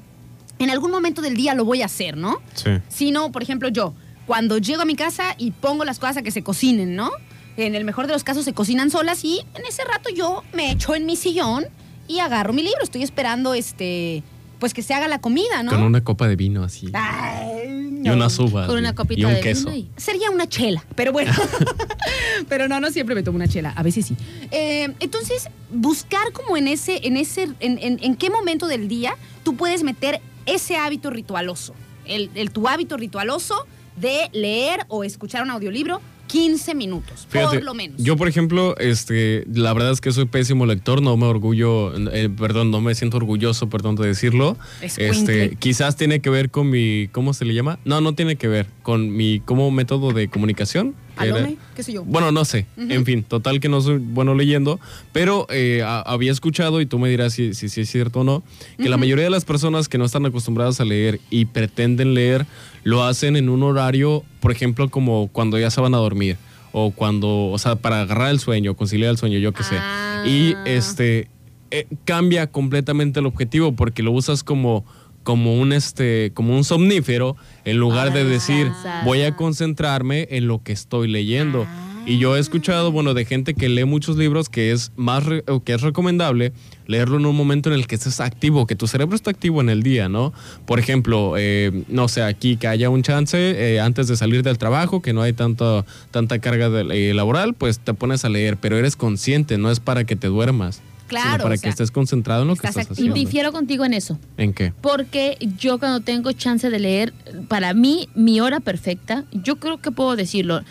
en 0.58 0.70
algún 0.70 0.90
momento 0.90 1.20
del 1.20 1.36
día 1.36 1.54
lo 1.54 1.64
voy 1.64 1.82
a 1.82 1.86
hacer, 1.86 2.16
¿no? 2.16 2.40
Sí. 2.54 2.70
Sino, 2.88 3.32
por 3.32 3.42
ejemplo, 3.42 3.68
yo, 3.68 3.92
cuando 4.26 4.58
llego 4.58 4.82
a 4.82 4.84
mi 4.84 4.96
casa 4.96 5.34
y 5.38 5.50
pongo 5.50 5.84
las 5.84 5.98
cosas 5.98 6.18
a 6.18 6.22
que 6.22 6.30
se 6.30 6.42
cocinen, 6.42 6.96
¿no? 6.96 7.10
En 7.56 7.74
el 7.74 7.84
mejor 7.84 8.06
de 8.06 8.12
los 8.12 8.24
casos 8.24 8.44
se 8.44 8.52
cocinan 8.52 8.90
solas 8.90 9.24
y 9.24 9.40
en 9.54 9.64
ese 9.66 9.82
rato 9.84 10.10
yo 10.10 10.42
me 10.52 10.70
echo 10.70 10.94
en 10.94 11.06
mi 11.06 11.16
sillón 11.16 11.64
y 12.06 12.18
agarro 12.18 12.52
mi 12.52 12.62
libro. 12.62 12.82
Estoy 12.82 13.02
esperando, 13.02 13.54
este, 13.54 14.22
pues 14.58 14.72
que 14.74 14.82
se 14.82 14.94
haga 14.94 15.08
la 15.08 15.20
comida, 15.20 15.62
¿no? 15.62 15.70
Con 15.70 15.82
una 15.82 16.02
copa 16.02 16.28
de 16.28 16.36
vino 16.36 16.64
así. 16.64 16.88
Ay, 16.94 18.00
Y 18.04 18.08
unas 18.08 18.38
uvas. 18.38 18.66
Con 18.68 18.78
una 18.78 18.94
copita 18.94 19.20
y 19.20 19.24
un 19.24 19.34
de 19.34 19.40
queso. 19.40 19.70
vino 19.70 19.76
y- 19.76 19.90
Sería 20.00 20.30
una 20.30 20.48
chela, 20.48 20.84
pero 20.94 21.12
bueno. 21.12 21.32
pero 22.48 22.68
no, 22.68 22.80
no 22.80 22.90
siempre 22.90 23.14
me 23.14 23.22
tomo 23.22 23.36
una 23.36 23.48
chela, 23.48 23.70
a 23.76 23.82
veces 23.82 24.06
sí. 24.06 24.16
Eh, 24.50 24.92
entonces, 25.00 25.48
buscar 25.70 26.32
como 26.32 26.56
en 26.56 26.68
ese, 26.68 27.06
en 27.06 27.16
ese, 27.16 27.44
en, 27.60 27.78
en- 27.78 27.98
en 28.02 28.16
qué 28.16 28.30
momento 28.30 28.66
del 28.66 28.88
día 28.88 29.14
tú 29.42 29.56
puedes 29.56 29.82
meter 29.82 30.20
ese 30.46 30.76
hábito 30.76 31.10
ritualoso. 31.10 31.74
El, 32.04 32.30
el- 32.34 32.50
tu 32.50 32.68
hábito 32.68 32.96
ritualoso 32.96 33.66
de 33.96 34.28
leer 34.32 34.84
o 34.88 35.04
escuchar 35.04 35.42
un 35.42 35.50
audiolibro 35.50 36.00
15 36.26 36.74
minutos, 36.74 37.26
Fíjate, 37.30 37.56
por 37.58 37.64
lo 37.64 37.74
menos. 37.74 38.02
Yo, 38.02 38.16
por 38.16 38.28
ejemplo, 38.28 38.76
este, 38.78 39.44
la 39.52 39.72
verdad 39.72 39.92
es 39.92 40.00
que 40.00 40.12
soy 40.12 40.26
pésimo 40.26 40.66
lector, 40.66 41.00
no 41.02 41.16
me 41.16 41.26
orgullo, 41.26 41.92
eh, 42.12 42.28
perdón, 42.28 42.70
no 42.70 42.80
me 42.80 42.94
siento 42.94 43.16
orgulloso, 43.16 43.68
perdón 43.68 43.96
de 43.96 44.06
decirlo. 44.08 44.56
Este, 44.82 45.56
quizás 45.58 45.96
tiene 45.96 46.20
que 46.20 46.30
ver 46.30 46.50
con 46.50 46.68
mi, 46.70 47.08
¿cómo 47.12 47.32
se 47.34 47.44
le 47.44 47.54
llama? 47.54 47.78
No, 47.84 48.00
no 48.00 48.14
tiene 48.14 48.36
que 48.36 48.48
ver 48.48 48.66
con 48.82 49.14
mi 49.16 49.40
como 49.40 49.70
método 49.70 50.12
de 50.12 50.28
comunicación. 50.28 50.94
era- 51.18 51.48
qué 51.74 51.82
sé 51.82 51.92
yo. 51.94 52.04
Bueno, 52.04 52.30
no 52.32 52.44
sé. 52.44 52.66
En 52.76 53.04
fin, 53.06 53.22
total 53.24 53.58
que 53.60 53.68
no 53.70 53.80
soy 53.80 53.96
bueno 53.98 54.34
leyendo, 54.34 54.78
pero 55.12 55.46
eh, 55.50 55.82
a- 55.82 56.00
había 56.02 56.30
escuchado, 56.32 56.80
y 56.80 56.86
tú 56.86 56.98
me 56.98 57.08
dirás 57.08 57.32
si, 57.32 57.54
si, 57.54 57.68
si 57.70 57.80
es 57.82 57.90
cierto 57.90 58.20
o 58.20 58.24
no, 58.24 58.42
que 58.76 58.88
la 58.88 58.96
mayoría 58.98 59.24
de 59.24 59.30
las 59.30 59.44
personas 59.46 59.88
que 59.88 59.96
no 59.96 60.04
están 60.04 60.26
acostumbradas 60.26 60.80
a 60.80 60.84
leer 60.84 61.20
y 61.30 61.46
pretenden 61.46 62.12
leer, 62.14 62.46
lo 62.86 63.02
hacen 63.02 63.34
en 63.34 63.48
un 63.48 63.64
horario, 63.64 64.22
por 64.38 64.52
ejemplo, 64.52 64.88
como 64.88 65.26
cuando 65.32 65.58
ya 65.58 65.70
se 65.72 65.80
van 65.80 65.92
a 65.94 65.98
dormir, 65.98 66.36
o 66.70 66.92
cuando, 66.92 67.48
o 67.48 67.58
sea, 67.58 67.74
para 67.74 68.02
agarrar 68.02 68.30
el 68.30 68.38
sueño, 68.38 68.76
conciliar 68.76 69.10
el 69.10 69.18
sueño, 69.18 69.40
yo 69.40 69.50
qué 69.50 69.64
sé. 69.64 69.76
Ah. 69.76 70.22
Y 70.24 70.54
este 70.64 71.28
eh, 71.72 71.88
cambia 72.04 72.46
completamente 72.46 73.18
el 73.18 73.26
objetivo 73.26 73.72
porque 73.72 74.04
lo 74.04 74.12
usas 74.12 74.44
como 74.44 74.84
como 75.24 75.60
un 75.60 75.72
este 75.72 76.30
como 76.32 76.54
un 76.54 76.62
somnífero 76.62 77.36
en 77.64 77.78
lugar 77.78 78.12
de 78.12 78.22
decir 78.22 78.70
Ah. 78.84 79.02
voy 79.04 79.22
a 79.22 79.34
concentrarme 79.34 80.28
en 80.30 80.46
lo 80.46 80.62
que 80.62 80.70
estoy 80.70 81.08
leyendo 81.08 81.66
y 82.06 82.18
yo 82.18 82.36
he 82.36 82.38
escuchado 82.38 82.92
bueno 82.92 83.14
de 83.14 83.24
gente 83.24 83.54
que 83.54 83.68
lee 83.68 83.84
muchos 83.84 84.16
libros 84.16 84.48
que 84.48 84.70
es 84.72 84.92
más 84.96 85.24
o 85.48 85.62
que 85.64 85.74
es 85.74 85.80
recomendable 85.80 86.52
leerlo 86.86 87.18
en 87.18 87.26
un 87.26 87.34
momento 87.36 87.68
en 87.68 87.74
el 87.74 87.86
que 87.88 87.96
estés 87.96 88.20
activo 88.20 88.66
que 88.66 88.76
tu 88.76 88.86
cerebro 88.86 89.16
está 89.16 89.30
activo 89.30 89.60
en 89.60 89.68
el 89.68 89.82
día 89.82 90.08
no 90.08 90.32
por 90.66 90.78
ejemplo 90.78 91.34
eh, 91.36 91.84
no 91.88 92.06
sé 92.08 92.22
aquí 92.22 92.56
que 92.56 92.68
haya 92.68 92.90
un 92.90 93.02
chance 93.02 93.36
eh, 93.38 93.80
antes 93.80 94.06
de 94.08 94.16
salir 94.16 94.42
del 94.44 94.56
trabajo 94.56 95.02
que 95.02 95.12
no 95.12 95.22
hay 95.22 95.32
tanto 95.32 95.84
tanta 96.12 96.38
carga 96.38 96.70
de- 96.70 97.10
eh, 97.10 97.14
laboral 97.14 97.54
pues 97.54 97.80
te 97.80 97.92
pones 97.92 98.24
a 98.24 98.28
leer 98.28 98.56
pero 98.56 98.76
eres 98.78 98.94
consciente 98.94 99.58
no 99.58 99.70
es 99.70 99.80
para 99.80 100.04
que 100.04 100.14
te 100.16 100.28
duermas 100.28 100.82
Claro, 101.08 101.30
sino 101.34 101.42
para 101.44 101.54
o 101.54 101.58
que 101.60 101.68
estés 101.68 101.92
concentrado 101.92 102.42
en 102.42 102.48
lo 102.48 102.56
que 102.56 102.66
estás 102.66 102.90
haciendo. 102.90 103.14
Difiero 103.14 103.52
contigo 103.52 103.84
en 103.84 103.94
eso. 103.94 104.18
¿En 104.38 104.52
qué? 104.52 104.72
Porque 104.80 105.38
yo 105.56 105.78
cuando 105.78 106.00
tengo 106.00 106.32
chance 106.32 106.68
de 106.68 106.80
leer, 106.80 107.14
para 107.46 107.74
mí, 107.74 108.08
mi 108.16 108.40
hora 108.40 108.58
perfecta, 108.58 109.22
yo 109.30 109.54
creo 109.60 109.80
que 109.80 109.92
puedo 109.92 110.16
decirlo, 110.16 110.62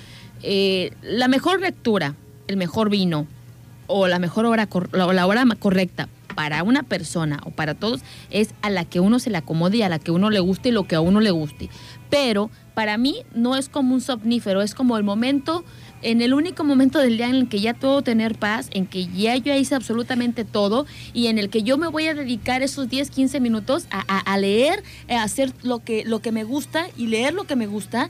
eh, 0.45 0.91
la 1.01 1.27
mejor 1.27 1.59
lectura, 1.59 2.15
el 2.47 2.57
mejor 2.57 2.89
vino 2.89 3.27
o 3.87 4.07
la 4.07 4.19
mejor 4.19 4.45
hora, 4.45 4.67
cor- 4.67 4.89
la, 4.93 5.05
ma- 5.45 5.55
correcta 5.55 6.07
para 6.35 6.63
una 6.63 6.83
persona 6.83 7.39
o 7.45 7.51
para 7.51 7.75
todos 7.75 8.01
es 8.29 8.49
a 8.61 8.69
la 8.69 8.83
que 8.83 8.99
uno 8.99 9.19
se 9.19 9.29
le 9.29 9.37
acomode 9.37 9.77
y 9.77 9.81
a 9.83 9.89
la 9.89 9.99
que 9.99 10.11
uno 10.11 10.29
le 10.29 10.39
guste 10.39 10.69
y 10.69 10.71
lo 10.73 10.83
que 10.85 10.95
a 10.95 11.01
uno 11.01 11.19
le 11.21 11.31
guste. 11.31 11.69
Pero 12.09 12.49
para 12.73 12.97
mí 12.97 13.17
no 13.33 13.55
es 13.55 13.69
como 13.69 13.93
un 13.95 14.01
somnífero, 14.01 14.61
es 14.61 14.75
como 14.75 14.97
el 14.97 15.03
momento, 15.03 15.63
en 16.01 16.21
el 16.21 16.33
único 16.33 16.63
momento 16.65 16.99
del 16.99 17.15
día 17.17 17.29
en 17.29 17.35
el 17.35 17.47
que 17.47 17.61
ya 17.61 17.73
puedo 17.73 18.01
tener 18.01 18.35
paz, 18.37 18.67
en 18.71 18.85
que 18.85 19.07
ya 19.07 19.37
yo 19.37 19.55
hice 19.55 19.75
absolutamente 19.75 20.43
todo 20.43 20.85
y 21.13 21.27
en 21.27 21.37
el 21.39 21.49
que 21.49 21.63
yo 21.63 21.77
me 21.77 21.87
voy 21.87 22.07
a 22.07 22.13
dedicar 22.13 22.61
esos 22.63 22.89
10, 22.89 23.09
15 23.11 23.39
minutos 23.39 23.87
a, 23.89 24.03
a- 24.07 24.19
a 24.33 24.37
leer, 24.37 24.83
a 25.09 25.23
hacer 25.23 25.53
lo 25.63 25.79
que, 25.79 26.03
lo 26.05 26.19
que 26.19 26.31
me 26.33 26.43
gusta 26.43 26.87
y 26.97 27.07
leer 27.07 27.33
lo 27.33 27.45
que 27.45 27.55
me 27.55 27.65
gusta. 27.67 28.09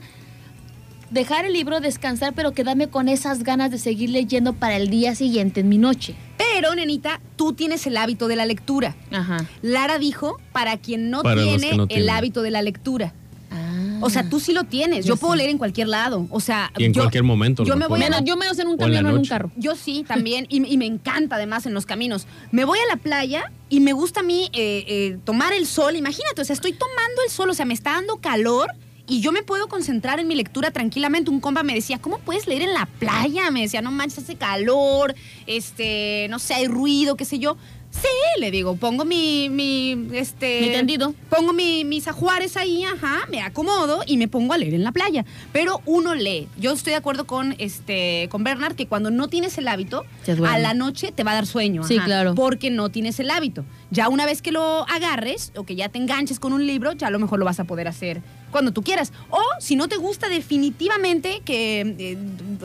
Dejar 1.10 1.44
el 1.44 1.52
libro, 1.52 1.78
descansar, 1.80 2.32
pero 2.34 2.52
quedarme 2.52 2.88
con 2.88 3.08
esas 3.08 3.44
ganas 3.44 3.70
de 3.70 3.78
seguir 3.78 4.10
leyendo 4.10 4.54
para 4.54 4.76
el 4.76 4.90
día 4.90 5.14
siguiente, 5.14 5.60
en 5.60 5.68
mi 5.68 5.78
noche. 5.78 6.16
Pero, 6.36 6.74
nenita, 6.74 7.20
tú 7.36 7.52
tienes 7.52 7.86
el 7.86 7.96
hábito 7.96 8.26
de 8.26 8.34
la 8.36 8.44
lectura. 8.44 8.96
Ajá. 9.12 9.46
Lara 9.62 9.98
dijo, 9.98 10.36
para 10.52 10.76
quien 10.78 11.10
no 11.10 11.22
Para 11.22 11.42
tiene 11.42 11.76
no 11.76 11.82
el 11.84 11.88
tienen. 11.88 12.10
hábito 12.10 12.42
de 12.42 12.50
la 12.50 12.60
lectura. 12.62 13.14
Ah. 13.52 13.98
O 14.00 14.10
sea, 14.10 14.28
tú 14.28 14.40
sí 14.40 14.52
lo 14.52 14.64
tienes. 14.64 15.04
Yo 15.06 15.14
Yo 15.14 15.16
puedo 15.20 15.34
sí. 15.34 15.38
leer 15.38 15.50
en 15.50 15.58
cualquier 15.58 15.86
lado. 15.86 16.26
O 16.30 16.40
sea, 16.40 16.72
Y 16.76 16.84
en 16.84 16.92
yo, 16.92 17.02
cualquier 17.02 17.22
momento. 17.22 17.62
yo 17.64 17.76
me 17.76 17.86
voy 17.86 18.02
a 18.02 18.20
yo 18.24 18.36
menos 18.36 18.58
en 18.58 18.66
un 18.66 18.72
en 18.72 18.78
camión 18.78 19.06
o 19.06 19.10
en 19.10 19.18
un 19.18 19.24
carro. 19.24 19.52
Yo 19.56 19.76
sí, 19.76 20.04
también, 20.06 20.46
y, 20.48 20.66
y 20.66 20.76
me 20.76 20.86
encanta 20.86 21.36
además 21.36 21.66
en 21.66 21.72
los 21.74 21.86
caminos. 21.86 22.26
Me 22.50 22.64
voy 22.64 22.80
a 22.80 22.94
la 22.94 23.00
playa 23.00 23.52
y 23.68 23.78
me 23.78 23.92
gusta 23.92 24.20
a 24.20 24.22
mí 24.24 24.50
eh, 24.52 24.84
eh, 24.88 25.18
tomar 25.24 25.52
el 25.52 25.66
sol. 25.66 25.94
Imagínate, 25.94 26.42
o 26.42 26.44
sea, 26.44 26.54
estoy 26.54 26.72
tomando 26.72 27.22
el 27.24 27.30
sol, 27.30 27.48
o 27.50 27.54
sea, 27.54 27.64
me 27.64 27.74
está 27.74 27.92
dando 27.92 28.16
calor 28.16 28.70
y 29.06 29.20
yo 29.20 29.32
me 29.32 29.42
puedo 29.42 29.68
concentrar 29.68 30.18
en 30.20 30.26
mi 30.28 30.34
lectura 30.34 30.70
tranquilamente. 30.70 31.30
Un 31.30 31.40
compa 31.40 31.62
me 31.62 31.74
decía, 31.74 31.98
¿cómo 31.98 32.18
puedes 32.18 32.46
leer 32.46 32.62
en 32.62 32.74
la 32.74 32.86
playa? 32.98 33.50
Me 33.50 33.62
decía, 33.62 33.82
no 33.82 33.90
manches, 33.92 34.18
hace 34.24 34.36
calor, 34.36 35.14
este, 35.46 36.26
no 36.30 36.38
sé, 36.38 36.54
hay 36.54 36.66
ruido, 36.66 37.16
qué 37.16 37.24
sé 37.24 37.38
yo. 37.38 37.56
Sí, 37.90 38.40
le 38.40 38.50
digo, 38.50 38.76
pongo 38.76 39.06
mi, 39.06 39.48
mi, 39.48 40.08
este... 40.12 40.60
Mi 40.60 40.68
tendido. 40.70 41.14
Pongo 41.30 41.54
mi- 41.54 41.82
mis 41.84 42.06
ajuares 42.08 42.58
ahí, 42.58 42.84
ajá, 42.84 43.20
me 43.30 43.40
acomodo 43.40 44.02
y 44.06 44.18
me 44.18 44.28
pongo 44.28 44.52
a 44.52 44.58
leer 44.58 44.74
en 44.74 44.84
la 44.84 44.92
playa. 44.92 45.24
Pero 45.50 45.80
uno 45.86 46.14
lee. 46.14 46.46
Yo 46.58 46.72
estoy 46.72 46.90
de 46.90 46.98
acuerdo 46.98 47.26
con, 47.26 47.54
este, 47.58 48.28
con 48.30 48.44
Bernard 48.44 48.74
que 48.74 48.86
cuando 48.86 49.10
no 49.10 49.28
tienes 49.28 49.56
el 49.56 49.66
hábito, 49.66 50.04
a 50.46 50.58
la 50.58 50.74
noche 50.74 51.10
te 51.10 51.24
va 51.24 51.30
a 51.30 51.34
dar 51.36 51.46
sueño. 51.46 51.84
Sí, 51.84 51.96
ajá, 51.96 52.04
claro. 52.04 52.34
Porque 52.34 52.68
no 52.70 52.90
tienes 52.90 53.18
el 53.18 53.30
hábito. 53.30 53.64
Ya 53.90 54.10
una 54.10 54.26
vez 54.26 54.42
que 54.42 54.52
lo 54.52 54.86
agarres 54.90 55.52
o 55.56 55.64
que 55.64 55.74
ya 55.74 55.88
te 55.88 55.96
enganches 55.98 56.38
con 56.38 56.52
un 56.52 56.66
libro, 56.66 56.92
ya 56.92 57.06
a 57.06 57.10
lo 57.10 57.18
mejor 57.18 57.38
lo 57.38 57.46
vas 57.46 57.60
a 57.60 57.64
poder 57.64 57.88
hacer 57.88 58.20
cuando 58.50 58.72
tú 58.72 58.82
quieras. 58.82 59.12
O 59.30 59.40
si 59.60 59.76
no 59.76 59.88
te 59.88 59.96
gusta 59.96 60.28
definitivamente, 60.28 61.42
que, 61.44 61.80
eh, 61.98 62.18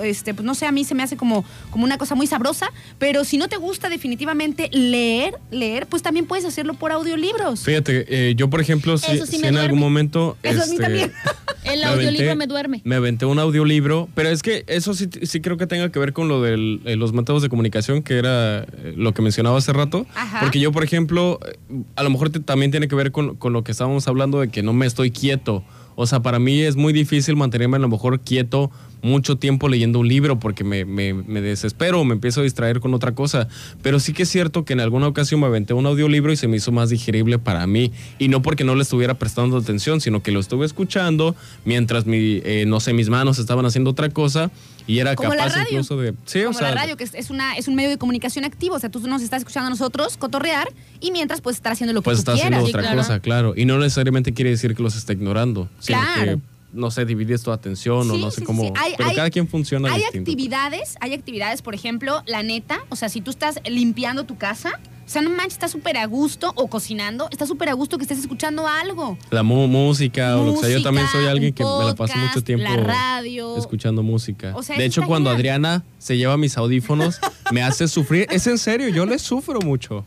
este, 0.04 0.34
pues 0.34 0.46
no 0.46 0.56
sé, 0.56 0.66
a 0.66 0.72
mí 0.72 0.84
se 0.84 0.96
me 0.96 1.04
hace 1.04 1.18
como, 1.18 1.44
como 1.70 1.84
una 1.84 1.98
cosa 1.98 2.16
muy 2.16 2.28
sabrosa, 2.28 2.72
pero 2.98 3.24
si 3.26 3.38
no 3.38 3.48
te 3.48 3.58
gusta 3.58 3.90
definitivamente 3.90 4.70
leer, 4.72 5.36
leer, 5.52 5.88
pues 5.88 6.02
también 6.02 6.26
puedes 6.26 6.46
hacerlo 6.46 6.74
por 6.76 6.92
audiolibros. 6.92 7.64
Fíjate, 7.64 8.06
eh, 8.30 8.36
yo 8.36 8.50
por 8.50 8.62
ejemplo, 8.62 8.98
si, 8.98 9.18
sí 9.20 9.26
si 9.28 9.36
en 9.38 9.42
duerme. 9.42 9.60
algún 9.62 9.80
momento... 9.80 10.38
Eso 10.44 10.64
a 10.64 10.66
mí 10.68 10.78
también. 10.78 11.12
El 11.64 11.80
me 11.82 11.86
audiolibro 11.86 12.26
aventé- 12.32 12.36
me 12.38 12.48
duerme. 12.48 12.82
Me 12.86 12.96
aventé 12.96 13.26
un 13.28 13.38
audiolibro, 13.38 14.10
pero 14.16 14.30
es 14.30 14.42
que 14.42 14.64
eso 14.68 14.96
sí, 14.96 15.08
sí 15.24 15.42
creo 15.42 15.58
que 15.58 15.68
tenga 15.68 15.92
que 15.92 16.00
ver 16.00 16.12
con 16.12 16.28
lo 16.28 16.42
de 16.42 16.58
los 16.58 17.14
métodos 17.14 17.44
de 17.44 17.50
comunicación, 17.50 18.02
que 18.02 18.18
era 18.18 18.62
eh, 18.64 18.94
lo 18.98 19.14
que 19.14 19.22
mencionaba 19.22 19.60
hace 19.60 19.72
rato. 19.72 20.08
Ajá. 20.16 20.40
Porque 20.42 20.60
yo, 20.60 20.72
por 20.72 20.84
ejemplo, 20.84 21.40
eh, 21.46 21.58
a 21.96 22.02
lo 22.04 22.10
mejor 22.10 22.32
te- 22.32 22.40
también 22.40 22.72
tiene 22.72 22.88
que 22.88 22.96
ver 22.96 23.12
con, 23.12 23.36
con 23.36 23.54
lo 23.54 23.64
que 23.64 23.72
estábamos 23.72 24.08
hablando 24.08 24.40
de 24.40 24.48
que 24.50 24.64
no 24.64 24.74
me 24.74 24.88
estoy 24.88 25.12
quieto. 25.12 25.64
O 26.02 26.08
sea, 26.08 26.22
para 26.22 26.40
mí 26.40 26.62
es 26.62 26.76
muy 26.76 26.94
difícil 26.94 27.36
mantenerme 27.36 27.78
a 27.78 27.80
lo 27.80 27.90
mejor 27.90 28.20
quieto 28.20 28.72
mucho 29.02 29.38
tiempo 29.38 29.68
leyendo 29.68 30.00
un 30.00 30.08
libro 30.08 30.40
porque 30.40 30.64
me, 30.64 30.86
me, 30.86 31.14
me 31.14 31.42
desespero, 31.42 32.04
me 32.04 32.14
empiezo 32.14 32.42
a 32.42 32.44
distraer 32.44 32.80
con 32.80 32.94
otra 32.94 33.14
cosa. 33.14 33.48
Pero 33.82 34.00
sí 34.00 34.14
que 34.14 34.24
es 34.24 34.30
cierto 34.30 34.66
que 34.66 34.74
en 34.74 34.80
alguna 34.80 35.08
ocasión 35.08 35.40
me 35.40 35.48
aventé 35.48 35.74
un 35.74 35.86
audiolibro 35.86 36.32
y 36.32 36.36
se 36.36 36.48
me 36.48 36.58
hizo 36.58 36.72
más 36.72 36.90
digerible 36.90 37.40
para 37.40 37.66
mí. 37.68 37.92
Y 38.20 38.28
no 38.28 38.42
porque 38.42 38.64
no 38.64 38.76
le 38.76 38.84
estuviera 38.84 39.16
prestando 39.16 39.58
atención, 39.58 40.02
sino 40.02 40.22
que 40.22 40.32
lo 40.32 40.40
estuve 40.40 40.66
escuchando 40.66 41.36
mientras 41.66 42.06
mi, 42.06 42.42
eh, 42.44 42.66
no 42.68 42.80
sé, 42.80 42.94
mis 42.94 43.10
manos 43.10 43.40
estaban 43.40 43.66
haciendo 43.66 43.92
otra 43.92 44.10
cosa 44.10 44.52
y 44.88 45.00
era 45.00 45.16
Como 45.16 45.30
la 45.30 45.38
capaz 45.44 45.56
radio. 45.56 45.68
incluso 45.72 45.98
de... 45.98 46.14
Sí, 46.26 46.40
Como 46.44 46.52
o 46.52 46.54
sea, 46.54 46.70
la 46.70 46.76
radio, 46.76 46.98
que 46.98 47.04
es, 47.04 47.30
una, 47.30 47.56
es 47.56 47.68
un 47.68 47.76
medio 47.76 47.90
de 47.90 47.98
comunicación 47.98 48.46
activo. 48.46 48.76
O 48.76 48.80
sea, 48.80 48.90
tú 48.90 49.00
nos 49.08 49.22
estás 49.22 49.40
escuchando 49.40 49.68
a 49.68 49.70
nosotros 49.70 50.18
cotorrear 50.18 50.70
y 51.00 51.12
mientras 51.12 51.42
pues 51.42 51.56
estar 51.58 51.72
haciendo 51.74 51.94
lo 51.94 52.02
que 52.02 52.06
pues 52.06 52.18
tú 52.18 52.32
está 52.32 52.34
quieras. 52.34 52.48
haciendo 52.60 52.66
Sí, 52.68 52.72
otra 52.72 52.82
claro. 52.82 52.98
cosa, 52.98 53.20
claro. 53.20 53.54
Y 53.56 53.66
no 53.66 53.78
necesariamente 53.78 54.34
quiere 54.34 54.50
decir 54.52 54.76
que 54.76 54.84
los 54.84 54.96
está 54.96 55.14
ignorando, 55.14 55.70
sino 55.80 56.00
Claro. 56.00 56.38
que, 56.38 56.40
no 56.74 56.90
sé, 56.90 57.06
divides 57.06 57.44
tu 57.44 57.52
atención 57.52 58.10
o 58.10 58.18
no 58.18 58.32
sé 58.32 58.40
sí, 58.42 58.46
cómo... 58.46 58.64
sí. 58.64 58.74
Hay- 58.78 58.94
pero 58.98 59.10
hay- 59.10 59.16
cada 59.16 59.30
quien 59.30 59.48
funciona 59.48 59.90
Hay 59.92 60.02
distinto. 60.02 60.26
pues. 60.26 60.34
actividades, 60.36 60.96
hay 61.02 61.14
actividades, 61.14 61.62
por 61.62 61.76
ejemplo, 61.76 62.24
la 62.28 62.44
neta, 62.44 62.80
o 62.90 62.96
sea, 62.96 63.10
si 63.10 63.20
tú 63.22 63.30
estás 63.32 63.60
limpiando 63.70 64.24
tu 64.24 64.38
casa, 64.38 64.80
sea, 65.12 65.22
no 65.22 65.30
manches, 65.30 65.54
estás 65.54 65.72
súper 65.72 65.98
a 65.98 66.06
gusto, 66.06 66.52
o 66.56 66.68
cocinando, 66.68 67.28
está 67.32 67.46
súper 67.46 67.70
a 67.70 67.74
gusto 67.74 67.98
que 67.98 68.04
estés 68.04 68.20
escuchando 68.20 68.68
algo. 68.68 69.18
La 69.30 69.44
música, 69.44 70.38
o 70.38 70.46
lo 70.46 70.54
que 70.56 70.68
sea. 70.68 70.78
Yo 70.78 70.84
también 70.84 71.08
soy 71.12 71.26
alguien 71.28 71.54
que 71.54 71.64
me 71.64 71.86
la 71.86 71.96
paso 71.96 72.18
mucho 72.18 72.44
tiempo 72.44 72.64
la 72.64 72.78
radio. 72.78 73.58
escuchando 73.58 74.04
música. 74.04 74.54
O 74.56 74.64
sea, 74.64 74.78
de 74.78 74.86
hecho, 74.86 75.02
está 75.02 75.08
cuando 75.08 75.30
genial. 75.32 75.40
Adriana 75.40 75.84
se 76.00 76.18
lleva 76.18 76.38
mis 76.38 76.58
audífonos, 76.58 77.20
me 77.52 77.62
hace 77.64 77.88
sufrir. 77.88 78.28
Es 78.32 78.48
en 78.48 78.58
serio, 78.58 78.90
yo 78.90 79.06
le 79.06 79.20
sufro 79.20 79.60
mucho. 79.62 80.06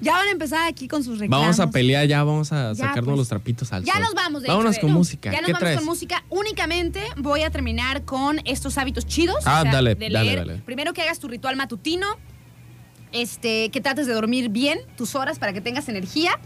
Ya 0.00 0.12
van 0.12 0.28
a 0.28 0.30
empezar 0.30 0.68
aquí 0.68 0.88
con 0.88 1.02
sus 1.02 1.18
reclamos. 1.18 1.42
Vamos 1.44 1.60
a 1.60 1.70
pelear 1.70 2.06
ya, 2.06 2.22
vamos 2.22 2.52
a 2.52 2.72
Ya, 2.72 2.74
sacarnos 2.76 3.04
pues. 3.06 3.18
los 3.18 3.28
trapitos 3.28 3.72
al 3.72 3.84
Ya 3.84 3.94
sol. 3.94 4.02
nos 4.02 4.14
vamos, 4.14 4.42
de 4.42 4.48
Vámonos 4.48 4.76
hecho, 4.76 4.82
con 4.86 4.92
música. 4.92 5.30
Ya 5.32 5.38
nos 5.40 5.46
¿Qué 5.46 5.52
vamos 5.52 5.60
traes? 5.60 5.76
con 5.78 5.86
música. 5.86 6.24
Únicamente 6.28 7.02
voy 7.16 7.42
a 7.42 7.50
terminar 7.50 8.04
con 8.04 8.40
estos 8.44 8.78
hábitos 8.78 9.06
chidos. 9.06 9.36
Ah, 9.46 9.64
dale, 9.64 9.94
de 9.94 10.08
dale, 10.10 10.36
dale. 10.36 10.54
Primero 10.64 10.92
que 10.92 11.02
hagas 11.02 11.18
tu 11.18 11.28
ritual 11.28 11.56
matutino. 11.56 12.06
Este, 13.12 13.70
que 13.70 13.80
trates 13.80 14.06
de 14.06 14.12
dormir 14.14 14.48
bien 14.50 14.78
tus 14.96 15.14
horas 15.14 15.38
para 15.38 15.52
que 15.52 15.60
tengas 15.60 15.88
energía. 15.88 16.38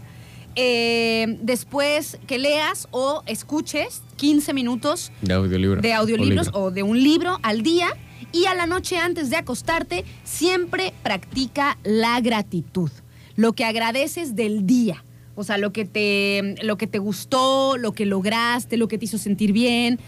Eh, 0.57 1.37
después 1.41 2.17
que 2.27 2.39
leas 2.39 2.87
o 2.91 3.23
escuches 3.25 4.01
15 4.15 4.53
minutos 4.53 5.11
De 5.21 5.33
audiolibro. 5.33 5.81
de 5.81 5.91
audiolibros 5.93 6.47
libro. 6.47 6.59
o 6.61 6.71
de 6.71 6.81
un 6.83 7.01
libro 7.03 7.39
al 7.43 7.61
día. 7.61 7.89
Y 8.31 8.45
a 8.45 8.53
la 8.55 8.65
noche 8.65 8.97
antes 8.97 9.29
de 9.29 9.37
acostarte, 9.37 10.03
siempre 10.23 10.93
practica 11.03 11.77
la 11.83 12.19
gratitud. 12.21 12.89
Lo 13.35 13.53
que 13.53 13.63
agradeces 13.65 14.35
del 14.35 14.65
día. 14.65 15.03
O 15.35 15.43
sea, 15.43 15.57
lo 15.57 15.73
que 15.73 15.83
te, 15.85 16.55
lo 16.63 16.77
que 16.77 16.87
te 16.87 16.97
gustó, 16.99 17.77
lo 17.77 17.91
que 17.93 18.05
lograste, 18.05 18.77
lo 18.77 18.87
que 18.87 18.97
te 18.97 19.05
hizo 19.05 19.17
sentir 19.17 19.51
bien. 19.51 19.99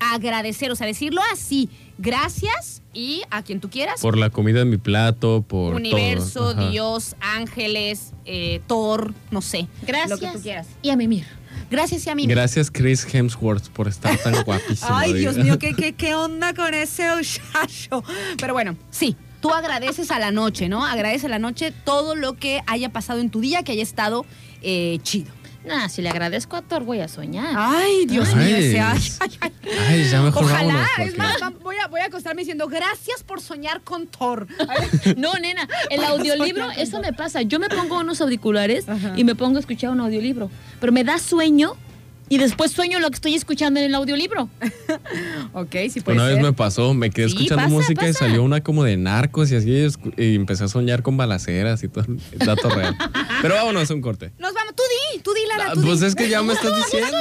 Agradecer, 0.00 0.70
o 0.70 0.76
sea, 0.76 0.86
decirlo 0.86 1.20
así. 1.32 1.68
Gracias 1.98 2.82
y 2.92 3.22
a 3.30 3.42
quien 3.42 3.60
tú 3.60 3.70
quieras. 3.70 4.00
Por 4.00 4.18
la 4.18 4.30
comida 4.30 4.60
en 4.60 4.70
mi 4.70 4.76
plato, 4.76 5.44
por 5.46 5.74
Universo, 5.74 6.54
todo. 6.54 6.70
Dios, 6.70 7.16
ángeles, 7.20 8.12
eh, 8.24 8.60
Thor, 8.66 9.14
no 9.30 9.40
sé. 9.40 9.66
Gracias. 9.86 10.10
Lo 10.10 10.18
que 10.18 10.36
tú 10.36 10.42
quieras. 10.42 10.66
Y 10.82 10.90
a 10.90 10.96
mimir. 10.96 11.24
Gracias 11.70 12.06
y 12.06 12.10
a 12.10 12.14
mí. 12.14 12.26
Gracias 12.26 12.70
Chris 12.70 13.06
Hemsworth 13.12 13.68
por 13.70 13.88
estar 13.88 14.16
tan 14.18 14.42
guapísimo. 14.44 14.90
Ay, 14.94 15.14
diga. 15.14 15.32
Dios 15.32 15.44
mío, 15.44 15.58
¿qué, 15.58 15.74
qué, 15.74 15.94
qué 15.94 16.14
onda 16.14 16.54
con 16.54 16.74
ese 16.74 17.08
muchacho? 17.16 18.04
Pero 18.38 18.52
bueno, 18.52 18.76
sí, 18.90 19.16
tú 19.40 19.50
agradeces 19.50 20.10
a 20.10 20.18
la 20.18 20.30
noche, 20.30 20.68
¿no? 20.68 20.84
Agradeces 20.84 21.24
a 21.24 21.28
la 21.28 21.38
noche 21.38 21.72
todo 21.84 22.14
lo 22.14 22.34
que 22.34 22.62
haya 22.66 22.90
pasado 22.90 23.20
en 23.20 23.30
tu 23.30 23.40
día, 23.40 23.62
que 23.62 23.72
haya 23.72 23.82
estado 23.82 24.26
eh, 24.62 24.98
chido. 25.02 25.32
Nah, 25.66 25.88
si 25.88 26.00
le 26.00 26.08
agradezco 26.08 26.56
a 26.56 26.62
Thor, 26.62 26.84
voy 26.84 27.00
a 27.00 27.08
soñar. 27.08 27.54
Ay, 27.56 28.06
Dios 28.06 28.28
Ay. 28.34 28.36
mío, 28.36 28.56
ese 28.56 28.80
ay, 28.80 29.00
ay, 29.20 29.30
ay. 29.40 29.52
Ay, 29.88 30.08
ya 30.10 30.22
mejor 30.22 30.44
Ojalá, 30.44 30.74
vámonos, 30.74 30.88
es 31.00 31.18
más, 31.18 31.36
voy 31.62 31.76
a, 31.82 31.88
voy 31.88 32.00
a 32.00 32.04
acostarme 32.06 32.42
diciendo 32.42 32.68
gracias 32.68 33.24
por 33.24 33.40
soñar 33.40 33.80
con 33.82 34.06
Thor. 34.06 34.46
No, 35.16 35.34
nena, 35.34 35.68
el 35.90 36.04
audiolibro, 36.04 36.70
eso 36.70 37.00
me 37.00 37.12
pasa. 37.12 37.42
Yo 37.42 37.58
me 37.58 37.68
pongo 37.68 37.98
unos 37.98 38.20
auriculares 38.20 38.88
Ajá. 38.88 39.12
y 39.16 39.24
me 39.24 39.34
pongo 39.34 39.56
a 39.56 39.60
escuchar 39.60 39.90
un 39.90 40.00
audiolibro. 40.00 40.50
Pero 40.80 40.92
me 40.92 41.04
da 41.04 41.18
sueño 41.18 41.76
y 42.28 42.38
después 42.38 42.72
sueño 42.72 42.98
lo 43.00 43.08
que 43.10 43.14
estoy 43.14 43.34
escuchando 43.34 43.80
en 43.80 43.86
el 43.86 43.94
audiolibro. 43.94 44.48
ok, 45.52 45.74
sí 45.90 46.00
puede 46.00 46.18
Una 46.18 46.26
vez 46.28 46.40
me 46.42 46.52
pasó, 46.52 46.94
me 46.94 47.10
quedé 47.10 47.28
Sí, 47.28 47.34
escuchando 47.34 47.64
pasa, 47.64 47.68
música 47.74 48.08
y 48.08 48.12
salió 48.14 48.42
una 48.42 48.62
como 48.62 48.84
de 48.84 48.96
narcos 48.96 49.50
y 49.52 49.56
así, 49.56 49.86
y 50.16 50.34
empecé 50.34 50.64
a 50.64 50.68
soñar 50.68 51.02
con 51.02 51.16
balaceras 51.16 51.82
y 51.82 51.88
todo, 51.88 52.04
dato 52.38 52.68
real. 52.70 52.96
Pero 53.42 53.54
vámonos 53.54 53.90
a 53.90 53.94
un 53.94 54.00
corte. 54.00 54.32
Nos 54.38 54.52
vamos, 54.54 54.74
tú 54.74 54.82
di, 55.14 55.20
tú 55.20 55.32
di, 55.34 55.40
Lara, 55.48 55.66
Ah, 55.70 55.74
tú 55.74 55.82
pues 55.82 56.00
di. 56.00 56.06
es 56.06 56.14
que 56.14 56.28
ya 56.28 56.42
me 56.42 56.52
estás 56.52 56.72
diciendo. 56.84 57.16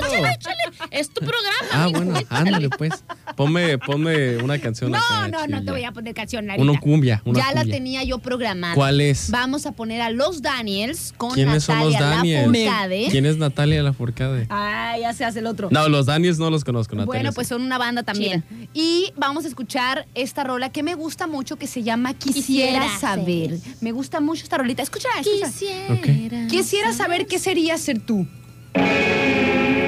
Es 0.92 1.10
tu 1.10 1.20
programa. 1.26 1.56
Ah, 1.72 1.84
amigo. 1.84 2.00
bueno, 2.04 2.20
ándale 2.30 2.70
pues. 2.70 3.04
Ponme, 3.36 3.78
ponme 3.78 4.38
una 4.38 4.60
canción 4.60 4.92
No, 4.92 4.98
acá 4.98 5.28
no, 5.28 5.46
no 5.48 5.64
te 5.64 5.72
voy 5.72 5.84
a 5.84 5.92
poner 5.92 6.14
canción, 6.14 6.48
Larita. 6.48 6.64
Uno 6.64 6.80
cumbia, 6.80 7.22
una 7.26 7.40
ya 7.40 7.52
la 7.54 7.66
tenía 7.66 8.04
yo 8.04 8.20
programada. 8.20 8.76
¿Cuál 8.76 9.02
es? 9.02 9.30
Vamos 9.30 9.66
a 9.66 9.72
poner 9.74 10.02
a 10.02 10.10
los 10.10 10.42
Daniels 10.42 11.14
con 11.18 11.32
¿Quiénes 11.34 11.64
son 11.64 11.80
los 11.80 11.94
Natalia 11.94 12.16
Daniels? 12.16 12.48
Lafourcade. 12.66 13.08
¿Quién 13.12 13.26
es 13.26 13.38
Natalia 13.38 13.84
Lafourcade? 13.84 14.46
Ay, 14.50 14.95
ya 14.98 15.14
se 15.14 15.26
hace 15.26 15.40
el 15.40 15.48
otro. 15.48 15.70
No, 15.72 15.88
los 15.90 16.06
Daniels 16.06 16.40
no 16.40 16.50
los 16.50 16.64
conozco, 16.64 16.96
Natalia. 16.96 17.06
bueno, 17.06 17.34
pues 17.34 17.48
son 17.48 17.62
una 17.62 17.78
banda 17.78 18.04
también. 18.04 18.44
Y 18.74 19.12
vamos 19.16 19.46
a 19.46 19.48
escuchar 19.48 20.08
esta 20.16 20.44
rola 20.44 20.70
que 20.70 20.84
me 20.84 20.96
gusta 20.96 21.28
mucho 21.28 21.58
que 21.58 21.68
se 21.68 21.84
llama 21.84 22.14
Quisiera, 22.14 22.84
Quisiera 22.84 23.00
saber. 23.00 23.60
Me 23.82 23.92
gusta 23.92 24.20
mucho 24.20 24.44
esta 24.44 24.58
rolita. 24.58 24.84
Escúchala, 24.84 25.22
escúchala. 25.22 25.52
Quisiera. 25.52 26.48
Quisiera 26.48 26.94
saber 26.94 27.28
qué 27.28 27.40
sería 27.40 27.78
ser 27.78 28.00
tú. 28.00 28.28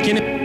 ¿Quién 0.03 0.17
es? 0.17 0.36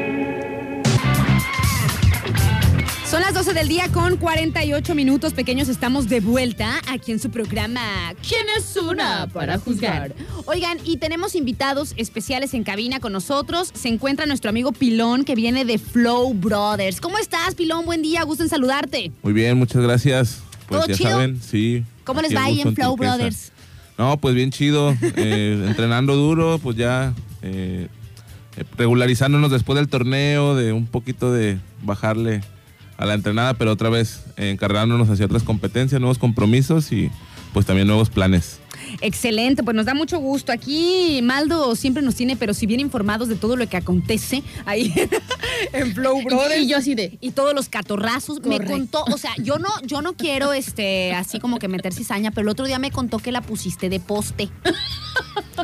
12 3.44 3.54
del 3.54 3.66
día 3.66 3.88
con 3.88 4.18
48 4.18 4.94
minutos 4.94 5.32
pequeños. 5.32 5.68
Estamos 5.68 6.08
de 6.08 6.20
vuelta 6.20 6.80
aquí 6.88 7.10
en 7.10 7.18
su 7.18 7.28
programa 7.28 7.80
¿Quién 8.24 8.46
es 8.56 8.76
una 8.76 9.26
para 9.32 9.58
juzgar? 9.58 10.14
Oigan, 10.44 10.78
y 10.84 10.98
tenemos 10.98 11.34
invitados 11.34 11.92
especiales 11.96 12.54
en 12.54 12.62
cabina 12.62 13.00
con 13.00 13.12
nosotros. 13.12 13.72
Se 13.74 13.88
encuentra 13.88 14.26
nuestro 14.26 14.48
amigo 14.48 14.70
Pilón 14.70 15.24
que 15.24 15.34
viene 15.34 15.64
de 15.64 15.78
Flow 15.78 16.34
Brothers. 16.34 17.00
¿Cómo 17.00 17.18
estás, 17.18 17.56
Pilón? 17.56 17.84
Buen 17.84 18.00
día, 18.00 18.22
gusto 18.22 18.44
en 18.44 18.48
saludarte. 18.48 19.10
Muy 19.24 19.32
bien, 19.32 19.58
muchas 19.58 19.82
gracias. 19.82 20.40
Pues 20.68 20.82
¿Todo 20.82 20.88
ya 20.90 20.94
chido? 20.94 21.10
saben, 21.10 21.42
sí. 21.42 21.82
¿Cómo 22.04 22.22
les 22.22 22.36
va 22.36 22.44
ahí 22.44 22.60
en 22.60 22.76
Flow 22.76 22.92
Turquesa. 22.94 23.16
Brothers? 23.16 23.52
No, 23.98 24.18
pues 24.18 24.36
bien 24.36 24.52
chido. 24.52 24.96
eh, 25.16 25.64
entrenando 25.66 26.14
duro, 26.14 26.60
pues 26.62 26.76
ya 26.76 27.12
eh, 27.42 27.88
eh, 28.56 28.64
regularizándonos 28.78 29.50
después 29.50 29.74
del 29.74 29.88
torneo, 29.88 30.54
de 30.54 30.72
un 30.72 30.86
poquito 30.86 31.32
de 31.32 31.58
bajarle 31.82 32.42
a 33.02 33.06
la 33.06 33.14
entrenada, 33.14 33.54
pero 33.54 33.72
otra 33.72 33.90
vez 33.90 34.22
encargándonos 34.36 35.10
hacia 35.10 35.26
otras 35.26 35.42
competencias, 35.42 36.00
nuevos 36.00 36.18
compromisos 36.18 36.92
y 36.92 37.10
pues 37.52 37.66
también 37.66 37.86
nuevos 37.86 38.10
planes. 38.10 38.60
Excelente, 39.00 39.62
pues 39.62 39.74
nos 39.74 39.86
da 39.86 39.94
mucho 39.94 40.18
gusto. 40.18 40.52
Aquí 40.52 41.20
Maldo 41.22 41.74
siempre 41.76 42.02
nos 42.02 42.14
tiene, 42.14 42.36
pero 42.36 42.54
si 42.54 42.66
bien 42.66 42.80
informados 42.80 43.28
de 43.28 43.36
todo 43.36 43.56
lo 43.56 43.68
que 43.68 43.76
acontece 43.76 44.42
ahí 44.66 44.92
en 45.72 45.94
Flow 45.94 46.22
Brothers. 46.22 46.62
Y 46.62 46.68
yo 46.68 46.78
así 46.78 46.94
de. 46.94 47.18
y 47.20 47.30
todos 47.32 47.54
los 47.54 47.68
catorrazos. 47.68 48.40
Me 48.44 48.60
contó, 48.64 49.04
o 49.04 49.18
sea, 49.18 49.32
yo 49.38 49.58
no, 49.58 49.68
yo 49.84 50.02
no 50.02 50.14
quiero 50.14 50.52
este 50.52 51.14
así 51.14 51.38
como 51.40 51.58
que 51.58 51.68
meter 51.68 51.92
cizaña, 51.92 52.30
pero 52.30 52.42
el 52.42 52.48
otro 52.48 52.66
día 52.66 52.78
me 52.78 52.90
contó 52.90 53.18
que 53.18 53.32
la 53.32 53.40
pusiste 53.40 53.88
de 53.88 54.00
poste. 54.00 54.48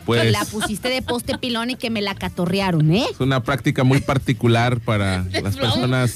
Pues 0.04 0.30
La 0.30 0.44
pusiste 0.44 0.88
de 0.88 1.02
poste 1.02 1.38
pilón 1.38 1.70
y 1.70 1.76
que 1.76 1.90
me 1.90 2.02
la 2.02 2.14
catorrearon, 2.14 2.92
¿eh? 2.92 3.06
es 3.10 3.20
una 3.20 3.42
práctica 3.42 3.84
muy 3.84 4.00
particular 4.00 4.80
para 4.80 5.24
las 5.42 5.56
personas 5.56 6.10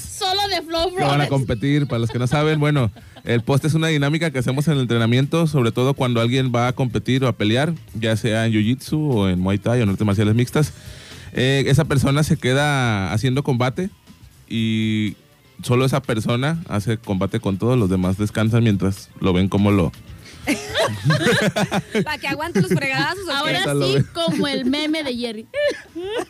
de 0.55 0.61
Flow 0.61 0.95
que 0.95 1.03
van 1.03 1.21
a 1.21 1.27
competir. 1.27 1.87
Para 1.87 1.99
los 1.99 2.09
que 2.09 2.19
no 2.19 2.27
saben, 2.27 2.59
bueno, 2.59 2.91
el 3.23 3.41
poste 3.41 3.67
es 3.67 3.73
una 3.73 3.87
dinámica 3.87 4.31
que 4.31 4.39
hacemos 4.39 4.67
en 4.67 4.73
el 4.73 4.81
entrenamiento, 4.81 5.47
sobre 5.47 5.71
todo 5.71 5.93
cuando 5.93 6.21
alguien 6.21 6.51
va 6.53 6.67
a 6.67 6.73
competir 6.73 7.23
o 7.23 7.27
a 7.27 7.33
pelear, 7.33 7.73
ya 7.99 8.15
sea 8.17 8.45
en 8.45 8.53
Jiu-Jitsu 8.53 8.97
o 8.97 9.29
en 9.29 9.39
Muay 9.39 9.57
Thai 9.57 9.79
o 9.79 9.83
en 9.83 9.89
artes 9.89 10.05
marciales 10.05 10.35
mixtas. 10.35 10.73
Eh, 11.33 11.63
esa 11.67 11.85
persona 11.85 12.23
se 12.23 12.37
queda 12.37 13.11
haciendo 13.11 13.43
combate 13.43 13.89
y 14.47 15.15
solo 15.63 15.85
esa 15.85 16.01
persona 16.01 16.61
hace 16.67 16.97
combate 16.97 17.39
con 17.39 17.57
todos, 17.57 17.77
los 17.77 17.89
demás 17.89 18.17
descansan 18.17 18.63
mientras 18.63 19.09
lo 19.19 19.33
ven 19.33 19.49
como 19.49 19.71
lo... 19.71 19.91
Para 22.03 22.17
que 22.17 22.27
aguante 22.27 22.61
los 22.61 22.71
fregadazos. 22.71 23.27
Ahora 23.29 23.63
sí, 23.63 24.03
como 24.13 24.47
el 24.47 24.65
meme 24.65 25.03
de 25.03 25.15
Jerry. 25.15 25.47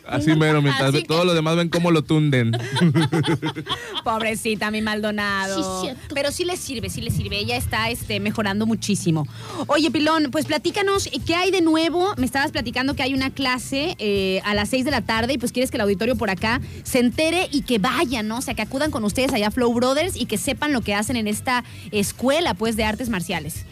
Así 0.06 0.34
mero, 0.36 0.62
mientras 0.62 0.88
Así 0.90 0.98
ve- 0.98 1.04
todos 1.04 1.24
los 1.24 1.34
demás 1.34 1.56
ven 1.56 1.68
cómo 1.68 1.90
lo 1.90 2.02
tunden. 2.02 2.52
Pobrecita, 4.04 4.70
mi 4.70 4.82
Maldonado. 4.82 5.56
Sí, 5.56 5.86
cierto. 5.86 6.14
Pero 6.14 6.30
sí 6.30 6.44
le 6.44 6.56
sirve, 6.56 6.90
sí 6.90 7.00
le 7.00 7.10
sirve. 7.10 7.38
Ella 7.38 7.56
está 7.56 7.90
este, 7.90 8.20
mejorando 8.20 8.66
muchísimo. 8.66 9.26
Oye, 9.66 9.90
Pilón, 9.90 10.30
pues 10.30 10.46
platícanos, 10.46 11.08
¿qué 11.26 11.34
hay 11.34 11.50
de 11.50 11.60
nuevo? 11.60 12.14
Me 12.16 12.26
estabas 12.26 12.52
platicando 12.52 12.94
que 12.94 13.02
hay 13.02 13.14
una 13.14 13.30
clase 13.30 13.94
eh, 13.98 14.40
a 14.44 14.54
las 14.54 14.68
6 14.68 14.84
de 14.84 14.90
la 14.90 15.00
tarde 15.02 15.34
y 15.34 15.38
pues 15.38 15.52
quieres 15.52 15.70
que 15.70 15.76
el 15.76 15.82
auditorio 15.82 16.16
por 16.16 16.30
acá 16.30 16.60
se 16.82 16.98
entere 17.00 17.48
y 17.50 17.62
que 17.62 17.78
vayan, 17.78 18.28
¿no? 18.28 18.38
O 18.38 18.42
sea, 18.42 18.54
que 18.54 18.62
acudan 18.62 18.90
con 18.90 19.04
ustedes 19.04 19.32
allá 19.32 19.48
a 19.48 19.50
Flow 19.50 19.72
Brothers 19.72 20.16
y 20.16 20.26
que 20.26 20.38
sepan 20.38 20.72
lo 20.72 20.80
que 20.82 20.94
hacen 20.94 21.16
en 21.16 21.26
esta 21.26 21.64
escuela, 21.90 22.54
pues, 22.54 22.76
de 22.76 22.84
artes 22.84 23.08
marciales. 23.08 23.64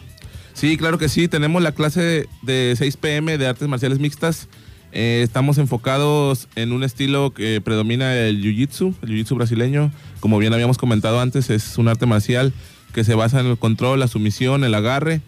Sí, 0.53 0.77
claro 0.77 0.97
que 0.97 1.09
sí. 1.09 1.27
Tenemos 1.27 1.61
la 1.61 1.73
clase 1.73 2.27
de 2.41 2.73
6 2.77 2.97
pm 2.97 3.37
de 3.37 3.47
artes 3.47 3.67
marciales 3.67 3.99
mixtas. 3.99 4.47
Eh, 4.91 5.21
estamos 5.23 5.57
enfocados 5.57 6.47
en 6.55 6.71
un 6.71 6.83
estilo 6.83 7.33
que 7.33 7.59
predomina 7.61 8.15
el 8.15 8.43
jiu-jitsu, 8.43 8.93
el 9.01 9.09
jiu-jitsu 9.09 9.35
brasileño. 9.35 9.91
Como 10.19 10.37
bien 10.37 10.53
habíamos 10.53 10.77
comentado 10.77 11.19
antes, 11.19 11.49
es 11.49 11.77
un 11.77 11.87
arte 11.87 12.05
marcial 12.05 12.53
que 12.93 13.03
se 13.03 13.15
basa 13.15 13.39
en 13.39 13.47
el 13.47 13.57
control, 13.57 13.99
la 13.99 14.07
sumisión, 14.07 14.63
el 14.63 14.75
agarre. 14.75 15.21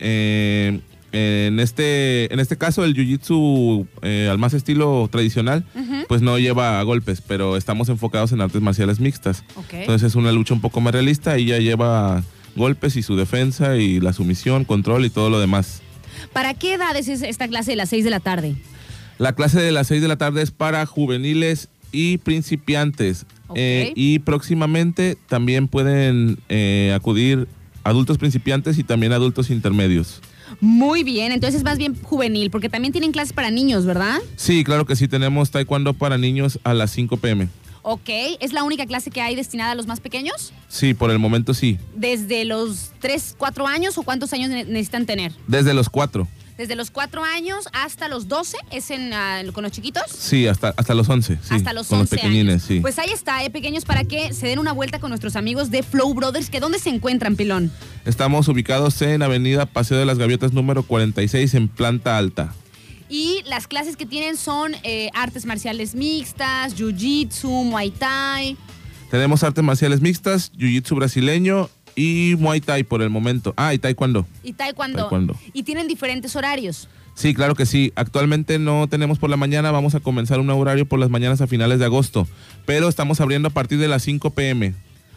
Eh, 0.00 0.80
en, 1.12 1.60
este, 1.60 2.32
en 2.32 2.40
este 2.40 2.56
caso, 2.56 2.84
el 2.84 2.96
jiu-jitsu 2.96 3.86
eh, 4.02 4.28
al 4.28 4.38
más 4.38 4.54
estilo 4.54 5.08
tradicional, 5.12 5.64
pues 6.08 6.20
no 6.22 6.38
lleva 6.38 6.82
golpes, 6.82 7.20
pero 7.20 7.56
estamos 7.56 7.88
enfocados 7.90 8.32
en 8.32 8.40
artes 8.40 8.60
marciales 8.60 8.98
mixtas. 8.98 9.44
Entonces 9.70 10.08
es 10.08 10.14
una 10.16 10.32
lucha 10.32 10.54
un 10.54 10.60
poco 10.60 10.80
más 10.80 10.92
realista 10.94 11.38
y 11.38 11.46
ya 11.46 11.58
lleva 11.58 12.24
golpes 12.56 12.96
y 12.96 13.02
su 13.02 13.16
defensa 13.16 13.76
y 13.76 14.00
la 14.00 14.12
sumisión, 14.12 14.64
control 14.64 15.04
y 15.04 15.10
todo 15.10 15.30
lo 15.30 15.40
demás. 15.40 15.82
¿Para 16.32 16.54
qué 16.54 16.74
edades 16.74 17.08
es 17.08 17.22
esta 17.22 17.48
clase 17.48 17.72
de 17.72 17.76
las 17.76 17.88
6 17.90 18.04
de 18.04 18.10
la 18.10 18.20
tarde? 18.20 18.56
La 19.18 19.34
clase 19.34 19.60
de 19.60 19.72
las 19.72 19.86
6 19.88 20.02
de 20.02 20.08
la 20.08 20.16
tarde 20.16 20.42
es 20.42 20.50
para 20.50 20.84
juveniles 20.86 21.68
y 21.92 22.18
principiantes. 22.18 23.26
Eh, 23.54 23.92
y 23.94 24.18
próximamente 24.20 25.18
también 25.28 25.68
pueden 25.68 26.38
eh, 26.48 26.92
acudir 26.94 27.46
adultos 27.84 28.16
principiantes 28.16 28.78
y 28.78 28.84
también 28.84 29.12
adultos 29.12 29.50
intermedios. 29.50 30.22
Muy 30.60 31.02
bien, 31.02 31.32
entonces 31.32 31.58
es 31.58 31.64
más 31.64 31.78
bien 31.78 31.94
juvenil, 32.02 32.50
porque 32.50 32.68
también 32.68 32.92
tienen 32.92 33.12
clases 33.12 33.32
para 33.32 33.50
niños, 33.50 33.86
¿verdad? 33.86 34.18
Sí, 34.36 34.64
claro 34.64 34.86
que 34.86 34.96
sí, 34.96 35.08
tenemos 35.08 35.50
taekwondo 35.50 35.94
para 35.94 36.18
niños 36.18 36.58
a 36.64 36.74
las 36.74 36.90
5 36.92 37.16
pm. 37.16 37.48
Ok, 37.82 38.08
¿es 38.40 38.52
la 38.52 38.62
única 38.62 38.86
clase 38.86 39.10
que 39.10 39.20
hay 39.20 39.34
destinada 39.34 39.72
a 39.72 39.74
los 39.74 39.86
más 39.88 39.98
pequeños? 40.00 40.52
Sí, 40.68 40.94
por 40.94 41.10
el 41.10 41.18
momento 41.18 41.52
sí. 41.52 41.78
¿Desde 41.96 42.44
los 42.44 42.92
3, 43.00 43.34
4 43.36 43.66
años 43.66 43.98
o 43.98 44.02
cuántos 44.04 44.32
años 44.32 44.50
ne- 44.50 44.64
necesitan 44.64 45.04
tener? 45.04 45.32
Desde 45.48 45.74
los 45.74 45.88
4. 45.88 46.28
Desde 46.56 46.76
los 46.76 46.92
4 46.92 47.24
años 47.24 47.64
hasta 47.72 48.06
los 48.06 48.28
12, 48.28 48.56
¿es 48.70 48.90
en, 48.92 49.12
ah, 49.14 49.42
con 49.52 49.64
los 49.64 49.72
chiquitos? 49.72 50.04
Sí, 50.16 50.46
hasta, 50.46 50.72
hasta 50.76 50.94
los 50.94 51.08
11. 51.08 51.38
Sí, 51.42 51.54
hasta 51.54 51.72
los 51.72 51.88
con 51.88 52.00
11 52.00 52.14
los 52.14 52.22
pequeñines, 52.22 52.52
años. 52.54 52.62
sí. 52.68 52.80
Pues 52.80 52.98
ahí 53.00 53.10
está, 53.10 53.42
eh, 53.42 53.50
pequeños, 53.50 53.84
para 53.84 54.04
que 54.04 54.32
se 54.32 54.46
den 54.46 54.60
una 54.60 54.70
vuelta 54.72 55.00
con 55.00 55.08
nuestros 55.10 55.34
amigos 55.34 55.70
de 55.72 55.82
Flow 55.82 56.14
Brothers, 56.14 56.50
que 56.50 56.60
¿dónde 56.60 56.78
se 56.78 56.90
encuentran, 56.90 57.34
Pilón? 57.34 57.72
Estamos 58.04 58.46
ubicados 58.46 59.00
en 59.02 59.22
Avenida 59.22 59.66
Paseo 59.66 59.98
de 59.98 60.04
las 60.06 60.18
Gaviotas 60.18 60.52
número 60.52 60.84
46 60.84 61.54
en 61.54 61.66
planta 61.68 62.16
alta. 62.16 62.54
Y 63.12 63.42
las 63.44 63.66
clases 63.66 63.98
que 63.98 64.06
tienen 64.06 64.38
son 64.38 64.72
eh, 64.84 65.10
artes 65.12 65.44
marciales 65.44 65.94
mixtas, 65.94 66.74
jiu-jitsu, 66.74 67.46
muay 67.46 67.90
thai. 67.90 68.56
Tenemos 69.10 69.42
artes 69.42 69.62
marciales 69.62 70.00
mixtas, 70.00 70.50
jiu-jitsu 70.56 70.96
brasileño 70.96 71.68
y 71.94 72.36
muay 72.38 72.62
thai 72.62 72.84
por 72.84 73.02
el 73.02 73.10
momento. 73.10 73.52
Ah, 73.58 73.74
y 73.74 73.78
taekwondo. 73.78 74.26
Y 74.42 74.54
taekwondo. 74.54 74.96
Taekwondo. 74.96 75.36
Y 75.52 75.64
tienen 75.64 75.88
diferentes 75.88 76.34
horarios. 76.36 76.88
Sí, 77.14 77.34
claro 77.34 77.54
que 77.54 77.66
sí. 77.66 77.92
Actualmente 77.96 78.58
no 78.58 78.88
tenemos 78.88 79.18
por 79.18 79.28
la 79.28 79.36
mañana, 79.36 79.70
vamos 79.70 79.94
a 79.94 80.00
comenzar 80.00 80.40
un 80.40 80.48
horario 80.48 80.86
por 80.86 80.98
las 80.98 81.10
mañanas 81.10 81.42
a 81.42 81.46
finales 81.46 81.80
de 81.80 81.84
agosto, 81.84 82.26
pero 82.64 82.88
estamos 82.88 83.20
abriendo 83.20 83.48
a 83.48 83.50
partir 83.50 83.78
de 83.78 83.88
las 83.88 84.04
5 84.04 84.30
pm. 84.30 84.72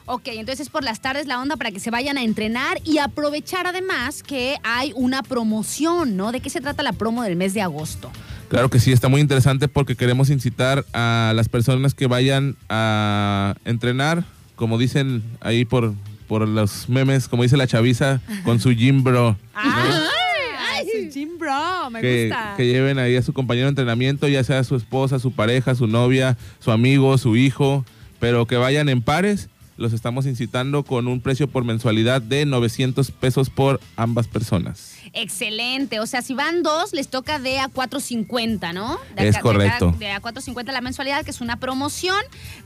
Ok, 0.07 0.27
entonces 0.27 0.69
por 0.69 0.83
las 0.83 1.01
tardes 1.01 1.25
la 1.25 1.41
onda 1.41 1.55
para 1.55 1.71
que 1.71 1.79
se 1.79 1.89
vayan 1.89 2.17
a 2.17 2.23
entrenar 2.23 2.79
y 2.83 2.99
aprovechar 2.99 3.65
además 3.65 4.21
que 4.21 4.57
hay 4.63 4.91
una 4.95 5.23
promoción, 5.23 6.15
¿no? 6.15 6.31
¿De 6.31 6.41
qué 6.41 6.51
se 6.51 6.61
trata 6.61 6.83
la 6.83 6.93
promo 6.93 7.23
del 7.23 7.35
mes 7.35 7.55
de 7.55 7.61
agosto? 7.61 8.11
Claro 8.47 8.69
que 8.69 8.79
sí, 8.79 8.91
está 8.91 9.07
muy 9.09 9.19
interesante 9.19 9.67
porque 9.67 9.95
queremos 9.95 10.29
incitar 10.29 10.85
a 10.93 11.33
las 11.35 11.49
personas 11.49 11.95
que 11.95 12.05
vayan 12.05 12.55
a 12.69 13.55
entrenar, 13.65 14.23
como 14.55 14.77
dicen 14.77 15.23
ahí 15.41 15.65
por, 15.65 15.95
por 16.27 16.47
los 16.47 16.87
memes, 16.87 17.27
como 17.27 17.41
dice 17.41 17.57
la 17.57 17.65
chaviza, 17.65 18.21
con 18.43 18.59
su 18.59 18.71
gym 18.71 19.03
bro. 19.03 19.35
¡Ay! 19.55 20.85
Su 20.85 21.11
gym 21.11 21.39
bro, 21.39 21.89
me 21.89 22.01
que, 22.01 22.27
gusta. 22.27 22.53
que 22.55 22.67
lleven 22.67 22.99
ahí 22.99 23.15
a 23.15 23.23
su 23.23 23.33
compañero 23.33 23.65
de 23.65 23.69
entrenamiento, 23.69 24.27
ya 24.27 24.43
sea 24.43 24.63
su 24.63 24.75
esposa, 24.75 25.17
su 25.17 25.31
pareja, 25.31 25.73
su 25.73 25.87
novia, 25.87 26.37
su 26.59 26.71
amigo, 26.71 27.17
su 27.17 27.35
hijo, 27.35 27.83
pero 28.19 28.45
que 28.45 28.57
vayan 28.57 28.87
en 28.89 29.01
pares. 29.01 29.49
Los 29.77 29.93
estamos 29.93 30.25
incitando 30.25 30.83
con 30.83 31.07
un 31.07 31.19
precio 31.19 31.47
por 31.47 31.65
mensualidad 31.65 32.21
de 32.21 32.45
900 32.45 33.11
pesos 33.11 33.49
por 33.49 33.79
ambas 33.97 34.27
personas. 34.27 34.94
Excelente. 35.15 35.99
O 35.99 36.05
sea, 36.05 36.21
si 36.21 36.33
van 36.33 36.61
dos, 36.61 36.93
les 36.93 37.07
toca 37.07 37.39
de 37.39 37.59
a 37.59 37.69
4.50, 37.69 38.73
¿no? 38.73 38.99
De 39.15 39.27
Es 39.29 39.35
acá- 39.35 39.41
correcto. 39.41 39.95
De, 39.97 40.11
a 40.11 40.21
4.50 40.21 40.71
la 40.71 40.81
mensualidad, 40.81 41.23
que 41.23 41.31
es 41.31 41.41
una 41.41 41.57
promoción 41.57 42.17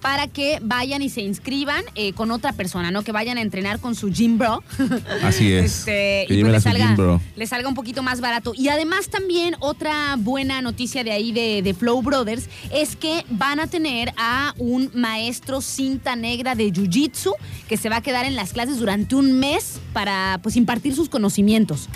para 0.01 0.27
que 0.27 0.59
vayan 0.61 1.01
y 1.01 1.09
se 1.09 1.21
inscriban 1.21 1.83
eh, 1.95 2.13
con 2.13 2.31
otra 2.31 2.53
persona, 2.53 2.91
¿no? 2.91 3.03
Que 3.03 3.11
vayan 3.11 3.37
a 3.37 3.41
entrenar 3.41 3.79
con 3.79 3.95
su 3.95 4.09
gym 4.11 4.37
bro. 4.37 4.63
Así 5.23 5.51
es. 5.53 5.79
Este, 5.79 6.25
que 6.27 6.33
y 6.33 6.41
pues 6.41 6.49
a 6.49 6.51
les 6.53 6.63
salga, 6.63 6.85
gym 6.87 6.95
bro. 6.95 7.21
les 7.35 7.49
salga 7.49 7.67
un 7.69 7.75
poquito 7.75 8.03
más 8.03 8.19
barato. 8.21 8.53
Y 8.55 8.69
además 8.69 9.09
también 9.09 9.55
otra 9.59 10.15
buena 10.17 10.61
noticia 10.61 11.03
de 11.03 11.11
ahí 11.11 11.31
de, 11.31 11.61
de 11.61 11.73
Flow 11.73 12.01
Brothers 12.01 12.49
es 12.71 12.95
que 12.95 13.25
van 13.29 13.59
a 13.59 13.67
tener 13.67 14.11
a 14.17 14.53
un 14.57 14.89
maestro 14.93 15.61
cinta 15.61 16.15
negra 16.15 16.55
de 16.55 16.71
Jiu-Jitsu 16.71 17.33
que 17.67 17.77
se 17.77 17.89
va 17.89 17.97
a 17.97 18.01
quedar 18.01 18.25
en 18.25 18.35
las 18.35 18.53
clases 18.53 18.79
durante 18.79 19.15
un 19.15 19.39
mes 19.39 19.79
para 19.93 20.39
pues 20.41 20.55
impartir 20.55 20.95
sus 20.95 21.09
conocimientos. 21.09 21.87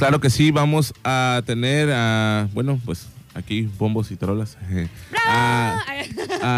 Claro 0.00 0.18
que 0.18 0.30
sí, 0.30 0.50
vamos 0.50 0.94
a 1.04 1.42
tener 1.44 1.90
a, 1.92 2.48
bueno, 2.54 2.80
pues 2.86 3.08
aquí 3.34 3.68
bombos 3.78 4.10
y 4.10 4.16
trolas. 4.16 4.56
A, 5.28 5.76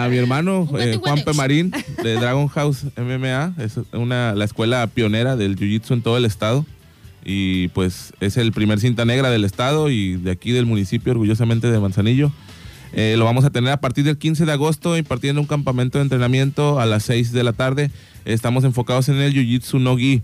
a 0.05 0.09
mi 0.09 0.17
hermano 0.17 0.67
eh, 0.79 0.97
Juan 0.99 1.25
P. 1.25 1.33
Marín 1.35 1.73
de 2.03 2.15
Dragon 2.21 2.47
House 2.47 2.87
MMA, 2.97 3.55
es 3.59 3.81
una, 3.93 4.35
la 4.35 4.45
escuela 4.45 4.87
pionera 4.87 5.37
del 5.37 5.57
Jiu-Jitsu 5.57 5.95
en 5.95 6.03
todo 6.03 6.17
el 6.17 6.25
estado. 6.25 6.65
Y 7.25 7.67
pues 7.69 8.15
es 8.21 8.37
el 8.37 8.53
primer 8.53 8.79
cinta 8.79 9.05
negra 9.05 9.29
del 9.29 9.45
estado 9.45 9.91
y 9.91 10.15
de 10.15 10.31
aquí 10.31 10.53
del 10.53 10.65
municipio, 10.65 11.11
orgullosamente 11.11 11.69
de 11.69 11.81
Manzanillo. 11.81 12.31
Eh, 12.93 13.17
lo 13.19 13.25
vamos 13.25 13.45
a 13.45 13.51
tener 13.51 13.73
a 13.73 13.81
partir 13.81 14.05
del 14.05 14.19
15 14.19 14.47
de 14.47 14.53
agosto 14.53 14.97
impartiendo 14.97 15.41
un 15.41 15.49
campamento 15.49 15.99
de 15.99 16.03
entrenamiento 16.03 16.79
a 16.79 16.87
las 16.87 17.03
6 17.03 17.33
de 17.33 17.43
la 17.43 17.53
tarde. 17.53 17.91
Estamos 18.25 18.63
enfocados 18.63 19.09
en 19.09 19.17
el 19.17 19.35
Jiu-Jitsu 19.35 19.81
no 19.81 19.97
gi. 19.97 20.23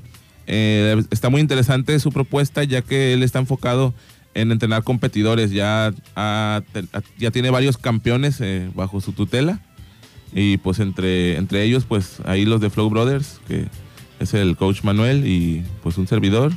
Eh, 0.51 1.05
está 1.11 1.29
muy 1.29 1.43
interesante 1.43 2.01
su 2.01 2.11
propuesta 2.11 2.65
ya 2.65 2.81
que 2.81 3.13
él 3.13 3.23
está 3.23 3.39
enfocado 3.39 3.95
en 4.35 4.51
entrenar 4.51 4.83
competidores. 4.83 5.51
Ya, 5.51 5.93
ya 7.19 7.31
tiene 7.31 7.51
varios 7.51 7.77
campeones 7.77 8.41
eh, 8.41 8.71
bajo 8.75 9.01
su 9.01 9.13
tutela. 9.13 9.61
Y 10.33 10.57
pues 10.59 10.79
entre, 10.81 11.37
entre 11.37 11.63
ellos, 11.63 11.85
pues 11.85 12.19
ahí 12.25 12.45
los 12.45 12.61
de 12.61 12.71
Flow 12.71 12.91
Brothers, 12.91 13.41
que 13.47 13.67
es 14.21 14.35
el 14.35 14.57
coach 14.57 14.83
Manuel 14.83 15.27
y 15.27 15.65
pues 15.83 15.99
un 15.99 16.07
servidor. 16.07 16.53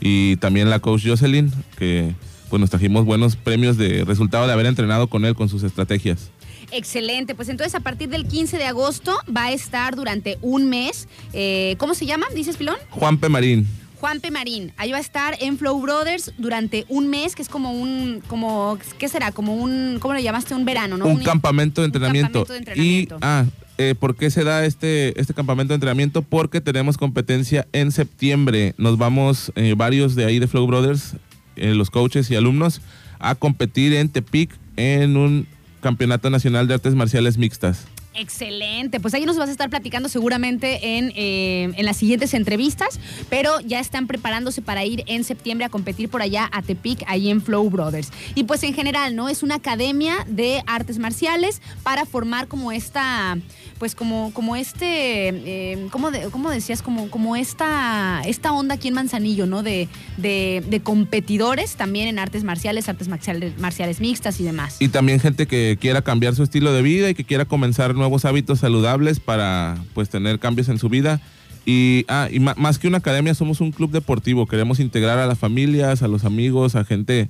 Y 0.00 0.36
también 0.36 0.70
la 0.70 0.80
coach 0.80 1.06
Jocelyn, 1.06 1.52
que 1.76 2.14
pues 2.50 2.60
nos 2.60 2.70
trajimos 2.70 3.04
buenos 3.04 3.36
premios 3.36 3.76
de 3.76 4.04
resultado 4.04 4.46
de 4.46 4.52
haber 4.52 4.66
entrenado 4.66 5.08
con 5.08 5.24
él 5.24 5.34
con 5.34 5.48
sus 5.48 5.62
estrategias. 5.62 6.30
Excelente, 6.74 7.36
pues 7.36 7.48
entonces 7.48 7.74
a 7.76 7.80
partir 7.80 8.08
del 8.08 8.26
15 8.26 8.58
de 8.58 8.64
agosto 8.64 9.16
va 9.34 9.44
a 9.44 9.52
estar 9.52 9.94
durante 9.94 10.38
un 10.42 10.68
mes. 10.68 11.06
eh, 11.32 11.76
¿Cómo 11.78 11.94
se 11.94 12.04
llama? 12.04 12.26
¿Dices, 12.34 12.56
Pilón? 12.56 12.76
Juan 12.90 13.18
P. 13.18 13.28
Marín. 13.28 13.68
Juan 14.00 14.20
P. 14.20 14.30
Marín. 14.32 14.72
Ahí 14.76 14.90
va 14.90 14.98
a 14.98 15.00
estar 15.00 15.36
en 15.40 15.56
Flow 15.56 15.80
Brothers 15.80 16.32
durante 16.36 16.84
un 16.88 17.08
mes, 17.08 17.36
que 17.36 17.42
es 17.42 17.48
como 17.48 17.72
un, 17.72 18.22
como, 18.26 18.76
¿qué 18.98 19.08
será? 19.08 19.30
Como 19.30 19.54
un, 19.54 19.98
¿cómo 20.00 20.14
le 20.14 20.22
llamaste? 20.22 20.54
Un 20.54 20.64
verano, 20.64 20.98
¿no? 20.98 21.06
un 21.06 21.22
campamento 21.22 21.80
de 21.80 21.86
entrenamiento. 21.86 22.40
campamento 22.40 22.52
de 22.52 22.58
entrenamiento. 22.58 23.16
Y, 23.16 23.18
ah, 23.22 23.44
eh, 23.78 23.94
¿por 23.98 24.16
qué 24.16 24.30
se 24.30 24.42
da 24.44 24.66
este, 24.66 25.18
este 25.18 25.32
campamento 25.32 25.72
de 25.72 25.76
entrenamiento? 25.76 26.22
Porque 26.22 26.60
tenemos 26.60 26.98
competencia 26.98 27.66
en 27.72 27.92
septiembre. 27.92 28.74
Nos 28.78 28.98
vamos 28.98 29.52
eh, 29.54 29.74
varios 29.76 30.16
de 30.16 30.24
ahí 30.24 30.38
de 30.40 30.48
Flow 30.48 30.66
Brothers, 30.66 31.14
eh, 31.56 31.72
los 31.74 31.90
coaches 31.90 32.30
y 32.30 32.36
alumnos, 32.36 32.80
a 33.20 33.36
competir 33.36 33.94
en 33.94 34.08
Tepic 34.08 34.50
en 34.76 35.16
un 35.16 35.46
campeonato 35.84 36.30
nacional 36.30 36.66
de 36.66 36.72
artes 36.72 36.94
marciales 36.94 37.36
mixtas. 37.36 37.84
Excelente, 38.14 39.00
pues 39.00 39.12
ahí 39.12 39.26
nos 39.26 39.36
vas 39.36 39.48
a 39.48 39.52
estar 39.52 39.68
platicando 39.68 40.08
seguramente 40.08 40.96
en, 40.96 41.12
eh, 41.14 41.74
en 41.76 41.84
las 41.84 41.96
siguientes 41.96 42.32
entrevistas, 42.32 43.00
pero 43.28 43.60
ya 43.60 43.80
están 43.80 44.06
preparándose 44.06 44.62
para 44.62 44.84
ir 44.84 45.02
en 45.06 45.24
septiembre 45.24 45.66
a 45.66 45.68
competir 45.68 46.08
por 46.08 46.22
allá 46.22 46.48
a 46.52 46.62
Tepic, 46.62 47.02
ahí 47.06 47.28
en 47.28 47.42
Flow 47.42 47.68
Brothers. 47.68 48.12
Y 48.34 48.44
pues 48.44 48.62
en 48.62 48.72
general, 48.72 49.14
¿no? 49.14 49.28
Es 49.28 49.42
una 49.42 49.56
academia 49.56 50.24
de 50.26 50.62
artes 50.66 50.98
marciales 50.98 51.60
para 51.82 52.06
formar 52.06 52.46
como 52.48 52.72
esta, 52.72 53.36
pues 53.84 53.94
como, 53.94 54.32
como 54.32 54.56
este, 54.56 54.86
eh, 55.28 55.88
¿cómo, 55.90 56.10
de- 56.10 56.30
cómo 56.30 56.48
decías? 56.48 56.80
Como, 56.80 57.10
como 57.10 57.36
esta, 57.36 58.22
esta 58.24 58.54
onda 58.54 58.76
aquí 58.76 58.88
en 58.88 58.94
Manzanillo, 58.94 59.44
¿no? 59.44 59.62
De, 59.62 59.90
de, 60.16 60.64
de 60.66 60.80
competidores 60.80 61.76
también 61.76 62.08
en 62.08 62.18
artes 62.18 62.44
marciales, 62.44 62.88
artes 62.88 63.08
marciales, 63.08 63.58
marciales 63.58 64.00
mixtas 64.00 64.40
y 64.40 64.44
demás. 64.44 64.76
Y 64.80 64.88
también 64.88 65.20
gente 65.20 65.46
que 65.46 65.76
quiera 65.78 66.00
cambiar 66.00 66.34
su 66.34 66.42
estilo 66.42 66.72
de 66.72 66.80
vida 66.80 67.10
y 67.10 67.14
que 67.14 67.24
quiera 67.24 67.44
comenzar 67.44 67.94
nuevos 67.94 68.24
hábitos 68.24 68.60
saludables 68.60 69.20
para 69.20 69.76
pues 69.92 70.08
tener 70.08 70.38
cambios 70.38 70.70
en 70.70 70.78
su 70.78 70.88
vida. 70.88 71.20
Y, 71.66 72.06
ah, 72.08 72.28
y 72.32 72.40
más 72.40 72.78
que 72.78 72.88
una 72.88 72.96
academia, 72.96 73.34
somos 73.34 73.60
un 73.60 73.70
club 73.70 73.90
deportivo. 73.90 74.46
Queremos 74.46 74.80
integrar 74.80 75.18
a 75.18 75.26
las 75.26 75.38
familias, 75.38 76.02
a 76.02 76.08
los 76.08 76.24
amigos, 76.24 76.74
a 76.74 76.86
gente 76.86 77.28